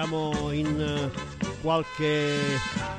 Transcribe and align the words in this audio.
siamo 0.00 0.50
in 0.52 0.80
eh, 0.80 1.10
qualche 1.60 2.32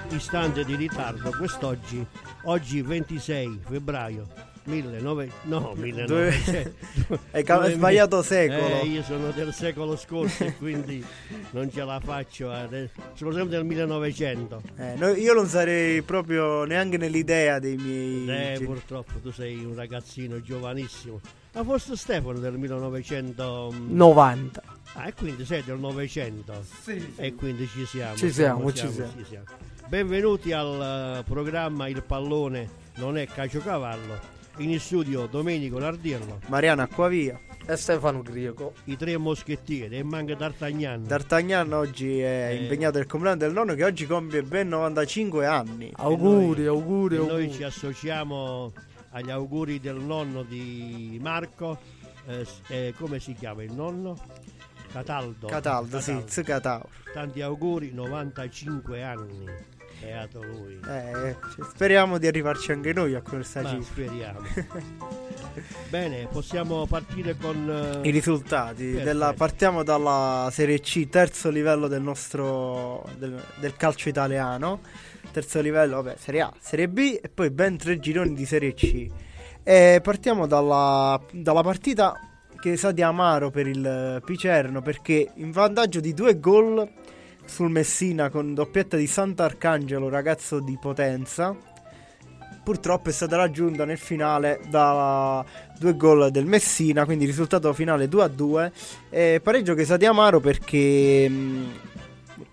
istante 0.09 0.63
di 0.63 0.75
ritardo 0.75 1.31
quest'oggi, 1.35 2.05
oggi 2.43 2.83
26 2.83 3.61
febbraio 3.67 4.27
1900, 4.65 5.35
no 5.45 5.73
1900, 5.75 6.71
Hai 7.31 7.43
ca- 7.43 7.59
hai 7.59 7.73
sbagliato 7.73 8.21
secolo. 8.21 8.81
Eh, 8.81 8.85
io 8.85 9.01
sono 9.01 9.31
del 9.31 9.51
secolo 9.51 9.95
scorso 9.95 10.43
e 10.43 10.55
quindi 10.57 11.03
non 11.51 11.71
ce 11.71 11.83
la 11.83 11.99
faccio, 11.99 12.51
adesso. 12.51 12.93
sono 13.15 13.31
sempre 13.31 13.57
del 13.57 13.65
1900. 13.65 14.61
Eh, 14.77 14.93
no, 14.97 15.07
io 15.07 15.33
non 15.33 15.47
sarei 15.47 16.03
proprio 16.03 16.65
neanche 16.65 16.97
nell'idea 16.97 17.57
dei 17.57 17.77
miei... 17.77 18.53
Eh, 18.53 18.63
purtroppo 18.63 19.13
tu 19.23 19.31
sei 19.31 19.65
un 19.65 19.73
ragazzino 19.73 20.39
giovanissimo. 20.39 21.19
Ma 21.53 21.63
forse 21.63 21.95
Stefano 21.95 22.37
del 22.37 22.59
1900... 22.59 23.73
90. 24.93 24.99
Ah, 24.99 25.07
e 25.07 25.13
quindi 25.13 25.45
sei 25.45 25.63
del 25.63 25.77
900. 25.79 26.63
Sì, 26.83 27.13
E 27.17 27.33
quindi 27.35 27.67
ci 27.67 27.85
siamo. 27.85 28.15
Ci 28.15 28.31
siamo, 28.31 28.71
ci 28.73 28.89
siamo. 28.89 29.11
ci 29.17 29.25
siamo. 29.27 29.45
Benvenuti 29.87 30.51
al 30.53 31.19
eh, 31.19 31.23
programma 31.23 31.87
Il 31.87 32.03
pallone 32.03 32.69
non 32.95 33.17
è 33.17 33.25
caciocavallo. 33.27 34.39
In 34.57 34.77
studio 34.79 35.27
Domenico 35.27 35.79
Nardirlo, 35.79 36.39
Mariano 36.47 36.81
Acquavia. 36.81 37.39
E 37.65 37.77
Stefano 37.77 38.21
Grieco. 38.21 38.73
i 38.85 38.97
tre 38.97 39.15
moschettieri 39.17 39.97
e 39.97 40.03
manca 40.03 40.33
D'Artagnan. 40.35 41.05
D'Artagnan 41.05 41.71
oggi 41.73 42.19
è 42.19 42.49
Eh. 42.51 42.55
impegnato 42.63 42.97
nel 42.97 43.07
compleanno 43.07 43.37
del 43.37 43.53
nonno 43.53 43.75
che 43.75 43.85
oggi 43.85 44.05
compie 44.05 44.41
ben 44.43 44.67
95 44.67 45.45
anni. 45.45 45.89
Auguri, 45.95 46.63
noi- 46.63 46.65
auguri, 46.67 47.15
E 47.15 47.17
auguri. 47.19 47.33
noi 47.45 47.51
ci 47.53 47.63
associamo 47.63 48.73
agli 49.11 49.29
auguri 49.29 49.79
del 49.79 49.97
nonno 49.97 50.43
di 50.43 51.17
Marco. 51.21 51.77
Eh, 52.27 52.45
eh, 52.67 52.93
come 52.97 53.19
si 53.19 53.33
chiama 53.33 53.63
il 53.63 53.71
nonno? 53.73 54.15
Cataldo. 54.91 55.47
Cataldo, 55.47 55.99
sì, 55.99 56.21
z 56.25 56.41
Cataldo. 56.43 56.89
Tanti 57.13 57.41
auguri, 57.41 57.91
95 57.93 59.03
anni. 59.03 59.45
Beato 60.01 60.41
lui. 60.41 60.79
Eh, 60.87 61.35
cioè, 61.55 61.65
speriamo 61.69 62.17
di 62.17 62.25
arrivarci 62.25 62.71
anche 62.71 62.91
noi 62.91 63.13
a 63.13 63.21
questa 63.21 63.61
Ma 63.61 63.69
cifra. 63.69 63.83
speriamo. 63.83 64.39
Bene, 65.89 66.27
possiamo 66.31 66.87
partire 66.87 67.35
con 67.37 67.99
eh, 68.03 68.07
I 68.07 68.11
risultati 68.11 68.93
della- 68.93 69.33
partiamo 69.33 69.83
dalla 69.83 70.49
Serie 70.51 70.79
C, 70.79 71.07
terzo 71.07 71.49
livello 71.49 71.87
del 71.87 72.01
nostro 72.01 73.07
del, 73.17 73.39
del 73.59 73.75
calcio 73.75 74.09
italiano. 74.09 74.79
Terzo 75.31 75.61
livello, 75.61 76.01
vabbè, 76.01 76.15
Serie 76.17 76.41
A, 76.41 76.53
Serie 76.59 76.89
B 76.89 77.19
e 77.21 77.29
poi 77.29 77.51
ben 77.51 77.77
tre 77.77 77.99
gironi 77.99 78.33
di 78.33 78.45
Serie 78.45 78.73
C. 78.73 79.07
E 79.63 79.99
partiamo 80.01 80.47
dalla, 80.47 81.21
dalla 81.31 81.61
partita 81.61 82.19
che 82.61 82.77
sa 82.77 82.91
di 82.91 83.01
amaro 83.01 83.49
per 83.49 83.65
il 83.65 84.21
Picerno 84.23 84.83
perché 84.83 85.31
in 85.35 85.49
vantaggio 85.49 85.99
di 85.99 86.13
due 86.13 86.39
gol 86.39 86.87
sul 87.43 87.71
Messina 87.71 88.29
con 88.29 88.53
doppietta 88.53 88.95
di 88.97 89.07
Sant'Arcangelo, 89.07 90.07
ragazzo 90.09 90.59
di 90.59 90.77
potenza. 90.79 91.57
Purtroppo 92.63 93.09
è 93.09 93.11
stata 93.11 93.35
raggiunta 93.35 93.83
nel 93.83 93.97
finale 93.97 94.61
da 94.69 95.43
due 95.79 95.97
gol 95.97 96.29
del 96.29 96.45
Messina, 96.45 97.03
quindi 97.05 97.25
risultato 97.25 97.73
finale 97.73 98.07
2 98.07 98.23
a 98.23 98.27
2. 98.27 98.71
E 99.09 99.41
pareggio 99.41 99.73
che 99.73 99.83
sa 99.83 99.97
di 99.97 100.05
amaro 100.05 100.39
perché 100.39 101.27
mh, 101.27 101.65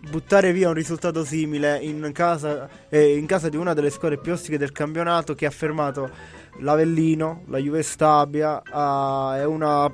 buttare 0.09 0.53
via 0.53 0.69
un 0.69 0.75
risultato 0.75 1.23
simile 1.23 1.79
in 1.83 2.11
casa, 2.15 2.67
eh, 2.89 3.15
in 3.15 3.27
casa 3.27 3.51
di 3.51 3.59
una 3.59 3.75
delle 3.75 3.91
squadre 3.91 4.17
più 4.17 4.33
ostiche 4.33 4.57
del 4.57 4.73
campionato 4.73 5.35
che 5.35 5.45
ha 5.45 5.51
fermato 5.51 6.11
l'Avellino, 6.59 7.45
la 7.47 7.59
Juve 7.59 7.83
Stabia, 7.83 8.63
ah, 8.65 9.37
è 9.37 9.45
una 9.45 9.91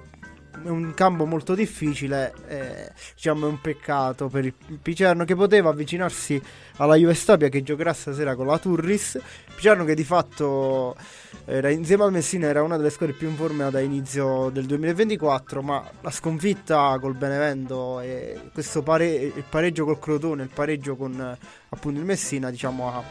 è 0.63 0.69
un 0.69 0.95
campo 0.95 1.27
molto 1.27 1.55
difficile, 1.55 2.33
eh, 2.47 2.93
diciamo 3.15 3.47
è 3.47 3.49
un 3.49 3.61
peccato 3.61 4.29
per 4.29 4.45
il 4.45 4.55
Picerno 4.81 5.25
che 5.25 5.35
poteva 5.35 5.71
avvicinarsi 5.71 6.41
alla 6.77 6.95
Juve 6.95 7.15
Stabia 7.15 7.49
che 7.49 7.63
giocherà 7.63 7.93
stasera 7.93 8.35
con 8.35 8.47
la 8.47 8.59
Turris. 8.59 9.19
Picerno 9.55 9.85
che 9.85 9.95
di 9.95 10.05
fatto 10.05 10.97
era, 11.45 11.71
insieme 11.71 12.05
al 12.05 12.13
Messina 12.13 12.47
era 12.47 12.63
una 12.63 12.77
delle 12.77 12.91
squadre 12.91 13.15
più 13.15 13.29
in 13.29 13.37
forma 13.37 13.71
da 13.71 13.81
inizio 13.81 14.51
del 14.51 14.67
2024, 14.67 15.63
ma 15.63 15.85
la 16.01 16.11
sconfitta 16.11 16.97
col 17.01 17.15
Benevento 17.15 18.01
e 18.01 18.39
questo 18.53 18.83
pare- 18.83 19.13
il 19.13 19.45
pareggio 19.49 19.85
col 19.85 19.99
Crotone, 19.99 20.45
il 20.45 20.51
pareggio 20.53 20.97
con 20.97 21.37
appunto 21.69 21.99
il 21.99 22.05
Messina, 22.05 22.51
diciamo 22.51 22.89
ha 22.89 23.03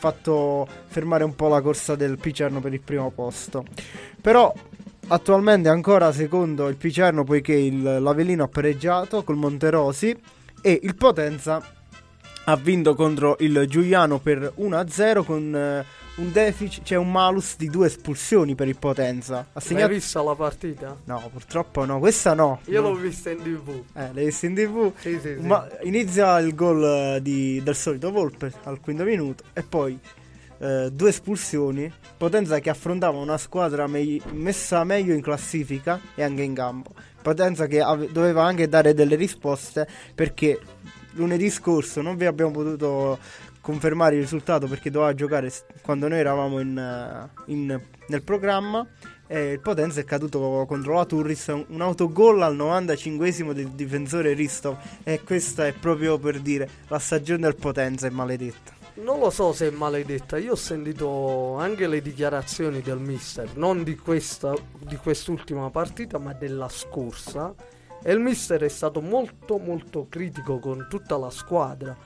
fatto 0.00 0.66
fermare 0.86 1.24
un 1.24 1.36
po' 1.36 1.48
la 1.48 1.60
corsa 1.60 1.94
del 1.94 2.18
Picerno 2.18 2.60
per 2.60 2.72
il 2.72 2.80
primo 2.80 3.10
posto. 3.10 3.64
Però 4.20 4.52
attualmente 5.08 5.68
è 5.68 5.72
ancora 5.72 6.10
secondo 6.10 6.68
il 6.68 6.76
Picerno 6.76 7.22
poiché 7.22 7.52
il, 7.52 7.82
l'Avellino 7.82 8.44
ha 8.44 8.48
pareggiato 8.48 9.22
col 9.22 9.36
Monterosi 9.36 10.16
e 10.62 10.80
il 10.82 10.94
Potenza 10.96 11.62
ha 12.44 12.56
vinto 12.56 12.94
contro 12.94 13.36
il 13.40 13.66
Giuliano 13.68 14.18
per 14.18 14.54
1-0 14.58 15.24
con 15.24 15.54
eh, 15.54 15.84
un 16.16 16.32
deficit, 16.32 16.84
cioè 16.84 16.98
un 16.98 17.10
malus 17.10 17.56
di 17.56 17.68
due 17.68 17.86
espulsioni 17.86 18.54
per 18.54 18.68
il 18.68 18.76
Potenza. 18.76 19.38
Ha 19.38 19.46
Hai 19.54 19.62
segnato... 19.62 19.92
vista 19.92 20.22
la 20.22 20.34
partita? 20.34 20.96
No, 21.04 21.28
purtroppo 21.32 21.84
no, 21.84 21.98
questa 21.98 22.34
no. 22.34 22.60
Io 22.66 22.82
No. 22.82 22.90
l'ho 22.90 22.96
vista 22.96 23.30
in 23.30 23.38
tv. 23.42 23.82
Eh, 23.94 24.12
l'hai 24.12 24.24
vista 24.26 24.46
in 24.46 24.54
tv? 24.54 24.92
Sì, 24.98 25.18
sì, 25.20 25.36
sì. 25.40 25.46
Ma 25.46 25.66
inizia 25.82 26.38
il 26.40 26.54
gol 26.54 26.84
eh, 27.16 27.22
di- 27.22 27.62
del 27.62 27.74
solito 27.76 28.10
Volpe 28.10 28.52
al 28.64 28.80
quinto 28.80 29.04
minuto 29.04 29.44
e 29.54 29.62
poi 29.62 29.98
eh, 30.58 30.90
due 30.92 31.08
espulsioni. 31.08 31.90
Potenza 32.18 32.58
che 32.58 32.68
affrontava 32.68 33.16
una 33.18 33.38
squadra 33.38 33.86
mei- 33.86 34.20
messa 34.32 34.84
meglio 34.84 35.14
in 35.14 35.22
classifica 35.22 35.98
e 36.14 36.22
anche 36.22 36.42
in 36.42 36.52
campo. 36.54 36.92
Potenza 37.22 37.66
che 37.66 37.80
ave- 37.80 38.10
doveva 38.12 38.44
anche 38.44 38.68
dare 38.68 38.92
delle 38.92 39.14
risposte 39.14 39.86
perché 40.14 40.58
lunedì 41.12 41.48
scorso 41.50 42.02
non 42.02 42.16
vi 42.16 42.26
abbiamo 42.26 42.50
potuto 42.50 43.18
confermare 43.60 44.16
il 44.16 44.22
risultato 44.22 44.66
perché 44.66 44.90
doveva 44.90 45.14
giocare 45.14 45.52
quando 45.82 46.08
noi 46.08 46.18
eravamo 46.18 46.60
in, 46.60 47.28
in- 47.46 47.80
nel 48.08 48.22
programma. 48.22 48.86
E 49.26 49.52
il 49.52 49.60
Potenza 49.60 50.00
è 50.00 50.04
caduto 50.04 50.64
contro 50.66 50.94
la 50.94 51.04
Turris, 51.04 51.46
un, 51.46 51.80
autogol 51.80 52.42
al 52.42 52.56
95esimo 52.56 53.52
del 53.52 53.68
difensore 53.68 54.32
Ristov. 54.32 54.76
E 55.04 55.22
questa 55.22 55.66
è 55.66 55.72
proprio 55.72 56.18
per 56.18 56.40
dire 56.40 56.68
la 56.88 56.98
stagione 56.98 57.42
del 57.42 57.54
Potenza 57.54 58.08
è 58.08 58.10
maledetta. 58.10 58.78
Non 58.94 59.20
lo 59.20 59.30
so 59.30 59.52
se 59.52 59.68
è 59.68 59.70
maledetta, 59.70 60.36
io 60.36 60.52
ho 60.52 60.56
sentito 60.56 61.56
anche 61.56 61.86
le 61.86 62.02
dichiarazioni 62.02 62.82
del 62.82 62.98
mister, 62.98 63.56
non 63.56 63.82
di, 63.82 63.96
questa, 63.96 64.52
di 64.78 64.96
quest'ultima 64.96 65.70
partita, 65.70 66.18
ma 66.18 66.34
della 66.34 66.68
scorsa. 66.68 67.54
E 68.02 68.12
il 68.12 68.18
mister 68.18 68.60
è 68.60 68.68
stato 68.68 69.00
molto 69.00 69.58
molto 69.58 70.06
critico 70.08 70.58
con 70.58 70.86
tutta 70.90 71.16
la 71.16 71.30
squadra, 71.30 71.96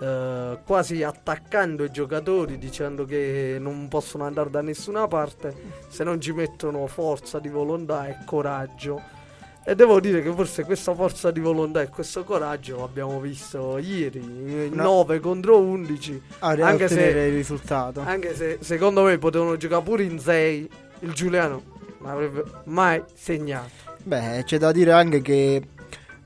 eh, 0.00 0.58
quasi 0.64 1.02
attaccando 1.02 1.84
i 1.84 1.90
giocatori 1.90 2.58
dicendo 2.58 3.04
che 3.04 3.56
non 3.60 3.88
possono 3.88 4.24
andare 4.24 4.50
da 4.50 4.60
nessuna 4.62 5.06
parte 5.08 5.54
se 5.88 6.04
non 6.04 6.20
ci 6.20 6.32
mettono 6.32 6.86
forza 6.86 7.38
di 7.38 7.48
volontà 7.48 8.06
e 8.08 8.16
coraggio. 8.24 9.16
E 9.64 9.74
devo 9.74 10.00
dire 10.00 10.22
che 10.22 10.32
forse 10.32 10.64
questa 10.64 10.94
forza 10.94 11.30
di 11.30 11.40
volontà 11.40 11.82
e 11.82 11.88
questo 11.90 12.24
coraggio 12.24 12.78
l'abbiamo 12.78 13.20
visto 13.20 13.76
ieri, 13.76 14.70
No. 14.72 14.82
9 14.82 15.20
contro 15.20 15.58
11. 15.58 16.22
A 16.38 16.48
Anche 16.60 16.88
se- 16.88 17.02
il 17.08 17.32
risultato. 17.34 18.00
Anche 18.00 18.34
se 18.34 18.58
secondo 18.62 19.02
me 19.02 19.18
potevano 19.18 19.58
giocare 19.58 19.82
pure 19.82 20.04
in 20.04 20.18
6. 20.18 20.70
Il 21.00 21.12
Giuliano 21.12 21.62
non 21.98 22.10
avrebbe 22.10 22.44
mai 22.64 23.02
segnato. 23.12 23.68
Beh, 24.04 24.42
c'è 24.46 24.56
da 24.56 24.72
dire 24.72 24.92
anche 24.92 25.20
che 25.20 25.62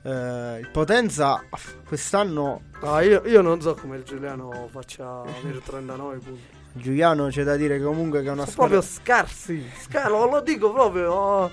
eh, 0.03 0.59
il 0.59 0.69
Potenza 0.71 1.43
quest'anno 1.87 2.61
No, 2.81 2.99
io, 2.99 3.21
io 3.25 3.41
non 3.41 3.61
so 3.61 3.75
come 3.75 3.95
il 3.97 4.03
Giuliano 4.03 4.67
faccia 4.71 5.21
avere 5.21 5.61
39 5.63 6.17
punti. 6.17 6.41
Giuliano 6.73 7.27
c'è 7.27 7.43
da 7.43 7.55
dire 7.55 7.79
comunque 7.81 8.21
che 8.21 8.27
è 8.27 8.31
una 8.31 8.45
squadra 8.45 8.77
proprio 8.79 8.81
scarsi. 8.81 9.69
Scar- 9.79 10.09
lo, 10.09 10.41
dico 10.41 10.71
proprio. 10.73 11.11
oh. 11.13 11.51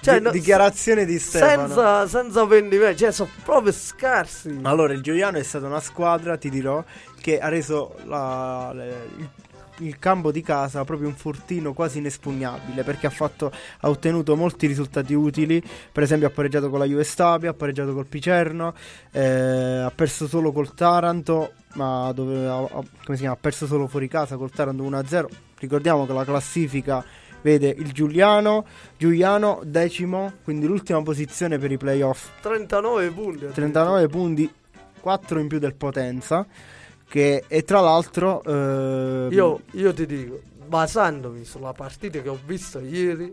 Cioè, 0.00 0.20
Di- 0.20 0.30
dichiarazione 0.30 1.06
di 1.06 1.18
Stefano. 1.18 1.66
senza, 1.66 2.06
senza 2.06 2.44
vendimento, 2.44 2.98
cioè 2.98 3.10
sono 3.10 3.30
proprio 3.42 3.72
scarsi. 3.72 4.60
Allora, 4.62 4.92
il 4.92 5.00
Giuliano 5.00 5.38
è 5.38 5.42
stata 5.42 5.64
una 5.66 5.80
squadra, 5.80 6.36
ti 6.36 6.50
dirò, 6.50 6.84
che 7.20 7.40
ha 7.40 7.48
reso 7.48 7.96
la- 8.04 8.70
le- 8.74 9.08
il, 9.16 9.28
il 9.84 9.98
campo 9.98 10.32
di 10.32 10.42
casa 10.42 10.84
proprio 10.84 11.08
un 11.08 11.14
fortino 11.14 11.72
quasi 11.72 11.98
inespugnabile 11.98 12.82
perché 12.82 13.06
ha, 13.06 13.10
fatto, 13.10 13.52
ha 13.80 13.88
ottenuto 13.88 14.36
molti 14.36 14.66
risultati 14.66 15.14
utili. 15.14 15.62
Per 15.92 16.02
esempio, 16.02 16.28
ha 16.28 16.30
pareggiato 16.30 16.70
con 16.70 16.78
la 16.78 16.84
Juve 16.86 17.04
Stabia, 17.04 17.50
ha 17.50 17.54
pareggiato 17.54 17.92
col 17.92 18.06
Picerno, 18.06 18.74
eh, 19.12 19.82
ha 19.84 19.92
perso 19.94 20.26
solo 20.26 20.52
col 20.52 20.74
Taranto, 20.74 21.52
ma 21.74 22.10
dove, 22.12 22.46
ha, 22.46 22.56
ha- 22.56 22.68
come 22.68 23.16
si 23.16 23.18
chiama? 23.18 23.34
ha 23.34 23.38
perso 23.40 23.66
solo 23.66 23.86
fuori 23.86 24.08
casa 24.08 24.36
col 24.36 24.50
Taranto 24.50 24.82
1-0. 24.82 25.26
Ricordiamo 25.58 26.06
che 26.06 26.12
la 26.12 26.24
classifica 26.24 27.04
vede 27.44 27.68
il 27.68 27.92
Giuliano, 27.92 28.64
Giuliano 28.96 29.60
decimo, 29.64 30.32
quindi 30.42 30.66
l'ultima 30.66 31.02
posizione 31.02 31.58
per 31.58 31.70
i 31.70 31.76
playoff. 31.76 32.30
39 32.40 33.10
punti. 33.10 33.48
39 33.52 34.08
punti, 34.08 34.52
4 35.00 35.38
in 35.38 35.48
più 35.48 35.58
del 35.58 35.74
Potenza. 35.74 36.46
Che 37.08 37.44
e 37.46 37.62
tra 37.64 37.80
l'altro, 37.80 38.42
ehm, 38.44 39.30
Io, 39.32 39.60
io 39.72 39.92
ti 39.94 40.06
dico, 40.06 40.40
basandomi 40.66 41.44
sulla 41.44 41.72
partita 41.72 42.20
che 42.20 42.28
ho 42.28 42.38
visto 42.44 42.80
ieri, 42.80 43.32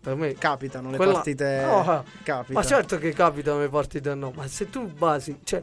per 0.00 0.14
me 0.14 0.34
capitano 0.34 0.90
le 0.90 0.96
Quella- 0.96 1.12
partite. 1.14 1.64
No, 1.64 2.04
capita. 2.22 2.58
Ma 2.58 2.64
certo 2.64 2.96
che 2.98 3.12
capitano 3.12 3.60
le 3.60 3.68
partite 3.68 4.14
no, 4.14 4.32
ma 4.34 4.46
se 4.46 4.70
tu 4.70 4.86
basi, 4.86 5.40
cioè 5.44 5.62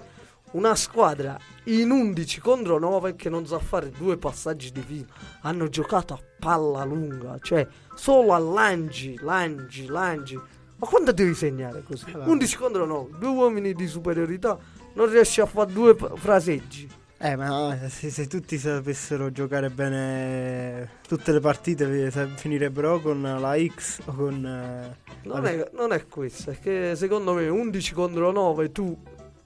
una 0.51 0.75
squadra 0.75 1.37
in 1.65 1.89
11 1.89 2.39
contro 2.39 2.77
9 2.77 3.15
che 3.15 3.29
non 3.29 3.45
sa 3.47 3.57
fare 3.59 3.89
due 3.89 4.17
passaggi 4.17 4.71
di 4.71 4.81
fila. 4.81 5.07
Hanno 5.41 5.67
giocato 5.69 6.13
a 6.13 6.19
palla 6.39 6.83
lunga, 6.83 7.37
cioè 7.41 7.67
solo 7.95 8.33
a 8.33 8.37
lanci, 8.37 9.17
lanci, 9.21 9.87
lanci. 9.87 10.39
Ma 10.79 10.85
quando 10.87 11.11
devi 11.11 11.33
segnare 11.33 11.81
così? 11.83 12.05
Allora. 12.11 12.29
11 12.29 12.57
contro 12.57 12.85
9, 12.85 13.17
due 13.17 13.29
uomini 13.29 13.73
di 13.73 13.87
superiorità, 13.87 14.55
non 14.93 15.09
riesci 15.09 15.41
a 15.41 15.47
fare 15.47 15.71
due 15.73 15.95
fraseggi. 15.95 16.87
Eh, 17.19 17.35
ma 17.35 17.75
se, 17.89 18.11
se 18.11 18.27
tutti 18.27 18.57
sapessero 18.59 19.31
giocare 19.31 19.69
bene 19.71 20.87
tutte 21.07 21.31
le 21.31 21.39
partite, 21.39 22.11
finirebbero 22.35 22.95
o 22.95 23.01
con 23.01 23.21
la 23.21 23.55
X 23.57 24.01
o 24.05 24.13
con... 24.13 24.45
eh, 24.45 24.95
Non 25.23 25.41
la- 25.41 25.49
è, 25.49 25.69
non 25.73 25.93
è 25.93 26.05
questo, 26.07 26.51
è 26.51 26.59
che 26.59 26.93
secondo 26.95 27.33
me 27.33 27.47
11 27.47 27.93
contro 27.93 28.31
9 28.31 28.71
tu 28.71 28.95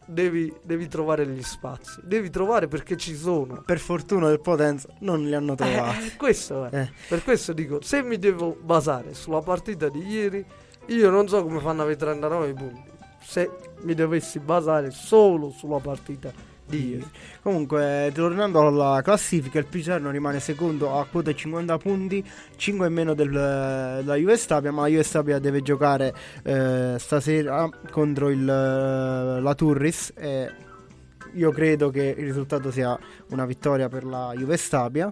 devi, 0.06 0.54
devi 0.64 0.90
trovare 0.90 1.26
gli 1.26 1.42
spazi. 1.42 2.02
Devi 2.04 2.30
trovare 2.30 2.68
perché 2.68 2.98
ci 2.98 3.16
sono. 3.16 3.64
Per 3.66 3.80
fortuna 3.80 4.28
del 4.28 4.42
Potenza 4.42 4.90
non 5.00 5.24
li 5.24 5.34
hanno 5.34 5.56
trovati. 5.56 6.08
Eh, 6.08 6.16
questo 6.18 6.66
è. 6.66 6.76
Eh. 6.78 6.92
Per 7.08 7.24
questo 7.24 7.54
dico, 7.54 7.82
se 7.82 8.04
mi 8.04 8.18
devo 8.20 8.58
basare 8.62 9.14
sulla 9.14 9.40
partita 9.42 9.88
di 9.88 10.06
ieri, 10.06 10.46
io 10.88 11.10
non 11.10 11.30
so 11.30 11.42
come 11.42 11.62
fanno 11.62 11.80
a 11.80 11.84
avere 11.84 11.98
39 11.98 12.54
punti. 12.54 12.90
Se 13.24 13.50
mi 13.84 13.94
dovessi 13.94 14.40
basare 14.40 14.92
solo 14.92 15.52
sulla 15.52 15.78
partita 15.80 16.34
di 16.72 16.90
ieri. 16.90 17.06
Comunque, 17.44 18.12
tornando 18.14 18.66
alla 18.66 19.02
classifica, 19.04 19.60
il 19.60 19.66
Picerno 19.66 20.10
rimane 20.10 20.40
secondo 20.40 20.98
a 20.98 21.06
quota 21.06 21.34
50 21.34 21.78
punti, 21.78 22.24
5 22.56 22.88
in 22.88 22.94
meno 22.94 23.14
del- 23.14 23.30
della 23.30 24.16
Juve 24.16 24.38
Stabia, 24.38 24.72
ma 24.72 24.84
la 24.84 24.88
Juve 24.88 25.04
Stabia 25.04 25.40
deve 25.40 25.62
giocare 25.62 26.14
eh, 26.44 26.96
stasera 26.98 27.70
contro 27.92 28.30
il, 28.30 28.48
eh, 28.48 29.42
la 29.42 29.56
Turris 29.56 30.14
e 30.16 30.52
io 31.34 31.52
credo 31.52 31.90
che 31.90 32.16
il 32.18 32.26
risultato 32.26 32.72
sia 32.72 32.98
una 33.30 33.46
vittoria 33.46 33.88
per 33.90 34.04
la 34.06 34.34
Juve 34.36 34.58
Stabia. 34.58 35.10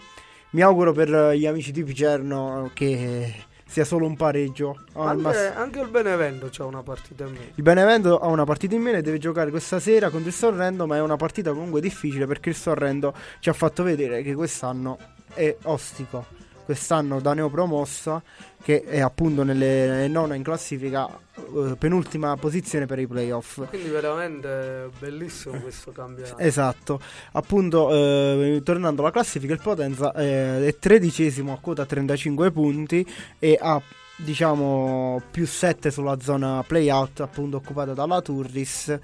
Mi 0.51 0.61
auguro 0.61 0.93
per 0.93 1.33
gli 1.35 1.45
amici 1.45 1.71
di 1.71 1.83
Picerno 1.83 2.71
che 2.73 3.33
sia 3.69 3.85
solo 3.85 4.07
un 4.07 4.15
pareggio. 4.15 4.79
Al 4.93 5.09
Anche, 5.09 5.21
mass- 5.21 5.51
anche 5.55 5.79
il 5.79 5.87
Benevento 5.89 6.49
c'ha 6.51 6.65
una 6.65 6.81
partita 6.81 7.25
in 7.25 7.33
meno. 7.33 7.45
il 7.53 7.63
Benevento 7.63 8.17
ha 8.17 8.27
una 8.27 8.43
partita 8.43 8.73
in 8.73 8.81
meno 8.81 8.97
e 8.97 9.01
deve 9.03 9.19
giocare 9.19 9.51
questa 9.51 9.79
sera 9.79 10.09
contro 10.09 10.29
il 10.29 10.35
Sorrento, 10.35 10.87
ma 10.87 10.95
è 10.95 11.01
una 11.01 11.17
partita 11.17 11.51
comunque 11.51 11.79
difficile 11.79 12.25
perché 12.25 12.49
il 12.49 12.55
Sorrento 12.55 13.13
ci 13.39 13.49
ha 13.49 13.53
fatto 13.53 13.83
vedere 13.83 14.23
che 14.23 14.33
quest'anno 14.33 14.97
è 15.35 15.55
ostico. 15.63 16.25
Quest'anno 16.69 17.19
da 17.19 17.33
neopromossa, 17.33 18.21
che 18.61 18.83
è 18.83 18.99
appunto 18.99 19.41
nelle 19.41 20.07
nona 20.07 20.35
in 20.35 20.43
classifica, 20.43 21.09
eh, 21.09 21.75
penultima 21.79 22.37
posizione 22.37 22.85
per 22.85 22.99
i 22.99 23.07
playoff. 23.07 23.67
Quindi 23.69 23.89
veramente 23.89 24.91
bellissimo 24.99 25.59
questo 25.61 25.91
campionato. 25.91 26.37
Esatto, 26.37 27.01
appunto 27.31 27.89
eh, 27.91 28.61
tornando 28.63 29.01
alla 29.01 29.09
classifica 29.09 29.51
il 29.51 29.61
Potenza 29.63 30.13
eh, 30.13 30.67
è 30.67 30.77
tredicesimo 30.77 31.53
a 31.53 31.57
quota 31.59 31.87
35 31.87 32.51
punti 32.51 33.03
e 33.39 33.57
ha 33.59 33.81
diciamo 34.15 35.23
più 35.31 35.47
7 35.47 35.89
sulla 35.89 36.19
zona 36.21 36.63
playout 36.67 37.21
appunto 37.21 37.57
occupata 37.57 37.93
dalla 37.93 38.21
Turris 38.21 38.95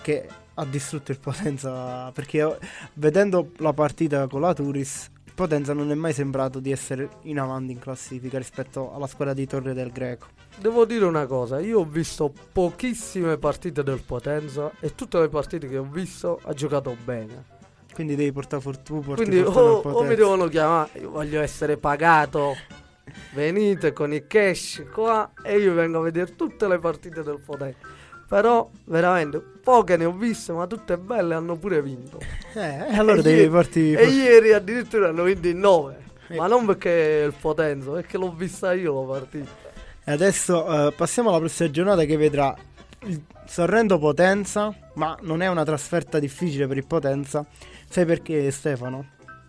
che 0.00 0.26
ha 0.54 0.64
distrutto 0.64 1.10
il 1.10 1.18
Potenza 1.18 2.10
perché 2.12 2.58
vedendo 2.94 3.50
la 3.58 3.74
partita 3.74 4.26
con 4.26 4.40
la 4.40 4.54
Turris 4.54 5.10
il 5.19 5.19
Potenza 5.40 5.72
non 5.72 5.90
è 5.90 5.94
mai 5.94 6.12
sembrato 6.12 6.60
di 6.60 6.70
essere 6.70 7.08
in 7.22 7.40
avanti 7.40 7.72
in 7.72 7.78
classifica 7.78 8.36
rispetto 8.36 8.92
alla 8.92 9.06
squadra 9.06 9.32
di 9.32 9.46
Torre 9.46 9.72
del 9.72 9.90
Greco. 9.90 10.26
Devo 10.58 10.84
dire 10.84 11.06
una 11.06 11.24
cosa, 11.24 11.60
io 11.60 11.78
ho 11.80 11.84
visto 11.86 12.30
pochissime 12.52 13.38
partite 13.38 13.82
del 13.82 14.02
Potenza 14.04 14.70
e 14.80 14.94
tutte 14.94 15.18
le 15.18 15.30
partite 15.30 15.66
che 15.66 15.78
ho 15.78 15.88
visto 15.90 16.38
ha 16.44 16.52
giocato 16.52 16.94
bene. 17.04 17.42
Quindi 17.94 18.16
devi 18.16 18.32
portare 18.32 18.60
fortuna. 18.60 19.14
Quindi 19.14 19.40
o, 19.40 19.50
o 19.50 20.02
mi 20.02 20.14
devono 20.14 20.46
chiamare, 20.46 20.98
io 21.00 21.08
voglio 21.08 21.40
essere 21.40 21.78
pagato. 21.78 22.54
Venite 23.32 23.94
con 23.94 24.12
il 24.12 24.26
cash 24.26 24.84
qua 24.92 25.32
e 25.42 25.58
io 25.58 25.72
vengo 25.72 26.00
a 26.00 26.02
vedere 26.02 26.36
tutte 26.36 26.68
le 26.68 26.78
partite 26.78 27.22
del 27.22 27.40
Potenza. 27.40 27.78
Però 28.28 28.70
veramente 28.84 29.42
poche 29.70 29.96
ne 29.96 30.04
ho 30.04 30.12
viste, 30.12 30.52
ma 30.52 30.66
tutte 30.66 30.98
belle 30.98 31.34
hanno 31.34 31.56
pure 31.56 31.80
vinto. 31.82 32.18
Eh, 32.54 32.60
e 32.90 32.96
allora 32.96 33.20
E 33.20 33.22
devi 33.22 33.36
ieri- 33.38 33.48
porti 33.50 33.92
E 33.92 34.04
ieri 34.08 34.52
addirittura 34.52 35.08
hanno 35.08 35.22
vinto 35.24 35.48
in 35.48 35.58
9. 35.58 35.98
Eh. 36.28 36.36
Ma 36.36 36.46
non 36.46 36.66
perché 36.66 37.24
il 37.26 37.34
Potenza, 37.40 37.90
perché 37.92 38.18
l'ho 38.18 38.32
vista 38.32 38.72
io 38.72 39.00
la 39.00 39.18
partita. 39.18 39.50
E 40.04 40.12
adesso 40.12 40.88
eh, 40.88 40.92
passiamo 40.92 41.28
alla 41.30 41.38
prossima 41.38 41.70
giornata 41.70 42.04
che 42.04 42.16
vedrà 42.16 42.54
il 43.06 43.20
Sorrento 43.46 43.98
Potenza, 43.98 44.74
ma 44.94 45.16
non 45.22 45.42
è 45.42 45.48
una 45.48 45.64
trasferta 45.64 46.18
difficile 46.18 46.66
per 46.66 46.76
il 46.76 46.86
Potenza. 46.86 47.44
Sai 47.88 48.04
perché 48.04 48.50
Stefano? 48.50 49.06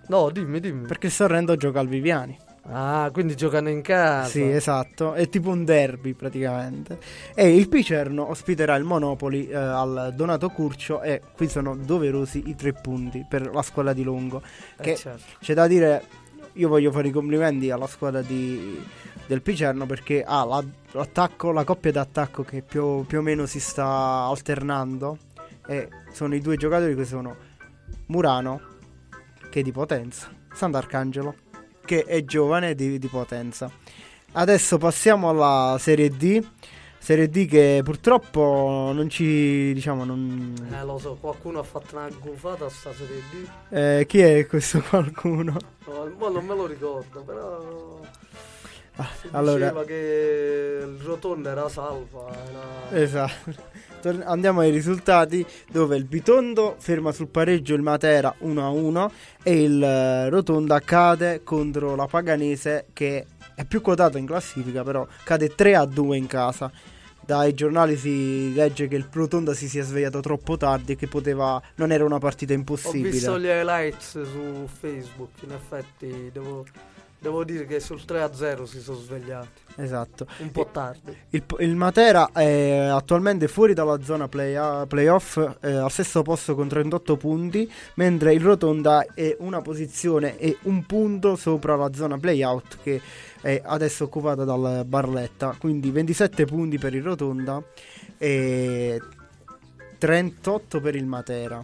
No, 0.08 0.30
dimmi, 0.30 0.60
dimmi. 0.60 0.88
Perché 0.88 1.08
il 1.08 1.12
Sorrento 1.14 1.56
gioca 1.56 1.80
al 1.80 1.88
Viviani. 1.88 2.38
Ah, 2.64 3.10
quindi 3.12 3.36
giocano 3.36 3.70
in 3.70 3.82
casa. 3.82 4.30
Sì, 4.30 4.44
esatto, 4.44 5.14
è 5.14 5.28
tipo 5.30 5.50
un 5.50 5.66
derby 5.66 6.14
praticamente. 6.14 7.00
E 7.34 7.56
il 7.56 7.68
Picerno 7.68 8.30
ospiterà 8.30 8.76
il 8.76 8.84
Monopoli 8.84 9.48
eh, 9.50 9.56
al 9.56 10.14
Donato 10.16 10.50
Curcio 10.50 11.02
e 11.02 11.22
qui 11.36 11.48
sono 11.50 11.76
doverosi 11.76 12.44
i 12.46 12.56
tre 12.56 12.74
punti 12.74 13.26
per 13.28 13.52
la 13.52 13.62
squadra 13.64 13.94
di 13.94 14.04
Longo. 14.04 14.42
Eh, 14.78 14.84
che- 14.84 14.96
certo. 14.96 15.24
C'è 15.40 15.54
da 15.56 15.66
dire, 15.68 16.04
io 16.54 16.70
voglio 16.70 16.92
fare 16.92 17.08
i 17.08 17.12
complimenti 17.12 17.72
alla 17.72 17.88
squadra 17.88 18.22
di- 18.22 18.80
del 19.26 19.42
Picerno 19.42 19.86
perché 19.88 20.24
ha 20.24 20.46
la, 20.46 20.64
l'attacco, 20.92 21.52
la 21.52 21.64
coppia 21.64 21.92
d'attacco 21.92 22.44
che 22.44 22.62
più, 22.62 23.06
più 23.06 23.20
o 23.20 23.22
meno 23.22 23.48
si 23.48 23.60
sta 23.60 23.86
alternando 24.30 25.18
e 25.68 25.90
sono 26.12 26.36
i 26.36 26.42
due 26.42 26.58
giocatori 26.58 26.96
che 26.96 27.06
sono 27.06 27.36
Murano, 28.08 28.62
che 29.50 29.62
è 29.62 29.64
di 29.64 29.72
Potenza, 29.72 30.30
Sant'Arcangelo, 30.54 31.36
che 31.92 32.06
è 32.06 32.24
giovane 32.24 32.74
di, 32.74 32.98
di 32.98 33.08
Potenza. 33.08 33.70
Adesso 34.34 34.78
passiamo 34.78 35.28
alla 35.28 35.76
Serie 35.78 36.10
D. 36.10 36.42
Serie 36.98 37.28
D 37.30 37.48
che 37.48 37.82
purtroppo 37.84 38.92
non 38.94 39.10
ci 39.10 39.74
diciamo 39.74 40.06
non 40.06 40.54
Eh, 40.72 40.86
lo 40.86 40.98
so, 41.00 41.18
qualcuno 41.20 41.60
ha 41.60 41.64
fatto 41.64 41.98
una 41.98 42.08
gufata 42.18 42.66
a 42.66 42.70
sta 42.70 42.94
serie 42.94 43.22
D. 43.32 43.74
eh, 43.76 44.06
chi 44.08 44.20
è 44.22 44.46
questo 44.46 44.82
qualcuno? 44.88 45.58
No, 45.86 46.30
non 46.30 46.46
me 46.46 46.56
lo 46.56 46.66
ricordo, 46.66 47.22
però. 47.24 48.00
Ah, 48.98 49.08
Si 49.20 49.28
allora 49.32 49.66
diceva 49.70 49.84
che 49.84 50.80
il 50.84 51.00
rotondo 51.04 51.50
era 51.50 51.68
salva. 51.68 52.32
Era... 52.32 53.02
Esatto. 53.02 53.56
Tor- 54.02 54.24
Andiamo 54.26 54.60
ai 54.62 54.72
risultati 54.72 55.46
dove 55.72 55.96
il 55.96 56.06
Bitondo 56.06 56.76
ferma 56.80 57.12
sul 57.12 57.28
pareggio 57.28 57.76
il 57.76 57.82
Matera 57.82 58.34
1-1 58.44 59.10
e 59.44 59.62
il 59.64 59.82
eh, 59.84 60.30
Rotonda 60.30 60.80
cade 60.80 61.42
contro 61.44 61.96
la 61.96 62.08
Paganese 62.08 62.88
che 62.94 63.26
è 63.56 63.64
più 63.64 63.82
quotata 63.82 64.18
in 64.18 64.26
classifica 64.26 64.84
però 64.84 65.06
cade 65.24 65.54
3-2 65.56 66.14
in 66.16 66.28
casa. 66.28 66.72
Dai 67.24 67.54
giornali 67.54 67.96
si 67.96 68.52
legge 68.54 68.88
che 68.88 68.96
il 68.96 69.08
Rotonda 69.10 69.54
si 69.54 69.70
sia 69.70 69.84
svegliato 69.84 70.20
troppo 70.22 70.58
tardi 70.58 70.94
e 70.94 70.96
che 70.96 71.08
poteva 71.08 71.62
non 71.76 71.92
era 71.92 72.04
una 72.04 72.18
partita 72.18 72.52
Ho 72.54 72.56
impossibile. 72.56 73.12
visto 73.12 73.40
gli 73.40 73.46
highlights 73.46 74.22
su 74.24 74.68
Facebook. 74.68 75.30
In 75.44 75.52
effetti, 75.52 76.30
devo, 76.34 76.66
devo 77.20 77.44
dire 77.44 77.66
che 77.68 77.80
sul 77.80 78.02
3-0 78.06 78.64
si 78.64 78.82
sono 78.82 78.98
svegliati. 78.98 79.61
Esatto. 79.76 80.28
Un 80.40 80.52
po' 80.52 80.68
tardi. 80.72 81.16
Il, 81.30 81.44
il 81.60 81.76
Matera 81.76 82.30
è 82.34 82.90
attualmente 82.92 83.48
fuori 83.48 83.74
dalla 83.74 84.02
zona 84.02 84.28
play- 84.28 84.88
playoff, 84.88 85.38
eh, 85.62 85.72
al 85.72 85.92
sesto 85.92 86.22
posto 86.22 86.56
con 86.56 86.68
38 86.68 87.18
punti, 87.18 87.72
mentre 87.96 88.34
il 88.34 88.42
Rotonda 88.42 89.06
è 89.14 89.36
una 89.40 89.62
posizione 89.62 90.38
e 90.38 90.58
un 90.64 90.86
punto 90.86 91.36
sopra 91.36 91.76
la 91.76 91.92
zona 91.94 92.18
playout 92.18 92.78
che 92.84 93.02
è 93.42 93.62
adesso 93.64 94.04
occupata 94.06 94.44
dal 94.44 94.84
Barletta, 94.86 95.56
quindi 95.58 95.90
27 95.90 96.46
punti 96.46 96.78
per 96.78 96.94
il 96.94 97.02
Rotonda 97.02 97.62
e 98.18 99.02
38 99.98 100.80
per 100.80 100.96
il 100.96 101.06
Matera. 101.06 101.64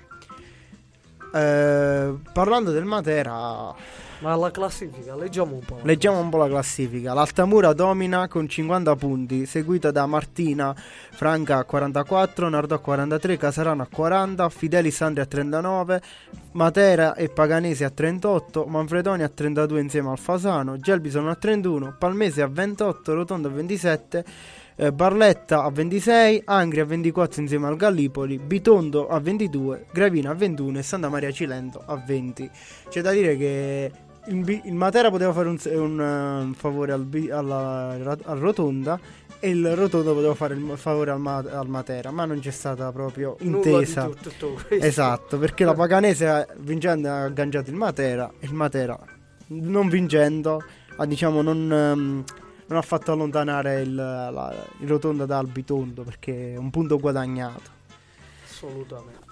Eh, 1.34 2.14
parlando 2.34 2.72
del 2.72 2.86
Matera, 2.86 3.76
Ma 4.20 4.36
la 4.36 4.50
classifica, 4.50 5.16
leggiamo 5.16 5.54
un 5.54 5.60
po'. 5.60 5.80
Leggiamo 5.84 6.20
un 6.20 6.30
po' 6.30 6.38
la 6.38 6.48
classifica. 6.48 7.14
L'Altamura 7.14 7.74
domina 7.74 8.28
con 8.28 8.48
50 8.48 8.96
punti, 8.96 9.46
seguita 9.46 9.92
da 9.92 10.08
Martina 10.08 10.76
Franca 10.76 11.58
a 11.58 11.64
44, 11.64 12.50
Nardo 12.50 12.74
a 12.74 12.80
43, 12.80 13.38
Casarano 13.38 13.84
a 13.84 13.88
40, 13.92 14.50
Fideli 14.50 14.90
Sandri 14.90 15.22
a 15.22 15.26
39, 15.28 16.02
Matera 16.54 17.14
e 17.14 17.30
Paganesi 17.30 17.84
a 17.84 17.92
38, 17.92 18.66
Manfredoni 18.66 19.22
a 19.22 19.30
32 19.30 19.82
insieme 19.82 20.10
al 20.10 20.18
Fasano, 20.18 20.78
Gelbison 20.78 21.28
a 21.28 21.36
31, 21.36 21.96
Palmese 22.00 22.42
a 22.42 22.48
28, 22.48 23.14
Rotondo 23.14 23.50
a 23.50 23.52
27, 23.52 24.26
eh, 24.78 24.92
Barletta 24.92 25.64
a 25.64 25.70
26, 25.70 26.42
Angri 26.46 26.80
a 26.80 26.86
24 26.86 27.42
insieme 27.42 27.68
al 27.68 27.76
Gallipoli, 27.76 28.40
Bitondo 28.40 29.08
a 29.08 29.20
22, 29.20 29.86
Gravina 29.92 30.32
a 30.32 30.34
21 30.34 30.80
e 30.80 30.84
Santa 30.84 31.10
Maria 31.10 31.32
Cilento 31.32 31.84
a 31.86 31.96
20. 31.96 32.50
C'è 32.90 33.02
da 33.02 33.12
dire 33.12 33.38
che 33.38 33.92
il, 34.28 34.62
il 34.66 34.74
Matera 34.74 35.10
poteva 35.10 35.34
fare 35.34 35.48
un, 35.50 35.58
un, 35.66 36.00
eh, 36.02 36.44
un 36.44 36.54
favore 36.54 36.92
al, 36.92 37.08
alla, 37.32 37.90
al 38.24 38.38
Rotonda 38.40 39.00
e 39.40 39.50
il 39.50 39.76
Rotondo 39.76 40.14
poteva 40.14 40.34
fare 40.36 40.56
il 40.56 40.74
favore 40.76 41.12
al, 41.12 41.20
Ma- 41.20 41.38
al 41.38 41.68
Matera, 41.68 42.12
ma 42.12 42.26
non 42.26 42.40
c'è 42.40 42.52
stata 42.52 42.92
proprio 42.92 43.36
intesa. 43.40 44.06
tutto, 44.08 44.30
tutto. 44.38 44.60
Esatto, 44.70 45.38
perché 45.38 45.64
la 45.64 45.74
Paganese 45.74 46.48
vincendo 46.58 47.08
ha 47.10 47.24
agganciato 47.24 47.70
il 47.70 47.76
Matera 47.76 48.32
e 48.40 48.46
il 48.48 48.54
Matera 48.54 48.98
non 49.50 49.88
vincendo 49.88 50.62
ha 50.98 51.06
diciamo 51.06 51.42
non, 51.42 51.72
ehm, 51.72 52.24
non 52.68 52.78
ha 52.78 52.82
fatto 52.82 53.12
allontanare 53.14 53.82
il, 53.82 53.94
la- 53.96 54.66
il 54.80 54.88
Rotondo 54.88 55.26
da 55.26 55.38
Albitondo 55.38 56.04
perché 56.04 56.54
è 56.54 56.58
un 56.58 56.70
punto 56.72 56.98
guadagnato. 56.98 57.76
Assolutamente. 58.46 59.26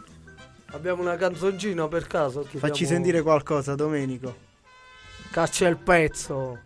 Abbiamo 0.68 1.02
una 1.02 1.16
canzoncina 1.16 1.88
per 1.88 2.06
caso? 2.08 2.42
Chiediamo- 2.42 2.68
Facci 2.68 2.86
sentire 2.86 3.22
qualcosa, 3.22 3.76
Domenico. 3.76 4.44
Caccia 5.36 5.68
il 5.68 5.76
pezzo. 5.76 6.60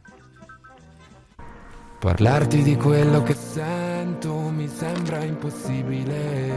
Parlarti 1.97 2.61
di 2.61 2.75
quello 2.75 3.23
che 3.23 3.33
sento 3.33 4.31
mi 4.31 4.67
sembra 4.67 5.23
impossibile, 5.23 6.51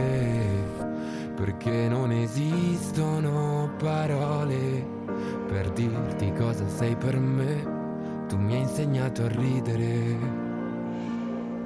perché 1.35 1.87
non 1.89 2.11
esistono 2.11 3.71
parole 3.79 4.85
per 5.47 5.71
dirti 5.71 6.31
cosa 6.33 6.67
sei 6.67 6.95
per 6.95 7.17
me. 7.17 8.25
Tu 8.27 8.37
mi 8.37 8.53
hai 8.53 8.61
insegnato 8.61 9.23
a 9.23 9.29
ridere, 9.29 10.17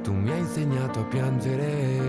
tu 0.02 0.14
mi 0.14 0.32
hai 0.32 0.40
insegnato 0.40 1.02
a 1.02 1.04
piangere. 1.04 2.00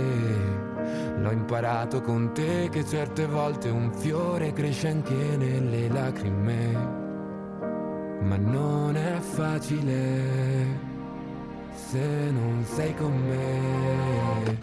L'ho 1.17 1.33
imparato 1.33 2.03
con 2.03 2.33
te 2.33 2.69
che 2.71 2.87
certe 2.87 3.27
volte 3.27 3.69
un 3.69 3.93
fiore 3.93 4.53
cresce 4.53 4.87
anche 4.87 5.37
nelle 5.37 5.89
lacrime, 5.89 7.07
ma 8.21 8.37
non 8.37 8.97
è 8.97 9.19
facile 9.19 10.87
se 11.73 12.31
non 12.31 12.65
sei 12.65 12.95
con 12.95 13.13
me. 13.13 14.59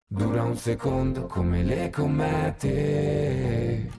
dura 0.07 0.43
un 0.43 0.55
secondo 0.55 1.25
come 1.27 1.63
le 1.63 1.89
comete. 1.89 3.89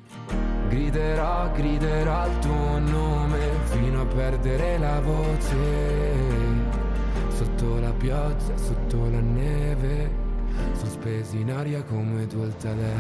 Griderò, 0.69 1.51
griderò 1.53 2.27
il 2.27 2.39
tuo 2.39 2.79
nome 2.79 3.39
fino 3.65 4.01
a 4.03 4.07
perdere 4.07 4.79
la 4.79 5.01
voce. 5.01 6.48
Sotto 7.39 7.79
la 7.79 7.93
pioggia, 7.93 8.57
sotto 8.57 9.09
la 9.09 9.21
neve, 9.21 10.11
sospesi 10.73 11.41
in 11.41 11.53
aria 11.53 11.85
come 11.85 12.27
due 12.27 12.47
altalene. 12.47 12.97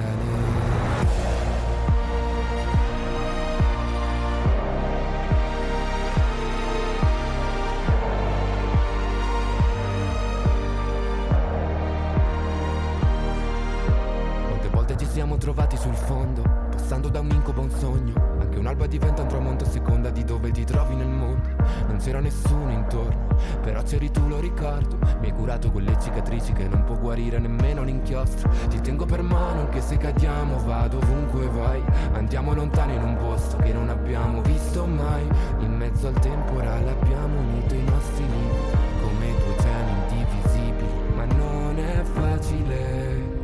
Quante 14.46 14.68
volte 14.68 14.96
ci 14.96 15.06
siamo 15.06 15.36
trovati 15.36 15.76
sul 15.76 15.94
fondo, 15.94 16.42
passando 16.70 17.08
da 17.08 17.18
un 17.18 17.30
incubo 17.32 17.60
a 17.60 17.64
un 17.64 17.70
sogno. 17.70 18.37
Anche 18.48 18.60
un'alba 18.60 18.86
diventa 18.86 19.20
un 19.20 19.28
tramonto 19.28 19.64
a 19.64 19.68
seconda 19.68 20.08
di 20.08 20.24
dove 20.24 20.50
ti 20.50 20.64
trovi 20.64 20.94
nel 20.94 21.06
mondo. 21.06 21.46
Non 21.86 21.98
c'era 21.98 22.18
nessuno 22.18 22.72
intorno, 22.72 23.26
però 23.60 23.82
c'eri 23.82 24.10
tu, 24.10 24.26
lo 24.26 24.40
ricordo. 24.40 24.96
Mi 25.20 25.26
hai 25.26 25.32
curato 25.32 25.70
con 25.70 25.82
le 25.82 25.94
cicatrici 26.00 26.54
che 26.54 26.66
non 26.66 26.82
può 26.84 26.96
guarire 26.96 27.38
nemmeno 27.38 27.82
l'inchiostro. 27.82 28.48
Ti 28.70 28.80
tengo 28.80 29.04
per 29.04 29.20
mano 29.20 29.60
anche 29.60 29.82
se 29.82 29.98
cadiamo, 29.98 30.64
vado 30.64 30.96
ovunque 30.96 31.46
vai. 31.48 31.82
Andiamo 32.14 32.54
lontano 32.54 32.92
in 32.92 33.02
un 33.02 33.18
posto 33.18 33.58
che 33.58 33.70
non 33.74 33.90
abbiamo 33.90 34.40
visto 34.40 34.86
mai. 34.86 35.28
In 35.58 35.76
mezzo 35.76 36.06
al 36.06 36.18
temporale 36.18 36.90
abbiamo 36.90 37.40
unito 37.40 37.74
i 37.74 37.84
nostri 37.84 38.24
libri 38.24 38.56
come 39.02 39.26
due 39.26 39.54
oceani 39.58 39.92
indivisibili, 40.08 41.14
ma 41.14 41.24
non 41.26 41.78
è 41.78 42.02
facile 42.02 43.36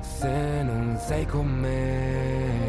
se 0.00 0.62
non 0.62 0.96
sei 1.00 1.26
con 1.26 1.46
me. 1.48 2.67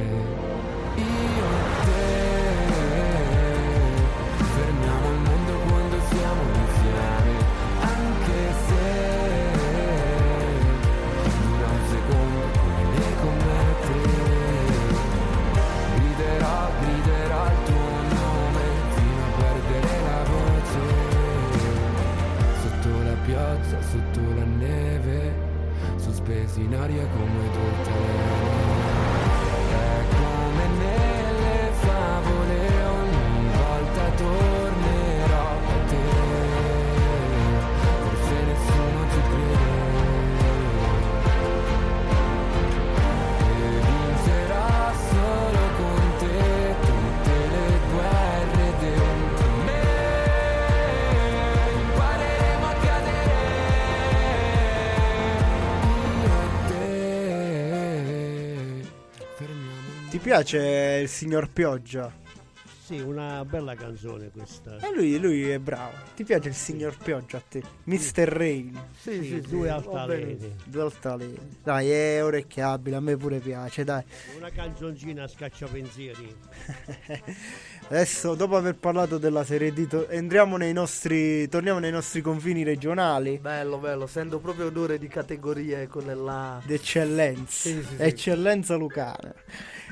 Sospesi 26.60 26.64
in 26.64 26.76
aria 26.76 27.08
come 27.08 27.50
due 27.52 27.70
altalene. 27.78 28.38
È 28.38 28.39
Ti 60.20 60.26
piace 60.26 61.00
il 61.02 61.08
signor 61.08 61.50
Pioggia? 61.50 62.12
Sì, 62.86 63.00
una 63.00 63.46
bella 63.46 63.74
canzone 63.76 64.30
questa. 64.32 64.78
E 64.80 64.92
lui, 64.94 65.18
lui 65.20 65.48
è 65.50 65.60
bravo. 65.60 65.94
Ti 66.16 66.24
piace 66.26 66.50
il 66.50 66.56
signor 66.56 66.98
Pioggia 66.98 67.38
a 67.38 67.44
te? 67.48 67.62
Mr. 67.86 68.28
Rain. 68.28 68.78
Sì, 69.00 69.12
Sì, 69.14 69.24
sì, 69.24 69.28
sì, 69.28 69.42
due 69.42 69.70
va 69.70 69.76
altaleni. 69.76 70.34
bene. 70.34 70.56
Due 70.66 70.82
altaleni. 70.82 71.38
Dai, 71.64 71.90
è 71.92 72.24
orecchiabile, 72.24 72.96
a 72.96 73.00
me 73.00 73.16
pure 73.16 73.38
piace, 73.40 73.84
dai. 73.86 74.04
Una 74.36 74.50
canzoncina 74.50 75.24
a 75.24 75.28
scacciapensieri. 75.28 76.36
Adesso, 77.90 78.36
dopo 78.36 78.56
aver 78.58 78.76
parlato 78.76 79.18
della 79.20 79.44
Serie 79.46 79.72
D, 79.72 79.88
to- 79.88 80.10
entriamo 80.10 80.58
nei 80.58 80.74
nostri, 80.74 81.48
torniamo 81.48 81.80
nei 81.80 81.92
nostri 81.92 82.22
confini 82.22 82.64
regionali 82.64 83.40
Bello, 83.40 83.78
bello, 83.78 84.06
sento 84.06 84.40
proprio 84.40 84.66
odore 84.68 84.98
di 85.00 85.08
categorie 85.08 85.88
quelle 85.88 86.14
là. 86.14 86.62
d'eccellenza. 86.66 87.46
Sì, 87.52 87.82
sì, 87.82 87.96
sì. 87.96 88.02
Eccellenza 88.02 88.76
lucana. 88.76 89.34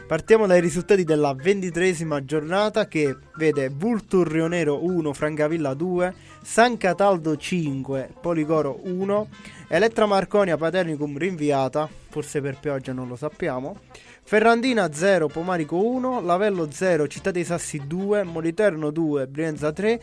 Partiamo 0.07 0.47
dai 0.47 0.61
risultati 0.61 1.03
della 1.03 1.33
ventitresima 1.33 2.23
giornata 2.23 2.87
che 2.87 3.17
vede 3.35 3.67
Vultur 3.67 4.25
Rionero 4.25 4.81
1, 4.85 5.11
Francavilla 5.11 5.73
2, 5.73 6.13
San 6.41 6.77
Cataldo 6.77 7.35
5, 7.35 8.13
Poligoro 8.21 8.79
1, 8.83 9.27
Elettra 9.67 10.05
Marconia 10.05 10.55
Paternicum 10.55 11.17
rinviata, 11.17 11.89
forse 12.07 12.39
per 12.39 12.57
pioggia 12.57 12.93
non 12.93 13.09
lo 13.09 13.17
sappiamo, 13.17 13.81
Ferrandina 14.23 14.93
0, 14.93 15.27
Pomarico 15.27 15.85
1, 15.85 16.21
Lavello 16.21 16.71
0, 16.71 17.05
Città 17.09 17.31
dei 17.31 17.43
Sassi 17.43 17.83
2, 17.85 18.23
Moliterno 18.23 18.91
2, 18.91 19.27
Brienza 19.27 19.73
3, 19.73 20.01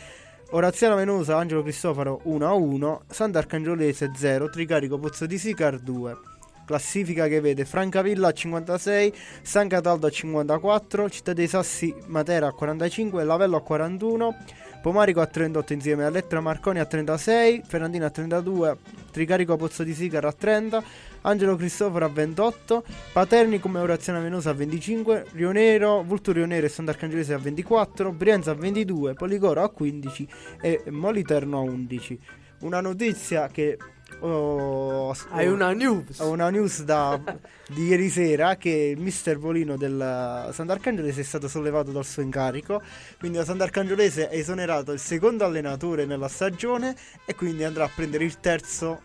Oraziano 0.50 0.96
Venosa, 0.96 1.38
Angelo 1.38 1.62
Cristofaro 1.62 2.20
1 2.24 2.46
a 2.46 2.52
1, 2.52 3.04
Sant'Arcangiolese 3.08 4.10
0, 4.14 4.50
Tricarico 4.50 4.98
Pozzo 4.98 5.24
di 5.24 5.38
Sicar 5.38 5.78
2. 5.78 6.33
Classifica 6.64 7.28
che 7.28 7.40
vede 7.40 7.64
Francavilla 7.64 8.28
a 8.28 8.32
56, 8.32 9.12
San 9.42 9.68
Cataldo 9.68 10.06
a 10.06 10.10
54, 10.10 11.10
Città 11.10 11.32
dei 11.32 11.46
Sassi 11.46 11.94
Matera 12.06 12.48
a 12.48 12.52
45, 12.52 13.22
Lavello 13.24 13.56
a 13.56 13.62
41, 13.62 14.36
Pomarico 14.84 15.22
a 15.22 15.26
38 15.26 15.72
insieme 15.72 16.04
a 16.04 16.10
Lettra 16.10 16.42
Marconi 16.42 16.78
a 16.78 16.84
36, 16.84 17.62
Fernandina 17.66 18.06
a 18.06 18.10
32, 18.10 18.76
Tricarico 19.10 19.56
Pozzo 19.56 19.82
di 19.82 19.94
Sicar 19.94 20.26
a 20.26 20.32
30, 20.32 20.82
Angelo 21.22 21.56
Cristoforo 21.56 22.04
a 22.04 22.08
28, 22.08 22.84
Paternicum 23.12 23.76
e 23.76 23.80
Orazione 23.80 24.20
Venosa 24.20 24.50
a 24.50 24.52
25, 24.52 25.28
Rionero, 25.32 26.02
Vulturo 26.02 26.36
Rionero 26.36 26.66
e 26.66 26.68
Sant'Arcangelese 26.68 27.32
a 27.32 27.38
24, 27.38 28.12
Brienza 28.12 28.50
a 28.50 28.54
22, 28.54 29.14
Poligoro 29.14 29.62
a 29.62 29.70
15 29.70 30.28
e 30.60 30.82
Moliterno 30.90 31.56
a 31.56 31.60
11. 31.62 32.20
Una 32.60 32.82
notizia 32.82 33.48
che 33.48 33.78
ho, 34.20 35.14
Hai 35.30 35.46
una 35.48 35.72
news. 35.72 36.18
ho 36.20 36.30
una 36.30 36.50
news 36.50 36.82
da, 36.82 37.20
di 37.68 37.86
ieri 37.86 38.08
sera 38.08 38.56
che 38.56 38.70
il 38.96 39.00
mister 39.00 39.38
Volino 39.38 39.76
del 39.76 40.50
Sant'Arcangelese 40.52 41.20
è 41.20 41.24
stato 41.24 41.48
sollevato 41.48 41.90
dal 41.90 42.04
suo 42.04 42.22
incarico, 42.22 42.80
quindi 43.18 43.38
la 43.38 43.44
Sant'Arcangelese 43.44 44.28
è 44.28 44.36
esonerato 44.36 44.92
il 44.92 44.98
secondo 45.00 45.44
allenatore 45.44 46.04
nella 46.06 46.28
stagione 46.28 46.94
e 47.24 47.34
quindi 47.34 47.64
andrà 47.64 47.84
a 47.84 47.90
prendere 47.94 48.24
il 48.24 48.40
terzo 48.40 49.00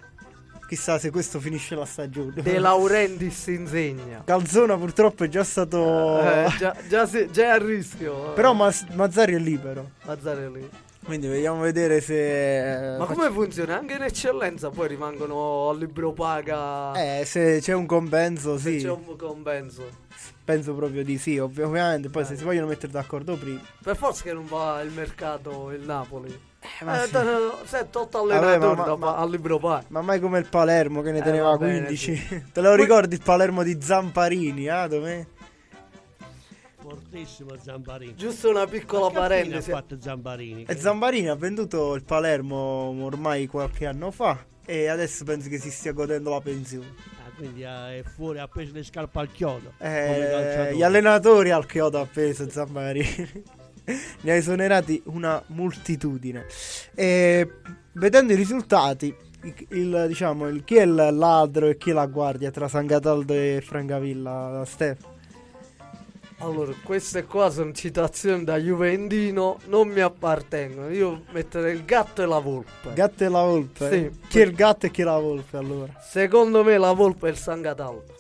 chissà 0.68 1.00
se 1.00 1.10
questo 1.10 1.39
finisce 1.39 1.74
la 1.74 1.86
stagione. 1.86 2.34
De 2.44 2.60
Laurentiis 2.60 3.48
insegna. 3.48 4.22
Calzona 4.25 4.78
purtroppo 4.78 5.24
è 5.24 5.28
già 5.28 5.44
stato... 5.44 6.20
Eh, 6.22 6.48
già, 6.60 6.75
già, 6.88 7.08
si- 7.08 7.28
già 7.32 7.44
è 7.44 7.48
a 7.48 7.58
rischio. 7.58 8.34
Però 8.34 8.54
Mas- 8.54 8.86
Mazzari 8.94 9.34
è 9.34 9.39
libero. 9.39 9.92
Mazzarelli. 10.04 10.70
Quindi 11.10 11.25
vediamo 11.28 11.62
vedere 11.62 12.01
se... 12.01 12.96
Ma 13.00 13.06
come 13.06 13.32
funziona? 13.32 13.80
Anche 13.80 13.96
in 13.96 14.04
eccellenza 14.04 14.70
poi 14.70 14.88
rimangono 14.89 15.70
al 15.70 15.80
libro 15.80 16.13
paga. 16.13 16.94
Eh, 16.94 17.25
se 17.25 17.58
c'è 17.62 17.74
un 17.74 17.88
compenso, 17.88 18.60
se 18.60 18.78
sì. 18.78 18.86
c'è 18.86 18.92
un 18.92 19.16
compenso. 19.18 19.89
Penso 20.44 20.75
proprio 20.75 21.04
di 21.04 21.18
sì, 21.18 21.39
ovvi- 21.39 21.63
ovviamente. 21.63 22.10
Poi 22.10 22.22
Eh. 22.22 22.25
se 22.25 22.38
si 22.38 22.44
vogliono 22.44 22.68
mettere 22.68 22.92
d'accordo 22.92 23.36
prima. 23.38 23.60
Per 23.84 23.96
forza 23.98 24.22
che 24.24 24.34
non 24.34 24.46
va 24.46 24.82
il 24.84 24.92
mercato 24.92 25.72
il 25.72 25.82
Napoli. 25.82 26.39
ma 26.82 27.01
Eh, 27.04 27.06
sì. 27.08 27.12
t- 27.12 27.18
7-8 27.66 28.28
Vabbè, 28.28 28.36
allenatori 28.36 28.75
ma- 28.75 28.84
da 28.86 28.96
ma- 28.96 29.06
fa- 29.08 29.18
al 29.18 29.30
libro 29.32 29.58
paga. 29.58 29.86
Ma 29.88 30.01
mai 30.01 30.20
come 30.20 30.38
il 30.38 30.46
Palermo 30.48 31.01
che 31.01 31.12
ne 31.12 31.20
Eh, 31.20 31.24
teneva 31.24 31.50
va 31.50 31.58
bene, 31.58 31.86
15. 31.86 32.46
Te 32.54 32.62
lo 32.62 32.75
ricordi 32.75 33.16
il 33.16 33.22
Palermo 33.24 33.63
di 33.63 33.80
Zamparini? 33.82 34.68
Ah, 34.70 34.86
dov'è? 34.88 35.25
Fortissimo 36.89 37.55
Zamparini. 37.62 38.15
Giusto 38.15 38.50
una 38.50 38.65
piccola 38.65 39.12
parentesi. 39.12 39.69
ha 39.72 39.75
fatto 39.75 39.98
Zamparini? 40.00 40.65
E 40.67 40.75
Zamparini 40.75 41.27
ha 41.29 41.36
venduto 41.36 41.93
il 41.93 42.03
Palermo 42.03 42.96
ormai 43.03 43.46
qualche 43.46 43.86
anno 43.86 44.10
fa. 44.10 44.43
E 44.65 44.88
adesso 44.88 45.24
penso 45.24 45.50
che 45.50 45.60
si 45.60 45.69
stia 45.69 45.91
godendo 45.93 46.31
la 46.31 46.41
pensione. 46.41 46.88
Ah, 47.24 47.29
quindi 47.36 47.63
ah, 47.63 47.93
è 47.93 48.01
fuori, 48.03 48.39
ha 48.39 48.48
preso 48.48 48.74
le 48.74 48.84
scarpe 48.84 49.19
al 49.19 49.31
chiodo. 49.31 49.74
Eh, 49.77 50.74
gli 50.75 50.81
allenatori 50.81 51.51
al 51.51 51.67
chiodo 51.67 52.00
appeso 52.00 52.50
Zamparini. 52.50 53.43
ne 54.22 54.31
ha 54.31 54.36
esonerati 54.36 55.01
una 55.05 55.41
moltitudine. 55.48 56.46
E 56.96 57.51
vedendo 57.93 58.34
i 58.34 58.36
risultati, 58.36 59.15
il, 59.43 59.53
il- 59.69 60.05
diciamo, 60.08 60.48
il- 60.48 60.63
chi 60.63 60.75
è 60.77 60.84
il 60.84 60.96
ladro 60.96 61.67
e 61.67 61.77
chi 61.77 61.91
è 61.91 61.93
la 61.93 62.08
guardia 62.08 62.50
tra 62.51 62.67
San 62.67 62.88
Cataldo 62.88 63.34
e 63.34 63.62
Francavilla, 63.63 64.63
Stef? 64.65 65.09
Allora, 66.41 66.72
queste 66.84 67.25
qua 67.25 67.50
sono 67.50 67.74
citazioni 67.74 68.46
da 68.46 68.58
Juventino, 68.58 69.58
non 69.65 69.89
mi 69.89 70.00
appartengono. 70.00 70.89
Io 70.89 71.24
metterei 71.31 71.75
il 71.75 71.84
gatto 71.84 72.22
e 72.22 72.25
la 72.25 72.39
volpe. 72.39 72.93
Gatto 72.93 73.25
e 73.25 73.29
la 73.29 73.43
volpe? 73.43 73.89
Sì. 73.89 73.96
eh? 73.96 74.12
Chi 74.29 74.39
è 74.39 74.46
il 74.46 74.53
gatto 74.53 74.86
e 74.86 74.91
chi 74.91 75.01
è 75.01 75.03
la 75.03 75.19
volpe 75.19 75.58
allora? 75.58 75.91
Secondo 76.00 76.63
me 76.63 76.77
la 76.77 76.93
volpe 76.93 77.27
è 77.27 77.31
il 77.31 77.38
San 77.38 77.62
Cataldo. 77.62 78.15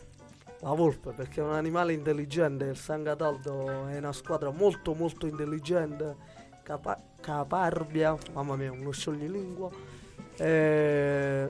La 0.59 0.73
volpe 0.73 1.11
perché 1.11 1.39
è 1.39 1.43
un 1.43 1.53
animale 1.53 1.93
intelligente, 1.93 2.65
il 2.65 2.75
San 2.75 3.03
Cataldo 3.03 3.87
è 3.87 3.97
una 3.97 4.11
squadra 4.11 4.49
molto 4.51 4.93
molto 4.93 5.25
intelligente, 5.25 6.15
capa- 6.63 7.01
caparbia, 7.21 8.17
mamma 8.33 8.57
mia, 8.57 8.69
uno 8.69 8.91
scioglilingua. 8.91 9.69
Eh, 10.35 11.49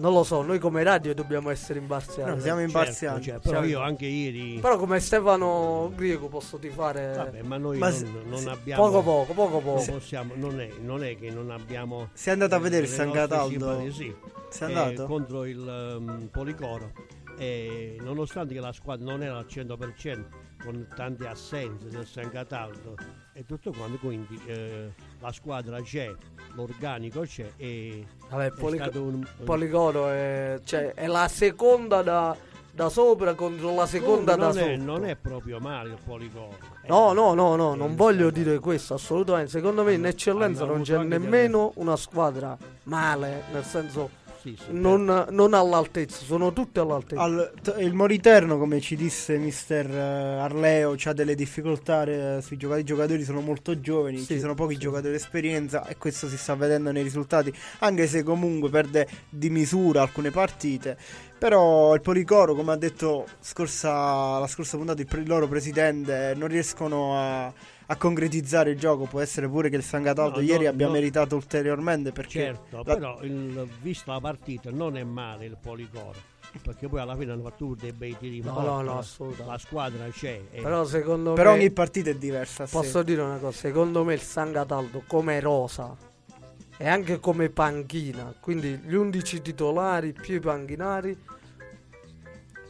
non 0.00 0.14
lo 0.14 0.24
so, 0.24 0.40
noi 0.40 0.58
come 0.58 0.82
radio 0.82 1.14
dobbiamo 1.14 1.50
essere 1.50 1.78
imparziali. 1.78 2.30
No, 2.34 2.40
siamo 2.40 2.60
imparziali. 2.60 3.22
Certo, 3.22 3.40
cioè, 3.40 3.50
però 3.50 3.60
Certo. 3.62 3.78
io 3.78 3.84
anche 3.84 4.06
ieri... 4.06 4.58
Però 4.58 4.78
come 4.78 4.98
Stefano 4.98 5.92
Griego 5.94 6.28
posso 6.28 6.58
ti 6.58 6.70
fare 6.70 7.12
Vabbè, 7.14 7.42
ma 7.42 7.58
noi 7.58 7.78
Ma 7.78 7.90
non, 7.90 7.98
se- 7.98 8.06
non 8.24 8.38
se- 8.38 8.48
abbiamo... 8.48 8.82
poco 8.82 9.02
poco, 9.02 9.32
poco 9.34 9.60
non 9.60 9.62
poco. 9.62 9.92
possiamo, 9.92 10.32
non, 10.36 10.58
è, 10.60 10.70
non 10.80 11.04
è 11.04 11.16
che 11.16 11.30
non 11.30 11.50
abbiamo... 11.50 12.08
Sei 12.14 12.32
andato 12.32 12.54
a 12.54 12.58
vedere 12.58 12.84
il 12.84 12.88
San 12.88 13.10
Cataldo? 13.10 13.90
Sì, 13.90 14.14
Sei 14.48 14.72
eh, 14.72 14.74
andato? 14.74 15.06
contro 15.06 15.44
il 15.44 15.68
ehm, 15.68 16.28
Policoro. 16.32 16.92
E 17.36 17.96
nonostante 18.00 18.54
che 18.54 18.60
la 18.60 18.72
squadra 18.72 19.04
non 19.10 19.22
era 19.22 19.36
al 19.36 19.46
100% 19.48 20.24
con 20.64 20.86
tante 20.94 21.26
assenze 21.26 21.88
del 21.88 22.06
San 22.06 22.30
Cataldo 22.30 22.94
e 23.32 23.44
tutto 23.46 23.72
quanto, 23.72 23.96
quindi 23.98 24.40
eh, 24.46 24.92
la 25.20 25.32
squadra 25.32 25.80
c'è, 25.80 26.12
l'organico 26.54 27.20
c'è 27.22 27.52
e 27.56 28.04
Vabbè, 28.28 28.52
stato 28.56 29.02
un, 29.02 29.26
Poligoro 29.44 30.08
è, 30.08 30.60
cioè, 30.64 30.94
è 30.94 31.06
la 31.06 31.28
seconda 31.28 32.02
da, 32.02 32.36
da 32.72 32.88
sopra 32.88 33.34
contro 33.34 33.74
la 33.74 33.86
seconda 33.86 34.36
non, 34.36 34.52
da 34.52 34.60
sotto. 34.60 34.82
non 34.82 35.04
è 35.04 35.16
proprio 35.16 35.58
male 35.60 35.90
il 35.90 35.98
Policoro. 36.04 36.56
No, 36.88 37.12
Eh, 37.12 37.14
no, 37.14 37.34
no, 37.34 37.54
no, 37.56 37.74
eh, 37.74 37.76
non 37.76 37.90
il 37.90 37.96
voglio 37.96 38.30
San 38.30 38.42
dire 38.42 38.58
questo, 38.58 38.94
assolutamente. 38.94 39.50
Secondo 39.50 39.84
me 39.84 39.92
in 39.94 40.04
eccellenza 40.06 40.64
non 40.64 40.82
c'è 40.82 40.98
nemmeno 41.02 41.72
una 41.76 41.96
squadra 41.96 42.56
male, 42.84 43.44
nel 43.52 43.64
senso 43.64 44.10
Sì, 44.40 44.56
sì, 44.58 44.68
non, 44.70 45.26
non 45.30 45.52
all'altezza, 45.52 46.24
sono 46.24 46.52
tutte 46.54 46.80
all'altezza. 46.80 47.20
Al- 47.20 47.52
t- 47.62 47.76
il 47.78 47.92
Moriterno, 47.92 48.56
come 48.56 48.80
ci 48.80 48.96
disse 48.96 49.36
mister 49.36 49.90
eh, 49.90 49.98
Arleo, 50.38 50.96
ha 51.04 51.12
delle 51.12 51.34
difficoltà 51.34 52.04
eh, 52.04 52.38
sui 52.40 52.56
giocatori. 52.56 52.80
I 52.80 52.86
giocatori 52.86 53.24
sono 53.24 53.40
molto 53.42 53.78
giovani, 53.80 54.16
Sì, 54.18 54.34
ci 54.34 54.40
sono 54.40 54.54
pochi 54.54 54.74
sì. 54.74 54.80
giocatori 54.80 55.14
esperienza 55.14 55.86
e 55.86 55.98
questo 55.98 56.26
si 56.26 56.38
sta 56.38 56.54
vedendo 56.54 56.90
nei 56.90 57.02
risultati, 57.02 57.52
anche 57.80 58.06
se 58.06 58.22
comunque 58.22 58.70
perde 58.70 59.06
di 59.28 59.50
misura 59.50 60.00
alcune 60.02 60.30
partite. 60.30 60.96
Però 61.38 61.94
il 61.94 62.00
Policoro, 62.00 62.54
come 62.54 62.72
ha 62.72 62.76
detto 62.76 63.26
scorsa, 63.40 64.38
la 64.38 64.46
scorsa 64.46 64.76
puntata 64.78 65.00
il, 65.02 65.06
pre- 65.06 65.20
il 65.20 65.28
loro 65.28 65.48
presidente, 65.48 66.32
non 66.36 66.48
riescono 66.48 67.16
a, 67.18 67.52
a 67.92 67.96
concretizzare 67.96 68.70
il 68.70 68.78
gioco. 68.78 69.04
Può 69.04 69.20
essere 69.20 69.48
pure 69.48 69.68
che 69.68 69.76
il 69.76 69.82
San 69.82 70.02
Cataldo 70.02 70.36
No, 70.38 70.44
ieri 70.44 70.64
no, 70.64 70.70
abbia 70.70 70.86
no. 70.86 70.92
meritato 70.92 71.34
ulteriormente 71.34 72.12
perché 72.12 72.38
Certo, 72.40 72.76
la- 72.84 72.94
però 72.94 73.20
il, 73.22 73.68
vista 73.82 74.12
la 74.12 74.20
partita 74.20 74.70
non 74.70 74.96
è 74.96 75.02
male 75.02 75.46
il 75.46 75.56
Policoro, 75.60 76.14
perché 76.62 76.88
poi 76.88 77.00
alla 77.00 77.16
fine 77.16 77.32
hanno 77.32 77.42
fatto 77.42 77.64
pure 77.66 77.78
dei 77.80 77.92
bei 77.92 78.16
tiri 78.16 78.40
No, 78.42 78.52
no, 78.60 78.60
no, 78.60 78.82
la- 78.82 78.98
assolutamente. 78.98 79.50
La 79.52 79.58
squadra 79.58 80.08
c'è. 80.08 80.40
e- 80.52 80.62
Però 80.62 80.84
secondo 80.84 81.32
però 81.32 81.50
me 81.52 81.58
ogni 81.58 81.70
partita 81.72 82.10
è 82.10 82.14
diversa. 82.14 82.64
sì. 82.66 82.76
posso 82.76 83.02
dire 83.02 83.22
una 83.22 83.38
cosa, 83.38 83.56
secondo 83.58 84.04
me 84.04 84.14
il 84.14 84.20
San 84.20 84.52
Cataldo 84.52 85.02
come 85.06 85.40
rosa 85.40 85.96
e 86.76 86.88
anche 86.88 87.18
come 87.18 87.50
panchina, 87.50 88.32
quindi 88.40 88.80
gli 88.86 88.94
11 88.94 89.42
titolari 89.42 90.12
più 90.12 90.36
i 90.36 90.40
panchinari 90.40 91.18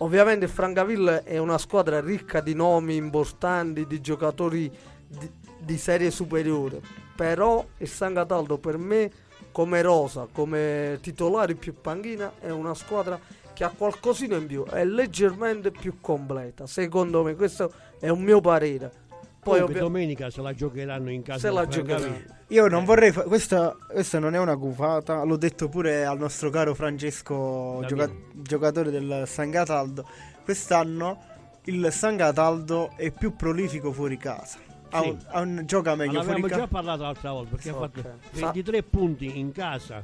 Ovviamente 0.02 0.46
il 0.46 0.50
Francavilla 0.50 1.24
è 1.24 1.37
una 1.37 1.59
squadra 1.59 2.00
ricca 2.00 2.40
di 2.40 2.54
nomi 2.54 2.96
importanti, 2.96 3.87
di 3.87 4.00
giocatori 4.00 4.72
di, 5.18 5.30
di 5.58 5.76
serie 5.78 6.10
superiore. 6.10 6.80
Però 7.16 7.64
il 7.78 7.88
San 7.88 8.14
Cataldo 8.14 8.58
per 8.58 8.78
me, 8.78 9.10
come 9.52 9.82
rosa, 9.82 10.26
come 10.30 10.98
titolare 11.02 11.54
più 11.54 11.74
panchina, 11.80 12.32
è 12.40 12.50
una 12.50 12.74
squadra 12.74 13.18
che 13.52 13.64
ha 13.64 13.72
qualcosina 13.76 14.36
in 14.36 14.46
più, 14.46 14.64
è 14.64 14.84
leggermente 14.84 15.70
più 15.70 16.00
completa. 16.00 16.66
Secondo 16.66 17.22
me, 17.22 17.34
questo 17.34 17.70
è 17.98 18.08
un 18.08 18.22
mio 18.22 18.40
parere. 18.40 19.08
Poi 19.42 19.60
ovvia- 19.60 19.80
domenica 19.80 20.28
se 20.30 20.42
la 20.42 20.54
giocheranno 20.54 21.10
in 21.10 21.22
casa 21.22 21.38
se 21.38 21.50
la 21.50 21.66
giocheranno. 21.66 22.38
Io 22.48 22.66
non 22.68 22.82
Eh. 22.82 22.84
vorrei. 22.86 23.10
fa- 23.10 23.22
questa, 23.22 23.74
questa 23.90 24.18
non 24.18 24.34
è 24.34 24.38
una 24.38 24.54
gufata. 24.54 25.22
L'ho 25.24 25.36
detto 25.36 25.68
pure 25.68 26.04
al 26.04 26.18
nostro 26.18 26.50
caro 26.50 26.74
Francesco, 26.74 27.82
gioca- 27.86 28.10
giocatore 28.34 28.90
del 28.90 29.24
San 29.26 29.50
Cataldo. 29.50 30.06
Quest'anno 30.44 31.22
il 31.64 31.88
San 31.90 32.16
Cataldo 32.18 32.92
è 32.96 33.10
più 33.10 33.34
prolifico 33.34 33.92
fuori 33.92 34.16
casa. 34.18 34.58
Ha 34.92 35.03
Sì. 35.03 35.09
un, 35.09 35.18
ha 35.29 35.40
un- 35.40 35.62
gioca 35.66 35.94
meglio 35.94 36.22
fuori 36.22 36.40
avevamo 36.42 36.48
già 36.62 36.66
parlato 36.68 37.03
l'altra 37.03 37.33
volta 37.33 37.50
perché 37.57 37.70
Ok. 37.70 37.76
ha 37.76 37.79
fatto 37.81 38.03
Sa- 38.33 38.40
23 38.46 38.83
punti 38.83 39.38
in 39.38 39.53
casa 39.53 40.03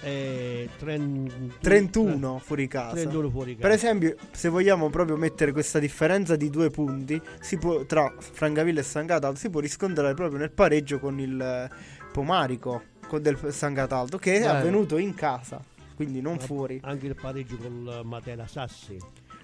e 0.00 0.68
30 0.78 1.34
31 1.60 2.38
fuori 2.38 2.68
casa. 2.68 2.94
31 2.94 3.30
fuori 3.30 3.56
casa. 3.56 3.66
Per 3.66 3.76
esempio, 3.76 4.16
se 4.30 4.48
vogliamo 4.48 4.88
proprio 4.90 5.16
mettere 5.16 5.52
questa 5.52 5.78
differenza 5.78 6.36
di 6.36 6.50
due 6.50 6.70
punti 6.70 7.20
si 7.40 7.58
può, 7.58 7.84
tra 7.84 8.12
Francavilla 8.18 8.80
e 8.80 8.84
San 8.84 9.06
Cataldo, 9.06 9.38
si 9.38 9.50
può 9.50 9.60
riscontrare 9.60 10.14
proprio 10.14 10.38
nel 10.38 10.50
pareggio 10.52 10.98
con 10.98 11.18
il 11.20 11.40
eh, 11.40 11.68
Pomarico 12.12 12.82
con 13.08 13.22
del 13.22 13.38
San 13.52 13.74
Cataldo, 13.74 14.18
che 14.18 14.36
è 14.36 14.40
Bello. 14.40 14.52
avvenuto 14.52 14.96
in 14.98 15.14
casa, 15.14 15.60
quindi 15.94 16.20
non 16.20 16.36
Ma- 16.36 16.40
fuori. 16.42 16.80
Anche 16.82 17.06
il 17.06 17.14
pareggio 17.20 17.56
con 17.56 18.00
Matera 18.04 18.46
Sassi. 18.46 18.96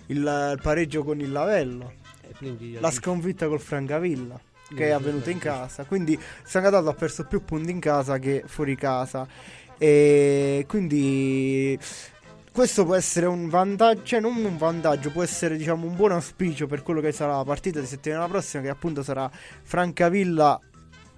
Il, 0.06 0.26
eh, 0.26 0.60
pareggio 0.60 1.04
con 1.04 1.20
il 1.20 1.30
Lavello, 1.30 1.92
E 2.22 2.34
quindi 2.36 2.78
la 2.80 2.90
sconfitta 2.90 3.46
col 3.46 3.60
Francavilla, 3.60 4.40
che 4.74 4.90
è 4.90 4.98
sì, 5.22 5.30
in 5.30 5.38
casa. 5.38 5.84
Quindi 5.84 6.18
San 6.44 6.62
Cataldo 6.62 6.90
ha 6.90 6.94
perso 6.94 7.24
più 7.24 7.44
punti 7.44 7.70
in 7.70 7.80
casa 7.80 8.18
che 8.18 8.44
fuori 8.46 8.76
casa. 8.76 9.26
E 9.78 10.64
quindi 10.68 11.78
questo 12.52 12.84
può 12.84 12.94
essere 12.94 13.26
un 13.26 13.48
vantaggio, 13.48 14.02
cioè 14.04 14.20
non 14.20 14.36
un 14.36 14.56
vantaggio, 14.58 15.10
può 15.10 15.22
essere 15.22 15.56
diciamo 15.56 15.86
un 15.86 15.96
buon 15.96 16.12
auspicio 16.12 16.66
per 16.66 16.82
quello 16.82 17.00
che 17.00 17.10
sarà 17.10 17.36
la 17.36 17.44
partita 17.44 17.80
di 17.80 17.86
settimana 17.86 18.28
prossima, 18.28 18.62
che 18.62 18.68
appunto 18.68 19.02
sarà 19.02 19.30
Francavilla 19.62 20.60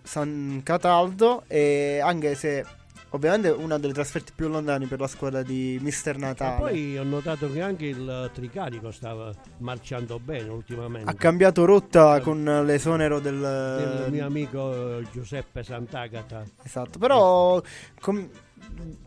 San 0.03 0.61
Cataldo. 0.63 1.45
E 1.49 2.01
anche 2.03 2.35
se 2.35 2.65
ovviamente 3.15 3.49
una 3.49 3.79
delle 3.79 3.93
trasferte 3.93 4.33
più 4.35 4.49
lontane 4.49 4.87
per 4.87 4.99
la 4.99 5.07
squadra 5.07 5.43
di 5.43 5.79
Mister 5.81 6.17
E 6.17 6.19
Natale. 6.19 6.59
poi 6.59 6.99
ho 6.99 7.05
notato 7.05 7.51
che 7.51 7.63
anche 7.63 7.87
il 7.87 8.31
Tricarico 8.33 8.91
stava 8.91 9.33
marciando 9.59 10.19
bene 10.19 10.49
ultimamente. 10.49 11.09
ha 11.09 11.15
cambiato 11.15 11.65
rotta 11.65 12.21
con 12.21 12.43
l'esonero 12.65 13.21
del, 13.21 13.39
del 13.39 14.07
mio 14.11 14.27
amico 14.27 14.99
eh, 14.99 15.07
Giuseppe 15.13 15.63
Sant'Agata. 15.63 16.45
Esatto, 16.63 16.99
però 16.99 17.63
com- 18.01 18.29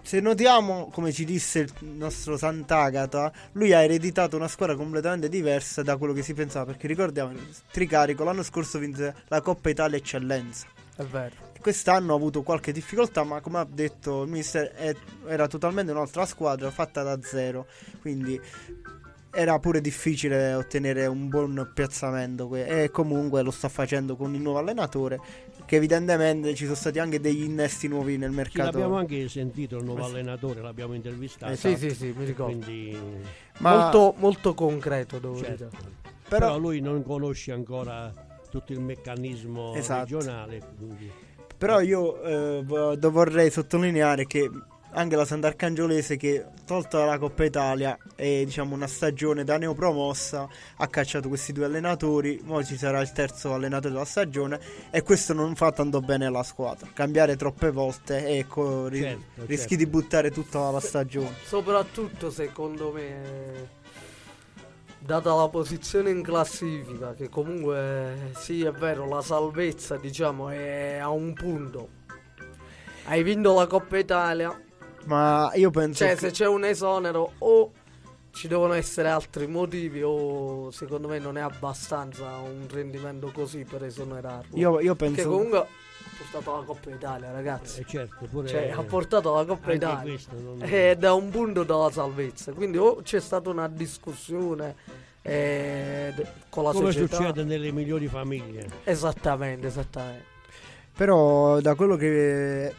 se 0.02 0.20
notiamo, 0.22 0.90
come 0.94 1.12
ci 1.12 1.26
disse 1.26 1.60
il 1.60 1.74
nostro 1.88 2.38
Sant'Agata, 2.38 3.32
lui 3.54 3.74
ha 3.74 3.82
ereditato 3.82 4.38
una 4.38 4.48
squadra 4.48 4.76
completamente 4.76 5.28
diversa 5.28 5.82
da 5.82 5.98
quello 5.98 6.14
che 6.14 6.22
si 6.22 6.34
pensava, 6.34 6.66
perché 6.66 6.88
ricordiamo, 6.88 7.32
il 7.32 7.56
Tricarico 7.72 8.24
l'anno 8.24 8.44
scorso 8.44 8.80
vinse 8.80 9.16
la 9.28 9.42
Coppa 9.42 9.70
Italia 9.70 9.98
Eccellenza. 9.98 10.68
È 10.96 11.04
vero. 11.04 11.47
Quest'anno 11.72 12.14
ha 12.14 12.16
avuto 12.16 12.44
qualche 12.44 12.72
difficoltà, 12.72 13.26
ma 13.26 13.42
come 13.42 13.58
ha 13.58 13.68
detto 13.70 14.24
il 14.24 14.30
mister, 14.30 14.72
è- 14.72 14.96
era 15.28 15.48
totalmente 15.48 15.92
un'altra 15.92 16.26
squadra 16.26 16.72
fatta 16.72 17.04
da 17.04 17.20
zero. 17.22 17.68
Quindi 18.00 18.40
era 19.32 19.60
pure 19.60 19.82
difficile 19.82 20.54
ottenere 20.54 21.08
un 21.08 21.28
buon 21.28 21.70
piazzamento. 21.74 22.56
E 22.56 22.90
comunque 22.90 23.42
lo 23.42 23.52
sta 23.52 23.68
facendo 23.68 24.16
con 24.16 24.34
il 24.34 24.40
nuovo 24.40 24.60
allenatore. 24.60 25.20
Che 25.66 25.76
evidentemente 25.76 26.56
ci 26.56 26.64
sono 26.64 26.78
stati 26.78 27.00
anche 27.00 27.20
degli 27.20 27.44
innesti 27.44 27.90
nuovi 27.90 28.16
nel 28.18 28.30
Sì, 28.30 28.36
mercato. 28.38 28.72
l'abbiamo 28.72 28.96
anche 28.96 29.28
sentito 29.28 29.76
il 29.76 29.84
nuovo 29.84 30.00
Eh 30.00 30.04
sì. 30.06 30.10
allenatore, 30.12 30.62
l'abbiamo 30.62 30.94
intervistato. 30.94 31.52
Esatto. 31.52 31.78
Sì, 31.80 31.90
sì, 31.90 31.96
sì, 31.96 32.14
mi 32.16 32.24
ricordo. 32.24 32.66
Quindi, 32.66 32.98
Ma 33.58 33.76
Molto, 33.78 34.14
molto 34.20 34.54
concreto, 34.54 35.20
devo 35.20 35.36
certo. 35.36 35.66
dire. 35.70 35.92
Però, 36.30 36.46
però, 36.48 36.58
lui 36.58 36.80
non 36.80 37.04
conosce 37.04 37.52
ancora 37.52 38.14
tutto 38.50 38.72
il 38.72 38.80
meccanismo 38.80 39.74
Esatto. 39.74 40.00
regionale. 40.18 40.62
quindi- 40.78 41.26
però 41.58 41.80
io 41.82 42.22
eh, 42.22 42.62
vo- 42.64 42.96
vorrei 43.12 43.50
sottolineare 43.50 44.26
che 44.26 44.50
anche 44.92 45.16
la 45.16 45.26
Sant'Arcangiolese 45.26 46.18
che 46.18 46.46
tolta 46.66 47.06
la 47.06 47.20
Coppa 47.20 47.44
Italia 47.44 47.96
e 48.16 48.44
diciamo 48.46 48.74
una 48.74 48.88
stagione 48.88 49.44
da 49.44 49.58
neopromossa 49.58 50.48
ha 50.78 50.88
cacciato 50.88 51.28
questi 51.28 51.54
due 51.54 51.66
allenatori. 51.66 52.42
Ora 52.48 52.64
ci 52.64 52.78
sarà 52.78 53.00
il 53.02 53.12
terzo 53.12 53.54
allenatore 53.54 53.94
della 53.94 54.06
stagione 54.06 54.60
e 54.90 55.04
questo 55.04 55.34
non 55.34 55.56
fa 55.56 55.72
tanto 55.72 56.00
bene 56.02 56.26
alla 56.26 56.42
squadra. 56.42 56.88
Cambiare 56.94 57.36
troppe 57.36 57.70
volte 57.70 58.26
e 58.26 58.38
ecco, 58.40 58.88
ri- 58.88 59.02
Certo, 59.02 59.22
rischi 59.46 59.70
certo. 59.70 59.76
di 59.76 59.86
buttare 59.88 60.32
tutta 60.32 60.72
la 60.72 60.80
stagione. 60.80 61.36
Soprattutto 61.44 62.32
secondo 62.32 62.92
me, 62.92 63.70
data 65.00 65.34
la 65.34 65.48
posizione 65.48 66.10
in 66.10 66.22
classifica, 66.24 67.14
che 67.14 67.30
comunque 67.30 68.32
sì 68.36 68.64
è 68.64 68.72
vero, 68.72 69.08
la 69.08 69.22
salvezza 69.22 69.98
diciamo 69.98 70.50
è 70.50 70.98
a 70.98 71.10
un 71.10 71.34
punto. 71.34 71.90
Hai 73.06 73.24
vinto 73.24 73.54
la 73.54 73.68
Coppa 73.68 73.98
Italia, 73.98 74.60
ma 75.06 75.50
io 75.56 75.70
penso 75.72 76.04
cioè 76.04 76.14
che- 76.16 76.20
se 76.28 76.32
c'è 76.32 76.48
un 76.48 76.66
esonero 76.66 77.32
o 77.40 77.72
ci 78.32 78.48
devono 78.48 78.74
essere 78.74 79.10
altri 79.10 79.48
motivi 79.48 80.02
o 80.04 80.70
secondo 80.72 81.08
me 81.08 81.18
non 81.18 81.38
è 81.38 81.42
abbastanza 81.42 82.36
un 82.38 82.68
rendimento 82.70 83.32
così 83.34 83.64
per 83.64 83.84
esonerarlo. 83.86 84.56
io, 84.58 84.80
io 84.80 84.96
Perché 84.96 85.16
penso 85.16 85.30
comunque 85.30 85.58
ha 85.60 85.68
portato 86.18 86.58
la 86.58 86.64
Coppa 86.64 86.90
Italia 86.90 87.32
ragazzi. 87.32 87.82
Eh, 87.82 87.86
certo, 87.88 88.26
pure 88.30 88.48
Cioè 88.48 88.70
ha 88.76 88.82
portato 88.84 89.34
la 89.34 89.46
Coppa 89.46 89.72
anche 89.72 89.76
Italia. 89.86 90.12
questo 90.14 90.32
non- 90.42 90.62
Ed 90.64 91.04
è 91.04 91.12
un 91.12 91.30
punto 91.30 91.64
dalla 91.64 91.92
salvezza. 91.92 92.52
Quindi 92.54 92.78
o 92.78 93.02
c'è 93.04 93.20
stata 93.20 93.50
una 93.50 93.68
discussione 93.68 94.76
eh, 95.22 96.14
con 96.50 96.64
la 96.64 96.72
come 96.72 96.92
società. 96.92 97.16
succede 97.18 97.44
nelle 97.44 97.72
migliori 97.72 98.08
famiglie. 98.08 98.68
Esattamente, 98.84 99.68
esattamente. 99.68 100.24
Però 100.96 101.60
da 101.60 101.76
quello 101.76 101.96
che 101.96 102.74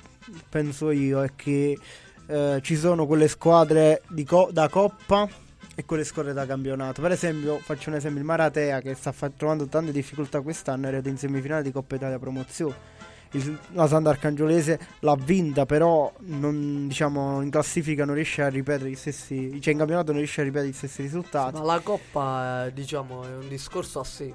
penso 0.48 0.90
io 0.90 1.22
è 1.22 1.30
che 1.36 1.78
eh, 2.26 2.58
ci 2.62 2.76
sono 2.76 3.06
quelle 3.06 3.28
squadre 3.28 4.02
di 4.08 4.24
co- 4.24 4.48
da 4.50 4.68
coppa 4.68 5.28
e 5.74 5.84
quelle 5.84 6.02
squadre 6.04 6.32
da 6.32 6.44
campionato. 6.44 7.00
Per 7.00 7.12
esempio, 7.12 7.58
faccio 7.58 7.90
un 7.90 7.96
esempio, 7.96 8.18
il 8.18 8.26
Maratea 8.26 8.80
che 8.80 8.94
sta 8.94 9.12
fa- 9.12 9.30
trovando 9.30 9.66
tante 9.66 9.92
difficoltà 9.92 10.40
quest'anno, 10.40 10.84
è 10.84 10.86
arrivato 10.88 11.08
in 11.08 11.16
semifinale 11.18 11.62
di 11.62 11.70
Coppa 11.70 11.94
Italia 11.94 12.18
promozione. 12.18 12.96
Il- 13.32 13.58
la 13.72 13.86
Sant'Arcangiolese 13.86 14.78
l'ha 15.00 15.16
vinta, 15.16 15.66
però 15.66 16.12
non, 16.20 16.88
diciamo, 16.88 17.42
in 17.42 17.50
classifica 17.50 18.04
non 18.04 18.14
riesce 18.14 18.42
a 18.42 18.48
ripetere 18.48 18.90
gli 18.90 18.94
stessi, 18.94 19.60
cioè 19.60 19.72
in 19.72 19.78
campionato 19.78 20.10
non 20.10 20.20
riesce 20.20 20.40
a 20.40 20.44
ripetere 20.44 20.70
gli 20.70 20.74
stessi 20.74 21.02
risultati. 21.02 21.58
Ma 21.58 21.64
la 21.64 21.80
Coppa, 21.80 22.66
eh, 22.66 22.72
diciamo, 22.72 23.24
è 23.24 23.34
un 23.36 23.48
discorso 23.48 24.00
a 24.00 24.04
sé. 24.04 24.32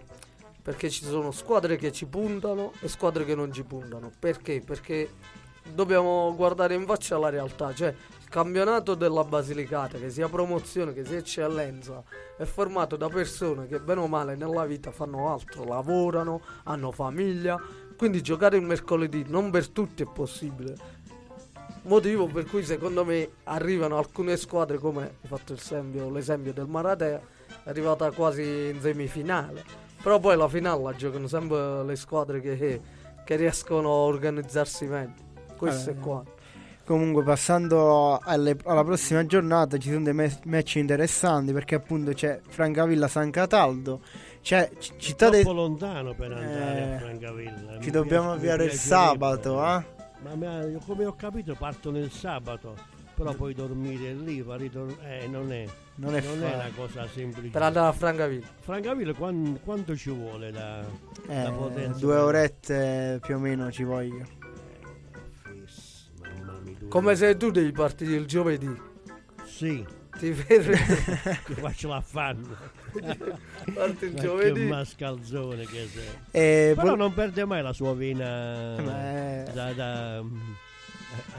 Perché 0.62 0.90
ci 0.90 1.04
sono 1.04 1.32
squadre 1.32 1.76
che 1.76 1.92
ci 1.92 2.06
puntano 2.06 2.72
e 2.80 2.88
squadre 2.88 3.26
che 3.26 3.36
non 3.36 3.52
ci 3.52 3.64
puntano. 3.64 4.10
Perché? 4.18 4.62
Perché 4.66 5.10
dobbiamo 5.74 6.34
guardare 6.36 6.74
in 6.74 6.86
faccia 6.86 7.18
la 7.18 7.28
realtà. 7.30 7.74
Cioè, 7.74 7.90
il 7.90 8.30
campionato 8.30 8.96
della 8.96 9.26
Basilicata, 9.26 9.98
che 9.98 10.10
sia 10.10 10.30
promozione, 10.30 10.94
che 10.94 11.04
sia 11.04 11.18
eccellenza, 11.18 12.02
è 12.38 12.46
formato 12.46 12.96
da 12.96 13.10
persone 13.10 13.68
che 13.68 13.80
bene 13.80 14.00
o 14.00 14.08
male 14.08 14.36
nella 14.38 14.66
vita 14.66 14.92
fanno 14.92 15.34
altro, 15.34 15.66
lavorano, 15.66 16.40
hanno 16.64 16.92
famiglia. 16.92 17.62
Quindi 18.04 18.22
giocare 18.22 18.58
il 18.58 18.64
mercoledì 18.64 19.24
non 19.30 19.50
per 19.50 19.70
tutti 19.70 20.04
è 20.04 20.06
possibile. 20.06 20.76
Motivo 21.84 22.26
per 22.28 22.44
cui 22.44 22.62
secondo 22.62 23.06
me 23.06 23.30
arrivano 23.46 23.98
alcune 23.98 24.36
squadre 24.36 24.78
come 24.78 25.04
hai 25.22 25.28
fatto 25.30 25.54
l'esempio, 25.54 26.10
l'esempio 26.10 26.52
del 26.52 26.68
Maratea, 26.68 27.22
è 27.64 27.70
arrivata 27.70 28.12
quasi 28.12 28.42
in 28.42 28.80
semifinale. 28.82 29.64
Però 30.02 30.20
poi 30.20 30.36
la 30.36 30.50
finale 30.50 30.84
la 30.84 30.94
giocano 30.94 31.28
sempre 31.28 31.86
le 31.86 31.96
squadre 31.96 32.42
che, 32.42 32.82
che 33.24 33.36
riescono 33.38 33.88
a 33.88 33.96
organizzarsi 34.04 34.86
meglio. 34.86 35.14
Questo 35.56 35.92
Eh, 35.92 35.94
è 35.94 35.98
qua. 35.98 36.22
Comunque, 36.86 37.24
passando 37.24 38.20
alle- 38.22 38.58
alla 38.66 38.84
prossima 38.84 39.26
giornata, 39.26 39.78
ci 39.78 39.90
sono 39.90 40.04
dei 40.04 40.14
match 40.44 40.76
interessanti 40.76 41.54
perché 41.54 41.76
appunto 41.76 42.12
c'è 42.12 42.42
Francavilla 42.50 43.08
San 43.08 43.32
Cataldo, 43.32 44.02
c'è 44.44 44.70
C- 44.78 44.96
Città 44.98 45.30
dei. 45.30 45.42
troppo 45.42 45.56
lontano 45.58 46.14
per 46.14 46.32
andare 46.34 46.80
Eh, 46.80 46.94
a 46.94 47.00
Francavilla. 47.00 47.72
Ci 47.80 47.86
Mi 47.86 47.92
dobbiamo 47.92 48.28
mi 48.30 48.34
avviare 48.36 48.66
il 48.66 48.72
sabato, 48.74 49.58
eh? 49.66 49.86
Ma 50.22 50.36
mi- 50.36 50.78
come 50.86 51.06
ho 51.06 51.16
capito 51.16 51.56
partono 51.56 51.98
il 51.98 52.12
sabato, 52.12 52.76
però 53.16 53.34
poi 53.34 53.54
dormire 53.54 54.14
lì, 54.14 54.42
va 54.42 54.56
ritor- 54.58 54.98
eh, 55.04 55.28
non 55.28 55.52
è, 55.52 55.66
Non 55.96 56.16
è 56.16 56.22
non 56.22 56.44
è 56.44 56.54
una 56.56 56.72
cosa 56.76 57.08
semplice. 57.08 57.50
Per 57.50 57.62
andare 57.62 57.88
a 57.88 57.92
Francavilla. 57.94 58.46
Francavilla 58.60 59.14
quan- 59.14 59.60
quanto 59.64 59.96
ci 59.96 60.10
vuole 60.12 60.52
da... 60.52 60.82
Eh, 61.28 61.44
la 61.44 61.52
potenza 61.52 62.00
due 62.00 62.16
orette 62.18 63.20
più 63.22 63.36
o 63.36 63.40
meno 63.40 63.72
ci 63.72 63.84
voglio. 63.84 64.26
Fiss, 65.42 66.10
mamma 66.20 66.60
mia, 66.64 66.78
Come 66.90 67.16
se 67.16 67.38
tu 67.38 67.50
devi 67.52 67.72
partire 67.72 68.16
il 68.16 68.26
giovedì. 68.26 68.76
Sì, 69.46 69.86
Ti 70.18 70.34
fermi, 70.34 70.76
che 71.46 71.54
faccio 71.56 71.88
l'affanno. 71.90 72.82
parti 73.74 74.06
il 74.06 74.12
Ma 74.14 74.20
che 74.20 74.26
giovedì. 74.26 74.64
mascalzone 74.66 75.66
che 75.66 75.88
sei. 75.92 76.08
E 76.32 76.74
Però 76.76 76.90
vol- 76.90 76.98
non 76.98 77.14
perde 77.14 77.46
mai 77.46 77.62
la 77.62 77.74
sua 77.74 77.94
vena 77.94 78.78
Eh, 78.78 79.46
da... 79.54 79.72
da- 79.74 80.18
eh, 80.20 80.24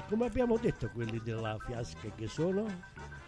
come 0.09 0.27
abbiamo 0.27 0.57
detto 0.59 0.88
quelli 0.93 1.21
della 1.25 1.57
fiasca 1.67 2.09
che 2.17 2.29
sono? 2.29 2.64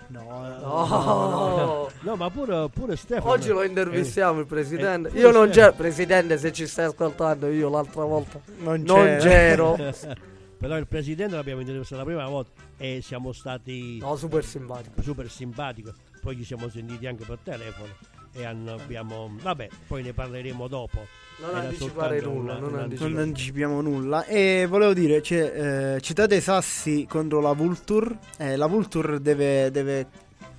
no, 0.09 0.57
No. 0.61 1.89
No, 2.01 2.17
ma 2.17 2.31
pure, 2.31 2.69
pure 2.69 2.95
Stefano. 2.97 3.31
Oggi 3.33 3.49
lo 3.49 3.63
intervistiamo 3.65 4.39
il 4.41 4.47
presidente. 4.47 5.11
eh, 5.13 5.19
Io 5.19 5.31
non 5.33 5.49
c'ero, 5.51 5.73
presidente, 5.73 6.39
se 6.39 6.53
ci 6.53 6.67
stai 6.67 6.85
ascoltando, 6.87 7.49
io 7.49 7.69
l'altra 7.69 8.05
volta 8.05 8.41
non, 8.59 8.85
c'ero. 8.85 9.77
Però 10.59 10.77
il 10.79 10.87
presidente 10.87 11.35
l'abbiamo 11.35 11.61
intervistato 11.61 12.01
la 12.01 12.07
prima 12.07 12.27
volta 12.29 12.51
e 12.79 13.01
siamo 13.03 13.33
stati 13.33 13.99
No, 13.99 14.17
super 14.17 14.43
simpatico. 14.45 15.03
super 15.03 15.29
simpatici. 15.31 15.93
Poi 16.23 16.37
ci 16.37 16.45
siamo 16.45 16.69
sentiti 16.71 17.07
anche 17.07 17.25
per 17.25 17.39
telefono 17.43 17.93
e 18.37 18.45
hanno- 18.45 18.75
abbiamo... 18.75 19.31
Vabbè, 19.41 19.69
poi 19.87 20.03
ne 20.03 20.13
parleremo 20.13 20.69
dopo. 20.69 21.07
Non 21.39 21.51
Era 21.51 21.59
anticipare 21.69 22.21
nulla, 22.21 22.53
una- 22.53 22.59
non 22.61 22.73
una 22.73 22.83
anticipare. 22.85 23.13
Non 23.13 23.23
anticipiamo 23.23 23.81
nulla. 23.83 24.25
E 24.25 24.67
volevo 24.69 24.95
dire, 24.95 25.21
c'è 25.21 25.95
eh, 25.97 26.01
Città 26.01 26.27
dei 26.27 26.41
Sassi 26.41 27.07
contro 27.09 27.41
la 27.41 27.53
Vulture. 27.53 28.19
Eh, 28.39 28.57
la 28.57 28.67
Vulture 28.67 29.21
deve, 29.21 29.71
deve, 29.71 30.07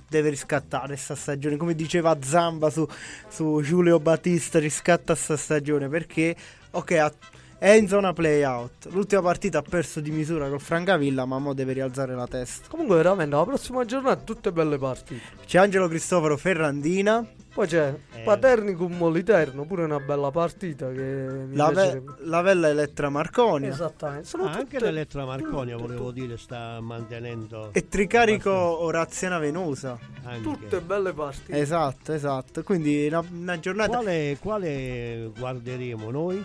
deve 0.08 0.28
riscattare 0.30 0.94
sta 0.96 1.14
stagione. 1.16 1.56
Come 1.56 1.74
diceva 1.74 2.16
Zamba 2.22 2.70
su, 2.70 2.86
su 3.28 3.60
Giulio 3.62 3.98
Battista, 3.98 4.58
riscatta 4.60 5.16
sta 5.16 5.36
stagione 5.36 5.88
perché, 5.88 6.36
ok, 6.70 6.90
ha- 6.92 7.12
è 7.58 7.70
in 7.70 7.88
zona 7.88 8.12
play-out. 8.12 8.86
L'ultima 8.92 9.20
partita 9.20 9.58
ha 9.58 9.62
perso 9.68 9.98
di 9.98 10.12
misura 10.12 10.48
col 10.48 10.60
Francavilla, 10.60 11.24
ma 11.24 11.40
mo 11.40 11.54
deve 11.54 11.72
rialzare 11.72 12.14
la 12.14 12.28
testa. 12.28 12.68
Comunque, 12.68 12.94
veramente, 12.98 13.34
la 13.34 13.44
prossima 13.44 13.84
giornata 13.84 14.22
tutte 14.22 14.52
belle 14.52 14.78
partite. 14.78 15.22
C'è 15.44 15.58
Angelo 15.58 15.88
Cristoforo 15.88 16.36
Ferrandina. 16.36 17.26
Poi 17.54 17.66
c'è 17.66 17.92
Eh. 18.14 18.20
Paternicum 18.22 18.96
Moliterno, 18.96 19.64
pure 19.64 19.82
una 19.84 19.98
bella 19.98 20.30
partita 20.30 20.90
che 20.92 21.00
mi 21.00 21.56
La, 21.56 21.70
piacerebbe. 21.70 22.14
la 22.20 22.40
Vella 22.42 22.68
Elettra 22.68 23.08
Marconia. 23.08 23.70
Esattamente. 23.70 24.26
Sono 24.26 24.44
Ah, 24.44 24.52
anche 24.52 24.76
tutte- 24.76 24.84
l'Elettra 24.84 25.24
Marconia, 25.24 25.74
tutte, 25.76 25.86
volevo 25.88 26.10
dire, 26.12 26.36
sta 26.36 26.78
mantenendo... 26.80 27.70
E 27.72 27.88
Tricarico 27.88 28.50
Oraziana 28.52 29.38
Venosa. 29.38 29.98
anche. 30.24 30.42
Tutte 30.42 30.80
belle 30.80 31.12
partite. 31.12 31.58
Esatto, 31.58 32.12
esatto. 32.12 32.62
Quindi 32.62 33.06
una, 33.08 33.24
una 33.32 33.58
giornata. 33.58 33.96
Quale, 33.98 34.36
quale 34.40 35.32
guarderemo 35.36 36.10
noi? 36.10 36.44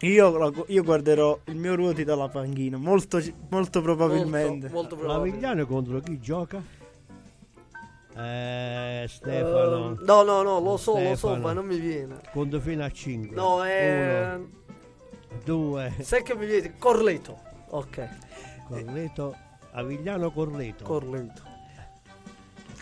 Io, 0.00 0.64
io 0.66 0.82
guarderò 0.82 1.38
il 1.44 1.56
mio 1.56 1.74
ruoti 1.74 2.04
dalla 2.04 2.28
panchina. 2.28 2.76
Molto, 2.76 3.18
molto 3.50 3.80
probabilmente. 3.80 4.68
Molto, 4.68 4.74
molto 4.74 4.96
probabile. 4.96 5.30
Lavigliano 5.30 5.66
contro 5.66 6.00
chi 6.00 6.18
gioca? 6.20 6.60
Eh, 8.16 9.04
Stefano. 9.08 9.88
Ehm, 9.90 9.98
no, 10.04 10.22
no, 10.22 10.42
no, 10.42 10.60
lo 10.60 10.76
so, 10.76 10.92
lo 10.94 10.98
so, 11.10 11.14
Stefano. 11.16 11.36
ma 11.40 11.52
non 11.52 11.66
mi 11.66 11.78
viene. 11.78 12.16
Conto 12.32 12.60
fino 12.60 12.84
a 12.84 12.90
5. 12.90 13.34
No, 13.36 13.62
è. 13.64 14.34
Uno, 14.34 14.48
due. 15.44 15.94
Sai 16.00 16.22
che 16.22 16.34
mi 16.34 16.46
viene? 16.46 16.74
Corleto. 16.78 17.38
Ok, 17.68 18.08
Corleto. 18.68 19.36
Avigliano 19.72 20.30
Corleto. 20.30 20.84
Corleto. 20.84 21.42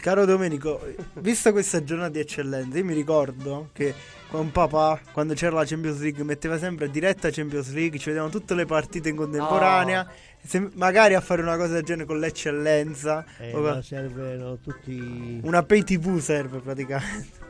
Caro 0.01 0.27
Domenico, 0.27 0.81
vista 1.15 1.51
questa 1.51 1.83
giornata 1.83 2.11
di 2.11 2.19
eccellenza, 2.19 2.77
io 2.77 2.85
mi 2.85 2.93
ricordo 2.93 3.71
che 3.73 3.95
con 4.29 4.53
papà, 4.53 5.01
quando 5.13 5.33
c'era 5.33 5.57
la 5.57 5.65
Champions 5.65 5.99
League, 6.01 6.23
metteva 6.25 6.59
sempre 6.59 6.91
diretta 6.91 7.31
Champions 7.31 7.73
League, 7.73 7.99
ci 7.99 8.09
vedevano 8.11 8.31
tutte 8.31 8.55
le 8.55 8.67
partite 8.67 9.09
in 9.09 9.17
contemporanea, 9.17 10.07
se- 10.07 10.34
magari 10.75 11.15
a 11.15 11.21
fare 11.21 11.43
una 11.43 11.57
cosa 11.57 11.75
del 11.75 11.83
genere 11.83 12.07
con 12.07 12.19
l'eccellenza. 12.19 13.25
Eh, 13.39 13.55
o- 13.55 13.61
ma 13.61 13.83
servono 13.83 14.59
tutti... 14.59 15.41
una 15.43 15.63
pay 15.63 15.83
TV 15.85 16.19
serve 16.19 16.59
praticamente. 16.61 17.43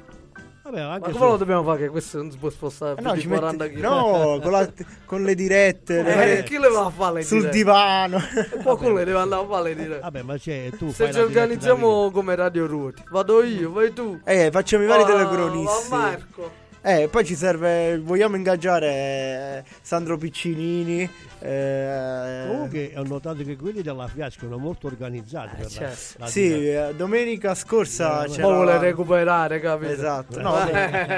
Vabbè, 0.64 0.80
Ma 0.80 0.92
anche 0.92 1.10
come 1.10 1.24
lo 1.26 1.32
su- 1.32 1.36
dobbiamo 1.38 1.62
fare? 1.62 1.78
Che 1.80 1.88
questo 1.88 2.16
non 2.16 2.30
si 2.30 2.38
può 2.38 2.48
spostare 2.48 2.92
Eh 2.92 2.94
più 2.94 3.04
no, 3.04 3.12
di 3.12 3.20
ci 3.20 3.26
40 3.28 3.64
metti- 3.64 3.76
kg. 3.76 3.82
no, 3.82 4.38
con, 4.42 4.50
la- 4.50 4.72
con 5.04 5.22
le 5.22 5.34
dirette, 5.34 6.02
le- 6.02 6.38
Eh, 6.38 6.42
chi 6.44 6.56
le 6.58 6.68
va 6.70 6.86
a 6.86 6.90
fare 6.90 7.14
le 7.16 7.22
sul 7.22 7.36
dirette? 7.40 7.56
divano. 7.58 8.18
Qualcuno 8.62 8.94
le 8.94 9.04
deve 9.04 9.18
andare 9.18 9.42
a 9.42 9.46
fare 9.46 9.62
le 9.64 9.74
dirette. 9.74 10.00
Vabbè, 10.00 10.22
ma 10.22 10.38
c'è 10.38 10.70
tu 10.78 10.88
Se 10.90 11.04
fai 11.04 11.12
ci 11.12 11.18
organizziamo 11.20 12.10
come 12.10 12.34
Radio 12.34 12.64
Ruoti, 12.66 13.02
vado 13.10 13.42
io, 13.42 13.72
vai 13.72 13.92
tu. 13.92 14.18
Eh, 14.24 14.48
facciamo 14.50 14.84
i 14.84 14.86
vari 14.86 15.02
Ah, 15.02 15.06
telecronisti. 15.06 15.90
ma 15.90 15.98
Marco. 15.98 16.50
Eh, 16.86 17.08
poi 17.10 17.24
ci 17.24 17.34
serve, 17.34 17.98
vogliamo 17.98 18.36
ingaggiare 18.36 18.88
eh, 18.90 19.64
Sandro 19.80 20.18
Piccinini. 20.18 21.08
eh, 21.38 22.44
Comunque 22.46 22.92
ho 22.96 23.02
notato 23.04 23.42
che 23.42 23.56
quelli 23.56 23.80
della 23.80 24.06
Fiat 24.06 24.32
sono 24.38 24.58
molto 24.58 24.86
organizzati. 24.88 25.54
per 25.56 25.64
la- 25.64 25.68
certo. 25.70 26.18
la 26.18 26.26
sì, 26.26 26.46
diretta. 26.46 26.88
eh, 26.90 26.94
domenica 26.94 27.54
scorsa 27.54 28.24
Eh, 28.24 28.28
c'era... 28.28 28.42
Poi 28.42 28.52
vuole 28.54 28.78
recuperare, 28.78 29.60
capito? 29.60 29.92
Esatto, 29.92 30.40
no, 30.42 30.56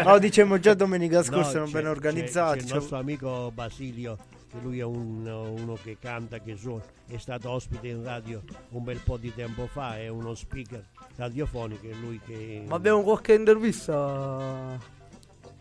no, 0.05 0.19
dicemmo 0.19 0.57
già 0.61 0.75
domenica 0.75 1.17
No, 1.17 1.23
scorsa, 1.25 1.51
erano 1.51 1.65
c'è- 1.67 1.73
ben 1.73 1.83
c'è- 1.83 1.89
organizzati. 1.89 2.59
C'è 2.59 2.63
il 2.63 2.69
cioè- 2.69 2.79
nostro 2.79 2.97
amico 2.99 3.51
Basilio, 3.53 4.17
che 4.49 4.57
lui 4.63 4.79
è 4.79 4.85
un- 4.85 5.27
uno 5.27 5.77
che 5.83 5.97
canta, 6.01 6.39
che 6.39 6.55
suona, 6.57 6.83
è 7.09 7.17
stato 7.19 7.51
ospite 7.51 7.89
in 7.89 8.05
radio 8.05 8.41
un 8.71 8.85
bel 8.85 9.01
po' 9.03 9.17
di 9.17 9.35
tempo 9.35 9.67
fa, 9.67 9.99
è 9.99 10.07
uno 10.07 10.33
speaker 10.37 10.85
radiofonico, 11.17 11.89
è 11.89 11.93
lui 12.01 12.21
che... 12.25 12.63
Ma 12.69 12.77
abbiamo 12.77 13.03
qualche 13.03 13.35
intervista? 13.35 14.95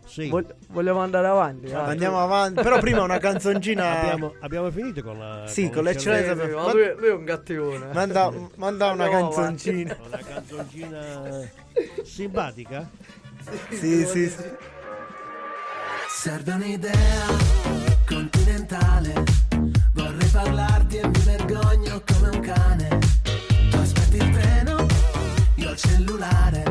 Sì. 0.06 0.28
Vog- 0.28 0.54
vogliamo 0.68 1.00
andare 1.00 1.26
avanti? 1.26 1.72
ah? 1.72 1.84
Andiamo 1.84 2.20
avanti, 2.22 2.62
però 2.62 2.78
prima 2.78 3.02
una 3.02 3.18
canzoncina. 3.18 4.00
Abbiamo, 4.00 4.34
abbiamo 4.40 4.70
finito 4.70 5.02
con 5.02 5.18
la... 5.18 5.46
Sì, 5.46 5.68
con 5.68 5.78
Sì, 5.84 5.92
l'eccellenza. 5.92 6.44
sì, 6.46 6.50
Ma- 6.52 6.62
ma 6.62 6.72
lui, 6.72 6.94
lui 6.96 7.08
è 7.08 7.12
un 7.12 7.24
cattivone. 7.24 7.86
Manda, 7.92 8.32
manda 8.56 8.90
una 8.92 9.08
canzoncina. 9.08 9.96
Una 10.06 10.20
canzoncina 10.24 11.50
simpatica? 12.04 12.88
Sì, 13.70 14.04
sì, 14.06 14.28
sì. 14.28 14.44
Serve 16.08 16.52
un'idea 16.52 17.26
continentale. 18.06 19.24
Vorrei 19.92 20.28
parlarti 20.30 20.96
e 20.98 21.06
mi 21.08 21.18
vergogno 21.24 22.02
come 22.06 22.28
un 22.28 22.40
cane. 22.40 22.98
Tu 23.70 23.76
aspetti 23.76 24.16
il 24.16 24.30
treno, 24.30 24.86
io 25.56 25.70
il 25.70 25.76
cellulare. 25.76 26.62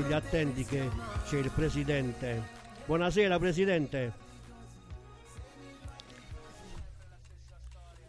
Sugli 0.00 0.12
attenti 0.12 0.64
che 0.64 0.88
c'è 1.26 1.38
il 1.38 1.50
presidente. 1.54 2.42
Buonasera 2.86 3.38
presidente. 3.38 4.28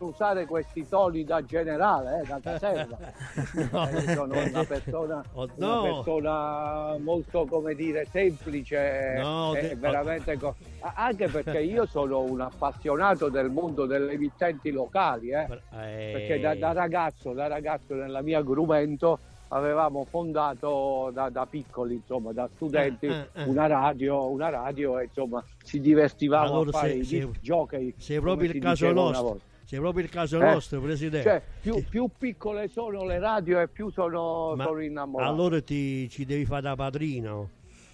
usare 0.02 0.48
questi 0.48 0.88
toni 0.90 1.24
da 1.24 1.46
generale, 1.46 2.22
eh, 2.24 2.26
da 2.26 2.40
caserma. 2.42 2.98
No. 3.72 3.88
Eh, 3.88 4.14
sono 4.16 4.34
una 4.44 4.64
persona, 4.64 5.24
Oh, 5.34 5.48
una 5.58 5.68
no. 5.76 5.82
persona 5.84 6.98
molto, 6.98 7.46
come 7.46 7.76
dire, 7.76 8.08
semplice 8.10 9.20
No, 9.22 9.54
e 9.54 9.62
de- 9.62 9.76
veramente... 9.76 10.40
co- 10.40 10.56
anche 10.96 11.28
perché 11.28 11.60
io 11.62 11.86
sono 11.86 12.22
un 12.22 12.42
appassionato 12.42 13.30
del 13.30 13.52
mondo 13.52 13.86
delle 13.86 14.14
emittenti 14.14 14.72
locali, 14.72 15.30
eh, 15.34 15.46
Eh, 15.80 16.10
perché 16.14 16.40
da, 16.40 16.56
da 16.56 16.72
ragazzo, 16.72 17.34
da 17.34 17.46
ragazzo 17.46 17.94
nella 17.94 18.22
mia 18.24 18.40
agrumento 18.40 19.20
avevamo 19.54 20.06
fondato 20.06 21.10
da, 21.14 21.30
da 21.30 21.46
piccoli, 21.46 21.96
insomma, 21.96 22.32
da 22.32 22.50
studenti, 22.56 23.06
Eh, 23.08 23.12
eh, 23.12 23.28
eh. 23.34 23.44
una 23.46 23.68
radio, 23.68 24.30
una 24.30 24.50
radio 24.50 25.00
e 25.00 25.06
insomma 25.06 25.44
ci 25.64 25.80
divertivamo 25.80 26.46
Allora 26.54 26.70
a 26.70 26.74
fare 26.74 27.04
sei- 27.04 27.20
i 27.24 27.32
jockey. 27.42 27.94
sei 27.98 28.20
proprio 28.20 28.50
il 28.52 28.60
caso 28.60 28.92
nostro. 28.92 29.40
Sei 29.64 29.80
proprio 29.80 30.04
il 30.04 30.10
caso 30.10 30.38
nostro, 30.38 30.82
presidente. 30.82 31.30
Cioè, 31.30 31.42
più, 31.62 31.86
più 31.88 32.10
piccole 32.18 32.68
sono 32.68 33.06
le 33.06 33.20
radio 33.20 33.62
e 33.62 33.70
più 33.70 33.90
sono, 33.90 34.54
Ma 34.56 34.66
sono 34.66 34.82
innamorato. 34.82 35.32
allora 35.32 35.62
ti, 35.62 36.10
ci 36.10 36.26
devi 36.26 36.44
fare 36.44 36.62
da 36.64 36.76
padrino. 36.76 37.50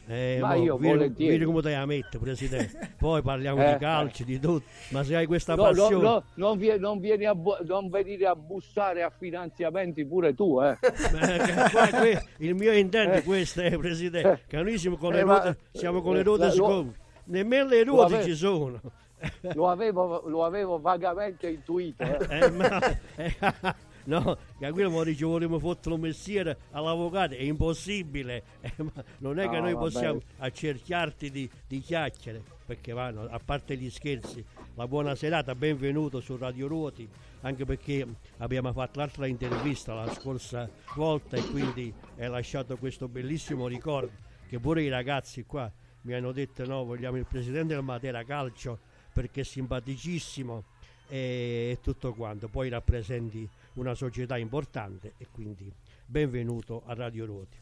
Eh, 0.10 0.38
Ma 0.40 0.56
mo, 0.56 0.64
io 0.64 0.78
vedi- 0.78 0.94
volentieri. 0.94 1.32
vedi 1.34 1.44
come 1.46 1.62
te 1.62 1.72
la 1.72 1.86
metti, 1.86 2.18
presidente. 2.18 2.92
Poi 2.98 3.22
parliamo 3.22 3.62
Eh, 3.62 3.74
di 3.74 3.78
calcio, 3.80 4.24
di 4.24 4.40
tutto. 4.40 4.64
Ma 4.92 5.04
se 5.04 5.16
hai 5.18 5.26
questa 5.26 5.54
No, 5.56 5.64
no, 5.64 5.70
passione. 5.70 6.04
no, 6.04 6.24
non, 6.36 6.58
vie- 6.58 6.78
non 6.78 7.00
vieni 7.00 7.26
a 7.26 7.36
non 7.66 7.90
venire 7.90 8.26
a 8.26 8.36
bussare 8.36 9.04
a 9.04 9.10
finanziamenti 9.10 10.06
pure 10.06 10.34
tu, 10.34 10.62
eh. 10.62 10.78
Eh, 10.82 11.70
qua- 11.72 11.88
que- 12.00 12.24
il 12.38 12.56
mio 12.56 12.72
intento 12.72 13.12
è 13.16 13.24
questo, 13.24 13.62
eh, 13.62 13.78
Presidente, 13.78 14.44
che 14.48 14.62
noi 14.62 14.78
siamo 14.78 14.96
con 14.96 15.12
le 15.12 15.20
Eh, 15.20 15.24
ma- 15.26 15.42
ruote, 15.42 15.58
siamo 15.74 16.02
con 16.02 16.14
le 16.14 16.20
eh, 16.22 16.24
ruote 16.24 16.52
scomode. 16.52 16.96
Nemmeno 17.26 17.68
le 17.68 17.84
ruote 17.84 18.16
ave- 18.16 18.24
ci 18.24 18.36
sono. 18.36 18.80
Lo 19.56 19.68
avevo, 19.70 20.24
lo 20.28 20.46
avevo 20.46 20.80
vagamente 20.80 21.50
intuito. 21.50 22.04
eh. 22.04 22.18
Eh, 22.46 22.50
ma- 22.52 22.80
eh, 23.16 23.36
no, 24.08 24.38
che 24.58 24.72
quello 24.72 24.90
mi 24.90 25.04
dice 25.06 25.26
vogliamo 25.26 25.60
fottere 25.60 25.96
un 25.96 26.02
mestiere 26.02 26.58
all'avvocato, 26.72 27.36
è 27.36 27.42
impossibile. 27.42 28.44
Eh, 28.68 28.74
non 29.20 29.40
è 29.40 29.48
che 29.48 29.56
No, 29.58 29.62
noi 29.62 29.74
vabbè. 29.74 29.86
possiamo 29.86 30.22
accerchiarti 30.38 31.32
di, 31.32 31.50
di 31.68 31.80
chiacchiere, 31.80 32.42
perché 32.66 32.92
vanno, 32.92 33.28
a 33.30 33.40
parte 33.44 33.78
gli 33.78 33.90
scherzi, 33.90 34.44
la 34.76 34.88
buona 34.88 35.16
serata, 35.16 35.56
benvenuto 35.56 36.20
su 36.20 36.36
Radio 36.38 36.68
Ruoti, 36.68 37.08
anche 37.42 37.66
perché 37.66 38.06
abbiamo 38.38 38.74
fatto 38.74 39.00
l'altra 39.00 39.26
intervista 39.28 39.94
la 39.94 40.12
scorsa 40.12 40.70
volta 40.96 41.38
e 41.38 41.42
quindi 41.50 41.94
hai 42.18 42.30
lasciato 42.30 42.78
questo 42.78 43.08
bellissimo 43.08 43.68
ricordo 43.68 44.12
che 44.48 44.60
pure 44.60 44.82
i 44.82 44.90
ragazzi 44.90 45.44
qua 45.46 45.72
mi 46.02 46.14
hanno 46.14 46.32
detto 46.32 46.66
no, 46.66 46.84
vogliamo 46.84 47.18
il 47.18 47.26
presidente 47.26 47.74
del 47.74 47.84
Matera 47.84 48.24
Calcio 48.24 48.80
perché 49.14 49.42
è 49.42 49.44
simpaticissimo 49.44 50.64
e 51.10 51.80
tutto 51.82 52.14
quanto. 52.14 52.48
Poi 52.48 52.70
rappresenti 52.70 53.48
una 53.78 53.94
società 53.94 54.38
importante 54.38 55.14
e 55.18 55.28
quindi 55.32 55.72
benvenuto 56.06 56.84
a 56.86 56.94
Radio 56.94 57.26
Ruoti. 57.26 57.58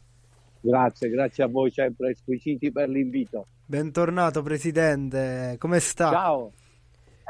Grazie, 0.60 1.08
grazie 1.10 1.44
a 1.44 1.46
voi 1.46 1.70
sempre 1.70 2.14
squisiti 2.14 2.72
per 2.72 2.88
l'invito. 2.88 3.46
Bentornato 3.64 4.42
Presidente, 4.42 5.56
come 5.58 5.78
sta? 5.80 6.10
Ciao. 6.10 6.52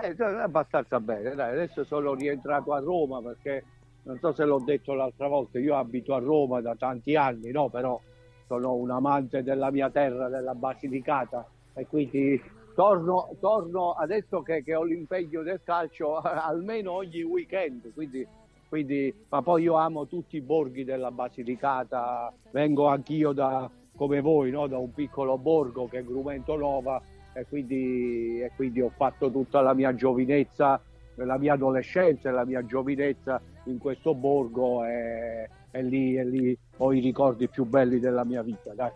Eh, 0.02 0.14
abbastanza 0.22 1.00
bene, 1.00 1.34
dai, 1.34 1.52
adesso 1.52 1.84
sono 1.84 2.14
rientrato 2.14 2.72
a 2.72 2.80
Roma 2.80 3.20
perché 3.22 3.64
non 4.02 4.18
so 4.18 4.32
se 4.32 4.44
l'ho 4.44 4.62
detto 4.64 4.94
l'altra 4.94 5.26
volta, 5.26 5.58
io 5.58 5.76
abito 5.76 6.14
a 6.14 6.18
Roma 6.18 6.60
da 6.60 6.74
tanti 6.76 7.16
anni, 7.16 7.50
no? 7.50 7.68
però 7.68 8.00
sono 8.46 8.74
un 8.74 8.90
amante 8.90 9.42
della 9.42 9.70
mia 9.70 9.90
terra, 9.90 10.28
della 10.28 10.54
Basilicata 10.54 11.46
e 11.74 11.86
quindi 11.86 12.40
torno, 12.74 13.30
torno 13.40 13.92
adesso 13.92 14.42
che, 14.42 14.62
che, 14.62 14.74
ho 14.74 14.84
l'impegno 14.84 15.42
del 15.42 15.60
calcio 15.64 16.16
almeno 16.20 16.92
ogni 16.92 17.22
weekend, 17.22 17.92
quindi, 17.94 18.26
quindi, 18.68 19.14
ma 19.28 19.42
poi 19.42 19.62
io 19.62 19.74
amo 19.74 20.06
tutti 20.06 20.36
i 20.36 20.40
borghi 20.40 20.84
della 20.84 21.10
Basilicata, 21.10 22.32
vengo 22.50 22.86
anch'io 22.86 23.32
da, 23.32 23.70
come 23.96 24.20
voi, 24.20 24.50
no? 24.50 24.66
da 24.66 24.78
un 24.78 24.92
piccolo 24.92 25.38
borgo 25.38 25.88
che 25.88 25.98
è 25.98 26.04
Grumento 26.04 26.56
Nova 26.56 27.00
e 27.32 27.46
quindi, 27.48 28.40
e 28.40 28.52
quindi 28.54 28.80
ho 28.80 28.92
fatto 28.96 29.30
tutta 29.30 29.60
la 29.60 29.74
mia 29.74 29.94
giovinezza, 29.94 30.80
la 31.16 31.38
mia 31.38 31.54
adolescenza 31.54 32.28
e 32.28 32.32
la 32.32 32.44
mia 32.44 32.64
giovinezza 32.64 33.40
in 33.64 33.78
questo 33.78 34.14
borgo 34.14 34.84
e, 34.84 35.48
e, 35.70 35.82
lì, 35.82 36.16
e 36.16 36.24
lì 36.24 36.58
ho 36.78 36.92
i 36.92 37.00
ricordi 37.00 37.48
più 37.48 37.64
belli 37.64 37.98
della 37.98 38.24
mia 38.24 38.42
vita. 38.42 38.72
Dai. 38.74 38.90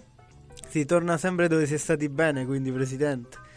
Si 0.66 0.84
torna 0.84 1.16
sempre 1.16 1.48
dove 1.48 1.66
si 1.66 1.74
è 1.74 1.78
stati 1.78 2.08
bene, 2.08 2.44
quindi 2.46 2.70
Presidente. 2.70 3.48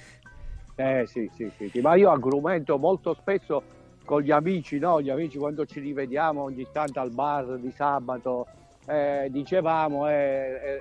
Eh 0.76 1.06
sì, 1.06 1.30
sì, 1.36 1.52
sì, 1.56 1.70
sì. 1.70 1.82
ma 1.82 1.96
io 1.96 2.10
agrumento 2.10 2.78
molto 2.80 3.14
spesso 3.14 3.62
con 4.06 4.22
gli 4.22 4.32
amici, 4.32 4.80
no? 4.80 5.02
Gli 5.02 5.10
amici 5.10 5.38
quando 5.38 5.66
ci 5.66 5.80
rivediamo 5.80 6.44
ogni 6.44 6.68
tanto 6.72 7.00
al 7.00 7.12
bar 7.12 7.58
di 7.58 7.72
sabato, 7.72 8.48
eh, 8.86 9.28
dicevamo 9.30 10.10
e 10.10 10.14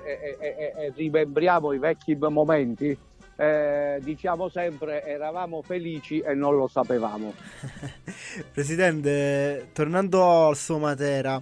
eh, 0.04 0.36
eh, 0.40 0.72
eh, 0.76 0.92
rimembriamo 0.94 1.72
i 1.72 1.78
vecchi 1.78 2.16
momenti 2.16 2.98
eh, 3.36 3.98
diciamo 4.02 4.48
sempre 4.48 5.04
eravamo 5.04 5.62
felici 5.62 6.20
e 6.20 6.34
non 6.34 6.56
lo 6.56 6.68
sapevamo. 6.68 7.34
Presidente, 8.52 9.70
tornando 9.72 10.46
al 10.46 10.56
suo 10.56 10.78
Matera, 10.78 11.40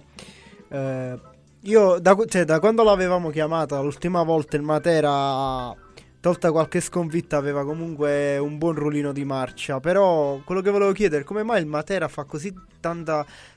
eh, 0.69 1.19
io 1.61 1.99
da, 1.99 2.17
cioè, 2.27 2.43
da, 2.43 2.59
quando 2.59 2.83
l'avevamo 2.83 3.29
chiamata 3.29 3.79
l'ultima 3.81 4.23
volta 4.23 4.55
il 4.55 4.63
Matera, 4.63 5.75
tolta 6.21 6.51
qualche 6.51 6.79
sconfitta, 6.79 7.35
aveva 7.35 7.65
comunque 7.65 8.37
un 8.37 8.57
buon 8.57 8.75
ruolino 8.75 9.11
di 9.11 9.25
marcia. 9.25 9.79
Però 9.79 10.39
quello 10.45 10.61
che 10.61 10.69
volevo 10.69 10.91
chiedere 10.93 11.23
come 11.23 11.43
mai 11.43 11.59
il 11.59 11.67
Matera 11.67 12.07
così 12.25 12.53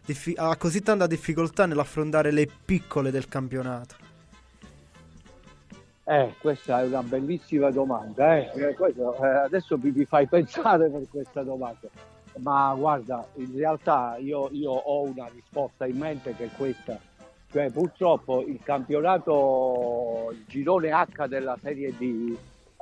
diffi- 0.04 0.34
ha 0.36 0.56
così 0.56 0.82
tanta 0.82 1.06
difficoltà 1.06 1.66
nell'affrontare 1.66 2.32
le 2.32 2.48
piccole 2.64 3.10
del 3.10 3.28
campionato. 3.28 4.02
Eh, 6.06 6.34
questa 6.38 6.80
è 6.80 6.86
una 6.86 7.02
bellissima 7.02 7.70
domanda. 7.70 8.36
Eh. 8.36 8.50
eh 8.54 8.74
questo, 8.74 9.14
eh, 9.22 9.26
adesso 9.26 9.78
mi, 9.78 9.90
mi, 9.90 10.04
fai 10.04 10.26
pensare 10.26 10.88
per 10.88 11.04
questa 11.10 11.42
domanda. 11.42 11.88
Ma 12.38 12.74
guarda, 12.76 13.24
in 13.34 13.54
realtà 13.54 14.16
io, 14.18 14.48
io, 14.52 14.72
ho 14.72 15.02
una 15.02 15.28
risposta 15.32 15.86
in 15.86 15.98
mente 15.98 16.34
che 16.34 16.46
è 16.46 16.50
questa. 16.56 16.98
Cioè, 17.50 17.70
purtroppo 17.70 18.42
il 18.44 18.58
campionato, 18.62 20.30
il 20.32 20.44
girone 20.48 20.90
H 20.90 21.26
della 21.28 21.56
Serie 21.62 21.94
D 21.96 22.36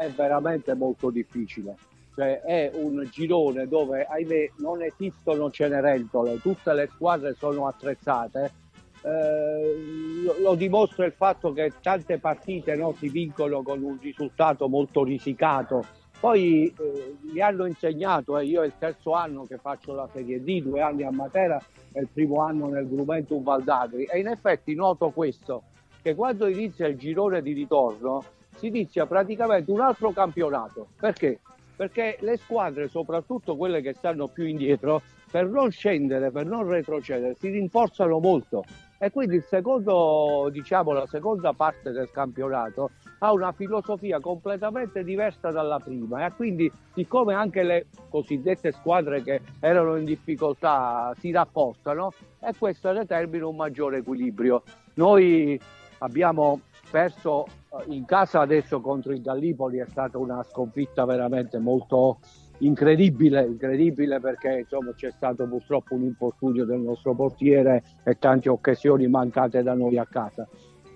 è 0.05 0.11
veramente 0.11 0.75
molto 0.75 1.11
difficile. 1.11 1.77
Cioè, 2.15 2.41
è 2.43 2.71
un 2.75 3.09
girone 3.11 3.67
dove, 3.67 4.05
ahimè, 4.05 4.53
non 4.59 4.83
esistono 4.83 5.51
cenerentole, 5.51 6.41
tutte 6.41 6.75
le 6.75 6.89
squadre 6.93 7.35
sono 7.35 7.67
attrezzate 7.67 8.61
eh, 9.03 10.23
lo, 10.23 10.37
lo, 10.39 10.55
dimostra 10.55 11.05
il 11.05 11.13
fatto 11.13 11.53
che 11.53 11.73
tante 11.81 12.19
partite 12.19 12.77
no, 12.77 12.95
si 12.97 13.09
vincono 13.09 13.63
con 13.63 13.83
un 13.83 13.99
risultato 14.01 14.69
molto 14.69 15.03
risicato. 15.03 15.85
Poi 16.21 16.67
eh, 16.67 17.17
mi 17.33 17.41
hanno 17.41 17.67
insegnato, 17.67 18.39
eh, 18.39 18.45
io 18.45 18.63
è 18.63 18.67
il 18.67 18.75
terzo 18.79 19.13
anno 19.13 19.45
che 19.45 19.59
faccio 19.59 19.93
la 19.93 20.09
Serie 20.13 20.43
D, 20.43 20.63
due 20.63 20.81
anni 20.81 21.03
a 21.03 21.11
Matera 21.11 21.61
e 21.93 22.01
il 22.01 22.09
primo 22.13 22.43
anno 22.43 22.69
nel 22.69 22.89
Grumentum 22.89 23.43
Valdagri 23.43 24.05
e 24.05 24.21
in 24.21 24.29
effetti 24.29 24.73
noto 24.75 25.11
questo, 25.11 25.65
che 26.01 26.15
quando 26.15 26.47
inizia 26.47 26.87
il 26.87 26.97
girone 26.97 27.43
di 27.43 27.53
ritorno 27.53 28.23
si 28.63 28.69
inizia 28.69 29.07
praticamente 29.07 29.73
un 29.73 29.81
altro 29.81 30.13
campionato. 30.13 30.87
Perché? 30.97 31.41
Perché 31.75 32.19
le 32.21 32.37
squadre, 32.37 32.87
soprattutto 32.87 33.57
quelle 33.57 33.81
che 33.81 33.93
stanno 33.93 34.29
più 34.29 34.45
indietro, 34.45 35.03
per 35.29 35.49
non 35.49 35.73
scendere, 35.73 36.31
per 36.31 36.47
non 36.47 36.69
retrocedere, 36.69 37.35
si 37.41 37.49
rinforzano 37.49 38.21
molto 38.21 38.63
e 38.99 39.11
quindi 39.11 39.37
il 39.37 39.43
secondo, 39.43 40.49
diciamo, 40.53 40.93
la 40.93 41.07
seconda 41.09 41.53
parte 41.53 41.91
del 41.91 42.09
campionato 42.13 42.91
ha 43.19 43.33
una 43.33 43.51
filosofia 43.51 44.21
completamente 44.21 45.03
diversa 45.03 45.51
dalla 45.51 45.81
prima 45.81 46.25
e 46.25 46.33
quindi 46.37 46.71
siccome 46.95 47.35
anche 47.35 47.65
le 47.65 47.87
cosiddette 48.09 48.71
squadre 48.71 49.23
che 49.25 49.41
erano 49.59 49.97
in 49.97 50.05
difficoltà 50.05 51.13
si 51.19 51.33
rafforzano 51.33 52.13
e 52.39 52.53
questo 52.57 52.93
determina 52.93 53.47
un 53.47 53.57
maggiore 53.57 53.99
equilibrio. 53.99 54.63
Noi 54.95 55.59
abbiamo 55.99 56.61
perso 56.93 57.47
eh, 57.47 57.95
in 57.95 58.05
casa 58.05 58.41
adesso 58.41 58.83
contro 58.83 59.13
il 59.13 59.23
Gallipoli, 59.23 59.79
è 59.79 59.87
stata 59.89 60.19
una 60.19 60.43
sconfitta 60.43 61.07
veramente 61.07 61.59
molto 61.59 62.19
incredibile, 62.59 63.47
incredibile 63.47 64.21
perché 64.21 64.59
insomma, 64.59 64.93
c'è 64.95 65.11
stato 65.11 65.49
purtroppo 65.49 65.95
un 65.95 66.03
infortunio 66.03 66.67
del 66.67 66.81
nostro 66.81 67.15
portiere 67.15 67.83
e 68.05 68.19
tante 68.19 68.51
occasioni 68.51 69.09
mancate 69.09 69.63
da 69.63 69.73
noi 69.73 69.97
a 69.97 70.07
casa. 70.07 70.47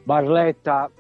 Barletta 0.05 0.91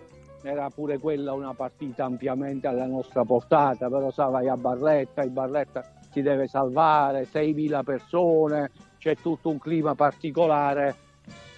era 0.43 0.71
pure 0.71 0.99
quella 0.99 1.35
una 1.35 1.53
partita 1.53 2.05
ampiamente 2.05 2.67
alla 2.67 2.87
nostra 2.87 3.23
portata, 3.25 3.91
però 3.91 4.11
sa 4.11 4.27
vai 4.27 4.49
a 4.49 4.57
Barletta, 4.57 5.23
il 5.23 5.31
Barletta 5.31 5.85
si 6.11 6.23
deve 6.23 6.47
salvare, 6.47 7.27
6.000 7.31 7.85
persone, 7.85 8.71
c'è 8.97 9.15
tutto 9.17 9.51
un 9.51 9.59
clima 9.59 9.95
particolare 9.95 10.95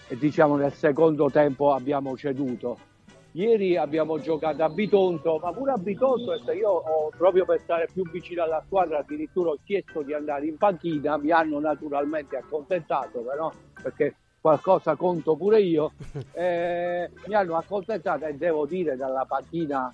e 0.08 0.16
diciamo 0.18 0.56
nel 0.56 0.72
secondo 0.72 1.30
tempo 1.30 1.72
abbiamo 1.72 2.16
ceduto 2.16 2.87
Ieri 3.32 3.76
abbiamo 3.76 4.18
giocato 4.18 4.64
a 4.64 4.68
Bitonto, 4.68 5.38
ma 5.42 5.52
pure 5.52 5.72
a 5.72 5.76
Bitonto 5.76 6.32
io 6.52 6.70
ho, 6.70 7.10
proprio 7.16 7.44
per 7.44 7.60
stare 7.60 7.88
più 7.92 8.08
vicino 8.10 8.42
alla 8.42 8.62
squadra 8.64 8.98
addirittura 8.98 9.50
ho 9.50 9.58
chiesto 9.62 10.02
di 10.02 10.14
andare 10.14 10.46
in 10.46 10.56
panchina, 10.56 11.18
mi 11.18 11.30
hanno 11.30 11.60
naturalmente 11.60 12.36
accontentato 12.36 13.20
però 13.20 13.52
perché 13.82 14.14
qualcosa 14.40 14.96
conto 14.96 15.36
pure 15.36 15.60
io, 15.60 15.92
eh, 16.32 17.10
mi 17.26 17.34
hanno 17.34 17.56
accontentato 17.56 18.24
e 18.24 18.34
devo 18.34 18.66
dire 18.66 18.96
dalla 18.96 19.26
panchina 19.26 19.92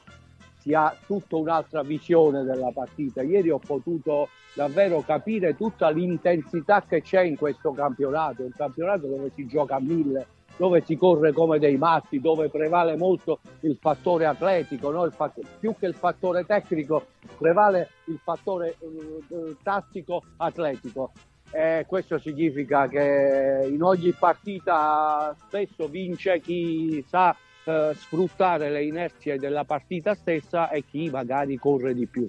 si 0.59 0.73
ha 0.73 0.97
tutta 1.05 1.37
un'altra 1.37 1.83
visione 1.83 2.43
della 2.43 2.71
partita. 2.73 3.21
Ieri 3.21 3.51
ho 3.51 3.59
potuto 3.59 4.29
davvero 4.55 5.03
capire 5.03 5.57
tutta 5.57 5.91
l'intensità 5.91 6.85
che 6.89 7.03
c'è 7.03 7.23
in 7.23 7.37
questo 7.37 7.73
campionato, 7.73 8.43
un 8.43 8.53
campionato 8.57 9.07
dove 9.07 9.31
si 9.35 9.47
gioca 9.47 9.75
a 9.75 9.81
mille 9.81 10.27
dove 10.57 10.83
si 10.85 10.97
corre 10.97 11.33
come 11.33 11.59
dei 11.59 11.77
matti, 11.77 12.21
dove 12.21 12.49
prevale 12.49 12.97
molto 12.97 13.41
il 13.61 13.77
fattore 13.81 14.27
atletico, 14.27 14.91
no? 14.91 15.05
il 15.05 15.13
fattore, 15.13 15.47
più 15.59 15.75
che 15.79 15.87
il 15.87 15.95
fattore 15.95 16.45
tecnico 16.45 17.07
prevale 17.37 17.91
il 18.05 18.21
fattore 18.23 18.77
uh, 18.79 19.57
tattico 19.63 20.23
atletico. 20.37 21.13
E 21.51 21.85
questo 21.87 22.19
significa 22.19 22.89
che 22.89 23.69
in 23.71 23.83
ogni 23.83 24.13
partita 24.13 25.37
spesso 25.47 25.87
vince 25.87 26.41
chi 26.41 27.05
sa 27.07 27.37
uh, 27.65 27.93
sfruttare 27.93 28.71
le 28.71 28.85
inerzie 28.85 29.39
della 29.39 29.65
partita 29.65 30.15
stessa 30.15 30.69
e 30.71 30.85
chi 30.85 31.11
magari 31.11 31.57
corre 31.57 31.95
di 31.95 32.07
più. 32.07 32.29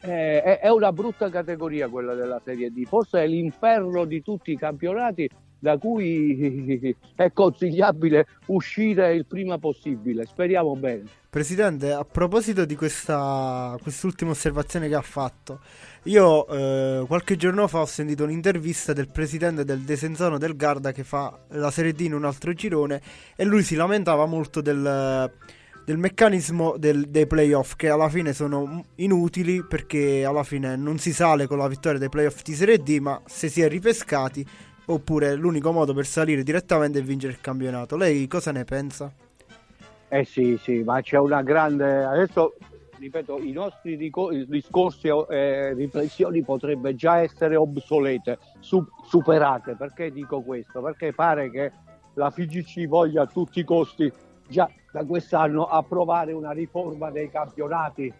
è 0.00 0.68
una 0.68 0.92
brutta 0.92 1.28
categoria 1.28 1.88
quella 1.88 2.14
della 2.14 2.40
Serie 2.44 2.70
D, 2.70 2.84
forse 2.84 3.22
è 3.22 3.26
l'inferno 3.26 4.04
di 4.04 4.22
tutti 4.22 4.52
i 4.52 4.56
campionati 4.56 5.28
da 5.58 5.76
cui 5.78 6.94
è 7.14 7.32
consigliabile 7.32 8.26
uscire 8.46 9.14
il 9.14 9.26
prima 9.26 9.58
possibile. 9.58 10.26
Speriamo 10.26 10.76
bene. 10.76 11.04
Presidente, 11.30 11.92
a 11.92 12.04
proposito 12.04 12.64
di 12.64 12.74
questa 12.74 13.76
quest'ultima 13.82 14.30
osservazione 14.30 14.88
che 14.88 14.94
ha 14.94 15.02
fatto, 15.02 15.60
io 16.04 16.46
eh, 16.48 17.04
qualche 17.06 17.36
giorno 17.36 17.68
fa 17.68 17.80
ho 17.80 17.86
sentito 17.86 18.24
un'intervista 18.24 18.94
del 18.94 19.10
presidente 19.10 19.64
del 19.64 19.80
Desenzano 19.80 20.38
del 20.38 20.56
Garda 20.56 20.92
che 20.92 21.04
fa 21.04 21.38
la 21.48 21.70
Serie 21.70 21.92
D 21.92 22.00
in 22.00 22.14
un 22.14 22.24
altro 22.24 22.54
girone 22.54 23.02
e 23.36 23.44
lui 23.44 23.62
si 23.62 23.74
lamentava 23.74 24.24
molto 24.24 24.62
del, 24.62 25.30
del 25.84 25.98
meccanismo 25.98 26.76
del, 26.78 27.08
dei 27.08 27.26
playoff 27.26 27.74
che 27.76 27.90
alla 27.90 28.08
fine 28.08 28.32
sono 28.32 28.86
inutili 28.96 29.62
perché 29.64 30.24
alla 30.24 30.44
fine 30.44 30.76
non 30.76 30.98
si 30.98 31.12
sale 31.12 31.46
con 31.46 31.58
la 31.58 31.68
vittoria 31.68 31.98
dei 31.98 32.08
playoff 32.08 32.40
di 32.42 32.54
Serie 32.54 32.78
D 32.78 32.98
ma 33.00 33.20
se 33.26 33.48
si 33.48 33.60
è 33.60 33.68
ripescati 33.68 34.46
oppure 34.90 35.34
l'unico 35.34 35.72
modo 35.72 35.92
per 35.94 36.06
salire 36.06 36.42
direttamente 36.42 36.98
è 36.98 37.02
vincere 37.02 37.32
il 37.32 37.40
campionato. 37.40 37.96
Lei 37.96 38.26
cosa 38.26 38.52
ne 38.52 38.64
pensa? 38.64 39.12
Eh 40.08 40.24
sì, 40.24 40.58
sì, 40.62 40.82
ma 40.82 41.00
c'è 41.00 41.18
una 41.18 41.42
grande... 41.42 42.04
Adesso, 42.04 42.54
ripeto, 42.98 43.38
i 43.40 43.52
nostri 43.52 43.96
discorsi 43.96 45.08
e 45.08 45.26
eh, 45.28 45.74
riflessioni 45.74 46.42
potrebbero 46.42 46.94
già 46.94 47.20
essere 47.20 47.56
obsolete, 47.56 48.38
su- 48.60 48.86
superate. 49.04 49.74
Perché 49.74 50.10
dico 50.10 50.40
questo? 50.40 50.80
Perché 50.80 51.12
pare 51.12 51.50
che 51.50 51.72
la 52.14 52.30
FIGC 52.30 52.86
voglia 52.86 53.22
a 53.22 53.26
tutti 53.26 53.60
i 53.60 53.64
costi 53.64 54.10
già 54.48 54.70
da 54.90 55.04
quest'anno 55.04 55.66
approvare 55.66 56.32
una 56.32 56.52
riforma 56.52 57.10
dei 57.10 57.30
campionati 57.30 58.12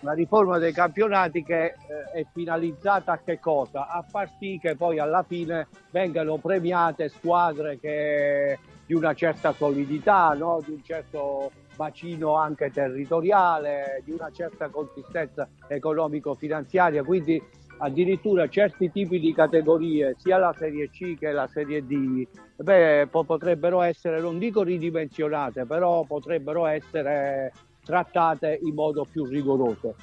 una 0.00 0.12
riforma 0.12 0.58
dei 0.58 0.72
campionati 0.72 1.42
che 1.42 1.64
eh, 1.64 1.74
è 2.12 2.26
finalizzata 2.32 3.12
a 3.12 3.20
che 3.24 3.38
cosa? 3.38 3.88
A 3.88 4.02
far 4.02 4.30
sì 4.38 4.58
che 4.60 4.76
poi 4.76 4.98
alla 4.98 5.22
fine 5.22 5.68
vengano 5.90 6.36
premiate 6.38 7.08
squadre 7.08 7.78
che, 7.78 8.58
di 8.84 8.94
una 8.94 9.14
certa 9.14 9.52
solidità, 9.52 10.32
no? 10.34 10.60
di 10.64 10.72
un 10.72 10.82
certo 10.82 11.50
bacino 11.74 12.36
anche 12.36 12.70
territoriale, 12.70 14.02
di 14.04 14.12
una 14.12 14.30
certa 14.32 14.68
consistenza 14.68 15.48
economico-finanziaria, 15.68 17.02
quindi 17.02 17.42
addirittura 17.78 18.48
certi 18.48 18.90
tipi 18.90 19.20
di 19.20 19.34
categorie, 19.34 20.14
sia 20.18 20.38
la 20.38 20.54
Serie 20.56 20.88
C 20.90 21.18
che 21.18 21.30
la 21.30 21.46
Serie 21.46 21.84
D, 21.84 22.26
beh, 22.56 23.08
potrebbero 23.10 23.82
essere, 23.82 24.20
non 24.20 24.38
dico 24.38 24.62
ridimensionate, 24.62 25.66
però 25.66 26.04
potrebbero 26.04 26.66
essere 26.66 27.52
trattate 27.86 28.58
in 28.62 28.74
modo 28.74 29.06
più 29.08 29.24
rigoroso. 29.24 29.94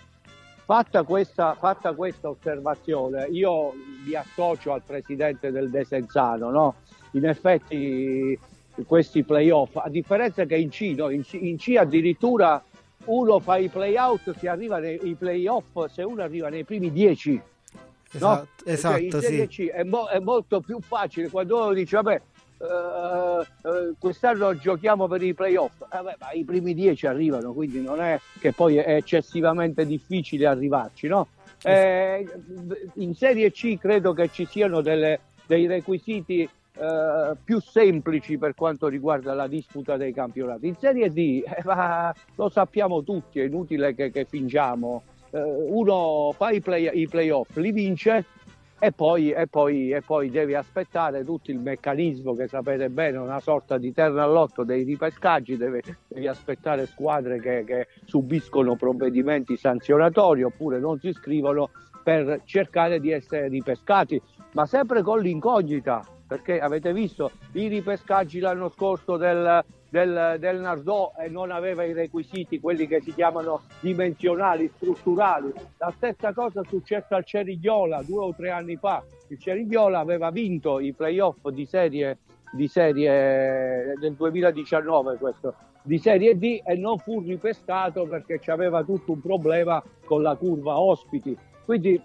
Fatta 0.63 1.03
questa, 1.03 1.55
fatta 1.55 1.93
questa 1.93 2.29
osservazione, 2.29 3.27
io 3.29 3.73
mi 4.05 4.13
associo 4.13 4.71
al 4.71 4.81
presidente 4.81 5.51
del 5.51 5.69
Desenzano, 5.69 6.49
no? 6.49 6.75
in 7.11 7.27
effetti 7.27 8.39
questi 8.87 9.23
playoff, 9.23 9.75
a 9.75 9.89
differenza 9.89 10.45
che 10.45 10.55
in 10.55 10.69
C, 10.69 10.93
no? 10.95 11.09
in, 11.09 11.23
C 11.23 11.33
in 11.33 11.57
C 11.57 11.75
addirittura 11.77 12.63
uno 13.05 13.39
fa 13.39 13.57
i 13.57 13.67
playout, 13.67 14.33
si 14.37 14.47
arriva 14.47 14.79
nei 14.79 15.15
playoff 15.19 15.85
se 15.87 16.03
uno 16.03 16.23
arriva 16.23 16.47
nei 16.47 16.63
primi 16.63 16.89
dieci. 16.89 17.39
Esatto, 18.09 18.47
no? 18.63 18.71
esatto 18.71 18.99
in 18.99 19.11
Serie 19.11 19.47
sì. 19.49 19.65
C 19.65 19.69
è, 19.69 19.83
mo- 19.83 20.07
è 20.07 20.19
molto 20.19 20.61
più 20.61 20.79
facile 20.79 21.29
quando 21.29 21.57
uno 21.57 21.73
dice 21.73 21.95
vabbè 21.95 22.21
Uh, 22.57 23.39
uh, 23.67 23.95
quest'anno 23.99 24.55
giochiamo 24.57 25.07
per 25.07 25.21
i 25.21 25.33
playoff, 25.33 25.81
eh, 25.81 26.01
beh, 26.01 26.15
ma 26.17 26.31
i 26.31 26.45
primi 26.45 26.73
dieci 26.73 27.07
arrivano, 27.07 27.51
quindi 27.51 27.81
non 27.81 27.99
è 27.99 28.17
che 28.39 28.53
poi 28.53 28.77
è 28.77 28.95
eccessivamente 28.95 29.85
difficile 29.85 30.45
arrivarci. 30.45 31.07
No? 31.07 31.27
Eh, 31.61 32.25
in 32.95 33.15
Serie 33.15 33.51
C 33.51 33.77
credo 33.77 34.13
che 34.13 34.29
ci 34.29 34.45
siano 34.45 34.79
delle, 34.79 35.19
dei 35.45 35.67
requisiti 35.67 36.47
uh, 36.77 37.35
più 37.43 37.59
semplici 37.59 38.37
per 38.37 38.55
quanto 38.55 38.87
riguarda 38.87 39.33
la 39.33 39.47
disputa 39.47 39.97
dei 39.97 40.13
campionati. 40.13 40.67
In 40.67 40.75
Serie 40.77 41.11
D 41.11 41.43
lo 42.35 42.49
sappiamo 42.49 43.03
tutti, 43.03 43.41
è 43.41 43.43
inutile 43.43 43.93
che, 43.93 44.09
che 44.09 44.25
fingiamo. 44.25 45.03
uno 45.31 46.31
fa 46.37 46.51
i, 46.51 46.61
play, 46.61 46.89
i 46.93 47.07
playoff, 47.07 47.55
li 47.57 47.71
vince 47.71 48.23
e 48.83 48.91
poi, 48.91 49.31
e, 49.31 49.47
poi, 49.47 49.91
e 49.91 50.01
poi 50.01 50.29
devi 50.29 50.55
aspettare 50.55 51.23
tutto 51.23 51.51
il 51.51 51.57
meccanismo 51.57 52.35
che 52.35 52.49
sapete 52.49 52.89
bene, 52.89 53.15
una 53.15 53.39
sorta 53.39 53.77
di 53.77 53.93
terra 53.93 54.23
all'otto 54.23 54.65
dei 54.65 54.83
ripescaggi, 54.83 55.55
devi, 55.55 55.79
devi 56.05 56.27
aspettare 56.27 56.85
squadre 56.85 57.39
che, 57.39 57.63
che, 57.65 57.87
subiscono 58.03 58.75
provvedimenti 58.75 59.55
sanzionatori 59.55 60.43
oppure 60.43 60.79
non 60.79 60.99
si 60.99 61.07
iscrivono 61.07 61.69
per 62.03 62.41
cercare 62.43 62.99
di 62.99 63.11
essere 63.11 63.47
ripescati, 63.47 64.21
ma 64.51 64.65
sempre 64.65 65.01
con 65.01 65.21
l'incognita, 65.21 66.05
perché 66.27 66.59
avete 66.59 66.91
visto 66.91 67.31
i 67.53 67.69
ripescaggi 67.69 68.39
l'anno 68.39 68.67
scorso 68.67 69.15
del, 69.15 69.63
del, 69.93 70.37
del 70.39 70.59
Nardò 70.59 71.13
e 71.15 71.29
non 71.29 71.51
aveva 71.51 71.83
i 71.83 71.93
requisiti, 71.93 72.59
quelli 72.59 72.87
che 72.87 72.99
si 72.99 73.13
chiamano 73.13 73.61
dimensionali, 73.79 74.67
strutturali. 74.75 75.53
La 75.77 75.93
stessa 75.95 76.33
cosa 76.33 76.61
è 76.61 76.67
successa 76.67 77.15
al 77.15 77.23
Cerignola 77.23 78.01
due 78.01 78.23
o 78.23 78.33
tre 78.33 78.49
anni 78.49 78.75
fa. 78.75 79.03
Il 79.27 79.37
Cerignola 79.37 79.99
aveva 79.99 80.31
vinto 80.31 80.79
i 80.79 80.93
playoff 80.93 81.47
di 81.49 81.67
serie, 81.67 82.17
di 82.51 82.67
serie 82.67 83.93
del 83.99 84.15
2019 84.15 85.17
questo, 85.17 85.53
di 85.83 85.99
Serie 85.99 86.39
D 86.39 86.61
e 86.65 86.75
non 86.75 86.97
fu 86.97 87.19
ripescato 87.19 88.07
perché 88.07 88.39
c'aveva 88.39 88.83
tutto 88.83 89.11
un 89.11 89.21
problema 89.21 89.83
con 90.05 90.23
la 90.23 90.35
curva 90.35 90.79
ospiti. 90.79 91.37
Quindi 91.65 91.93
eh, 91.93 92.01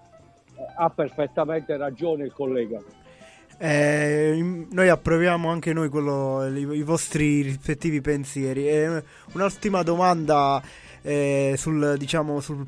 ha 0.77 0.91
perfettamente 0.91 1.75
ragione 1.79 2.25
il 2.25 2.35
collega. 2.35 2.83
Eh, 3.61 4.67
noi 4.71 4.89
approviamo 4.89 5.51
anche 5.51 5.73
noi 5.73 5.89
quello, 5.89 6.47
i, 6.47 6.79
i, 6.79 6.83
vostri 6.83 7.43
rispettivi 7.43 8.01
pensieri. 8.01 8.69
E 8.69 9.03
un'ultima 9.33 9.83
domanda 9.83 10.63
eh, 11.03 11.55
sul, 11.57 11.97
diciamo, 11.99 12.39
sul, 12.41 12.65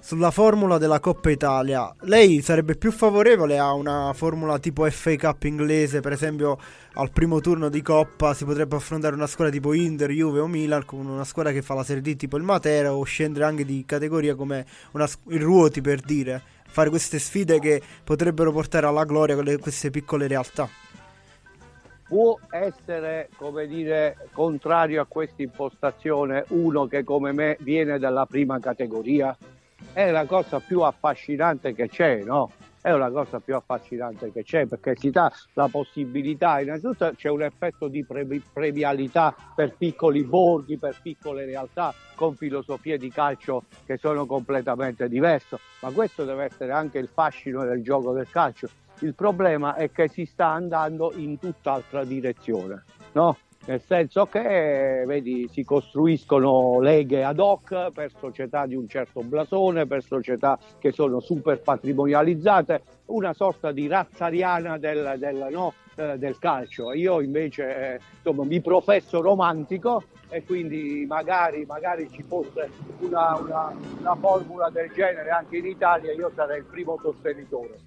sulla 0.00 0.32
formula 0.32 0.78
della 0.78 0.98
Coppa 0.98 1.30
Italia. 1.30 1.94
Lei 2.00 2.42
sarebbe 2.42 2.74
più 2.74 2.90
favorevole 2.90 3.58
a 3.58 3.72
una 3.72 4.12
formula 4.12 4.58
tipo 4.58 4.90
FA 4.90 5.16
Cup 5.16 5.44
inglese, 5.44 6.00
per 6.00 6.12
esempio 6.12 6.58
al 6.94 7.12
primo 7.12 7.40
turno 7.40 7.68
di 7.68 7.80
Coppa 7.80 8.34
si 8.34 8.44
potrebbe 8.44 8.76
affrontare 8.76 9.14
una 9.14 9.28
squadra 9.28 9.54
tipo 9.54 9.72
Inter, 9.72 10.10
Juve 10.10 10.40
o 10.40 10.48
Milan 10.48 10.84
con 10.84 11.06
una 11.06 11.24
squadra 11.24 11.52
che 11.52 11.62
fa 11.62 11.74
la 11.74 11.84
Serie 11.84 12.02
D 12.02 12.16
tipo 12.16 12.36
il 12.36 12.42
Matera 12.42 12.92
o 12.92 13.02
scendere 13.04 13.44
anche 13.44 13.64
di 13.64 13.84
categoria 13.86 14.34
come 14.34 14.66
una, 14.90 15.08
il 15.28 15.40
Ruoti 15.40 15.80
per 15.80 16.00
dire 16.00 16.42
fare 16.72 16.88
queste 16.88 17.18
sfide 17.18 17.60
che 17.60 17.82
potrebbero 18.02 18.50
portare 18.50 18.86
alla 18.86 19.04
gloria 19.04 19.36
queste 19.58 19.90
piccole 19.90 20.26
realtà. 20.26 20.66
Può 22.08 22.38
essere, 22.50 23.28
come 23.36 23.66
dire, 23.66 24.28
contrario 24.32 25.02
a 25.02 25.06
questa 25.06 25.42
impostazione 25.42 26.44
uno 26.48 26.86
che 26.86 27.04
come 27.04 27.32
me 27.32 27.56
viene 27.60 27.98
dalla 27.98 28.26
prima 28.26 28.58
categoria? 28.58 29.36
È 29.92 30.10
la 30.10 30.24
cosa 30.24 30.60
più 30.60 30.80
affascinante 30.80 31.74
che 31.74 31.88
c'è, 31.88 32.22
no? 32.22 32.50
È 32.82 32.90
la 32.90 33.12
cosa 33.12 33.38
più 33.38 33.54
affascinante 33.54 34.32
che 34.32 34.42
c'è 34.42 34.66
perché 34.66 34.96
si 34.96 35.10
dà 35.10 35.32
la 35.52 35.68
possibilità, 35.68 36.58
innanzitutto 36.58 37.12
c'è 37.14 37.28
un 37.28 37.42
effetto 37.42 37.86
di 37.86 38.04
pre- 38.04 38.26
premialità 38.52 39.32
per 39.54 39.76
piccoli 39.76 40.24
borghi, 40.24 40.78
per 40.78 40.98
piccole 41.00 41.44
realtà 41.44 41.94
con 42.16 42.34
filosofie 42.34 42.98
di 42.98 43.08
calcio 43.08 43.62
che 43.86 43.98
sono 43.98 44.26
completamente 44.26 45.08
diverse, 45.08 45.60
ma 45.80 45.92
questo 45.92 46.24
deve 46.24 46.46
essere 46.46 46.72
anche 46.72 46.98
il 46.98 47.08
fascino 47.08 47.64
del 47.64 47.84
gioco 47.84 48.12
del 48.12 48.28
calcio. 48.28 48.68
Il 48.98 49.14
problema 49.14 49.76
è 49.76 49.92
che 49.92 50.08
si 50.08 50.24
sta 50.24 50.48
andando 50.48 51.12
in 51.14 51.38
tutt'altra 51.38 52.02
direzione, 52.04 52.82
no? 53.12 53.36
Nel 53.64 53.80
senso 53.86 54.26
che 54.26 55.04
vedi, 55.06 55.48
si 55.52 55.62
costruiscono 55.62 56.80
leghe 56.80 57.22
ad 57.22 57.38
hoc 57.38 57.92
per 57.92 58.10
società 58.18 58.66
di 58.66 58.74
un 58.74 58.88
certo 58.88 59.20
blasone, 59.20 59.86
per 59.86 60.02
società 60.02 60.58
che 60.78 60.90
sono 60.90 61.20
super 61.20 61.60
patrimonializzate, 61.60 62.82
una 63.06 63.32
sorta 63.32 63.70
di 63.70 63.86
razzariana 63.86 64.78
del, 64.78 65.14
del, 65.18 65.46
no, 65.50 65.74
eh, 65.94 66.18
del 66.18 66.38
calcio. 66.38 66.92
Io 66.92 67.20
invece 67.20 67.94
eh, 67.94 68.00
insomma, 68.16 68.44
mi 68.44 68.60
professo 68.60 69.20
romantico 69.20 70.02
e 70.28 70.42
quindi 70.44 71.04
magari, 71.06 71.64
magari 71.64 72.08
ci 72.10 72.24
fosse 72.26 72.68
una, 72.98 73.36
una, 73.36 73.72
una 74.00 74.16
formula 74.16 74.70
del 74.70 74.90
genere 74.92 75.30
anche 75.30 75.58
in 75.58 75.66
Italia, 75.66 76.12
io 76.12 76.32
sarei 76.34 76.58
il 76.58 76.64
primo 76.64 76.98
sostenitore. 77.00 77.78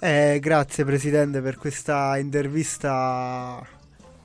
Eh, 0.00 0.38
grazie 0.40 0.84
Presidente 0.84 1.40
per 1.40 1.58
questa 1.58 2.16
intervista 2.18 3.66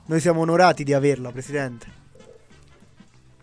noi 0.06 0.20
siamo 0.20 0.40
onorati 0.40 0.84
di 0.84 0.92
averla, 0.92 1.30
Presidente. 1.30 2.02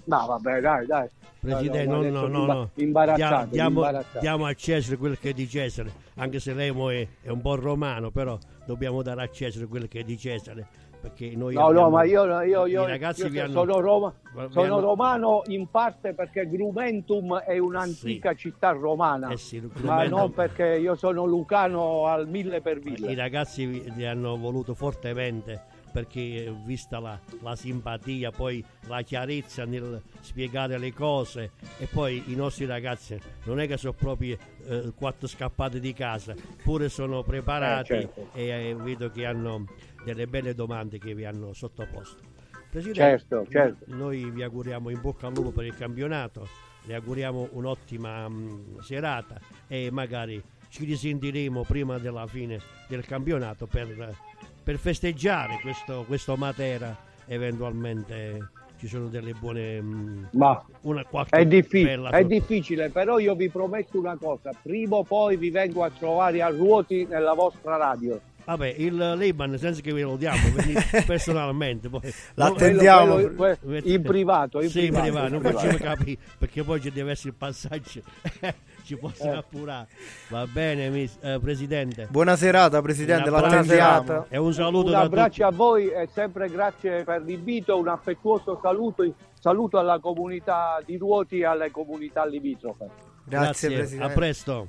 No, 0.03 0.25
vabbè, 0.27 0.61
dai, 0.61 0.85
dai. 0.85 1.09
Presidente, 1.39 1.85
no, 1.87 2.03
no, 2.03 2.27
no, 2.27 2.45
no. 2.45 2.69
Imbarazzato, 2.75 3.47
diamo, 3.49 3.79
imbarazzato. 3.79 4.19
diamo 4.19 4.45
a 4.45 4.53
Cesare 4.53 4.97
quello 4.97 5.15
che 5.19 5.29
è 5.29 5.33
di 5.33 5.47
Cesare, 5.47 5.91
anche 6.15 6.39
se 6.39 6.53
lei 6.53 6.69
è, 6.69 7.07
è, 7.23 7.29
un 7.29 7.41
po' 7.41 7.55
romano, 7.55 8.11
però 8.11 8.37
dobbiamo 8.65 9.01
dare 9.01 9.23
a 9.23 9.27
Cesare 9.27 9.65
quello 9.65 9.87
che 9.87 10.01
è 10.01 10.03
di 10.03 10.17
Cesare. 10.17 10.89
Perché 11.01 11.35
noi 11.35 11.55
no, 11.55 11.65
abbiamo, 11.65 11.85
no, 11.85 11.89
ma 11.89 12.03
io, 12.03 12.41
io, 12.43 12.67
io, 12.67 12.85
ragazzi 12.85 13.25
io 13.25 13.43
hanno, 13.43 13.53
sono, 13.53 13.79
Roma, 13.79 14.13
sono 14.49 14.61
hanno, 14.61 14.79
romano 14.81 15.41
in 15.47 15.67
parte 15.67 16.13
perché 16.13 16.47
Grumentum 16.47 17.39
è 17.39 17.57
un'antica 17.57 18.33
sì. 18.33 18.37
città 18.37 18.69
romana, 18.69 19.29
eh 19.29 19.37
sì, 19.37 19.67
ma 19.81 20.07
non 20.07 20.31
perché 20.31 20.77
io 20.77 20.93
sono 20.93 21.25
lucano 21.25 22.05
al 22.05 22.27
mille 22.27 22.61
per 22.61 22.81
mille. 22.83 23.09
I 23.09 23.15
ragazzi 23.15 23.91
li 23.95 24.05
hanno 24.05 24.37
voluto 24.37 24.75
fortemente 24.75 25.70
perché 25.91 26.53
vista 26.63 26.99
la, 26.99 27.19
la, 27.41 27.55
simpatia, 27.55 28.31
poi 28.31 28.63
la 28.87 29.01
chiarezza 29.01 29.65
nel 29.65 30.01
spiegare 30.21 30.77
le 30.77 30.93
cose 30.93 31.51
e 31.77 31.87
poi 31.87 32.23
i 32.27 32.35
nostri 32.35 32.65
ragazzi 32.65 33.19
non 33.43 33.59
è 33.59 33.67
che 33.67 33.77
sono 33.77 33.93
proprio 33.93 34.37
eh, 34.65 34.91
quattro 34.95 35.27
scappate 35.27 35.79
di 35.79 35.93
casa, 35.93 36.33
pure 36.63 36.89
sono 36.89 37.23
preparati 37.23 37.93
eh, 37.93 37.99
certo. 37.99 38.29
e 38.33 38.69
eh, 38.69 38.75
vedo 38.75 39.09
che 39.11 39.25
hanno 39.25 39.65
delle 40.03 40.27
belle 40.27 40.53
domande 40.53 40.97
che 40.97 41.13
vi 41.13 41.25
hanno 41.25 41.53
sottoposto. 41.53 42.29
Presidente, 42.69 43.01
certo, 43.01 43.45
certo. 43.49 43.85
noi 43.87 44.29
vi 44.31 44.43
auguriamo 44.43 44.89
in 44.89 45.01
bocca 45.01 45.27
al 45.27 45.33
lupo 45.33 45.51
per 45.51 45.65
il 45.65 45.75
campionato, 45.75 46.47
le 46.85 46.95
auguriamo 46.95 47.49
un'ottima 47.51 48.29
mh, 48.29 48.79
serata 48.79 49.39
e 49.67 49.89
magari 49.91 50.41
ci 50.69 50.85
risentiremo 50.85 51.63
prima 51.63 51.97
della 51.97 52.25
fine 52.27 52.59
del 52.87 53.05
campionato 53.05 53.67
per 53.67 54.15
per 54.63 54.77
festeggiare 54.77 55.59
questo, 55.61 56.03
questo 56.07 56.35
Matera 56.35 56.95
eventualmente 57.25 58.49
ci 58.77 58.87
sono 58.87 59.07
delle 59.07 59.33
buone 59.33 60.27
ma 60.31 60.63
una 60.81 61.05
è, 61.29 61.45
difficile, 61.45 62.09
è 62.09 62.25
difficile 62.25 62.89
però 62.89 63.19
io 63.19 63.35
vi 63.35 63.47
prometto 63.49 63.99
una 63.99 64.17
cosa 64.17 64.51
prima 64.59 64.95
o 64.95 65.03
poi 65.03 65.37
vi 65.37 65.51
vengo 65.51 65.83
a 65.83 65.91
trovare 65.91 66.41
a 66.41 66.49
ruoti 66.49 67.05
nella 67.05 67.33
vostra 67.33 67.77
radio 67.77 68.19
Vabbè, 68.43 68.73
il 68.77 68.95
Leiban 68.95 69.55
senza 69.57 69.81
che 69.81 69.93
ve 69.93 70.01
lo 70.01 70.15
diamo 70.15 70.39
personalmente. 71.05 71.89
Poi. 71.89 72.01
L'attendiamo. 72.33 73.13
Quello- 73.13 73.33
quello- 73.35 73.57
quello- 73.61 73.87
in 73.87 74.01
privato, 74.01 74.61
in 74.61 74.69
sì, 74.69 74.85
in 74.85 74.93
privato, 74.93 75.03
privato, 75.03 75.25
in 75.27 75.31
non 75.33 75.41
privato. 75.41 75.67
facciamo 75.67 75.95
capire 75.95 76.17
perché 76.39 76.63
poi 76.63 76.81
ci 76.81 76.91
deve 76.91 77.11
essere 77.11 77.29
il 77.29 77.35
passaggio. 77.35 78.01
ci 78.83 78.95
possono 78.97 79.33
Eh. 79.33 79.37
appurare. 79.37 79.87
Va 80.29 80.45
bene, 80.47 80.89
mis- 80.89 81.17
eh, 81.21 81.39
Presidente. 81.41 82.07
Buona 82.09 82.35
serata, 82.35 82.81
Presidente, 82.81 83.29
Una 83.29 83.39
buona 83.39 83.55
l'attendiamo. 83.55 84.03
serata. 84.05 84.25
E 84.29 84.37
un 84.37 84.53
saluto 84.53 84.85
Un 84.87 84.91
da 84.91 84.99
abbraccio 85.01 85.29
tutti. 85.29 85.41
a 85.43 85.49
voi 85.49 85.89
e 85.89 86.07
sempre 86.11 86.47
grazie 86.49 87.03
per 87.03 87.21
l'invito, 87.21 87.77
un 87.77 87.87
affettuoso 87.87 88.59
saluto, 88.61 89.03
saluto 89.39 89.77
alla 89.79 89.99
comunità 89.99 90.81
di 90.85 90.97
Ruoti 90.97 91.39
e 91.39 91.45
alle 91.45 91.71
comunità 91.71 92.25
limitrofe. 92.25 92.87
Grazie, 93.23 93.69
A 93.69 93.71
Presidente. 93.77 94.13
presto. 94.13 94.67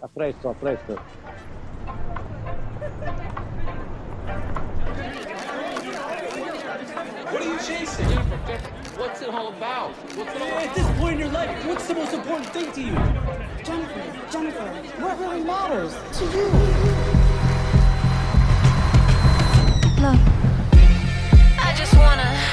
A 0.00 0.08
presto, 0.12 0.48
a 0.48 0.54
presto. 0.54 1.00
What 7.30 7.40
are 7.40 7.44
you 7.48 7.56
chasing? 7.58 8.81
What's 8.96 9.22
it 9.22 9.30
all 9.30 9.48
about? 9.48 9.92
What's 10.16 10.34
it 10.34 10.42
all 10.42 10.48
At 10.48 10.74
this 10.74 10.86
point 10.98 11.14
in 11.14 11.20
your 11.20 11.30
life, 11.30 11.66
what's 11.66 11.86
the 11.88 11.94
most 11.94 12.12
important 12.12 12.50
thing 12.50 12.70
to 12.72 12.80
you? 12.82 12.92
Jennifer, 13.64 14.30
Jennifer, 14.30 14.66
what 15.00 15.18
really 15.18 15.42
matters 15.42 15.94
to 16.18 16.24
you? 16.24 16.44
Look, 20.02 20.20
I 21.58 21.74
just 21.74 21.94
wanna, 21.96 22.51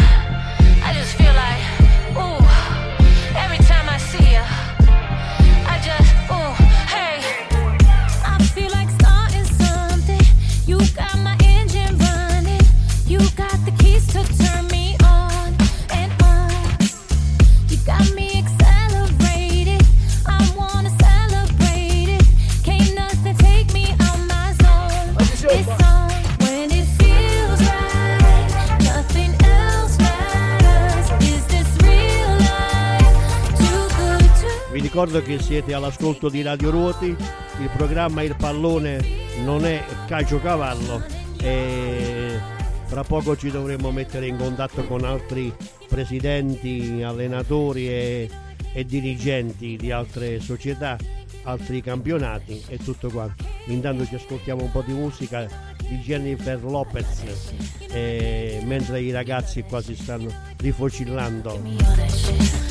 Vi 34.80 34.86
ricordo 34.86 35.22
che 35.22 35.42
siete 35.42 35.74
all'ascolto 35.74 36.30
di 36.30 36.42
Radio 36.42 36.70
Ruoti, 36.70 37.08
il 37.08 37.70
programma 37.76 38.22
Il 38.22 38.38
Pallone 38.38 39.04
non 39.44 39.66
è 39.66 39.84
calcio 40.08 40.40
cavallo 40.40 41.04
e 41.42 42.40
fra 42.86 43.04
poco 43.04 43.36
ci 43.36 43.52
dovremo 43.52 43.92
mettere 43.92 44.28
in 44.28 44.38
contatto 44.38 44.86
con 44.86 45.04
altri 45.04 45.54
presidenti, 45.90 47.04
allenatori 47.04 47.90
e, 47.90 48.30
e 48.72 48.86
dirigenti 48.86 49.76
di 49.76 49.92
altre 49.92 50.40
società, 50.40 50.96
altri 51.44 51.82
campionati 51.82 52.64
e 52.70 52.78
tutto 52.78 53.10
quanto. 53.10 53.44
Intanto 53.66 54.06
ci 54.06 54.16
ascoltiamo 54.16 54.64
un 54.64 54.72
po' 54.72 54.84
di 54.84 54.94
musica 54.94 55.46
di 55.90 55.98
Jennifer 55.98 56.64
Lopez 56.64 57.52
eh, 57.92 58.62
mentre 58.64 59.02
i 59.02 59.12
ragazzi 59.12 59.62
qua 59.64 59.82
si 59.82 59.94
stanno 59.94 60.34
rifocillando. 60.56 62.69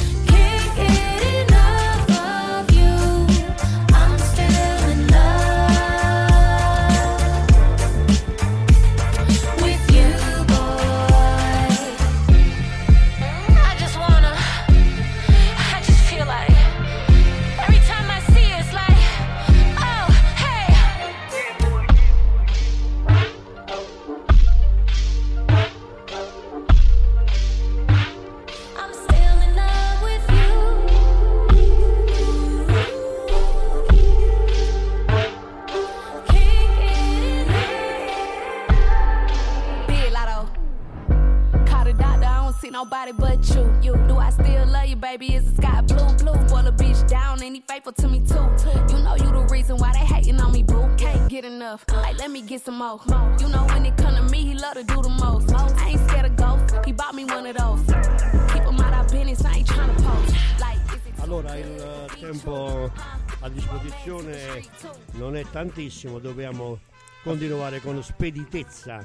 Tantissimo, 65.59 66.21
dobbiamo 66.21 66.79
continuare 67.25 67.81
con 67.81 68.01
speditezza. 68.01 69.05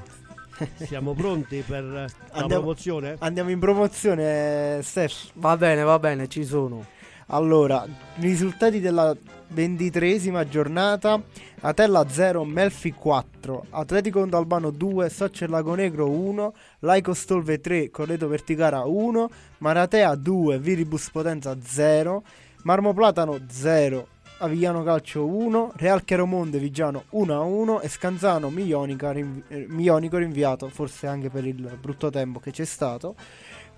Siamo 0.78 1.14
pronti 1.16 1.64
per 1.66 1.84
la 1.84 2.08
Andiamo- 2.34 2.48
promozione? 2.62 3.16
Andiamo 3.18 3.50
in 3.50 3.58
promozione, 3.58 4.80
Steph. 4.84 5.32
Va 5.34 5.58
bene, 5.58 5.82
va 5.82 5.98
bene, 5.98 6.28
ci 6.28 6.46
sono. 6.46 6.86
Allora, 7.28 7.84
risultati 8.18 8.80
della 8.80 9.16
ventitreesima 9.48 10.48
giornata: 10.48 11.20
Atella 11.62 12.08
0, 12.08 12.44
Melfi 12.46 12.92
4, 12.92 13.66
Atletico 13.72 14.20
Ondalbano 14.20 14.70
2, 14.70 15.10
Soccer 15.10 15.50
Lago 15.50 15.74
Negro 15.74 16.08
1, 16.08 16.54
Laico 16.82 17.16
Stolve 17.16 17.62
3, 17.62 17.90
Correto 17.90 18.28
Verticara 18.28 18.82
1, 18.82 19.28
Maratea 19.58 20.14
2, 20.14 20.60
Viribus 20.60 21.10
Potenza 21.10 21.58
0, 21.60 22.24
Marmo 22.62 22.94
Platano 22.94 23.40
0, 23.50 24.08
Avigliano 24.44 24.84
Calcio 24.84 25.26
1, 25.26 25.72
Real 25.78 26.04
Chiaromonte 26.04 26.60
Vigiano 26.60 27.06
1-1 27.14 27.82
e 27.82 27.88
Scanzano 27.88 28.50
Mionica 28.50 29.14
rinvi- 29.14 29.44
eh, 29.48 29.66
Mionico 29.70 30.18
rinviato, 30.18 30.68
forse 30.68 31.08
anche 31.08 31.30
per 31.30 31.46
il 31.46 31.78
brutto 31.80 32.10
tempo 32.10 32.42
che 32.42 32.52
c'è 32.52 32.66
stato. 32.66 33.16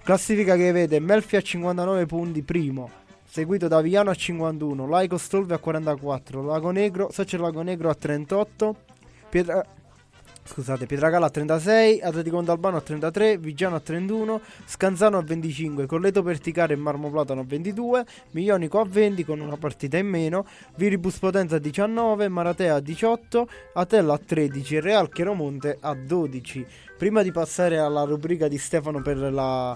Classifica 0.04 0.56
che 0.56 0.72
vede 0.72 1.00
Melfi 1.00 1.36
a 1.36 1.42
59 1.42 2.08
punti 2.08 2.42
primo, 2.42 2.90
seguito 3.24 3.68
da 3.68 3.78
Avigliano 3.78 4.10
a 4.10 4.16
51, 4.16 4.88
Laico 4.88 5.20
Stolve 5.20 5.54
a 5.54 5.60
44, 5.60 6.44
Lago 6.44 6.72
Negro, 6.72 7.10
Soccer 7.12 7.40
Lago 7.40 7.62
Negro 7.62 7.90
a 7.90 7.96
38, 7.96 8.76
Pietra... 9.30 9.64
Scusate, 10.48 10.86
Pietragala 10.86 11.26
a 11.26 11.30
36, 11.32 12.02
Atletico 12.02 12.36
Mondalbano 12.36 12.78
a 12.78 12.82
33, 12.82 13.40
Vigiano 13.40 13.78
a 13.78 13.80
31, 13.80 14.40
Scanzano 14.66 15.18
a 15.18 15.24
25, 15.24 15.88
Colleto 15.88 16.22
Perticare 16.22 16.74
e 16.74 16.78
Marmo 16.78 17.10
Platano 17.10 17.42
a 17.42 17.44
22, 17.48 18.06
Miglionico 18.32 18.80
a 18.80 18.86
20 18.86 19.26
con 19.26 19.40
una 19.40 19.58
partita 19.58 19.98
in 19.98 20.08
meno, 20.08 20.46
Viribus 20.76 21.18
Potenza 21.18 21.56
a 21.56 21.60
19, 21.60 22.28
Maratea 22.28 22.76
a 22.76 22.80
18, 22.80 23.50
Atella 23.74 24.14
a 24.14 24.20
13 24.20 24.76
e 24.76 24.82
Real 24.82 25.10
Chiaromonte 25.10 25.78
a 25.82 25.96
12. 25.96 26.66
Prima 26.96 27.24
di 27.24 27.32
passare 27.32 27.80
alla 27.80 28.04
rubrica 28.04 28.48
di 28.48 28.60
Stefano 28.60 29.02
per 29.02 29.18
la, 29.18 29.76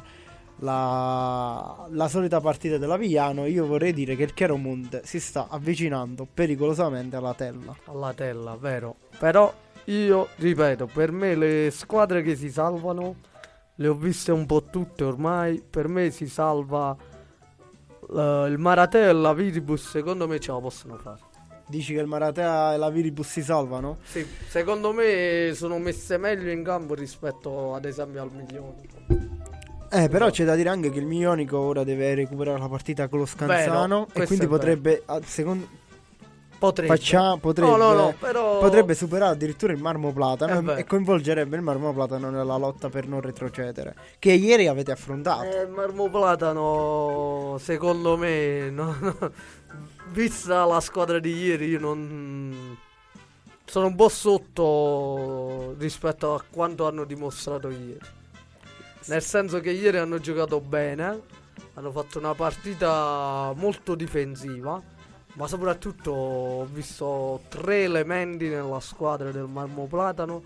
la, 0.57 1.88
la 1.89 2.07
solita 2.07 2.39
partita 2.41 2.78
della 2.78 2.95
Vigliano, 2.95 3.47
io 3.47 3.65
vorrei 3.65 3.91
dire 3.91 4.15
che 4.15 4.22
il 4.22 4.36
Chiaromonte 4.36 5.01
si 5.03 5.20
sta 5.20 5.47
avvicinando 5.49 6.28
pericolosamente 6.32 7.15
alla 7.15 7.34
Tella. 7.34 7.76
alla 7.86 8.13
tella, 8.13 8.55
vero? 8.55 8.97
Però 9.17 9.51
io 9.89 10.29
ripeto, 10.35 10.87
per 10.87 11.11
me 11.11 11.35
le 11.35 11.71
squadre 11.71 12.21
che 12.21 12.35
si 12.35 12.49
salvano 12.49 13.27
le 13.75 13.87
ho 13.87 13.93
viste 13.93 14.31
un 14.31 14.45
po' 14.45 14.65
tutte 14.65 15.03
ormai. 15.03 15.63
Per 15.67 15.87
me 15.87 16.11
si 16.11 16.27
salva 16.27 16.95
eh, 18.13 18.45
il 18.47 18.57
Maratea 18.57 19.09
e 19.09 19.13
la 19.13 19.33
Viribus, 19.33 19.89
secondo 19.89 20.27
me 20.27 20.39
ce 20.39 20.51
la 20.51 20.59
possono 20.59 20.97
fare. 20.97 21.19
Dici 21.67 21.93
che 21.93 21.99
il 21.99 22.07
Maratea 22.07 22.73
e 22.73 22.77
la 22.77 22.89
Viribus 22.89 23.27
si 23.27 23.41
salvano? 23.41 23.99
Sì, 24.03 24.25
secondo 24.47 24.91
me 24.91 25.51
sono 25.53 25.77
messe 25.77 26.17
meglio 26.17 26.49
in 26.51 26.63
campo 26.63 26.93
rispetto 26.93 27.73
ad 27.73 27.85
esempio 27.85 28.21
al 28.21 28.31
milione. 28.31 28.87
Eh, 29.91 30.07
però 30.07 30.29
c'è 30.29 30.45
da 30.45 30.55
dire 30.55 30.69
anche 30.69 30.91
che 30.91 30.99
il 30.99 31.05
Mionico 31.05 31.57
ora 31.57 31.83
deve 31.83 32.13
recuperare 32.13 32.59
la 32.59 32.67
partita 32.67 33.07
con 33.07 33.19
lo 33.19 33.25
Scanzano 33.25 34.07
e 34.07 34.11
questo 34.11 34.35
quindi 34.35 34.45
vero. 34.45 34.57
potrebbe, 34.57 35.03
secondo, 35.23 35.67
Potrebbe. 36.60 36.93
faccia- 36.95 37.38
potrebbe, 37.38 37.72
No, 37.72 37.78
no, 37.78 37.93
no, 37.93 38.14
però 38.20 38.60
potrebbe 38.60 38.93
superare 38.93 39.32
addirittura 39.32 39.72
il 39.72 39.80
Marmo 39.82 40.12
Platano 40.12 40.62
vero. 40.62 40.78
e 40.78 40.84
coinvolgerebbe 40.84 41.55
il 41.55 41.62
Marmo 41.62 41.93
Platano 41.93 42.30
nella 42.30 42.57
lotta 42.57 42.89
per 42.89 43.07
non 43.07 43.22
retrocedere, 43.22 43.95
che 44.20 44.34
ieri 44.34 44.68
avete 44.68 44.91
affrontato. 44.91 45.43
Eh, 45.45 45.66
Marmo 45.68 46.10
Platano, 46.10 47.57
secondo 47.60 48.18
me, 48.18 48.74
vista 50.12 50.66
la 50.66 50.80
squadra 50.82 51.20
di 51.20 51.34
ieri, 51.34 51.68
io 51.68 51.80
non. 51.80 52.78
sono 53.66 53.88
un 53.88 53.95
po' 53.95 54.10
sotto 54.10 55.76
rispetto 55.78 56.34
a 56.34 56.43
quanto 56.49 56.88
hanno 56.88 57.05
dimostrato 57.05 57.70
ieri. 57.70 57.99
Nel 59.05 59.22
senso 59.24 59.60
che 59.60 59.72
ieri 59.72 59.97
hanno 59.97 60.20
giocato 60.20 60.60
bene, 60.60 61.22
hanno 61.76 61.91
fatto 61.91 62.20
una 62.20 62.34
partita 62.34 63.53
molto 63.55 63.95
difensiva, 63.95 64.82
ma 65.34 65.47
soprattutto 65.47 66.11
ho 66.11 66.65
visto 66.65 67.41
tre 67.49 67.84
elementi 67.84 68.47
nella 68.49 68.80
squadra 68.80 69.32
del 69.32 69.47
Marmo 69.47 69.86
Platano 69.86 70.43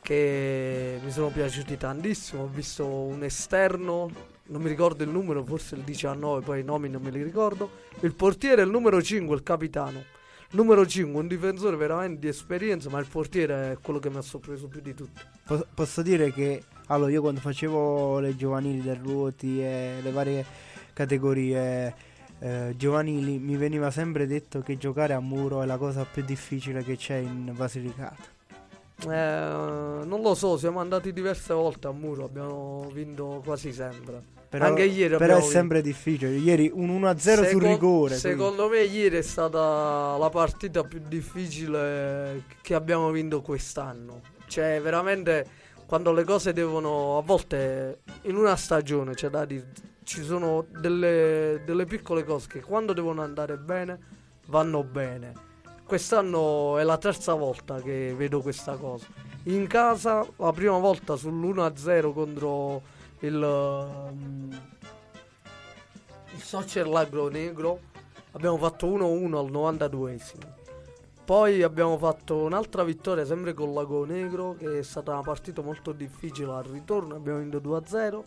che 0.00 0.98
mi 1.02 1.10
sono 1.10 1.28
piaciuti 1.28 1.76
tantissimo. 1.76 2.42
Ho 2.42 2.50
visto 2.52 2.86
un 2.86 3.22
esterno, 3.22 4.10
non 4.46 4.60
mi 4.60 4.68
ricordo 4.68 5.04
il 5.04 5.10
numero, 5.10 5.44
forse 5.44 5.76
il 5.76 5.82
19, 5.82 6.42
poi 6.42 6.60
i 6.60 6.64
nomi 6.64 6.88
non 6.88 7.02
me 7.02 7.10
li 7.10 7.22
ricordo. 7.22 7.70
Il 8.00 8.14
portiere 8.14 8.62
è 8.62 8.64
il 8.64 8.70
numero 8.70 9.00
5, 9.00 9.34
il 9.34 9.42
capitano. 9.42 10.04
Numero 10.52 10.86
5, 10.86 11.18
un 11.18 11.26
difensore 11.28 11.76
veramente 11.76 12.20
di 12.20 12.28
esperienza, 12.28 12.90
ma 12.90 12.98
il 12.98 13.06
portiere 13.06 13.72
è 13.72 13.78
quello 13.80 13.98
che 13.98 14.10
mi 14.10 14.16
ha 14.16 14.22
sorpreso 14.22 14.66
più 14.66 14.80
di 14.80 14.92
tutti. 14.92 15.22
Po- 15.46 15.66
posso 15.72 16.02
dire 16.02 16.30
che 16.32 16.62
allora 16.88 17.10
io 17.10 17.22
quando 17.22 17.40
facevo 17.40 18.18
le 18.18 18.36
giovanili 18.36 18.82
del 18.82 18.96
Ruoti 18.96 19.62
e 19.62 20.00
le 20.02 20.10
varie 20.10 20.44
categorie 20.92 22.10
eh, 22.42 22.74
giovanili 22.76 23.38
mi 23.38 23.56
veniva 23.56 23.92
sempre 23.92 24.26
detto 24.26 24.60
che 24.62 24.76
giocare 24.76 25.12
a 25.12 25.20
muro 25.20 25.62
è 25.62 25.66
la 25.66 25.76
cosa 25.76 26.04
più 26.04 26.24
difficile 26.24 26.82
che 26.82 26.96
c'è 26.96 27.14
in 27.14 27.52
Basilicata. 27.54 28.40
Eh, 29.04 30.04
non 30.04 30.20
lo 30.20 30.34
so, 30.34 30.56
siamo 30.56 30.80
andati 30.80 31.12
diverse 31.12 31.54
volte 31.54 31.86
a 31.86 31.92
muro, 31.92 32.24
abbiamo 32.24 32.90
vinto 32.92 33.40
quasi 33.44 33.72
sempre. 33.72 34.40
Però, 34.48 34.66
Anche 34.66 34.82
ieri 34.82 35.16
però 35.16 35.38
è 35.38 35.40
sempre 35.40 35.80
difficile. 35.82 36.32
Ieri 36.32 36.68
un 36.74 36.90
1-0 36.90 37.16
sul 37.16 37.44
Secon- 37.46 37.60
rigore. 37.60 38.16
Secondo 38.16 38.68
me 38.68 38.82
ieri 38.82 39.16
è 39.18 39.22
stata 39.22 40.16
la 40.18 40.28
partita 40.28 40.82
più 40.82 41.00
difficile 41.06 42.44
che 42.60 42.74
abbiamo 42.74 43.10
vinto 43.12 43.40
quest'anno. 43.40 44.20
Cioè, 44.46 44.80
veramente 44.82 45.46
quando 45.86 46.12
le 46.12 46.24
cose 46.24 46.52
devono 46.52 47.18
a 47.18 47.22
volte 47.22 48.00
in 48.22 48.36
una 48.36 48.56
stagione 48.56 49.14
c'è 49.14 49.30
da 49.30 49.44
dire 49.44 49.72
ci 50.04 50.22
sono 50.22 50.66
delle, 50.68 51.62
delle 51.64 51.84
piccole 51.84 52.24
cose 52.24 52.48
che 52.48 52.60
quando 52.60 52.92
devono 52.92 53.22
andare 53.22 53.56
bene 53.56 53.98
vanno 54.46 54.82
bene. 54.82 55.50
Quest'anno 55.84 56.78
è 56.78 56.82
la 56.84 56.98
terza 56.98 57.34
volta 57.34 57.80
che 57.80 58.14
vedo 58.16 58.40
questa 58.40 58.76
cosa. 58.76 59.06
In 59.44 59.66
casa 59.66 60.26
la 60.36 60.52
prima 60.52 60.78
volta 60.78 61.14
sull'1-0 61.14 62.12
contro 62.12 62.82
il 63.20 63.34
um, 63.34 64.60
il 66.34 66.42
Soccer 66.42 66.88
Lagro 66.88 67.28
Negro 67.28 67.80
abbiamo 68.32 68.56
fatto 68.56 68.86
1-1 68.86 69.34
al 69.34 69.50
92esimo. 69.50 70.60
Poi 71.24 71.62
abbiamo 71.62 71.98
fatto 71.98 72.36
un'altra 72.38 72.82
vittoria 72.82 73.24
sempre 73.24 73.54
con 73.54 73.72
Lago 73.72 74.04
Negro 74.04 74.56
che 74.58 74.80
è 74.80 74.82
stata 74.82 75.12
una 75.12 75.22
partita 75.22 75.62
molto 75.62 75.92
difficile 75.92 76.50
al 76.50 76.64
ritorno, 76.64 77.14
abbiamo 77.14 77.38
vinto 77.38 77.58
2-0 77.58 78.22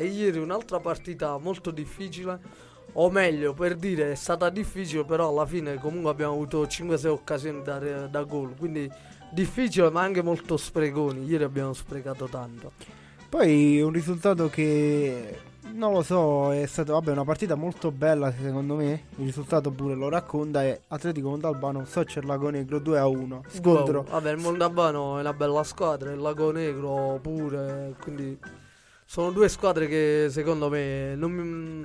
e 0.00 0.06
ieri 0.06 0.38
un'altra 0.38 0.80
partita 0.80 1.36
molto 1.36 1.70
difficile 1.70 2.40
o 2.92 3.10
meglio 3.10 3.52
per 3.52 3.76
dire 3.76 4.12
è 4.12 4.14
stata 4.14 4.48
difficile 4.48 5.04
però 5.04 5.28
alla 5.28 5.44
fine 5.44 5.76
comunque 5.76 6.10
abbiamo 6.10 6.32
avuto 6.32 6.64
5-6 6.64 7.06
occasioni 7.08 7.62
da, 7.62 7.78
da 8.06 8.22
gol 8.22 8.54
quindi 8.56 8.90
difficile 9.30 9.90
ma 9.90 10.00
anche 10.00 10.22
molto 10.22 10.56
spreconi 10.56 11.26
ieri 11.26 11.44
abbiamo 11.44 11.74
sprecato 11.74 12.26
tanto 12.26 12.72
Poi 13.28 13.80
un 13.82 13.92
risultato 13.92 14.48
che 14.48 15.38
non 15.72 15.92
lo 15.92 16.02
so, 16.02 16.52
è 16.52 16.66
stata 16.66 16.92
vabbè, 16.92 17.12
una 17.12 17.24
partita 17.24 17.54
molto 17.54 17.92
bella 17.92 18.32
secondo 18.32 18.74
me. 18.74 19.04
Il 19.16 19.26
risultato 19.26 19.70
pure 19.70 19.94
lo 19.94 20.08
racconta 20.08 20.64
è 20.64 20.80
Atletico 20.88 21.28
Montalbano 21.28 21.84
Soccer 21.84 22.24
Lago 22.24 22.50
Negro 22.50 22.80
2 22.80 22.98
a 22.98 23.06
1. 23.06 23.44
Scontro. 23.46 24.00
Wow. 24.00 24.10
Vabbè, 24.10 24.32
il 24.32 24.38
Mondabano 24.38 25.18
è 25.18 25.20
una 25.20 25.32
bella 25.32 25.62
squadra, 25.62 26.10
il 26.10 26.18
Lago 26.18 26.50
Negro 26.50 27.20
pure, 27.22 27.94
quindi 28.00 28.36
sono 29.10 29.32
due 29.32 29.48
squadre 29.48 29.88
che 29.88 30.28
secondo 30.30 30.68
me 30.68 31.16
non, 31.16 31.84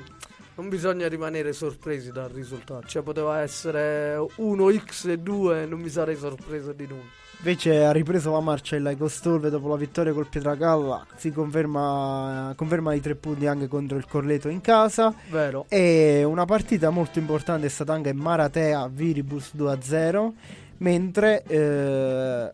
non 0.54 0.70
bisogna 0.70 1.08
rimanere 1.08 1.54
sorpresi 1.54 2.12
dal 2.12 2.30
risultato. 2.30 2.86
Cioè 2.86 3.02
poteva 3.02 3.42
essere 3.42 4.16
1x 4.16 5.10
e 5.10 5.18
2, 5.18 5.66
non 5.66 5.80
mi 5.80 5.90
sarei 5.90 6.18
sorpreso 6.18 6.72
di 6.72 6.86
nulla. 6.86 7.02
Invece 7.40 7.84
ha 7.84 7.92
ripreso 7.92 8.32
la 8.32 8.42
marcia 8.42 8.76
il 8.76 8.84
Laico 8.84 9.08
Stolve 9.08 9.50
dopo 9.50 9.68
la 9.70 9.76
vittoria 9.76 10.14
col 10.14 10.28
Pietracalla. 10.28 11.04
Si 11.16 11.32
conferma, 11.32 12.54
conferma 12.56 12.94
i 12.94 13.02
tre 13.02 13.16
punti 13.16 13.48
anche 13.48 13.68
contro 13.68 13.98
il 13.98 14.06
Corleto 14.06 14.48
in 14.48 14.62
casa. 14.62 15.12
Vero. 15.32 15.66
E 15.68 16.24
una 16.24 16.46
partita 16.46 16.92
molto 16.92 17.18
importante 17.18 17.66
è 17.66 17.70
stata 17.70 17.92
anche 17.92 18.14
Maratea 18.14 18.88
Viribus 18.88 19.56
2 19.56 19.72
a 19.72 19.82
0. 19.82 20.34
Mentre 20.78 21.42
eh, 21.48 22.52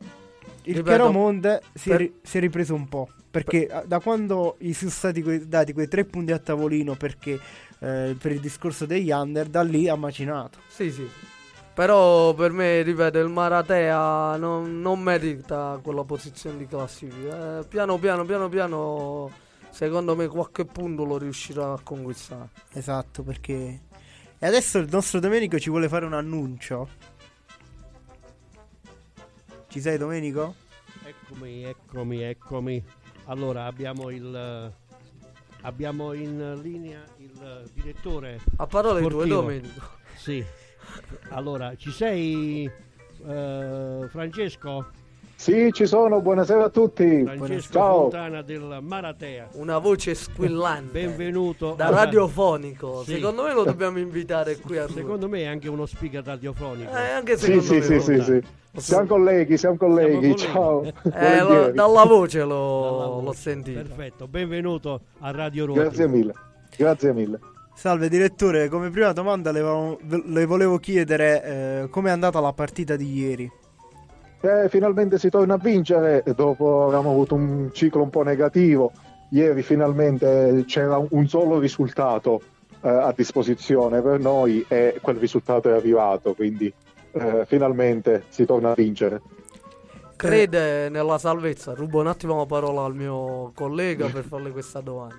il 0.63 0.75
Ripeto, 0.75 0.83
Chiaromonte 0.83 1.61
si, 1.73 1.89
per- 1.89 1.97
ri- 1.97 2.13
si 2.21 2.37
è 2.37 2.39
ripreso 2.39 2.73
un 2.73 2.87
po'. 2.87 3.09
Perché 3.31 3.83
da 3.85 4.01
quando 4.01 4.57
gli 4.59 4.73
sono 4.73 4.91
stati 4.91 5.23
que- 5.23 5.47
dati 5.47 5.71
quei 5.71 5.87
tre 5.87 6.03
punti 6.03 6.33
a 6.33 6.37
tavolino 6.37 6.95
perché, 6.95 7.39
eh, 7.79 8.15
per 8.19 8.31
il 8.33 8.41
discorso 8.41 8.85
degli 8.85 9.09
under, 9.09 9.47
da 9.47 9.61
lì 9.61 9.87
ha 9.87 9.95
macinato. 9.95 10.59
Sì, 10.67 10.91
sì. 10.91 11.09
Però 11.73 12.33
per 12.33 12.51
me, 12.51 12.81
ripeto, 12.81 13.19
il 13.19 13.29
Maratea 13.29 14.35
non, 14.35 14.81
non 14.81 14.99
merita 14.99 15.79
quella 15.81 16.03
posizione 16.03 16.57
di 16.57 16.67
classifica. 16.67 17.59
Eh, 17.59 17.63
piano 17.65 17.97
piano, 17.97 18.25
piano 18.25 18.49
piano, 18.49 19.31
secondo 19.69 20.13
me 20.17 20.27
qualche 20.27 20.65
punto 20.65 21.05
lo 21.05 21.17
riuscirà 21.17 21.71
a 21.71 21.79
conquistare. 21.81 22.49
Esatto, 22.73 23.23
perché... 23.23 23.81
E 24.37 24.45
adesso 24.45 24.79
il 24.79 24.89
nostro 24.91 25.21
Domenico 25.21 25.57
ci 25.57 25.69
vuole 25.69 25.87
fare 25.87 26.03
un 26.03 26.13
annuncio. 26.13 26.89
Ci 29.69 29.79
sei 29.79 29.97
Domenico? 29.97 30.55
Eccomi, 31.05 31.63
eccomi, 31.63 32.21
eccomi. 32.21 32.83
Allora 33.25 33.65
abbiamo 33.65 34.09
il 34.09 34.73
abbiamo 35.61 36.13
in 36.13 36.59
linea 36.61 37.03
il 37.17 37.69
direttore. 37.73 38.39
A 38.57 38.67
parole 38.67 39.01
tue, 39.01 39.09
sportivo. 39.09 39.41
Domenico. 39.41 39.89
Sì. 40.15 40.43
Allora, 41.29 41.75
ci 41.75 41.91
sei 41.91 42.65
eh, 42.65 44.07
Francesco? 44.09 44.91
Sì, 45.41 45.71
ci 45.71 45.87
sono, 45.87 46.21
buonasera 46.21 46.65
a 46.65 46.69
tutti. 46.69 47.23
Francesco 47.23 47.73
Ciao. 47.73 48.01
Fontana 48.01 48.43
del 48.43 48.77
Maratea. 48.79 49.47
Una 49.53 49.79
voce 49.79 50.13
squillante. 50.13 51.03
Benvenuto. 51.07 51.73
Da 51.75 51.89
radiofonico. 51.89 53.01
Sì. 53.03 53.13
Secondo 53.15 53.41
me 53.45 53.53
lo 53.55 53.63
dobbiamo 53.63 53.97
invitare 53.97 54.57
qui 54.57 54.77
a 54.77 54.85
Secondo 54.93 55.27
me 55.27 55.39
è 55.39 55.45
anche 55.45 55.67
uno 55.67 55.87
speaker 55.87 56.23
radiofonico. 56.23 56.91
Eh, 56.95 57.09
anche 57.09 57.37
Sì, 57.37 57.59
secondo 57.59 57.63
sì, 57.63 57.73
me. 57.73 57.81
sì, 57.81 57.99
sì, 57.99 58.21
sì. 58.21 58.43
Siamo 58.81 59.07
colleghi, 59.07 59.57
siamo 59.57 59.77
colleghi. 59.77 60.35
Ciao. 60.37 60.83
Eh, 60.83 60.93
Volentieri. 61.01 61.39
lo- 61.47 61.71
dalla 61.71 62.03
voce 62.05 62.39
l'ho, 62.43 62.45
Dalla 62.99 63.05
l'ho 63.05 63.21
voce. 63.21 63.39
sentito. 63.39 63.79
Perfetto, 63.81 64.27
benvenuto 64.27 65.01
a 65.21 65.31
Radio 65.31 65.65
Roma. 65.65 65.81
Grazie 65.81 66.07
mille. 66.07 66.33
Grazie 66.77 67.13
mille. 67.13 67.39
Salve 67.73 68.09
direttore, 68.09 68.69
come 68.69 68.91
prima 68.91 69.11
domanda 69.11 69.51
le, 69.51 69.61
vo- 69.61 69.97
le 70.07 70.45
volevo 70.45 70.77
chiedere 70.77 71.43
eh, 71.43 71.89
com'è 71.89 72.11
andata 72.11 72.39
la 72.39 72.53
partita 72.53 72.95
di 72.95 73.11
ieri. 73.11 73.51
Eh, 74.43 74.69
finalmente 74.69 75.19
si 75.19 75.29
torna 75.29 75.53
a 75.53 75.57
vincere 75.57 76.23
dopo 76.35 76.85
avevamo 76.85 77.11
avuto 77.11 77.35
un 77.35 77.69
ciclo 77.73 78.01
un 78.01 78.09
po' 78.09 78.23
negativo. 78.23 78.91
Ieri 79.29 79.61
finalmente 79.61 80.63
c'era 80.65 80.97
un 80.97 81.27
solo 81.27 81.59
risultato 81.59 82.41
eh, 82.81 82.89
a 82.89 83.13
disposizione 83.15 84.01
per 84.01 84.19
noi 84.19 84.65
e 84.67 84.97
quel 84.99 85.17
risultato 85.17 85.69
è 85.69 85.73
arrivato, 85.73 86.33
quindi 86.33 86.73
eh, 87.11 87.45
finalmente 87.45 88.23
si 88.29 88.45
torna 88.45 88.71
a 88.71 88.73
vincere. 88.73 89.21
Crede 90.15 90.89
nella 90.89 91.17
salvezza? 91.17 91.73
Rubo 91.73 91.99
un 91.99 92.07
attimo 92.07 92.37
la 92.37 92.45
parola 92.45 92.83
al 92.83 92.95
mio 92.95 93.51
collega 93.55 94.07
per 94.07 94.23
farle 94.23 94.51
questa 94.51 94.81
domanda. 94.81 95.15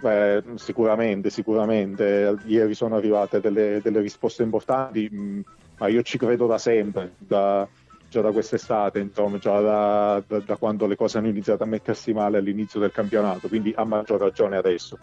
Beh, 0.00 0.42
sicuramente, 0.56 1.30
sicuramente. 1.30 2.36
Ieri 2.46 2.74
sono 2.74 2.96
arrivate 2.96 3.40
delle, 3.40 3.80
delle 3.82 4.00
risposte 4.00 4.42
importanti, 4.42 5.08
mh, 5.10 5.40
ma 5.78 5.88
io 5.88 6.02
ci 6.02 6.18
credo 6.18 6.46
da 6.46 6.58
sempre, 6.58 7.12
da- 7.18 7.68
già 8.12 8.20
da 8.20 8.30
quest'estate, 8.30 8.98
insomma, 8.98 9.38
già 9.38 9.58
da, 9.60 10.22
da- 10.26 10.40
da 10.40 10.56
quando 10.56 10.86
le 10.86 10.96
cose 10.96 11.16
hanno 11.16 11.28
iniziato 11.28 11.62
a 11.62 11.66
mettersi 11.66 12.12
male 12.12 12.36
all'inizio 12.36 12.78
del 12.78 12.92
campionato, 12.92 13.48
quindi 13.48 13.72
a 13.74 13.84
maggior 13.84 14.20
ragione 14.20 14.58
adesso. 14.58 14.98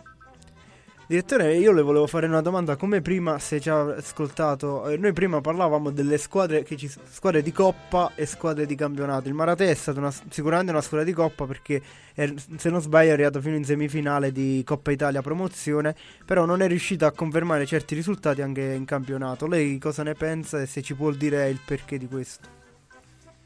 Direttore, 1.07 1.55
io 1.55 1.72
le 1.72 1.82
volevo 1.82 2.05
fare 2.05 2.28
una 2.28 2.39
domanda, 2.39 2.76
come 2.76 3.01
prima 3.01 3.39
se 3.39 3.60
ci 3.60 3.68
ha 3.68 3.95
ascoltato, 3.95 4.88
eh, 4.88 4.97
noi 4.97 5.12
prima 5.12 5.41
parlavamo 5.41 5.89
delle 5.89 6.20
squadre, 6.20 6.64
ci, 6.78 6.88
squadre 6.88 7.41
di 7.41 7.51
coppa 7.51 8.12
e 8.14 8.28
squadre 8.28 8.68
di 8.68 8.76
campionato. 8.76 9.28
Il 9.28 9.34
Maratea 9.34 9.72
è 9.72 9.74
stata 9.74 9.97
una- 9.97 10.14
sicuramente 10.30 10.70
una 10.72 10.82
squadra 10.82 11.07
di 11.07 11.14
coppa 11.14 11.47
perché 11.47 11.82
è- 12.14 12.32
se 12.57 12.70
non 12.70 12.80
sbaglio 12.80 13.10
è 13.10 13.14
arrivato 13.14 13.41
fino 13.41 13.55
in 13.55 13.66
semifinale 13.66 14.32
di 14.32 14.62
Coppa 14.64 14.91
Italia 14.91 15.24
promozione, 15.24 15.95
però 16.24 16.45
non 16.45 16.62
è 16.62 16.68
riuscito 16.68 17.07
a 17.07 17.12
confermare 17.12 17.66
certi 17.66 17.95
risultati 17.95 18.43
anche 18.43 18.62
in 18.62 18.86
campionato. 18.86 19.47
Lei 19.47 19.80
cosa 19.80 20.03
ne 20.03 20.14
pensa 20.14 20.62
e 20.62 20.68
se 20.68 20.84
ci 20.84 20.93
può 20.93 21.10
dire 21.10 21.49
il 21.49 21.60
perché 21.66 21.97
di 21.97 22.05
questo? 22.07 22.59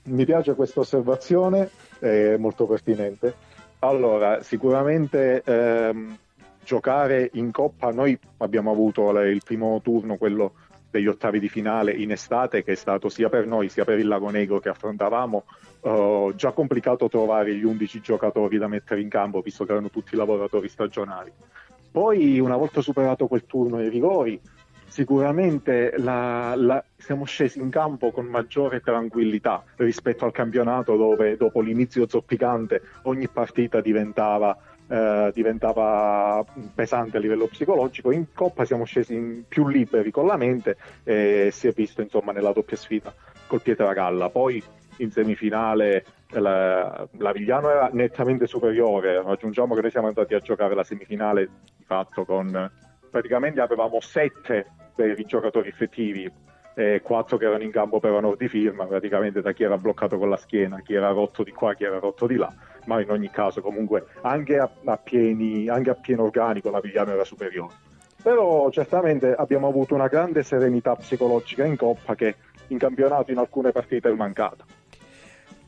Mi 0.06 0.26
piace 0.26 0.54
questa 0.54 0.82
osservazione, 0.82 1.70
è 2.00 2.36
molto 2.38 2.66
pertinente. 2.66 3.34
Allora, 3.80 4.42
sicuramente 4.42 5.42
ehm, 5.46 6.18
giocare 6.64 7.30
in 7.34 7.52
Coppa, 7.52 7.92
noi 7.92 8.18
abbiamo 8.38 8.72
avuto 8.72 9.18
il 9.22 9.42
primo 9.44 9.80
turno, 9.82 10.18
quello 10.18 10.54
degli 10.90 11.08
ottavi 11.08 11.40
di 11.40 11.50
finale 11.50 11.92
in 11.94 12.12
estate, 12.12 12.64
che 12.64 12.74
è 12.74 12.76
stato 12.76 13.10
sia 13.10 13.30
per 13.30 13.48
noi 13.48 13.70
sia 13.70 13.84
per 13.84 13.98
il 13.98 14.08
Lago 14.08 14.30
Negro 14.30 14.60
che 14.60 14.70
affrontavamo 14.70 15.44
uh, 15.82 16.34
già 16.36 16.52
complicato 16.52 17.10
trovare 17.10 17.56
gli 17.56 17.64
11 17.64 18.00
giocatori 18.00 18.58
da 18.58 18.68
mettere 18.68 19.02
in 19.02 19.10
campo, 19.10 19.42
visto 19.42 19.66
che 19.66 19.72
erano 19.72 19.90
tutti 19.90 20.16
lavoratori 20.16 20.70
stagionali. 20.70 21.32
Poi, 21.92 22.40
una 22.40 22.58
volta 22.58 22.82
superato 22.82 23.28
quel 23.28 23.46
turno 23.46 23.78
ai 23.78 23.90
rigori, 23.90 24.40
sicuramente 24.94 25.96
la, 25.98 26.54
la, 26.56 26.84
siamo 26.96 27.26
scesi 27.26 27.58
in 27.58 27.72
campo 27.72 28.12
con 28.12 28.28
maggiore 28.28 28.80
tranquillità 28.80 29.64
rispetto 29.78 30.24
al 30.24 30.32
campionato 30.32 30.96
dove 30.96 31.36
dopo 31.36 31.62
l'inizio 31.62 32.08
zoppicante 32.08 32.80
ogni 33.04 33.28
partita 33.28 33.82
diventava, 33.82 34.56
eh, 34.88 35.32
diventava 35.34 36.46
pesante 36.76 37.18
a 37.18 37.20
livello 37.20 37.48
psicologico. 37.48 38.12
In 38.12 38.34
Coppa 38.36 38.66
siamo 38.66 38.84
scesi 38.84 39.44
più 39.48 39.68
liberi 39.68 40.12
con 40.12 40.28
la 40.28 40.38
mente 40.38 40.78
e 41.04 41.50
si 41.52 41.68
è 41.68 41.72
visto 41.72 42.02
insomma 42.02 42.32
nella 42.32 42.54
doppia 42.54 42.78
sfida 42.78 43.12
col 43.48 43.64
Pietragalla. 43.64 44.30
Poi 44.30 44.62
in 44.98 45.10
semifinale 45.10 46.06
la, 46.34 47.08
la 47.18 47.32
Vigliano 47.32 47.72
era 47.72 47.90
nettamente 47.92 48.46
superiore, 48.46 49.16
aggiungiamo 49.16 49.74
che 49.74 49.82
noi 49.82 49.90
siamo 49.90 50.10
andati 50.10 50.36
a 50.36 50.40
giocare 50.40 50.76
la 50.76 50.84
semifinale 50.84 51.50
di 51.78 51.84
fatto 51.84 52.26
con 52.26 52.70
praticamente 53.14 53.62
avevamo 53.62 54.00
sette 54.00 54.66
i 54.96 55.26
giocatori 55.26 55.70
effettivi 55.70 56.32
e 56.76 57.02
quattro 57.04 57.38
che 57.38 57.46
erano 57.46 57.64
in 57.64 57.72
campo 57.72 58.00
per 58.00 58.12
onor 58.12 58.36
di 58.36 58.48
firma, 58.48 58.86
praticamente 58.86 59.42
da 59.42 59.52
chi 59.52 59.64
era 59.64 59.78
bloccato 59.78 60.18
con 60.18 60.30
la 60.30 60.38
schiena, 60.38 60.82
chi 60.82 60.96
era 60.96 61.10
rotto 61.10 61.44
di 61.44 61.52
qua, 61.52 61.74
chi 61.76 61.84
era 61.84 62.00
rotto 62.00 62.26
di 62.26 62.36
là, 62.36 62.52
ma 62.86 63.00
in 63.00 63.10
ogni 63.12 63.30
caso 63.30 63.62
comunque 63.62 64.06
anche 64.22 64.58
a, 64.58 64.70
a, 64.86 64.98
pieni, 64.98 65.70
anche 65.70 65.92
a 65.92 65.96
pieno 65.96 66.24
organico 66.24 66.70
la 66.70 66.80
Vigliano 66.80 67.12
era 67.12 67.24
superiore. 67.24 67.74
Però 68.22 68.70
certamente 68.72 69.34
abbiamo 69.34 69.68
avuto 69.68 69.94
una 69.94 70.08
grande 70.08 70.44
serenità 70.44 70.96
psicologica 70.96 71.66
in 71.66 71.76
Coppa 71.76 72.16
che 72.16 72.36
in 72.68 72.78
campionato 72.78 73.32
in 73.32 73.38
alcune 73.38 73.72
partite 73.72 74.10
è 74.10 74.14
mancata. 74.14 74.66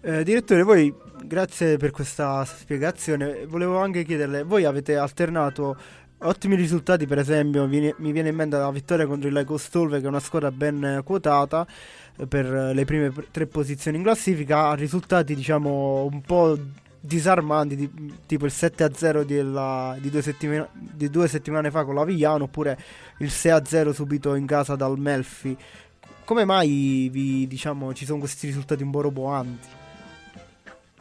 Eh, 0.02 0.24
direttore, 0.24 0.64
voi 0.64 0.94
grazie 1.24 1.78
per 1.78 1.92
questa 1.92 2.46
spiegazione. 2.46 3.46
Volevo 3.46 3.80
anche 3.80 4.04
chiederle, 4.04 4.44
voi 4.44 4.64
avete 4.64 4.96
alternato 4.96 5.76
ottimi 6.20 6.56
risultati, 6.56 7.06
per 7.06 7.20
esempio, 7.20 7.68
mi 7.68 8.12
viene 8.12 8.30
in 8.30 8.36
mente 8.36 8.58
la 8.58 8.72
vittoria 8.72 9.06
contro 9.06 9.28
il 9.28 9.34
Lego 9.34 9.58
Stolve, 9.58 10.00
che 10.00 10.06
è 10.06 10.08
una 10.10 10.20
squadra 10.20 10.52
ben 10.52 11.02
quotata 11.04 11.66
eh, 12.18 12.28
per 12.28 12.46
le 12.74 12.86
prime 12.86 13.12
tre 13.32 13.46
posizioni 13.48 13.98
in 13.98 14.04
classifica, 14.04 14.70
a 14.70 14.76
risultati 14.76 15.36
diciamo 15.36 16.08
un 16.12 16.22
po' 16.22 16.58
disarmanti, 17.00 17.76
di, 17.76 18.14
tipo 18.26 18.46
il 18.46 18.54
7-0 18.56 19.24
della, 19.24 19.96
di, 20.00 20.10
due 20.10 20.70
di 20.72 21.10
due 21.10 21.28
settimane 21.28 21.72
fa 21.72 21.84
con 21.84 21.96
la 21.96 22.04
Vigliano, 22.04 22.46
oppure 22.46 22.78
il 23.20 23.28
6-0 23.28 23.92
subito 23.92 24.36
in 24.36 24.46
casa 24.46 24.76
dal 24.76 24.98
Melfi. 24.98 25.56
Come 26.24 26.44
mai 26.44 27.10
vi, 27.12 27.46
diciamo, 27.48 27.94
ci 27.94 28.06
sono 28.06 28.20
questi 28.20 28.48
risultati 28.48 28.82
un 28.82 28.90
po' 28.90 29.02
roboanti? 29.02 29.84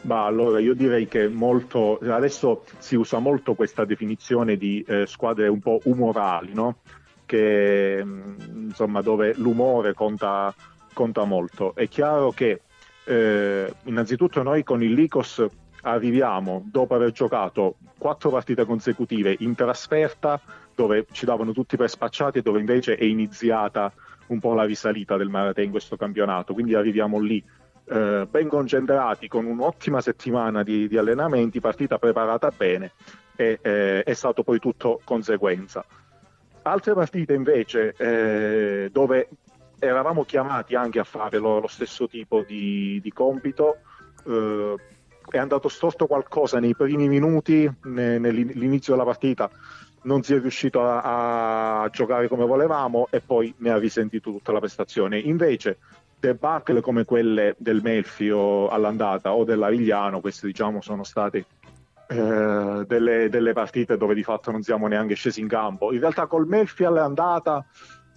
Ma 0.05 0.27
allora 0.27 0.61
io 0.61 0.75
direi 0.75 1.09
che 1.09 1.29
molto, 1.29 1.99
adesso 1.99 2.65
si 2.79 2.95
usa 2.95 3.19
molto 3.19 3.55
questa 3.55 3.85
definizione 3.85 4.57
di 4.57 4.85
eh, 4.87 5.07
squadre 5.07 5.49
un 5.49 5.61
po' 5.61 5.81
umorali, 5.85 6.53
no? 6.53 6.77
che, 7.27 8.03
mm, 8.05 8.67
insomma, 8.67 9.01
dove 9.01 9.35
l'umore 9.37 9.95
conta, 9.95 10.55
conta, 10.93 11.25
molto. 11.25 11.75
È 11.75 11.89
chiaro 11.89 12.31
che 12.31 12.61
eh, 13.05 13.73
innanzitutto 13.85 14.43
noi 14.43 14.63
con 14.63 14.83
il 14.83 14.93
Licos 14.93 15.45
arriviamo 15.83 16.63
dopo 16.71 16.95
aver 16.95 17.13
giocato 17.13 17.77
quattro 17.99 18.31
partite 18.31 18.65
consecutive 18.65 19.37
in 19.41 19.55
trasferta 19.55 20.41
dove 20.75 21.07
ci 21.13 21.25
davano 21.25 21.53
tutti 21.53 21.77
per 21.77 21.91
spacciati 21.91 22.39
e 22.39 22.43
dove 22.43 22.59
invece 22.59 22.97
è 22.97 23.05
iniziata 23.05 23.93
un 24.29 24.41
po' 24.41 24.55
la 24.55 24.65
risalita 24.65 25.17
del 25.17 25.29
Marate 25.29 25.63
in 25.63 25.71
questo 25.71 25.97
campionato, 25.97 26.55
quindi 26.55 26.75
arriviamo 26.75 27.21
lì 27.21 27.43
eh, 27.87 28.27
ben 28.31 28.49
concentrati 28.49 29.29
con 29.29 29.45
un'ottima 29.45 30.01
settimana 30.01 30.63
di, 30.63 30.89
di, 30.89 30.97
allenamenti, 30.97 31.61
partita 31.61 31.99
preparata 31.99 32.53
bene 32.57 32.93
e 33.37 33.59
eh, 33.61 34.03
è 34.03 34.13
stato 34.15 34.43
poi 34.43 34.59
tutto 34.59 35.01
conseguenza. 35.05 35.85
Altre 36.63 36.95
partite 36.95 37.35
invece 37.35 37.95
eh, 37.97 38.89
dove 38.91 39.29
eravamo 39.79 40.25
chiamati 40.25 40.75
anche 40.75 40.99
a 40.99 41.05
fare 41.05 41.39
lo, 41.39 41.61
lo 41.61 41.67
stesso 41.67 42.09
tipo 42.09 42.43
di, 42.43 43.01
di 43.03 43.13
compito, 43.13 43.79
eh, 44.27 44.75
è 45.29 45.39
andato 45.39 45.69
storto 45.69 46.07
qualcosa 46.07 46.59
nei 46.59 46.75
primi 46.75 47.09
minuti, 47.09 47.71
ne, 47.83 48.19
nell'inizio 48.19 48.95
della 48.95 49.05
partita 49.05 49.51
non 50.05 50.23
si 50.23 50.35
è 50.35 50.41
riuscito 50.41 50.83
a, 50.83 51.83
a, 51.83 51.89
giocare 51.89 52.29
come 52.29 52.45
volevamo 52.45 53.09
e 53.11 53.21
poi 53.21 53.55
ne 53.59 53.71
ha 53.71 53.79
risentito 53.79 54.31
tutta 54.31 54.53
la 54.53 54.59
prestazione. 54.59 55.19
Invece 55.19 55.79
debacle 56.25 56.81
come 56.81 57.05
quelle 57.05 57.55
del 57.59 57.83
Melfio 57.83 58.69
all'andata 58.69 59.35
o 59.35 59.45
dell'Avigliano, 59.45 60.21
queste 60.21 60.47
diciamo 60.47 60.81
sono 60.81 61.05
state 61.05 61.45
eh, 62.07 62.85
delle, 62.87 63.29
delle, 63.29 63.53
partite 63.53 63.99
dove 63.99 64.15
di 64.15 64.23
fatto 64.23 64.51
non 64.51 64.63
siamo 64.63 64.87
neanche 64.87 65.15
scesi 65.15 65.41
in 65.41 65.49
campo. 65.49 65.93
In 65.93 66.01
realtà 66.01 66.27
col 66.27 66.47
Melfi 66.47 66.85
all'andata 66.85 67.65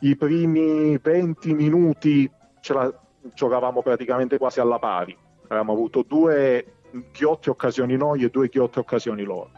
i 0.01 0.15
primi 0.15 0.97
20 0.97 1.53
minuti 1.53 2.29
ce 2.61 2.73
la 2.73 2.93
giocavamo 3.33 3.81
praticamente 3.81 4.37
quasi 4.37 4.61
alla 4.61 4.79
pari. 4.79 5.15
Avevamo 5.47 5.73
avuto 5.73 6.03
due 6.07 6.65
ghiotte 7.11 7.49
occasioni 7.49 7.97
noi 7.97 8.23
e 8.23 8.29
due 8.29 8.47
ghiotte 8.47 8.79
occasioni 8.79 9.23
loro. 9.23 9.51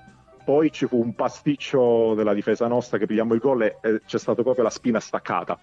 Poi 0.43 0.71
ci 0.71 0.87
fu 0.87 0.99
un 0.99 1.13
pasticcio 1.13 2.15
della 2.15 2.33
difesa 2.33 2.67
nostra 2.67 2.97
che 2.97 3.05
pigliamo 3.05 3.35
il 3.35 3.39
gol 3.39 3.61
e 3.61 3.77
eh, 3.81 4.01
c'è 4.07 4.17
stata 4.17 4.41
proprio 4.41 4.63
la 4.63 4.71
spina 4.71 4.99
staccata 4.99 5.59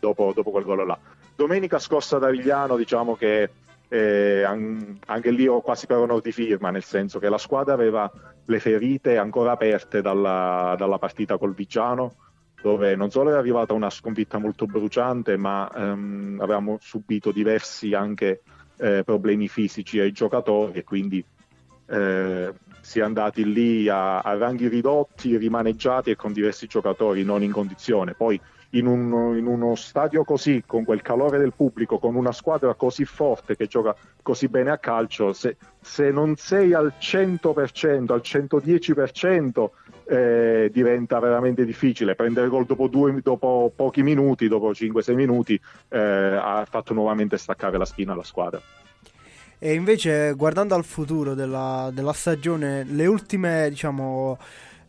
dopo, 0.00 0.32
dopo 0.34 0.50
quel 0.50 0.64
gol 0.64 0.86
là. 0.86 0.98
Domenica 1.42 1.80
scorsa 1.80 2.18
da 2.18 2.30
Vigliano, 2.30 2.76
diciamo 2.76 3.16
che 3.16 3.50
eh, 3.88 4.44
anche 4.44 5.30
lì 5.32 5.48
ho 5.48 5.60
quasi 5.60 5.86
per 5.86 5.96
onor 5.96 6.20
di 6.20 6.30
firma, 6.30 6.70
nel 6.70 6.84
senso 6.84 7.18
che 7.18 7.28
la 7.28 7.36
squadra 7.36 7.74
aveva 7.74 8.08
le 8.44 8.60
ferite 8.60 9.16
ancora 9.16 9.50
aperte 9.50 10.02
dalla, 10.02 10.76
dalla 10.78 10.98
partita 10.98 11.38
col 11.38 11.52
Vigiano, 11.52 12.14
dove 12.62 12.94
non 12.94 13.10
solo 13.10 13.30
è 13.30 13.32
arrivata 13.34 13.72
una 13.72 13.90
sconfitta 13.90 14.38
molto 14.38 14.66
bruciante, 14.66 15.36
ma 15.36 15.68
ehm, 15.74 16.38
avevamo 16.40 16.78
subito 16.80 17.32
diversi 17.32 17.92
anche 17.92 18.42
eh, 18.76 19.02
problemi 19.04 19.48
fisici 19.48 19.98
ai 19.98 20.12
giocatori 20.12 20.78
e 20.78 20.84
quindi 20.84 21.24
eh, 21.86 22.52
si 22.82 23.00
è 23.00 23.02
andati 23.02 23.52
lì 23.52 23.88
a, 23.88 24.20
a, 24.20 24.36
ranghi 24.36 24.68
ridotti, 24.68 25.36
rimaneggiati 25.36 26.10
e 26.10 26.14
con 26.14 26.32
diversi 26.32 26.68
giocatori 26.68 27.24
non 27.24 27.42
in 27.42 27.50
condizione. 27.50 28.14
Poi 28.14 28.40
in, 28.72 28.86
un, 28.86 29.36
in, 29.36 29.46
uno 29.46 29.74
stadio 29.74 30.24
così, 30.24 30.62
con 30.66 30.84
quel 30.84 31.02
calore 31.02 31.38
del 31.38 31.52
pubblico, 31.54 31.98
con 31.98 32.14
una 32.14 32.32
squadra 32.32 32.74
così 32.74 33.04
forte 33.04 33.56
che 33.56 33.66
gioca 33.66 33.94
così 34.22 34.48
bene 34.48 34.70
a 34.70 34.78
calcio, 34.78 35.32
se, 35.32 35.56
se 35.80 36.10
non 36.10 36.36
sei 36.36 36.72
al 36.72 36.94
100%, 36.98 38.12
al 38.12 38.22
110%, 38.22 39.70
eh, 40.04 40.70
diventa 40.72 41.18
veramente 41.18 41.64
difficile. 41.64 42.14
Prendere 42.14 42.48
gol 42.48 42.64
dopo, 42.64 42.88
due, 42.88 43.20
dopo 43.22 43.72
pochi 43.74 44.02
minuti, 44.02 44.48
dopo 44.48 44.70
5-6 44.70 45.14
minuti, 45.14 45.60
eh, 45.88 45.98
ha 45.98 46.64
fatto 46.68 46.94
nuovamente 46.94 47.36
staccare 47.36 47.78
la 47.78 47.84
spina 47.84 48.12
alla 48.12 48.24
squadra. 48.24 48.60
E 49.58 49.74
invece, 49.74 50.32
guardando 50.32 50.74
al 50.74 50.84
futuro 50.84 51.34
della, 51.34 51.90
della 51.92 52.12
stagione, 52.12 52.82
le 52.84 53.06
ultime, 53.06 53.68
diciamo 53.68 54.36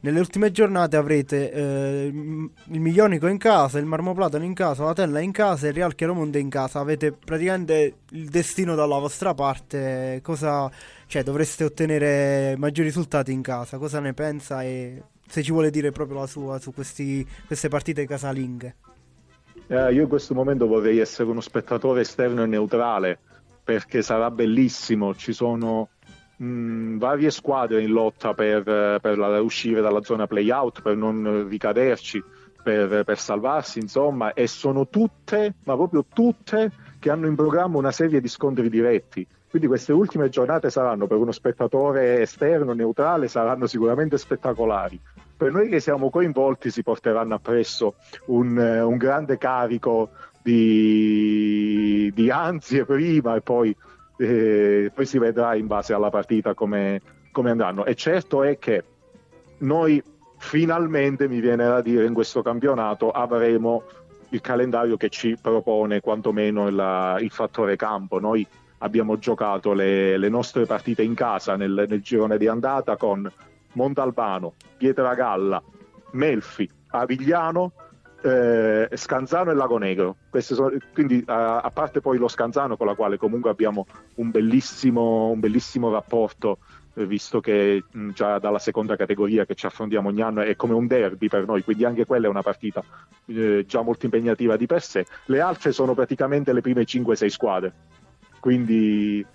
nelle 0.04 0.20
ultime 0.20 0.52
giornate 0.52 0.98
avrete 0.98 1.50
eh, 1.50 2.06
il 2.08 2.80
Miglionico 2.82 3.28
in 3.28 3.38
casa, 3.38 3.80
il 3.80 3.86
Marmoplatano 3.86 4.44
in 4.44 4.54
casa, 4.54 4.84
la 4.84 4.94
Tella 4.94 5.22
in 5.22 5.32
casa 5.32 5.66
e 5.66 5.70
il 5.70 5.76
Real 5.76 5.96
Chiaromonte 5.96 6.40
in 6.40 6.50
casa. 6.50 6.80
Avete 6.80 7.14
praticamente 7.14 8.00
il 8.10 8.28
destino 8.28 8.76
dalla 8.76 8.98
vostra 8.98 9.34
parte. 9.34 10.20
Cosa, 10.22 10.70
cioè, 11.08 11.24
dovreste 11.24 11.64
ottenere 11.64 12.56
maggiori 12.58 12.90
risultati 12.90 13.32
in 13.32 13.42
casa. 13.42 13.78
Cosa 13.78 14.02
ne 14.02 14.14
pensa 14.14 14.62
e 14.64 15.02
se 15.26 15.42
ci 15.42 15.54
vuole 15.54 15.70
dire 15.70 15.92
proprio 15.92 16.20
la 16.20 16.28
sua 16.28 16.60
su 16.60 16.74
questi, 16.74 17.26
queste 17.48 17.70
partite 17.70 18.06
casalinghe? 18.06 18.76
Eh, 19.68 19.94
io 19.94 20.02
in 20.02 20.10
questo 20.10 20.34
momento 20.34 20.68
vorrei 20.68 21.00
essere 21.00 21.30
uno 21.30 21.40
spettatore 21.40 22.02
esterno 22.02 22.44
e 22.44 22.48
neutrale 22.48 23.20
perché 23.64 24.02
sarà 24.02 24.30
bellissimo. 24.30 25.16
Ci 25.16 25.32
sono 25.32 25.88
mh, 26.44 26.98
varie 26.98 27.32
squadre 27.32 27.82
in 27.82 27.92
lotta 27.92 28.34
per, 28.34 28.64
per 28.64 29.18
la, 29.18 29.42
uscire 29.42 29.82
dalla 29.82 30.04
zona 30.04 30.28
playout, 30.28 30.82
per 30.82 30.96
non 30.96 31.48
ricaderci, 31.48 32.24
per, 32.62 33.04
per 33.04 33.18
salvarsi, 33.18 33.80
insomma, 33.80 34.34
e 34.34 34.48
sono 34.48 34.88
tutte, 34.88 35.56
ma 35.64 35.76
proprio 35.76 36.06
tutte, 36.14 36.72
che 37.00 37.10
hanno 37.10 37.28
in 37.28 37.36
programma 37.36 37.78
una 37.78 37.92
serie 37.92 38.22
di 38.22 38.28
scontri 38.28 38.70
diretti. 38.70 39.26
Quindi 39.50 39.68
queste 39.68 39.94
ultime 39.94 40.30
giornate 40.30 40.72
saranno 40.72 41.06
per 41.06 41.18
uno 41.18 41.32
spettatore 41.32 42.22
esterno, 42.22 42.74
neutrale, 42.74 43.28
saranno 43.28 43.68
sicuramente 43.68 44.18
spettacolari. 44.18 45.00
Per 45.38 45.52
noi 45.52 45.70
che 45.70 45.80
siamo 45.80 46.10
coinvolti 46.10 46.72
si 46.72 46.82
porteranno 46.82 47.36
appresso 47.36 47.96
un, 48.28 48.58
un 48.58 48.98
grande 48.98 49.38
carico 49.38 50.10
di, 50.42 52.12
di 52.16 52.32
ansie 52.32 52.86
prima 52.86 53.36
e 53.36 53.42
poi 53.42 53.76
eh, 54.18 54.92
poi 54.94 55.06
si 55.06 55.18
vedrà 55.18 55.56
in 55.56 55.68
base 55.68 55.94
alla 55.94 56.10
partita 56.10 56.54
come, 56.54 57.02
come 57.32 57.52
andranno. 57.52 57.86
E 57.86 57.96
certo 57.96 58.44
è 58.44 58.58
che 58.58 58.84
noi 59.60 60.02
finalmente, 60.38 61.28
mi 61.28 61.40
viene 61.40 61.66
da 61.66 61.82
dire, 61.82 62.06
in 62.06 62.14
questo 62.14 62.42
campionato 62.42 63.12
avremo 63.12 63.84
il 64.30 64.42
calendario 64.42 64.98
che 64.98 65.10
ci 65.10 65.38
propone 65.40 66.02
quantomeno 66.02 66.68
il, 66.68 67.18
il 67.22 67.32
fattore 67.32 67.76
campo. 67.76 68.20
Noi 68.20 68.46
abbiamo 68.80 69.18
giocato 69.18 69.74
le, 69.74 70.18
le 70.18 70.30
nostre 70.30 70.66
partite 70.66 71.02
in 71.02 71.14
casa 71.14 71.56
nel, 71.56 71.86
nel, 71.88 72.02
girone 72.02 72.38
di 72.38 72.48
andata 72.48 72.98
con 72.98 73.32
Montalbano, 73.74 74.54
Pietragalla, 74.78 75.62
Melfi, 76.12 76.70
Avigliano, 76.90 77.72
eh, 78.24 78.90
Scanzano 78.94 79.52
e 79.52 79.54
Lago 79.54 79.78
Negro. 79.78 80.16
Sono, 80.32 80.72
quindi 80.94 81.24
a, 81.28 81.60
a, 81.60 81.72
parte 81.72 82.00
poi 82.00 82.18
lo 82.18 82.28
Scanzano 82.28 82.78
con 82.78 82.88
la 82.88 82.96
quale 82.96 83.18
comunque 83.18 83.50
abbiamo 83.50 83.86
un 84.16 84.32
bellissimo, 84.32 85.30
un 85.30 85.40
bellissimo 85.40 85.92
rapporto 85.92 86.60
eh, 86.96 87.06
visto 87.06 87.42
che 87.42 87.84
mh, 87.90 88.12
già 88.12 88.40
dalla 88.40 88.60
seconda 88.60 88.96
categoria 88.96 89.46
che 89.46 89.56
ci 89.56 89.66
affrontiamo 89.66 90.08
ogni 90.08 90.22
anno 90.22 90.42
è 90.42 90.56
come 90.56 90.74
un 90.74 90.88
derby 90.88 91.28
per 91.28 91.46
noi, 91.46 91.64
quindi 91.64 91.84
anche 91.84 92.06
quella 92.06 92.28
è 92.28 92.30
una 92.30 92.42
partita 92.42 92.82
eh, 93.26 93.66
già 93.68 93.82
molto 93.82 94.06
impegnativa 94.06 94.56
di 94.56 94.68
per 94.68 94.82
sé. 94.82 95.06
Le 95.26 95.42
altre 95.42 95.74
sono 95.74 95.94
praticamente 95.94 96.54
le 96.54 96.62
prime 96.62 96.84
5-6 96.84 97.28
squadre, 97.28 97.74
quindi 98.40 99.26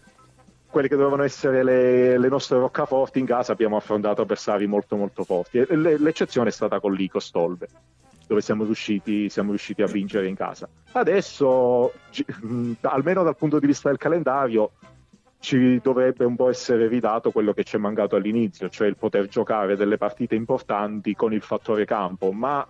quelle 0.70 0.88
che 0.88 0.96
dovevano 0.96 1.22
essere 1.24 1.62
le, 1.62 2.18
le, 2.18 2.28
nostre 2.28 2.58
roccaforti 2.58 3.18
in 3.18 3.26
casa 3.26 3.52
abbiamo 3.52 3.76
affrontato 3.76 4.22
avversari 4.22 4.66
molto 4.66 4.96
molto 4.96 5.24
forti. 5.24 5.62
Le, 5.68 5.98
l'eccezione 5.98 6.48
è 6.48 6.52
stata 6.52 6.78
con 6.80 6.92
l'Ico 6.92 7.18
Stolbe 7.18 7.68
dove 8.28 8.42
siamo 8.42 8.64
riusciti, 8.64 9.30
siamo 9.30 9.48
riusciti, 9.48 9.80
a 9.80 9.86
vincere 9.86 10.28
in 10.28 10.36
casa. 10.36 10.68
Adesso, 10.92 11.92
almeno 12.82 13.22
dal 13.24 13.36
punto 13.36 13.58
di 13.58 13.66
vista 13.66 13.88
del 13.88 13.96
calendario, 13.96 14.72
ci 15.40 15.80
dovrebbe 15.80 16.24
un 16.24 16.36
po' 16.36 16.50
essere 16.50 16.88
ridato 16.88 17.30
quello 17.30 17.54
che 17.54 17.64
ci 17.64 17.76
è 17.76 17.78
mancato 17.78 18.16
all'inizio, 18.16 18.68
cioè 18.68 18.86
il 18.86 18.96
poter 18.96 19.28
giocare 19.28 19.76
delle 19.76 19.96
partite 19.96 20.34
importanti 20.34 21.14
con 21.14 21.32
il 21.32 21.40
fattore 21.40 21.86
campo, 21.86 22.30
ma 22.30 22.66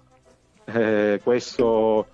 eh, 0.64 1.20
questo 1.22 2.06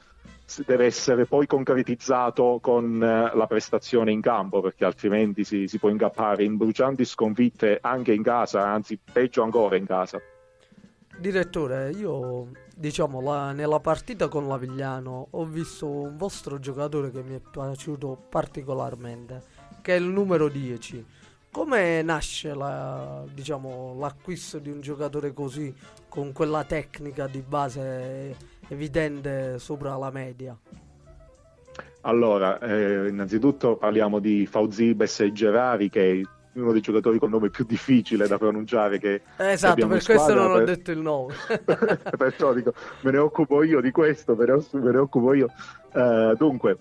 deve 0.64 0.86
essere 0.86 1.26
poi 1.26 1.47
concretizzato 1.47 2.61
con 2.62 3.03
eh, 3.03 3.30
la 3.34 3.47
prestazione 3.47 4.11
in 4.11 4.22
campo, 4.22 4.62
perché 4.62 4.86
altrimenti 4.86 5.45
si, 5.45 5.68
si 5.68 5.78
può 5.78 5.90
incappare 5.90 6.45
in 6.45 6.57
brucianti 6.57 7.05
sconfitte 7.05 7.78
anche 7.82 8.12
in 8.12 8.22
casa, 8.22 8.64
anzi 8.66 8.99
peggio 9.12 9.42
ancora 9.42 9.76
in 9.76 9.84
casa. 9.84 10.18
Direttore, 11.18 11.90
io 11.90 12.49
diciamo 12.74 13.20
la, 13.20 13.52
nella 13.52 13.80
partita 13.80 14.28
con 14.28 14.48
l'Avigliano 14.48 15.28
ho 15.30 15.44
visto 15.44 15.88
un 15.88 16.16
vostro 16.16 16.58
giocatore 16.58 17.10
che 17.10 17.22
mi 17.22 17.36
è 17.36 17.40
piaciuto 17.40 18.26
particolarmente 18.28 19.64
che 19.84 19.94
è 19.94 19.98
il 19.98 20.06
numero 20.06 20.48
10. 20.48 21.04
Come 21.50 22.00
nasce 22.00 22.54
la, 22.54 23.22
diciamo, 23.30 23.94
l'acquisto 23.98 24.58
di 24.58 24.70
un 24.70 24.80
giocatore 24.80 25.34
così, 25.34 25.72
con 26.08 26.32
quella 26.32 26.64
tecnica 26.64 27.26
di 27.26 27.42
base 27.46 28.34
evidente 28.68 29.58
sopra 29.58 29.94
la 29.96 30.10
media? 30.10 30.58
Allora, 32.00 32.58
eh, 32.60 33.08
innanzitutto 33.08 33.76
parliamo 33.76 34.20
di 34.20 34.46
Fauzibes 34.46 35.20
e 35.20 35.32
Gerari, 35.32 35.90
che 35.90 36.22
uno 36.55 36.72
dei 36.72 36.80
giocatori 36.80 37.18
con 37.18 37.30
nome 37.30 37.50
più 37.50 37.64
difficile 37.64 38.26
da 38.26 38.38
pronunciare 38.38 38.98
che 38.98 39.22
esatto 39.36 39.86
per 39.86 40.02
questo 40.02 40.34
non 40.34 40.52
per... 40.52 40.62
ho 40.62 40.64
detto 40.64 40.90
il 40.90 40.98
nome 40.98 41.34
perciò 42.16 42.52
dico 42.52 42.72
me 43.00 43.11
ne 43.11 43.18
occupo 43.18 43.62
io 43.62 43.80
di 43.80 43.90
questo 43.90 44.36
me 44.36 44.46
ne, 44.46 44.64
me 44.72 44.90
ne 44.90 44.98
occupo 44.98 45.34
io 45.34 45.48
uh, 45.92 46.34
dunque 46.36 46.76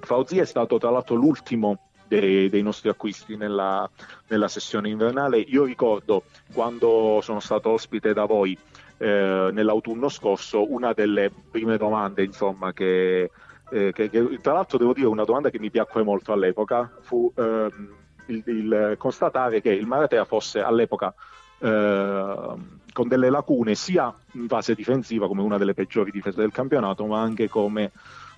Fauzi 0.00 0.38
è 0.38 0.44
stato 0.44 0.78
tra 0.78 0.90
l'altro 0.90 1.16
l'ultimo 1.16 1.78
dei, 2.06 2.48
dei 2.48 2.62
nostri 2.62 2.88
acquisti 2.88 3.36
nella, 3.36 3.88
nella, 4.28 4.48
sessione 4.48 4.88
invernale. 4.88 5.38
Io 5.38 5.64
ricordo 5.64 6.24
quando 6.52 7.18
sono 7.22 7.40
stato 7.40 7.70
ospite 7.70 8.12
da 8.12 8.24
voi 8.24 8.56
eh, 8.98 9.50
nell'autunno 9.52 10.08
scorso, 10.08 10.72
una 10.72 10.92
delle 10.92 11.30
prime 11.50 11.76
domande 11.76 12.22
insomma, 12.22 12.72
che, 12.72 13.30
eh, 13.70 13.92
che, 13.92 14.08
che, 14.08 14.38
tra 14.40 14.52
l'altro 14.52 14.78
devo 14.78 14.92
dire 14.92 15.06
una 15.06 15.24
domanda 15.24 15.50
che 15.50 15.58
mi 15.58 15.70
piacque 15.70 16.02
molto 16.02 16.32
all'epoca 16.32 16.90
fu 17.00 17.32
ehm, 17.34 17.94
il, 18.26 18.42
il, 18.46 18.94
constatare 18.98 19.60
che 19.60 19.70
il 19.70 19.86
Maratea 19.86 20.24
fosse 20.24 20.60
all'epoca 20.60 21.14
eh, 21.58 22.54
con 22.92 23.08
delle 23.08 23.30
lacune 23.30 23.74
sia 23.74 24.14
in 24.32 24.48
fase 24.48 24.74
difensiva 24.74 25.26
come 25.26 25.42
una 25.42 25.58
delle 25.58 25.74
peggiori 25.74 26.10
difese 26.10 26.40
del 26.40 26.52
campionato 26.52 27.04
ma 27.06 27.20
anche 27.20 27.48
come 27.48 27.92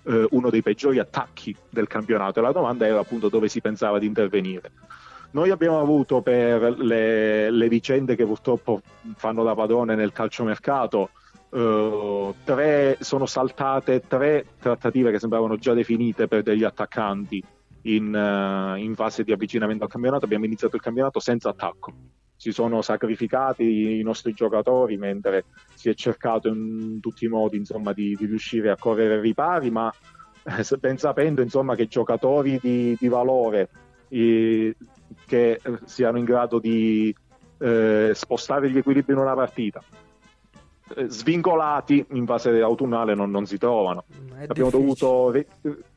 eh, 0.04 0.26
uno 0.30 0.50
dei 0.50 0.62
peggiori 0.62 0.98
attacchi 0.98 1.54
del 1.68 1.86
campionato 1.86 2.38
e 2.38 2.42
la 2.42 2.52
domanda 2.52 2.86
era 2.86 3.00
appunto 3.00 3.28
dove 3.28 3.48
si 3.48 3.60
pensava 3.60 3.98
di 3.98 4.06
intervenire. 4.06 4.72
Noi 5.30 5.50
abbiamo 5.50 5.78
avuto 5.78 6.22
per 6.22 6.78
le, 6.78 7.50
le 7.50 7.68
vicende 7.68 8.16
che 8.16 8.24
purtroppo 8.24 8.80
fanno 9.16 9.42
da 9.44 9.54
padrone 9.54 9.94
nel 9.94 10.12
calciomercato, 10.12 11.10
Uh, 11.50 12.34
tre, 12.44 12.98
sono 13.00 13.24
saltate 13.24 14.02
tre 14.06 14.44
trattative 14.60 15.10
che 15.10 15.18
sembravano 15.18 15.56
già 15.56 15.72
definite 15.72 16.28
per 16.28 16.42
degli 16.42 16.62
attaccanti 16.62 17.42
in, 17.82 18.14
uh, 18.14 18.76
in, 18.76 18.94
fase 18.94 19.24
di 19.24 19.32
avvicinamento 19.32 19.84
al 19.84 19.90
campionato. 19.90 20.24
Abbiamo 20.24 20.44
iniziato 20.44 20.76
il 20.76 20.82
campionato 20.82 21.20
senza 21.20 21.50
attacco. 21.50 21.92
Si 22.36 22.52
sono 22.52 22.82
sacrificati 22.82 23.98
i 23.98 24.02
nostri 24.02 24.32
giocatori 24.32 24.96
mentre 24.96 25.46
si 25.74 25.88
è 25.88 25.94
cercato 25.94 26.48
in 26.48 27.00
tutti 27.00 27.24
i 27.24 27.28
modi 27.28 27.56
insomma, 27.56 27.92
di, 27.92 28.14
di, 28.16 28.26
riuscire 28.26 28.70
a 28.70 28.76
correre 28.76 29.20
ripari, 29.20 29.70
ma 29.70 29.92
eh, 30.44 30.76
ben 30.78 30.98
sapendo 30.98 31.42
insomma, 31.42 31.74
che 31.74 31.86
giocatori 31.86 32.58
di, 32.60 32.96
di 32.98 33.08
valore 33.08 33.68
eh, 34.08 34.76
che 35.26 35.60
siano 35.84 36.18
in 36.18 36.24
grado 36.24 36.58
di 36.60 37.14
eh, 37.58 38.12
spostare 38.14 38.70
gli 38.70 38.78
equilibri 38.78 39.12
in 39.12 39.18
una 39.18 39.34
partita 39.34 39.82
svincolati 41.06 42.04
in 42.12 42.26
fase 42.26 42.60
autunnale 42.60 43.14
non, 43.14 43.30
non 43.30 43.46
si 43.46 43.58
trovano. 43.58 44.04
Abbiamo 44.46 44.70
dovuto, 44.70 45.30
re, 45.30 45.46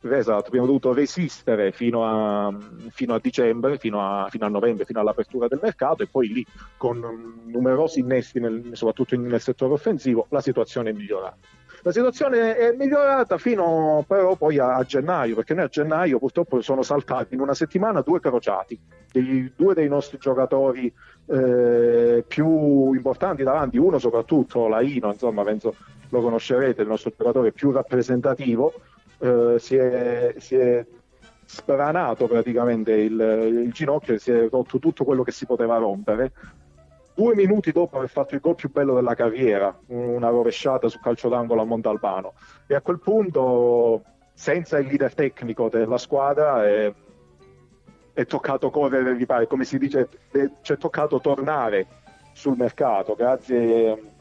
esatto, 0.02 0.48
abbiamo 0.48 0.66
dovuto, 0.66 0.94
resistere 0.94 1.72
fino 1.72 2.06
a, 2.06 2.56
fino 2.89 3.14
a 3.14 3.20
dicembre, 3.20 3.78
fino 3.78 4.02
a, 4.02 4.28
fino 4.30 4.46
a, 4.46 4.50
novembre, 4.50 4.86
fino 4.86 5.00
all'apertura 5.00 5.48
del 5.48 5.60
mercato 5.62 6.04
e 6.04 6.08
poi 6.08 6.28
lì 6.28 6.46
con 6.78 7.42
numerosi 7.46 8.00
innesti, 8.00 8.39
nel, 8.39 8.70
soprattutto 8.74 9.18
nel 9.18 9.42
settore 9.42 9.74
offensivo, 9.74 10.26
la 10.30 10.42
situazione 10.42 10.89
è 10.89 10.94
migliorata. 10.94 11.38
La 11.84 11.91
situazione 11.91 12.55
è 12.55 12.75
migliorata 12.75 13.38
fino 13.39 14.05
però 14.07 14.36
poi 14.36 14.59
a, 14.59 14.75
a, 14.75 14.84
gennaio, 14.84 15.34
perché 15.36 15.55
noi 15.55 15.65
a 15.65 15.67
gennaio 15.67 16.19
purtroppo 16.19 16.61
sono 16.61 16.84
saltati 16.84 17.34
in 17.34 17.39
una 17.39 17.55
settimana 17.55 18.01
due 18.01 18.19
crociati, 18.19 18.79
dei, 19.11 19.51
due 19.55 19.73
dei 19.73 19.88
nostri 19.88 20.19
giocatori 20.19 20.93
eh, 21.25 22.23
più 22.27 22.93
importanti 22.93 23.41
davanti, 23.41 23.77
uno 23.77 23.97
soprattutto 23.97 24.67
Laino, 24.67 25.11
insomma 25.11 25.43
penso 25.43 25.75
lo 26.09 26.21
conoscerete, 26.21 26.84
il 26.84 26.88
nostro 26.88 27.11
giocatore 27.17 27.51
più 27.51 27.71
rappresentativo, 27.71 28.73
eh, 29.17 29.55
si, 29.57 29.75
è, 29.75 30.36
si 30.38 30.55
è 30.55 30.86
spranato 31.45 32.27
praticamente 32.27 32.93
il, 32.93 33.63
il 33.65 33.71
ginocchio 33.71 34.13
e 34.13 34.19
si 34.19 34.32
è 34.32 34.47
rotto 34.49 34.77
tutto 34.77 35.03
quello 35.03 35.23
che 35.23 35.32
si 35.32 35.45
poteva 35.45 35.77
rompere 35.77 36.32
due 37.22 37.36
minuti 37.36 37.72
dopo 37.72 37.97
aver 37.97 38.09
fatto 38.09 38.34
il 38.34 38.41
gol 38.41 38.55
più 38.55 38.72
bello 38.72 38.95
della 38.95 39.13
carriera, 39.13 39.78
una 39.88 40.30
rovesciata 40.30 40.89
su 40.89 40.99
calcio 40.99 41.30
d'angolo 41.30 41.61
a 41.61 41.65
Montalbano. 41.65 42.34
E 42.65 42.74
a 42.74 42.82
quel 42.82 42.99
punto, 42.99 44.01
senza 44.34 44.80
il 44.80 44.88
leader 44.88 45.13
tecnico 45.13 45.69
della 45.69 45.99
squadra, 45.99 46.65
è, 46.65 46.91
è 48.13 48.26
toccato 48.26 48.72
correre 48.72 49.15
e 49.15 49.47
come 49.47 49.65
si 49.65 49.78
dice, 49.78 50.09
ci 50.63 50.74
è 50.74 50.78
toccato 50.78 51.19
tornare 51.22 51.86
sul 52.34 52.57
mercato 52.57 53.13
grazie, 53.13 54.13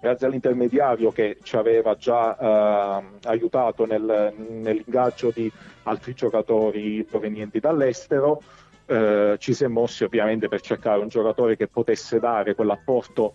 grazie 0.00 0.26
all'intermediario 0.26 1.12
che 1.12 1.38
ci 1.42 1.56
aveva 1.56 1.96
già 1.96 2.36
eh, 2.36 3.04
aiutato 3.22 3.86
nel, 3.86 4.34
nell'ingaggio 4.36 5.30
di 5.30 5.50
altri 5.84 6.12
giocatori 6.12 7.04
provenienti 7.04 7.58
dall'estero 7.58 8.42
eh, 8.86 9.36
ci 9.38 9.54
si 9.54 9.64
è 9.64 9.68
mossi 9.68 10.04
ovviamente 10.04 10.48
per 10.48 10.60
cercare 10.60 11.00
un 11.00 11.08
giocatore 11.08 11.56
che 11.56 11.68
potesse 11.68 12.18
dare 12.18 12.54
quell'apporto 12.54 13.34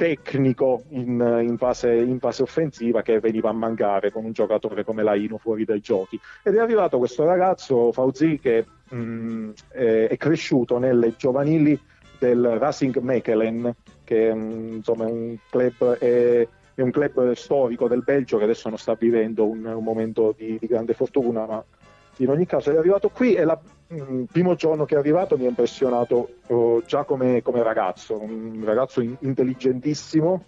tecnico 0.00 0.84
in, 0.90 1.42
in, 1.46 1.58
fase, 1.58 1.94
in, 1.94 2.18
fase, 2.18 2.42
offensiva 2.42 3.02
che 3.02 3.20
veniva 3.20 3.50
a 3.50 3.52
mancare 3.52 4.10
con 4.10 4.24
un 4.24 4.32
giocatore 4.32 4.82
come 4.82 5.02
Laino 5.02 5.36
fuori 5.36 5.66
dai 5.66 5.80
giochi. 5.80 6.18
Ed 6.42 6.54
è 6.54 6.58
arrivato 6.58 6.96
questo 6.96 7.24
ragazzo 7.26 7.92
Fauzi 7.92 8.38
che 8.38 8.64
mh, 8.88 8.96
mm, 8.96 9.50
è, 9.68 10.06
è, 10.08 10.16
cresciuto 10.16 10.78
nelle 10.78 11.14
giovanili 11.18 11.78
del 12.18 12.56
Racing 12.58 12.96
Mechelen, 12.96 13.74
che 14.02 14.32
mh, 14.32 14.38
mm, 14.38 14.72
insomma, 14.76 15.06
è, 15.06 15.10
un 15.10 15.36
club, 15.50 15.98
è, 15.98 16.48
è 16.74 16.80
un 16.80 16.90
club 16.90 17.32
storico 17.32 17.86
del 17.86 18.02
Belgio 18.02 18.38
che 18.38 18.44
adesso 18.44 18.70
non 18.70 18.78
sta 18.78 18.94
vivendo 18.94 19.46
un, 19.46 19.66
un 19.66 19.84
momento 19.84 20.34
di, 20.34 20.56
di 20.58 20.66
grande 20.66 20.94
fortuna, 20.94 21.44
ma 21.44 21.62
in 22.16 22.30
ogni 22.30 22.46
caso 22.46 22.70
è 22.70 22.76
arrivato 22.76 23.10
qui 23.10 23.34
e 23.34 23.44
il 23.90 24.06
mm, 24.08 24.22
primo 24.24 24.54
giorno 24.54 24.84
che 24.84 24.94
è 24.94 24.98
arrivato 24.98 25.36
mi 25.36 25.46
ha 25.46 25.48
impressionato 25.48 26.36
oh, 26.46 26.82
già 26.82 27.04
come, 27.04 27.42
come, 27.42 27.62
ragazzo, 27.62 28.20
un 28.20 28.62
ragazzo 28.64 29.00
in, 29.00 29.16
intelligentissimo, 29.20 30.44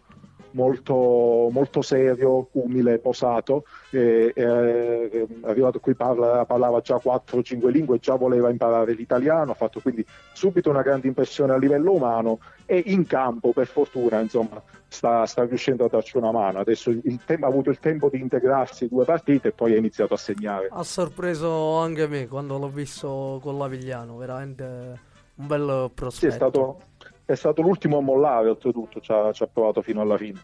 molto, 0.53 1.49
molto 1.51 1.83
serio, 1.83 2.49
umile, 2.53 2.99
posato. 2.99 3.65
E, 3.91 4.33
e, 4.35 5.11
è 5.11 5.27
arrivato 5.43 5.81
qui, 5.81 5.95
parla, 5.95 6.45
parlava 6.45 6.81
già 6.81 7.01
4-5 7.03 7.69
lingue, 7.69 7.99
già 7.99 8.15
voleva 8.15 8.51
imparare 8.51 8.93
l'italiano, 8.93 9.53
ha 9.53 9.55
fatto 9.55 9.81
quindi 9.81 10.05
subito 10.33 10.71
una 10.71 10.83
grande 10.83 11.07
impressione 11.07 11.53
a 11.53 11.59
livello 11.59 11.93
umano 11.93 12.41
e 12.67 12.83
in 12.87 13.07
campo, 13.07 13.53
per 13.53 13.67
fortuna, 13.67 14.21
insomma, 14.21 14.63
sta, 14.89 15.27
sta 15.27 15.45
riuscendo 15.45 15.85
a 15.85 15.89
darci 15.89 16.17
una 16.17 16.33
mano. 16.33 16.61
Adesso 16.61 16.91
il 16.91 17.21
tempo, 17.25 17.47
ha 17.47 17.49
avuto 17.49 17.71
il 17.71 17.79
tempo 17.79 18.09
di 18.09 18.21
integrarsi 18.21 18.89
due 18.89 19.05
partite 19.05 19.49
e 19.49 19.53
poi 19.53 19.75
ha 19.75 19.79
iniziato 19.79 20.15
a 20.15 20.19
segnare. 20.19 20.69
Ha 20.71 20.83
sorpreso 20.83 21.77
anche 21.79 22.07
me 22.07 22.29
quando 22.29 22.59
l'ho 22.59 22.69
visto 22.69 23.41
con 23.43 23.59
l'Avigliano, 23.59 24.17
veramente 24.17 25.11
un 25.35 25.47
bel 25.47 25.91
prospetto. 25.95 26.11
Sì, 26.11 26.27
è 26.27 26.31
stato, 26.31 26.81
è 27.25 27.35
stato 27.35 27.63
l'ultimo 27.63 27.99
a 27.99 28.01
mollare, 28.01 28.49
oltretutto, 28.49 29.01
ci 29.01 29.13
ha, 29.13 29.33
ci 29.33 29.43
ha 29.43 29.47
provato 29.47 29.83
fino 29.83 30.01
alla 30.01 30.17
fine. 30.17 30.41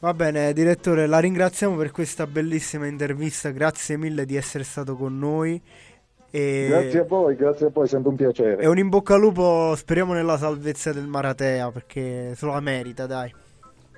Va 0.00 0.12
bene, 0.12 0.52
direttore, 0.52 1.06
la 1.06 1.18
ringraziamo 1.18 1.76
per 1.76 1.90
questa 1.90 2.26
bellissima 2.26 2.86
intervista. 2.86 3.50
Grazie 3.50 3.96
mille 3.96 4.26
di 4.26 4.36
essere 4.36 4.62
stato 4.62 4.96
con 4.96 5.18
noi. 5.18 5.60
E... 6.30 6.66
Grazie 6.68 7.00
a 7.00 7.04
voi, 7.04 7.36
grazie 7.36 7.66
a 7.66 7.70
voi, 7.72 7.86
è 7.86 7.88
sempre 7.88 8.10
un 8.10 8.16
piacere. 8.16 8.62
E 8.62 8.66
un 8.66 8.76
in 8.76 8.90
bocca 8.90 9.14
al 9.14 9.20
lupo, 9.20 9.74
speriamo 9.76 10.12
nella 10.12 10.36
salvezza 10.36 10.92
del 10.92 11.06
Maratea, 11.06 11.70
perché 11.70 12.34
se 12.34 12.44
la 12.44 12.60
merita, 12.60 13.06
dai. 13.06 13.32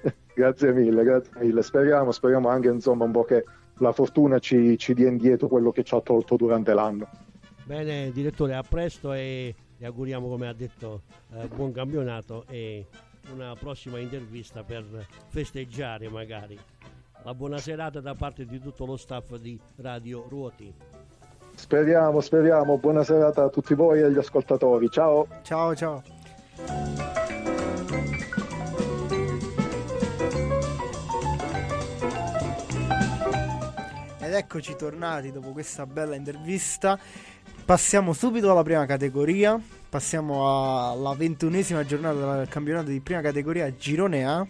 grazie 0.33 0.73
mille, 0.73 1.03
grazie 1.03 1.33
mille. 1.41 1.63
Speriamo, 1.63 2.13
speriamo 2.13 2.49
anche 2.51 2.69
insomma 2.69 3.05
un 3.05 3.11
po' 3.11 3.25
che 3.25 3.45
la 3.79 3.91
fortuna 3.91 4.39
ci, 4.39 4.79
ci 4.79 4.95
dia 4.95 5.09
indietro 5.09 5.49
quello 5.49 5.73
che 5.73 5.83
ci 5.83 5.95
ha 5.95 6.01
tolto 6.01 6.37
durante 6.37 6.73
l'anno. 6.73 7.09
Bene, 7.65 8.13
direttore, 8.13 8.55
a 8.55 8.63
presto 8.63 9.13
e 9.13 9.55
vi 9.79 9.85
auguriamo, 9.85 10.29
come 10.29 10.49
ha 10.49 10.53
detto, 10.53 11.03
eh, 11.33 11.47
buon 11.49 11.73
campionato 11.73 12.45
e 12.49 12.87
una 13.33 13.55
prossima 13.55 13.99
intervista 13.99 14.63
per 14.63 14.85
festeggiare 15.29 16.09
magari. 16.09 16.59
La 17.23 17.35
buona 17.35 17.59
serata 17.59 18.01
da 18.01 18.15
parte 18.15 18.47
di 18.47 18.61
tutto 18.61 18.87
lo 18.87 18.97
staff 18.97 19.35
di 19.35 19.59
Radio 19.77 20.27
Ruoti. 20.29 20.73
Speriamo, 21.55 22.21
speriamo. 22.21 22.79
Buona 22.79 23.03
serata 23.03 23.45
a 23.45 23.49
tutti 23.49 23.75
voi 23.75 24.01
e 24.01 24.05
agli 24.05 24.19
ascoltatori. 24.19 24.89
Ciao. 24.91 25.27
Ciao, 25.43 25.75
ciao. 25.75 26.03
Ed 34.21 34.33
eccoci 34.33 34.77
tornati 34.77 35.33
dopo 35.33 35.51
questa 35.53 35.87
bella 35.87 36.15
intervista. 36.15 36.99
Passiamo 37.67 38.13
subito 38.13 38.49
alla 38.49 38.63
prima 38.63 38.87
categoria. 38.87 39.61
Passiamo 39.89 40.89
alla 40.89 41.17
ventunesima 41.17 41.85
giornata 41.85 42.37
del 42.37 42.47
campionato 42.47 42.91
di 42.91 43.01
prima 43.01 43.21
categoria 43.21 43.75
Girone 43.75 44.25
A. 44.25 44.47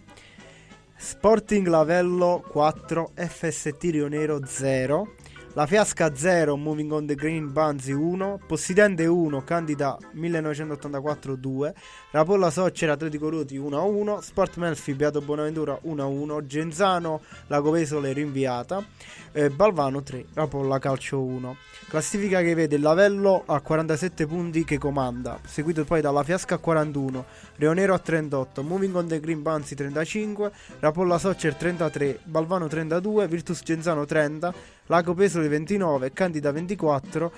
Sporting 0.95 1.67
Lavello 1.67 2.45
4, 2.47 3.13
FST 3.15 3.83
Rio 3.85 4.09
Nero 4.09 4.45
0. 4.45 5.15
La 5.57 5.65
Fiasca 5.65 6.15
0, 6.15 6.55
Moving 6.59 6.93
on 6.93 7.07
the 7.07 7.15
Green 7.15 7.51
Banzi 7.51 7.91
1, 7.91 8.41
Possidente 8.47 9.07
1, 9.07 9.43
Candida 9.43 9.97
1984 10.13 11.35
2, 11.35 11.75
Rapolla 12.11 12.51
Soccera 12.51 12.93
Atletico 12.93 13.31
Ruti 13.31 13.59
1-1, 13.59 14.19
Sport 14.19 14.57
Melfi 14.57 14.93
Beato 14.93 15.23
Bonaventura 15.23 15.81
1-1, 15.83 16.45
Genzano 16.45 17.23
Lagovesole 17.47 18.13
rinviata, 18.13 18.85
eh, 19.33 19.49
Balvano 19.49 20.03
3, 20.03 20.27
Rapolla 20.35 20.79
Calcio 20.79 21.23
1. 21.23 21.57
Classifica 21.89 22.43
che 22.43 22.53
vede 22.53 22.77
Lavello 22.77 23.43
a 23.47 23.59
47 23.63 24.27
punti 24.27 24.63
che 24.63 24.77
comanda, 24.77 25.41
seguito 25.43 25.87
poi 25.87 26.03
dalla 26.03 26.23
Fiasca 26.23 26.57
a 26.57 26.59
41, 26.59 27.25
Leonero 27.55 27.95
a 27.95 27.99
38, 27.99 28.63
Moving 28.63 28.95
on 28.95 29.07
the 29.07 29.21
Green 29.21 29.41
Banzi 29.41 29.75
35, 29.75 30.53
Rapolla 30.81 31.17
Soccer 31.17 31.55
33, 31.55 32.21
Balvano 32.25 32.67
32, 32.67 33.27
Virtus 33.27 33.63
Genzano 33.63 34.05
30, 34.05 34.53
Lago 34.87 35.15
Pesole 35.15 35.49
29, 35.49 36.13
Candida 36.13 36.53
24, 36.53 37.33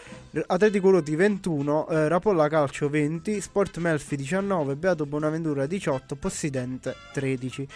Atletico 0.47 0.91
Roti 0.91 1.17
21, 1.17 1.89
eh, 1.89 2.09
Rapolla 2.09 2.49
Calcio 2.49 2.89
20, 2.89 3.41
Sport 3.41 3.79
Melfi 3.79 4.17
19, 4.17 4.77
Beato 4.77 5.07
Bonaventura 5.07 5.67
18, 5.67 6.17
Possidente 6.17 6.95
13. 7.13 7.67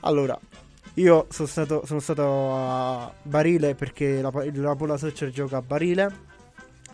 Allora, 0.00 0.38
io 0.94 1.26
sono 1.28 1.46
stato, 1.46 1.84
sono 1.84 2.00
stato 2.00 2.54
a 2.54 3.12
Barile 3.22 3.74
perché 3.74 4.22
la, 4.22 4.32
il 4.44 4.60
Rapolla 4.62 4.96
Soccer 4.96 5.30
gioca 5.30 5.58
a 5.58 5.62
Barile. 5.62 6.26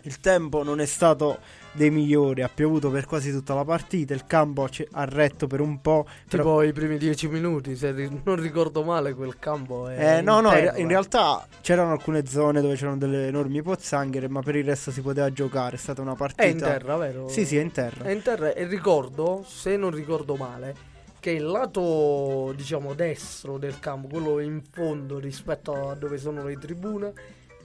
Il 0.02 0.20
tempo 0.20 0.62
non 0.62 0.80
è 0.80 0.86
stato 0.86 1.38
dei 1.74 1.90
migliori, 1.90 2.42
ha 2.42 2.50
piovuto 2.52 2.90
per 2.90 3.04
quasi 3.04 3.30
tutta 3.30 3.52
la 3.54 3.64
partita, 3.64 4.14
il 4.14 4.26
campo 4.26 4.66
ha 4.92 5.04
retto 5.04 5.46
per 5.46 5.60
un 5.60 5.80
po'. 5.80 6.06
Tipo 6.28 6.42
però... 6.42 6.62
i 6.62 6.72
primi 6.72 6.96
dieci 6.98 7.28
minuti, 7.28 7.76
se 7.76 7.92
non 8.24 8.36
ricordo 8.36 8.82
male 8.82 9.12
quel 9.14 9.38
campo. 9.38 9.88
È 9.88 10.18
eh, 10.18 10.20
no, 10.22 10.40
no, 10.40 10.48
in, 10.50 10.54
terra. 10.54 10.78
in, 10.78 10.88
realtà 10.88 11.46
c'erano 11.60 11.92
alcune 11.92 12.26
zone 12.26 12.60
dove 12.60 12.76
c'erano 12.76 12.96
delle 12.96 13.26
enormi 13.26 13.60
pozzanghere, 13.60 14.28
ma 14.28 14.40
per 14.40 14.56
il 14.56 14.64
resto 14.64 14.90
si 14.90 15.00
poteva 15.00 15.30
giocare, 15.32 15.76
è 15.76 15.78
stata 15.78 16.00
una 16.00 16.14
partita... 16.14 16.42
È 16.42 16.46
in 16.46 16.58
terra, 16.58 16.96
vero? 16.96 17.28
Sì, 17.28 17.44
sì, 17.44 17.56
è 17.56 17.60
in 17.60 17.72
terra. 17.72 18.04
È 18.04 18.10
in 18.10 18.22
terra 18.22 18.52
e 18.54 18.64
ricordo, 18.64 19.44
se 19.46 19.76
non 19.76 19.90
ricordo 19.90 20.36
male, 20.36 20.92
che 21.18 21.30
il 21.30 21.44
lato, 21.44 22.52
diciamo, 22.54 22.94
destro 22.94 23.58
del 23.58 23.80
campo, 23.80 24.08
quello 24.08 24.38
in 24.40 24.62
fondo 24.70 25.18
rispetto 25.18 25.88
a 25.88 25.94
dove 25.94 26.18
sono 26.18 26.44
le 26.44 26.58
tribune 26.58 27.12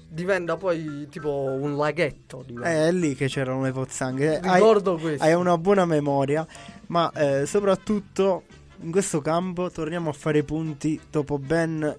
diventa 0.09 0.57
poi 0.57 1.07
tipo 1.09 1.29
un 1.29 1.77
laghetto. 1.77 2.43
Diventa. 2.45 2.69
È 2.69 2.91
lì 2.91 3.15
che 3.15 3.27
c'erano 3.27 3.61
le 3.61 3.71
pozzanghere. 3.71 4.41
Ricordo 4.41 4.95
hai, 4.95 4.99
questo. 4.99 5.23
Hai 5.23 5.33
una 5.33 5.57
buona 5.57 5.85
memoria, 5.85 6.45
ma 6.87 7.11
eh, 7.11 7.45
soprattutto 7.45 8.43
in 8.81 8.91
questo 8.91 9.21
campo 9.21 9.69
torniamo 9.69 10.09
a 10.09 10.13
fare 10.13 10.43
punti 10.43 10.99
dopo 11.09 11.37
ben 11.37 11.97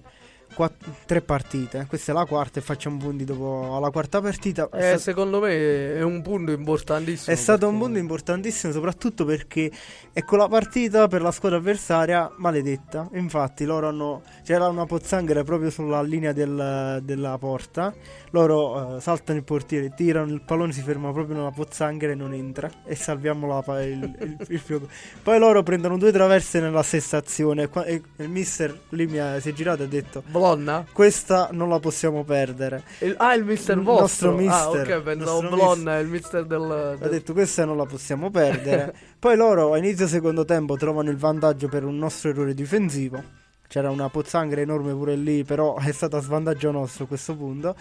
quatt- 0.61 1.05
tre 1.05 1.21
partite. 1.21 1.85
Questa 1.89 2.11
è 2.11 2.15
la 2.15 2.25
quarta 2.25 2.59
e 2.59 2.61
facciamo 2.61 2.97
punti 2.97 3.23
dopo 3.23 3.79
la 3.81 3.89
quarta 3.89 4.21
partita. 4.21 4.69
Eh, 4.73 4.81
sta- 4.89 4.97
secondo 4.99 5.39
me 5.39 5.95
è 5.95 6.01
un 6.03 6.21
punto 6.21 6.51
importantissimo. 6.51 7.35
È 7.35 7.37
stato 7.39 7.59
perché- 7.61 7.73
un 7.73 7.79
punto 7.81 7.97
importantissimo 7.99 8.71
soprattutto 8.73 9.25
perché 9.25 9.71
è 10.13 10.23
con 10.23 10.37
la 10.37 10.47
partita 10.47 11.07
per 11.07 11.21
la 11.21 11.31
squadra 11.31 11.57
avversaria 11.57 12.31
maledetta. 12.37 13.09
Infatti 13.13 13.65
loro 13.65 13.87
hanno... 13.87 14.21
c'era 14.43 14.67
una 14.67 14.85
pozzanghera 14.85 15.43
proprio 15.43 15.69
sulla 15.71 16.01
linea 16.03 16.31
del- 16.31 16.99
della 17.03 17.37
porta. 17.39 17.93
Loro 18.31 18.97
eh, 18.97 19.01
saltano 19.01 19.39
il 19.39 19.43
portiere, 19.43 19.93
tirano 19.95 20.31
il 20.31 20.41
pallone, 20.41 20.71
si 20.71 20.81
ferma 20.81 21.11
proprio 21.11 21.35
nella 21.35 21.51
pozzanghera 21.51 22.11
e 22.13 22.15
non 22.15 22.33
entra. 22.33 22.69
E 22.85 22.95
salviamo 22.95 23.47
la, 23.47 23.61
pa- 23.61 23.83
il, 23.83 24.03
il, 24.21 24.45
il 24.47 24.59
field. 24.63 24.87
Poi 25.23 25.39
loro 25.39 25.63
prendono 25.63 25.97
due 25.97 26.11
traverse 26.11 26.59
nella 26.59 26.83
stessa 26.83 27.17
azione. 27.17 27.63
E, 27.63 27.67
qua- 27.67 27.83
e 27.85 28.01
il 28.17 28.29
mister 28.29 28.77
lì 28.89 29.07
mi 29.07 29.17
ha- 29.17 29.39
si 29.39 29.49
è 29.49 29.53
girato 29.53 29.81
e 29.81 29.85
ha 29.85 29.87
detto... 29.89 30.23
Blonna? 30.55 30.85
Questa 30.91 31.49
non 31.51 31.69
la 31.69 31.79
possiamo 31.79 32.23
perdere. 32.23 32.83
Il- 32.99 33.15
ah, 33.17 33.33
il 33.33 33.43
mister 33.43 33.77
Il 33.77 33.83
vostro. 33.83 34.31
nostro 34.31 34.49
Ah, 34.51 34.69
mister. 34.73 34.97
ok, 34.97 35.03
pensavo 35.03 35.49
Blonna, 35.49 35.97
il 35.99 36.07
mister 36.07 36.45
del... 36.45 36.61
Ha 36.71 36.95
del- 36.95 37.09
detto 37.09 37.33
questa 37.33 37.65
non 37.65 37.77
la 37.77 37.85
possiamo 37.85 38.29
perdere. 38.29 38.93
Poi 39.19 39.35
loro 39.35 39.73
a 39.73 39.77
inizio 39.77 40.07
secondo 40.07 40.45
tempo 40.45 40.75
trovano 40.77 41.09
il 41.09 41.17
vantaggio 41.17 41.67
per 41.67 41.83
un 41.83 41.97
nostro 41.97 42.29
errore 42.29 42.53
difensivo. 42.53 43.39
C'era 43.67 43.89
una 43.89 44.09
pozzanghera 44.09 44.59
enorme 44.59 44.91
pure 44.91 45.15
lì, 45.15 45.45
però 45.45 45.77
è 45.77 45.91
stato 45.93 46.17
a 46.17 46.21
svantaggio 46.21 46.71
nostro 46.71 47.05
a 47.05 47.07
questo 47.07 47.35
punto. 47.37 47.75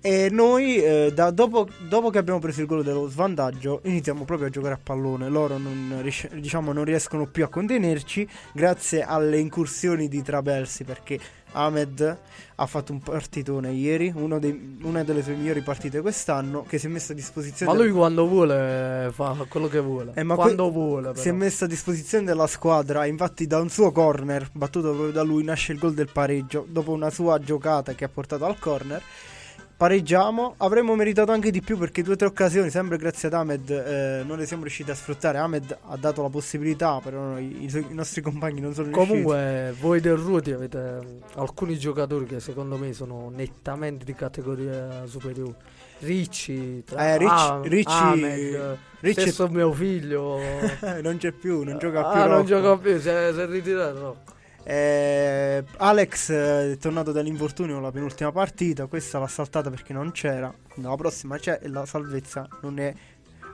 E 0.00 0.28
noi, 0.30 0.76
eh, 0.76 1.10
da- 1.12 1.32
dopo, 1.32 1.68
dopo 1.88 2.10
che 2.10 2.18
abbiamo 2.18 2.38
preso 2.38 2.60
il 2.60 2.66
gol 2.68 2.84
dello 2.84 3.08
svantaggio, 3.08 3.80
iniziamo 3.82 4.24
proprio 4.24 4.46
a 4.46 4.50
giocare 4.50 4.74
a 4.74 4.80
pallone. 4.80 5.28
Loro 5.28 5.58
non, 5.58 5.98
riesce- 6.02 6.30
diciamo, 6.34 6.72
non 6.72 6.84
riescono 6.84 7.26
più 7.26 7.42
a 7.42 7.48
contenerci 7.48 8.26
grazie 8.52 9.02
alle 9.02 9.38
incursioni 9.38 10.06
di 10.06 10.22
Trabelsi 10.22 10.84
perché 10.84 11.18
Ahmed 11.50 12.16
ha 12.54 12.66
fatto 12.66 12.92
un 12.92 13.00
partitone 13.00 13.72
ieri, 13.72 14.12
uno 14.14 14.38
dei- 14.38 14.78
una 14.82 15.02
delle 15.02 15.20
sue 15.22 15.34
migliori 15.34 15.62
partite 15.62 16.00
quest'anno, 16.00 16.64
che 16.68 16.78
si 16.78 16.86
è 16.86 16.88
messo 16.88 17.10
a 17.10 17.14
disposizione... 17.16 17.72
Ma 17.72 17.76
lui 17.76 17.90
quando 17.90 18.28
vuole 18.28 19.10
fa 19.12 19.34
quello 19.48 19.66
che 19.66 19.80
vuole. 19.80 20.12
Eh, 20.14 20.24
quando 20.24 20.64
que- 20.64 20.72
vuole. 20.72 21.12
Si 21.16 21.22
è 21.22 21.24
però. 21.32 21.36
messo 21.36 21.64
a 21.64 21.66
disposizione 21.66 22.24
della 22.24 22.46
squadra, 22.46 23.04
infatti 23.04 23.48
da 23.48 23.58
un 23.58 23.68
suo 23.68 23.90
corner, 23.90 24.48
battuto 24.52 24.90
proprio 24.90 25.10
da 25.10 25.22
lui, 25.22 25.42
nasce 25.42 25.72
il 25.72 25.78
gol 25.80 25.94
del 25.94 26.10
pareggio, 26.12 26.64
dopo 26.68 26.92
una 26.92 27.10
sua 27.10 27.40
giocata 27.40 27.94
che 27.94 28.04
ha 28.04 28.08
portato 28.08 28.44
al 28.44 28.58
corner. 28.60 29.02
Pareggiamo, 29.78 30.54
avremmo 30.56 30.96
meritato 30.96 31.30
anche 31.30 31.52
di 31.52 31.60
più 31.62 31.78
perché 31.78 32.02
due 32.02 32.14
o 32.14 32.16
tre 32.16 32.26
occasioni, 32.26 32.68
sempre 32.68 32.96
grazie 32.96 33.28
ad 33.28 33.34
Ahmed, 33.34 33.70
eh, 33.70 34.24
non 34.26 34.36
le 34.36 34.44
siamo 34.44 34.62
riusciti 34.64 34.90
a 34.90 34.94
sfruttare. 34.96 35.38
Ahmed 35.38 35.78
ha 35.90 35.96
dato 35.96 36.20
la 36.20 36.28
possibilità, 36.28 36.98
però 37.00 37.38
i, 37.38 37.68
suoi- 37.70 37.86
i 37.88 37.94
nostri 37.94 38.20
compagni 38.20 38.60
non 38.60 38.74
sono 38.74 38.88
riusciti. 38.88 39.08
Comunque, 39.08 39.72
voi 39.78 40.00
del 40.00 40.16
Ruti 40.16 40.50
avete 40.50 40.78
mm, 41.00 41.16
alcuni 41.36 41.78
giocatori 41.78 42.24
che 42.26 42.40
secondo 42.40 42.76
me 42.76 42.92
sono 42.92 43.30
nettamente 43.32 44.04
di 44.04 44.14
categoria 44.16 45.06
superiore. 45.06 45.54
Ricci, 46.00 46.82
tra- 46.84 47.12
Eh, 47.12 47.18
Ricci- 47.18 47.32
Ah- 47.32 47.60
Ricci- 47.62 47.86
Ahmed, 47.88 48.76
Ricci- 48.98 49.20
stesso 49.20 49.46
mio 49.48 49.70
figlio. 49.72 50.40
non 51.02 51.18
c'è 51.18 51.30
più, 51.30 51.62
non 51.62 51.78
gioca 51.78 52.00
più. 52.00 52.20
ah, 52.20 52.26
non 52.26 52.36
Rocco. 52.38 52.44
gioca 52.46 52.76
più, 52.78 52.98
si 52.98 53.08
è, 53.08 53.30
si 53.32 53.38
è 53.38 53.46
ritirato. 53.46 53.98
Rocco. 54.00 54.32
Eh, 54.70 55.64
Alex 55.78 56.28
eh, 56.28 56.72
è 56.72 56.76
tornato 56.76 57.10
dall'infortunio 57.10 57.80
la 57.80 57.90
penultima 57.90 58.30
partita, 58.30 58.84
questa 58.84 59.18
l'ha 59.18 59.26
saltata 59.26 59.70
perché 59.70 59.94
non 59.94 60.10
c'era, 60.10 60.52
la 60.74 60.94
prossima 60.94 61.38
c'è 61.38 61.58
e 61.62 61.68
la 61.68 61.86
salvezza 61.86 62.46
non 62.60 62.78
è 62.78 62.92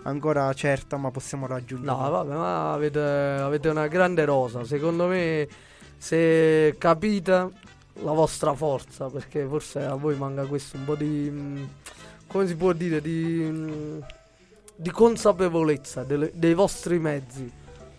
ancora 0.02 0.52
certa 0.54 0.96
ma 0.96 1.12
possiamo 1.12 1.46
raggiungerla. 1.46 1.92
No, 1.92 2.10
vabbè, 2.10 2.34
ma 2.34 2.72
avete, 2.72 2.98
avete 2.98 3.68
una 3.68 3.86
grande 3.86 4.24
rosa. 4.24 4.64
Secondo 4.64 5.06
me 5.06 5.46
se 5.96 6.74
capite 6.78 7.30
la 8.02 8.12
vostra 8.12 8.52
forza, 8.52 9.08
perché 9.08 9.46
forse 9.46 9.84
a 9.84 9.94
voi 9.94 10.16
manca 10.16 10.44
questo 10.46 10.78
un 10.78 10.84
po' 10.84 10.96
di... 10.96 11.28
mm, 11.30 11.62
come 12.26 12.48
si 12.48 12.56
può 12.56 12.72
dire, 12.72 13.00
di, 13.00 13.38
mm, 13.40 13.98
di 14.74 14.90
consapevolezza 14.90 16.02
delle- 16.02 16.32
dei 16.34 16.54
vostri 16.54 16.98
mezzi. 16.98 17.48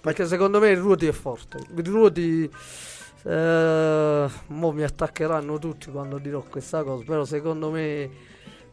Perché 0.01 0.25
secondo 0.27 0.59
me 0.59 0.71
il 0.71 0.79
Ruoti 0.79 1.05
è 1.07 1.13
forte. 1.13 1.59
Il 1.73 1.85
Ruoti... 1.85 2.51
Eh, 3.27 4.29
mo 4.47 4.71
mi 4.71 4.83
attaccheranno 4.83 5.57
tutti 5.57 5.89
quando 5.89 6.19
dirò 6.19 6.43
questa 6.47 6.83
cosa, 6.83 7.03
però 7.03 7.25
secondo 7.25 7.71
me 7.71 8.09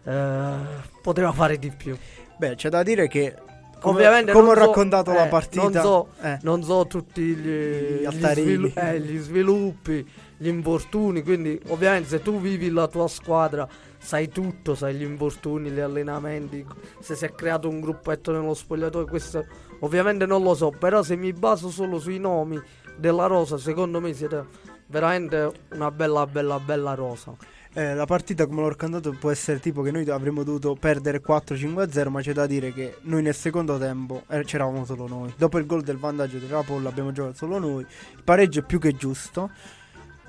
eh, 0.04 0.54
poteva 1.00 1.32
fare 1.32 1.58
di 1.58 1.70
più. 1.74 1.96
Beh, 2.36 2.54
c'è 2.56 2.68
da 2.68 2.82
dire 2.82 3.08
che 3.08 3.34
come, 3.80 3.94
Ovviamente 3.96 4.32
come 4.32 4.50
ho 4.50 4.54
so- 4.54 4.60
raccontato 4.60 5.12
la 5.12 5.24
eh, 5.26 5.28
partita, 5.28 5.62
non 5.62 5.72
so, 5.82 6.08
eh, 6.20 6.38
non 6.42 6.62
so 6.62 6.86
tutti 6.86 7.22
gli, 7.22 8.06
Gli 8.06 8.08
gli 8.08 8.26
svilu- 8.26 8.76
eh, 8.76 9.00
gli 9.00 9.18
sviluppi, 9.18 10.06
gli 10.36 10.46
infortuni. 10.48 11.22
Quindi, 11.22 11.58
ovviamente, 11.68 12.08
se 12.10 12.22
tu 12.22 12.38
vivi 12.38 12.70
la 12.70 12.86
tua 12.88 13.08
squadra, 13.08 13.66
sai 13.98 14.28
tutto, 14.28 14.74
sai 14.76 14.94
gli 14.94 15.02
infortuni, 15.02 15.70
gli 15.70 15.80
allenamenti. 15.80 16.64
Se 17.00 17.16
si 17.16 17.24
è 17.24 17.32
creato 17.32 17.68
un 17.68 17.80
gruppetto 17.80 18.30
nello 18.32 18.54
spogliatoio, 18.54 19.06
questo 19.06 19.46
ovviamente 19.80 20.26
non 20.26 20.42
lo 20.44 20.54
so. 20.54 20.70
Però, 20.70 21.02
se 21.02 21.16
mi 21.16 21.32
baso 21.32 21.68
solo 21.70 21.98
sui 21.98 22.18
nomi 22.20 22.60
della 22.96 23.26
rosa, 23.26 23.58
secondo 23.58 24.00
me 24.00 24.12
siete 24.12 24.44
veramente 24.86 25.50
una 25.72 25.90
bella, 25.90 26.26
bella, 26.26 26.58
bella 26.60 26.94
rosa. 26.94 27.34
eh, 27.74 27.94
la 27.94 28.04
partita 28.04 28.46
come 28.46 28.60
l'ho 28.60 28.68
raccontato 28.68 29.10
può 29.18 29.30
essere 29.30 29.58
tipo 29.58 29.80
che 29.80 29.90
noi 29.90 30.08
avremmo 30.10 30.42
dovuto 30.42 30.74
perdere 30.78 31.22
4-5-0, 31.26 32.08
ma 32.08 32.20
c'è 32.20 32.32
da 32.32 32.46
dire 32.46 32.72
che 32.72 32.96
noi 33.02 33.22
nel 33.22 33.34
secondo 33.34 33.78
tempo 33.78 34.24
eh, 34.28 34.44
c'eravamo 34.44 34.84
solo 34.84 35.06
noi. 35.08 35.32
Dopo 35.36 35.58
il 35.58 35.64
gol 35.66 35.82
del 35.82 35.96
vantaggio 35.96 36.38
della 36.38 36.62
Polla 36.62 36.90
abbiamo 36.90 37.12
giocato 37.12 37.36
solo 37.36 37.58
noi. 37.58 37.80
Il 37.82 38.22
pareggio 38.22 38.60
è 38.60 38.62
più 38.62 38.78
che 38.78 38.94
giusto 38.94 39.50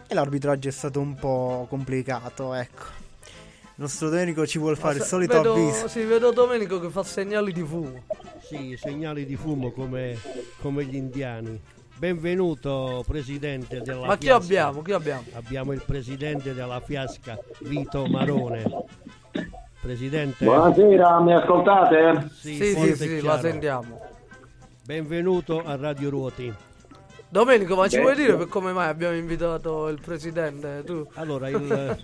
e 0.07 0.13
l'arbitraggio 0.13 0.69
è 0.69 0.71
stato 0.71 1.01
un 1.01 1.15
po' 1.15 1.65
complicato, 1.69 2.53
ecco. 2.53 3.01
Il 3.75 3.81
nostro 3.81 4.09
Domenico 4.09 4.45
ci 4.45 4.59
vuole 4.59 4.75
fare 4.75 4.97
il 4.99 5.03
solito 5.03 5.35
vedo, 5.35 5.53
avviso. 5.53 5.87
Sì, 5.87 6.03
vedo 6.03 6.31
Domenico 6.31 6.79
che 6.79 6.89
fa 6.89 7.03
segnali 7.03 7.51
di 7.51 7.63
fumo. 7.63 8.03
Sì, 8.41 8.77
segnali 8.79 9.25
di 9.25 9.35
fumo 9.35 9.71
come, 9.71 10.15
come 10.61 10.85
gli 10.85 10.95
indiani. 10.95 11.59
Benvenuto 12.07 13.01
presidente 13.07 13.79
della 13.79 14.07
Ma 14.07 14.17
chi 14.17 14.25
Fiasca. 14.25 14.43
abbiamo? 14.43 14.81
Chi 14.81 14.91
abbiamo? 14.91 15.23
Abbiamo 15.35 15.71
il 15.71 15.81
presidente 15.85 16.53
della 16.53 16.81
Fiasca, 16.81 17.39
Vito 17.59 18.05
Marone. 18.07 18.65
Presidente. 19.81 20.43
Buonasera, 20.43 21.21
mi 21.21 21.33
ascoltate? 21.33 22.27
Sì, 22.33 22.55
Sì, 22.55 22.75
sì, 22.75 22.95
sì, 22.97 23.21
la 23.21 23.39
sentiamo. 23.39 24.01
Benvenuto 24.83 25.63
a 25.63 25.77
Radio 25.77 26.09
Ruoti. 26.09 26.53
Domenico, 27.29 27.77
ma 27.77 27.87
ci 27.87 27.95
Beh, 27.95 28.01
vuoi 28.01 28.15
dire 28.15 28.35
per 28.35 28.47
come 28.49 28.73
mai 28.73 28.89
abbiamo 28.89 29.15
invitato 29.15 29.87
il 29.87 30.01
presidente? 30.01 30.83
Tu? 30.85 31.07
Allora, 31.13 31.47
il, 31.47 32.03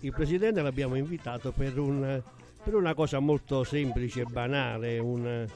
il 0.00 0.12
presidente 0.12 0.60
l'abbiamo 0.60 0.94
invitato 0.94 1.52
per, 1.52 1.78
un- 1.78 2.22
per 2.68 2.76
una 2.76 2.92
cosa 2.92 3.18
molto 3.18 3.64
semplice 3.64 4.20
e 4.20 4.24
banale, 4.26 4.98
un- 4.98 5.46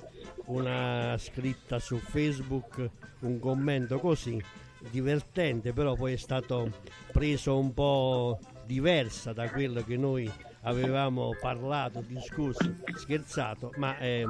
una 0.47 1.15
scritta 1.19 1.79
su 1.79 1.99
Facebook, 1.99 2.89
un 3.21 3.39
commento 3.39 3.99
così, 3.99 4.43
divertente, 4.91 5.75
però 5.75 5.95
poi 5.95 6.15
è 6.15 6.17
stato 6.17 6.71
preso 7.13 7.59
un 7.59 7.75
po' 7.75 8.39
diversa 8.65 9.35
da 9.35 9.47
quello 9.51 9.83
che 9.83 9.99
noi 9.99 10.31
avevamo 10.63 11.37
parlato, 11.39 12.01
discusso, 12.01 12.77
scherzato, 12.95 13.75
ma 13.77 13.99
eh, 13.99 14.27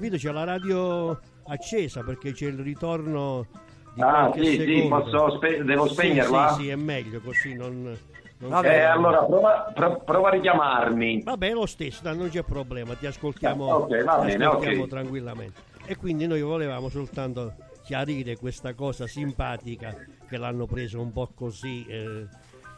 Vito 0.00 0.16
c'è 0.16 0.32
la 0.32 0.42
radio 0.42 1.16
accesa 1.46 2.02
perché 2.02 2.32
c'è 2.32 2.48
il 2.48 2.58
ritorno 2.58 3.46
di 3.94 4.00
Ah, 4.00 4.28
qualche 4.30 4.44
sì, 4.44 4.50
sì, 4.56 4.56
secondo. 4.56 5.04
posso 5.04 5.36
spe- 5.36 5.62
devo 5.62 5.86
Sì, 5.86 5.92
spegnerla? 5.92 6.48
Sì, 6.48 6.62
sì, 6.64 6.68
è 6.70 6.74
meglio 6.74 7.20
così 7.20 7.54
non... 7.54 7.96
non 8.38 8.64
Eh, 8.64 8.80
allora 8.82 9.24
prova, 9.24 9.70
pro- 9.74 10.00
prova 10.04 10.28
a 10.28 10.30
richiamarmi. 10.32 11.22
Vabbè, 11.22 11.52
lo 11.52 11.66
stesso, 11.66 12.00
non 12.12 12.28
c'è 12.28 12.42
problema, 12.42 12.94
ti 12.94 13.06
ascoltiamo, 13.06 13.70
Ah, 13.70 13.76
ok, 13.76 14.04
va 14.04 14.14
ti 14.18 14.26
bene, 14.26 14.44
ascoltiamo 14.44 14.82
ok. 14.82 14.88
tranquillamente. 14.88 15.60
E 15.86 15.96
quindi 15.96 16.26
noi 16.26 16.40
volevamo 16.42 16.88
soltanto 16.88 17.54
chiarire 17.82 18.36
questa 18.36 18.72
cosa 18.74 19.06
simpatica 19.06 19.94
che 20.28 20.36
l'hanno 20.38 20.66
preso 20.66 21.00
un 21.00 21.12
po' 21.12 21.30
così. 21.34 21.84
eh, 21.88 22.26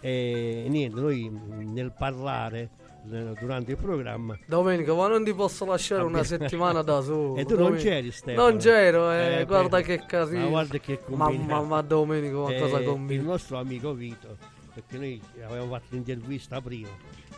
e 0.00 0.66
niente, 0.68 1.00
noi 1.00 1.28
nel 1.64 1.92
parlare 1.96 2.68
eh, 3.10 3.32
durante 3.40 3.70
il 3.72 3.76
programma 3.78 4.36
Domenico, 4.46 4.94
ma 4.94 5.08
non 5.08 5.24
ti 5.24 5.32
posso 5.34 5.64
lasciare 5.64 6.02
una 6.02 6.18
Vabbè. 6.18 6.24
settimana 6.26 6.82
da 6.82 7.00
solo. 7.00 7.34
E 7.38 7.44
tu 7.44 7.54
non 7.54 7.64
Domenico. 7.64 7.88
c'eri, 7.88 8.10
Stefano. 8.12 8.48
Non 8.48 8.58
c'ero, 8.58 9.10
eh, 9.10 9.40
Eh, 9.40 9.44
guarda 9.46 9.78
beh, 9.78 9.82
che 9.84 10.04
casino. 10.06 10.42
ma 10.42 10.48
guarda 10.48 10.78
che 10.78 11.00
Mamma, 11.06 11.24
combinato. 11.28 11.64
ma 11.64 11.82
Domenico, 11.82 12.42
ma 12.42 12.50
Eh, 12.54 12.60
cosa 12.60 12.78
Il 12.78 12.84
combina? 12.84 13.22
nostro 13.22 13.58
amico 13.58 13.94
Vito, 13.94 14.36
perché 14.76 14.98
noi 14.98 15.20
avevamo 15.42 15.70
fatto 15.72 15.86
l'intervista 15.92 16.60
prima 16.60 16.90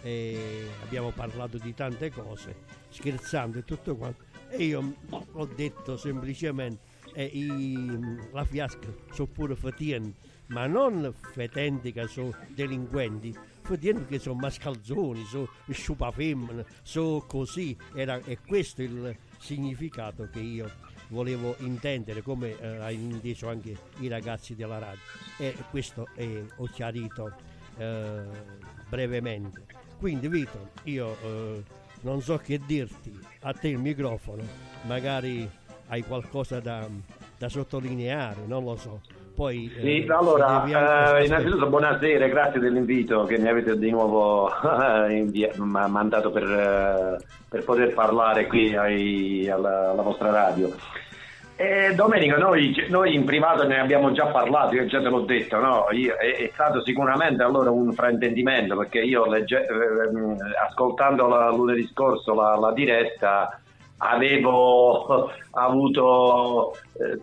e 0.03 0.66
abbiamo 0.82 1.11
parlato 1.12 1.57
di 1.57 1.72
tante 1.72 2.11
cose, 2.11 2.57
scherzando 2.89 3.59
e 3.59 3.64
tutto 3.64 3.95
quanto. 3.95 4.24
E 4.51 4.64
io 4.64 4.82
mh, 4.82 4.95
ho 5.32 5.47
detto 5.47 5.97
semplicemente, 5.97 6.80
eh, 7.14 7.24
i- 7.24 8.18
la 8.32 8.45
fiasca 8.45 8.93
sono 9.12 9.28
pure 9.28 9.55
fetienti, 9.55 10.14
ma 10.47 10.66
non 10.66 11.14
fetenti 11.32 11.93
che 11.93 12.09
sono 12.09 12.34
delinquenti, 12.49 13.32
fetienti 13.62 14.05
che 14.07 14.18
sono 14.18 14.34
mascalzoni, 14.41 15.24
sono 15.24 15.49
sciupafemmine, 15.70 16.64
sono 16.82 17.20
così. 17.20 17.76
Era, 17.95 18.20
è 18.24 18.36
questo 18.41 18.82
il 18.82 19.16
significato 19.39 20.28
che 20.32 20.41
io 20.41 20.70
volevo 21.09 21.55
intendere, 21.59 22.23
come 22.23 22.59
eh, 22.59 22.67
hanno 22.67 22.91
inteso 22.91 23.49
anche 23.49 23.77
i 24.01 24.09
ragazzi 24.09 24.55
della 24.55 24.79
radio. 24.79 25.01
E 25.39 25.55
questo 25.71 26.09
eh, 26.15 26.47
ho 26.57 26.65
chiarito 26.67 27.33
eh, 27.77 28.23
brevemente. 28.89 29.65
Quindi 29.99 30.29
Vito, 30.29 30.71
io 30.85 31.17
eh, 31.23 31.63
non 32.03 32.23
so 32.23 32.39
che 32.39 32.61
dirti, 32.65 33.19
a 33.41 33.53
te 33.53 33.69
il 33.69 33.79
microfono, 33.79 34.43
magari 34.83 35.49
hai 35.89 36.03
qualcosa 36.03 36.61
da, 36.61 36.89
da 37.37 37.49
sottolineare, 37.49 38.47
non 38.47 38.65
lo 38.65 38.77
so. 38.77 39.01
Poi, 39.39 39.72
eh, 39.72 39.80
Sì, 39.80 40.05
se 40.05 40.12
allora, 40.12 41.16
eh, 41.16 41.24
innanzitutto 41.24 41.68
buonasera, 41.68 42.26
grazie 42.26 42.59
dell'invito 42.59 43.24
che 43.24 43.39
mi 43.39 43.47
avete 43.47 43.78
di 43.78 43.89
nuovo 43.89 44.51
invia- 45.11 45.53
ma- 45.55 45.86
mandato 45.86 46.32
per, 46.32 46.43
eh, 46.43 47.24
per 47.49 47.62
poter 47.62 47.95
parlare 47.95 48.49
qui 48.49 48.74
ai- 48.74 49.49
alla, 49.49 49.91
alla 49.91 50.03
vostra 50.03 50.32
radio. 50.32 50.74
Eh, 51.55 51.95
Domenico, 51.95 52.36
noi, 52.36 52.74
noi 52.89 53.14
in 53.14 53.24
privato 53.24 53.64
ne 53.64 53.78
abbiamo 53.78 54.11
già 54.11 54.26
parlato, 54.26 54.74
io 54.74 54.86
già 54.86 55.01
te 55.01 55.09
l'ho 55.09 55.20
detto, 55.20 55.61
no? 55.61 55.86
Io- 55.93 56.16
è, 56.16 56.34
è 56.34 56.51
stato 56.53 56.82
sicuramente 56.82 57.45
allora 57.45 57.70
un 57.70 57.93
fraintendimento 57.95 58.76
perché 58.76 58.99
io 58.99 59.24
legge- 59.26 59.66
ehm, 59.68 60.36
ascoltando 60.68 61.28
la, 61.28 61.49
lunedì 61.51 61.86
scorso 61.93 62.34
la, 62.34 62.57
la 62.57 62.72
diretta 62.72 63.61
avevo 63.99 65.30
avuto 65.53 66.72
eh, 66.99 67.20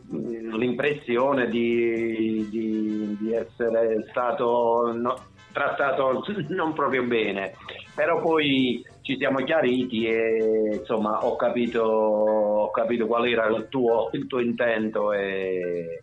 l'impressione 0.57 1.47
di, 1.49 2.47
di- 2.49 3.17
di 3.19 3.33
essere 3.33 4.05
stato 4.09 4.91
no- 4.95 5.19
trattato 5.51 6.23
non 6.49 6.73
proprio 6.73 7.03
bene, 7.03 7.53
però 7.95 8.19
poi 8.21 8.83
ci 9.01 9.15
siamo 9.17 9.37
chiariti 9.43 10.05
e 10.05 10.77
insomma 10.79 11.25
ho 11.25 11.35
capito, 11.35 11.81
ho 11.81 12.71
capito 12.71 13.05
qual 13.07 13.25
era 13.27 13.45
il 13.47 13.67
tuo, 13.69 14.09
il 14.13 14.27
tuo 14.27 14.39
intento 14.39 15.13
e, 15.13 15.99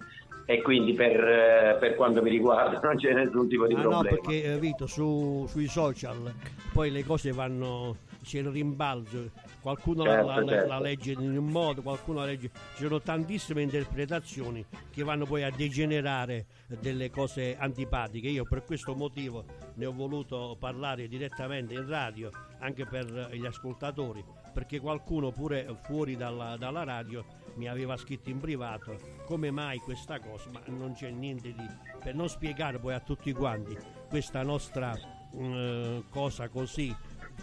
e 0.46 0.62
quindi 0.62 0.94
per, 0.94 1.76
per 1.80 1.94
quanto 1.96 2.22
mi 2.22 2.30
riguarda 2.30 2.80
non 2.82 2.96
c'è 2.96 3.12
nessun 3.12 3.48
tipo 3.48 3.66
di 3.66 3.74
Ah, 3.74 3.82
no, 3.82 3.88
problema. 3.88 4.16
perché 4.16 4.54
eh, 4.54 4.58
Vito, 4.58 4.86
su- 4.86 5.44
sui 5.48 5.66
social 5.66 6.32
poi 6.72 6.90
le 6.90 7.04
cose 7.04 7.32
vanno, 7.32 7.96
c'è 8.22 8.38
il 8.38 8.48
rimbalzo, 8.48 9.30
qualcuno 9.60 10.04
la- 10.04 10.12
Certo, 10.12 10.26
la, 10.40 10.46
certo. 10.46 10.68
la 10.68 10.80
legge 10.80 11.12
in 11.12 11.36
un 11.36 11.46
modo, 11.46 11.82
qualcuno 11.82 12.20
la 12.20 12.26
legge, 12.26 12.50
ci 12.76 12.82
sono 12.84 13.00
tantissime 13.00 13.62
interpretazioni 13.62 14.64
che 14.90 15.02
vanno 15.02 15.26
poi 15.26 15.42
a 15.42 15.50
degenerare 15.50 16.46
delle 16.80 17.10
cose 17.10 17.56
antipatiche. 17.56 18.28
Io 18.28 18.44
per 18.44 18.64
questo 18.64 18.94
motivo 18.94 19.44
ne 19.74 19.86
ho 19.86 19.92
voluto 19.92 20.56
parlare 20.58 21.08
direttamente 21.08 21.74
in 21.74 21.86
radio, 21.88 22.30
anche 22.60 22.84
per 22.86 23.30
gli 23.32 23.44
ascoltatori, 23.44 24.24
perché 24.52 24.78
qualcuno 24.80 25.30
pure 25.30 25.66
fuori 25.82 26.16
dalla, 26.16 26.56
dalla 26.56 26.84
radio 26.84 27.24
mi 27.54 27.68
aveva 27.68 27.96
scritto 27.96 28.30
in 28.30 28.38
privato 28.38 28.98
come 29.26 29.50
mai 29.50 29.78
questa 29.78 30.18
cosa, 30.20 30.48
ma 30.50 30.62
non 30.66 30.92
c'è 30.94 31.10
niente 31.10 31.52
di... 31.52 31.66
per 32.02 32.14
non 32.14 32.28
spiegare 32.28 32.78
poi 32.78 32.94
a 32.94 33.00
tutti 33.00 33.32
quanti 33.32 33.76
questa 34.08 34.42
nostra 34.42 34.94
eh, 35.34 36.02
cosa 36.10 36.48
così, 36.48 36.94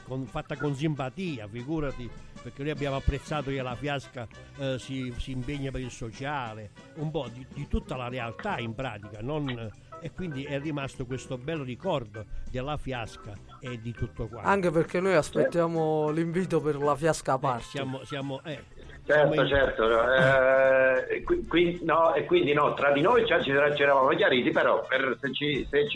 con- 0.03 0.25
fatta 0.25 0.55
con 0.57 0.75
simpatia, 0.75 1.47
figurati, 1.47 2.09
perché 2.41 2.61
noi 2.63 2.71
abbiamo 2.71 2.95
apprezzato 2.95 3.49
che 3.49 3.61
la 3.61 3.75
Fiasca 3.75 4.27
eh, 4.57 4.77
si, 4.79 5.13
si 5.17 5.31
impegna 5.31 5.71
per 5.71 5.81
il 5.81 5.91
sociale, 5.91 6.71
un 6.95 7.11
po' 7.11 7.27
di, 7.31 7.45
di 7.53 7.67
tutta 7.67 7.95
la 7.95 8.07
realtà 8.07 8.59
in 8.59 8.73
pratica, 8.73 9.19
non- 9.21 9.71
e 10.01 10.11
quindi 10.13 10.45
è 10.45 10.57
rimasto 10.61 11.05
questo 11.05 11.37
bel 11.37 11.59
ricordo 11.59 12.25
della 12.49 12.77
Fiasca 12.77 13.33
e 13.59 13.81
di 13.81 13.91
tutto 13.91 14.27
quanto. 14.27 14.47
Anche 14.47 14.71
perché 14.71 15.01
noi 15.01 15.13
aspettiamo 15.15 16.09
l'invito 16.09 16.61
per 16.61 16.77
la 16.77 16.95
fiasca 16.95 17.33
a 17.33 17.37
parte. 17.37 17.63
Siamo, 17.63 18.05
siamo, 18.05 18.41
eh, 18.43 18.63
Certo, 19.09 19.47
certo. 19.47 20.13
eh, 20.13 21.23
qui- 21.47 21.79
no, 21.83 22.13
e 22.13 22.25
quindi 22.25 22.53
no, 22.53 22.75
tra 22.75 22.91
di 22.91 23.01
noi 23.01 23.25
già 23.25 23.41
ci, 23.41 23.45
ci 23.51 23.81
eravamo 23.81 24.09
chiariti, 24.09 24.51
però 24.51 24.85
per- 24.87 25.17
se, 25.19 25.33
ci- 25.33 25.65
se 25.67 25.87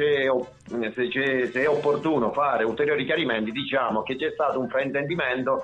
se 0.95 1.07
c'è- 1.09 1.49
se 1.51 1.61
è 1.61 1.69
opportuno 1.69 2.31
fare 2.31 2.63
ulteriori 2.63 3.05
chiarimenti, 3.05 3.51
diciamo 3.51 4.01
che 4.01 4.15
c'è 4.15 4.31
stato 4.31 4.59
un 4.59 4.67
fraintendimento 4.67 5.61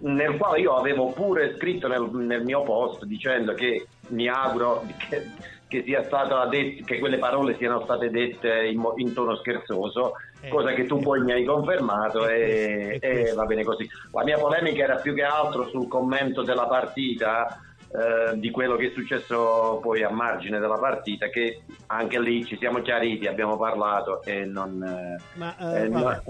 nel 0.00 0.36
quale 0.36 0.60
io 0.60 0.76
avevo 0.76 1.10
pure 1.12 1.54
scritto 1.56 1.88
nel, 1.88 2.02
nel 2.12 2.44
mio 2.44 2.62
post 2.62 3.04
dicendo 3.06 3.54
che 3.54 3.86
mi 4.08 4.28
auguro 4.28 4.84
che, 5.08 5.24
che 5.68 5.82
sia 5.84 6.02
stata 6.04 6.46
det- 6.46 6.82
che 6.84 6.98
quelle 6.98 7.18
parole 7.18 7.56
siano 7.58 7.82
state 7.84 8.10
dette 8.10 8.66
in, 8.66 8.78
mo- 8.78 8.94
in 8.96 9.12
tono 9.12 9.36
scherzoso, 9.36 10.14
Eh, 10.40 10.48
cosa 10.48 10.72
che 10.72 10.86
tu 10.86 10.98
poi 11.00 11.20
mi 11.20 11.32
hai 11.32 11.44
confermato 11.44 12.24
è 12.26 12.32
e, 12.32 12.86
questo, 12.98 13.06
è 13.06 13.10
e 13.10 13.14
questo. 13.20 13.36
va 13.36 13.44
bene 13.44 13.64
così. 13.64 13.88
La 14.12 14.24
mia 14.24 14.38
polemica 14.38 14.82
era 14.84 14.96
più 14.96 15.12
che 15.14 15.22
altro 15.22 15.68
sul 15.68 15.86
commento 15.88 16.42
della 16.42 16.66
partita. 16.66 17.62
eh, 17.90 18.38
di 18.38 18.50
quello 18.50 18.76
che 18.76 18.88
è 18.88 18.90
successo 18.90 19.78
poi 19.80 20.02
a 20.02 20.10
margine 20.10 20.58
della 20.58 20.76
partita 20.76 21.28
che 21.30 21.62
anche 21.86 22.20
lì 22.20 22.44
ci 22.44 22.58
siamo 22.58 22.82
chiariti 22.82 23.26
abbiamo 23.26 23.56
parlato 23.56 24.22
e 24.24 24.44
non, 24.44 24.82
eh, 24.82 25.16
Ma, 25.38 25.56
eh, 25.56 25.84
eh, 25.84 25.88
non 25.88 26.02
la 26.02 26.22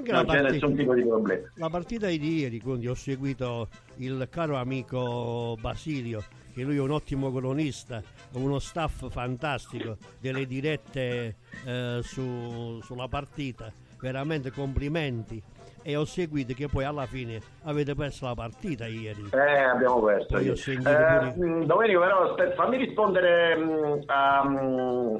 c'è 0.00 0.24
partita- 0.24 0.40
nessun 0.48 0.74
tipo 0.74 0.94
di 0.94 1.02
problema 1.04 1.46
La 1.56 1.68
partita 1.68 2.06
di 2.06 2.38
ieri, 2.38 2.60
quindi 2.62 2.88
ho 2.88 2.94
seguito 2.94 3.68
il 3.96 4.26
caro 4.30 4.56
amico 4.56 5.58
Basilio, 5.60 6.22
che 6.56 6.62
lui 6.62 6.76
è 6.76 6.80
un 6.80 6.90
ottimo 6.90 7.30
cronista, 7.30 8.02
uno 8.32 8.58
staff 8.58 9.10
fantastico, 9.10 9.98
delle 10.18 10.46
dirette 10.46 11.36
eh, 11.66 11.98
su- 12.02 12.80
sulla 12.82 13.08
partita, 13.08 13.70
veramente 14.00 14.50
complimenti. 14.50 15.42
E 15.82 15.96
ho 15.96 16.06
seguito 16.06 16.54
che 16.54 16.66
poi 16.66 16.84
alla 16.84 17.04
fine 17.04 17.38
avete 17.64 17.94
perso 17.94 18.24
la 18.24 18.34
partita 18.34 18.86
ieri. 18.86 19.28
Eh, 19.32 19.58
abbiamo 19.64 20.02
perso. 20.02 20.38
Io. 20.38 20.54
Eh, 20.54 20.76
pure- 20.78 21.34
mh, 21.36 21.64
Domenico, 21.66 22.00
però 22.00 22.30
aspetta, 22.30 22.54
fammi 22.54 22.78
rispondere 22.78 23.54
mh, 23.54 24.02
a, 24.06 24.42
mh, 24.48 25.16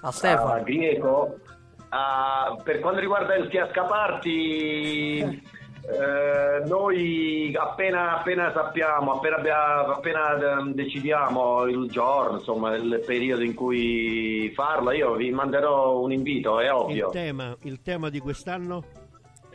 A 0.00 0.10
Stefano. 0.10 0.52
a 0.54 0.58
Grieco. 0.60 1.38
Ah, 1.90 2.56
per 2.64 2.80
quanto 2.80 2.98
riguarda 3.00 3.34
il 3.34 3.48
Chiascaparti, 3.48 5.42
eh, 5.84 6.64
noi 6.68 7.52
appena, 7.58 8.18
appena 8.18 8.52
sappiamo, 8.52 9.12
appena, 9.14 9.36
appena 9.86 10.36
eh, 10.60 10.72
decidiamo 10.74 11.64
il 11.64 11.88
giorno, 11.90 12.36
insomma, 12.38 12.74
il 12.76 13.02
periodo 13.04 13.42
in 13.42 13.54
cui 13.54 14.50
farlo, 14.54 14.92
io 14.92 15.14
vi 15.14 15.30
manderò 15.30 15.98
un 16.00 16.12
invito, 16.12 16.60
è 16.60 16.66
Il 16.66 16.70
ovvio. 16.72 17.10
tema, 17.10 17.56
il 17.62 17.80
tema 17.82 18.08
di 18.10 18.20
quest'anno? 18.20 18.84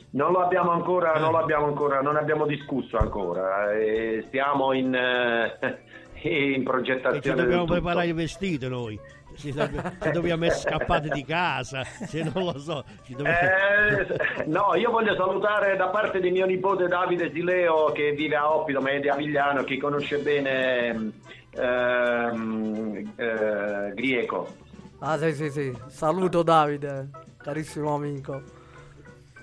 Non 0.10 0.32
lo 0.32 0.40
abbiamo 0.40 0.72
ancora, 0.72 1.14
Eh. 1.16 1.20
non 1.20 1.32
lo 1.32 1.38
abbiamo 1.38 1.66
ancora, 1.66 2.02
non 2.02 2.16
abbiamo 2.18 2.46
discusso 2.46 2.98
ancora. 2.98 3.72
eh, 3.74 4.24
stiamo 4.28 4.74
in, 4.74 4.94
eh, 4.94 5.58
in 6.24 6.54
E 6.54 6.54
ci 6.56 6.64
progettazione. 6.64 7.42
dobbiamo 7.42 7.66
preparare 7.66 8.08
i 8.08 8.14
vestiti 8.14 8.68
noi. 8.68 9.00
Se, 9.38 9.54
se 9.54 10.12
dobbiamo 10.12 10.46
essere 10.46 10.78
scappati 10.78 11.10
di 11.10 11.24
casa, 11.24 11.84
se 11.84 12.24
non 12.24 12.44
lo 12.44 12.58
so. 12.60 12.84
Ci 13.04 13.14
dobbiamo... 13.14 13.38
Eh, 13.38 14.46
no, 14.48 14.76
io 14.76 14.90
voglio 14.90 15.16
salutare 15.16 15.76
da 15.78 15.88
parte 15.90 16.20
di 16.20 16.32
mio 16.32 16.46
nipote 16.46 16.88
Davide 16.88 17.32
Sileo 17.32 17.92
che 17.92 18.14
vive 18.14 18.36
a 18.36 18.52
Oppido, 18.52 18.82
ma 18.82 18.92
è 18.92 19.00
di 19.00 19.10
Avigliano, 19.10 19.64
che 19.64 19.78
conosce 19.78 20.18
bene 20.18 21.12
ehm, 21.52 23.14
eh, 23.16 23.92
Grieco. 23.94 24.66
Ah 25.00 25.18
sì 25.20 25.32
sì 25.34 25.52
sì, 25.52 25.78
saluto 25.88 26.42
Davide, 26.42 27.10
carissimo 27.38 27.94
amico. 27.94 28.42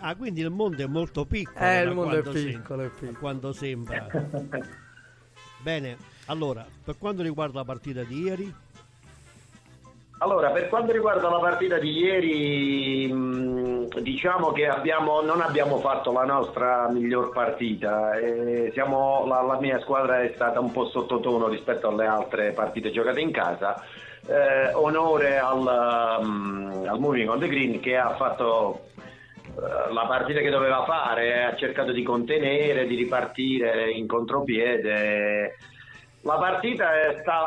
Ah, 0.00 0.16
quindi 0.16 0.40
il 0.40 0.50
mondo 0.50 0.82
è 0.82 0.86
molto 0.86 1.24
piccolo. 1.24 1.64
Eh, 1.64 1.82
il 1.82 1.94
mondo 1.94 2.16
è 2.16 2.22
quanto 2.22 2.38
sem- 2.38 2.50
piccolo, 2.50 2.82
è 2.82 2.88
piccolo. 2.88 3.18
quanto 3.18 3.52
sembra. 3.52 4.06
Bene, 5.62 5.96
allora, 6.26 6.66
per 6.84 6.98
quanto 6.98 7.22
riguarda 7.22 7.60
la 7.60 7.64
partita 7.64 8.02
di 8.02 8.20
ieri, 8.20 8.54
Allora, 10.18 10.50
per 10.50 10.68
quanto 10.68 10.92
riguarda 10.92 11.28
la 11.28 11.38
partita 11.38 11.78
di 11.78 11.90
ieri, 11.98 13.12
mh, 13.12 13.98
diciamo 14.00 14.52
che 14.52 14.66
abbiamo- 14.68 15.20
non 15.20 15.40
abbiamo 15.40 15.78
fatto 15.80 16.12
la 16.12 16.24
nostra 16.24 16.88
miglior 16.88 17.30
partita. 17.30 18.16
eh, 18.18 18.70
siamo- 18.72 19.26
la, 19.26 19.42
la 19.42 19.58
mia 19.60 19.80
squadra 19.80 20.22
è 20.22 20.32
stata 20.34 20.60
un 20.60 20.70
po' 20.72 20.86
sottotono 20.88 21.48
rispetto 21.48 21.88
alle 21.88 22.06
altre 22.06 22.52
partite 22.52 22.90
giocate 22.90 23.20
in 23.20 23.32
casa. 23.32 23.82
Eh, 24.26 24.72
onore 24.74 25.36
al, 25.38 25.60
mh, 26.24 26.86
al 26.88 26.98
Moving 26.98 27.28
on 27.28 27.40
the 27.40 27.48
Green 27.48 27.80
che 27.80 27.96
ha 27.98 28.14
fatto 28.14 28.80
eh, 29.46 29.92
la 29.92 30.06
partita 30.06 30.40
che 30.40 30.48
doveva 30.50 30.84
fare, 30.84 31.44
ha 31.44 31.54
cercato 31.56 31.92
di 31.92 32.02
contenere, 32.02 32.86
di 32.86 32.94
ripartire 32.96 33.90
in 33.90 34.06
contropiede. 34.06 35.56
La 36.24 36.36
partita 36.38 36.90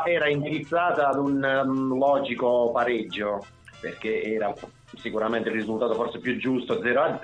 era 0.05 0.29
indirizzata 0.29 1.09
ad 1.09 1.17
un 1.17 1.43
um, 1.43 1.97
logico 1.97 2.69
pareggio, 2.71 3.43
perché 3.79 4.21
era 4.21 4.53
sicuramente 4.95 5.49
il 5.49 5.55
risultato 5.55 5.95
forse 5.95 6.19
più 6.19 6.37
giusto 6.37 6.75
0-0, 6.75 7.19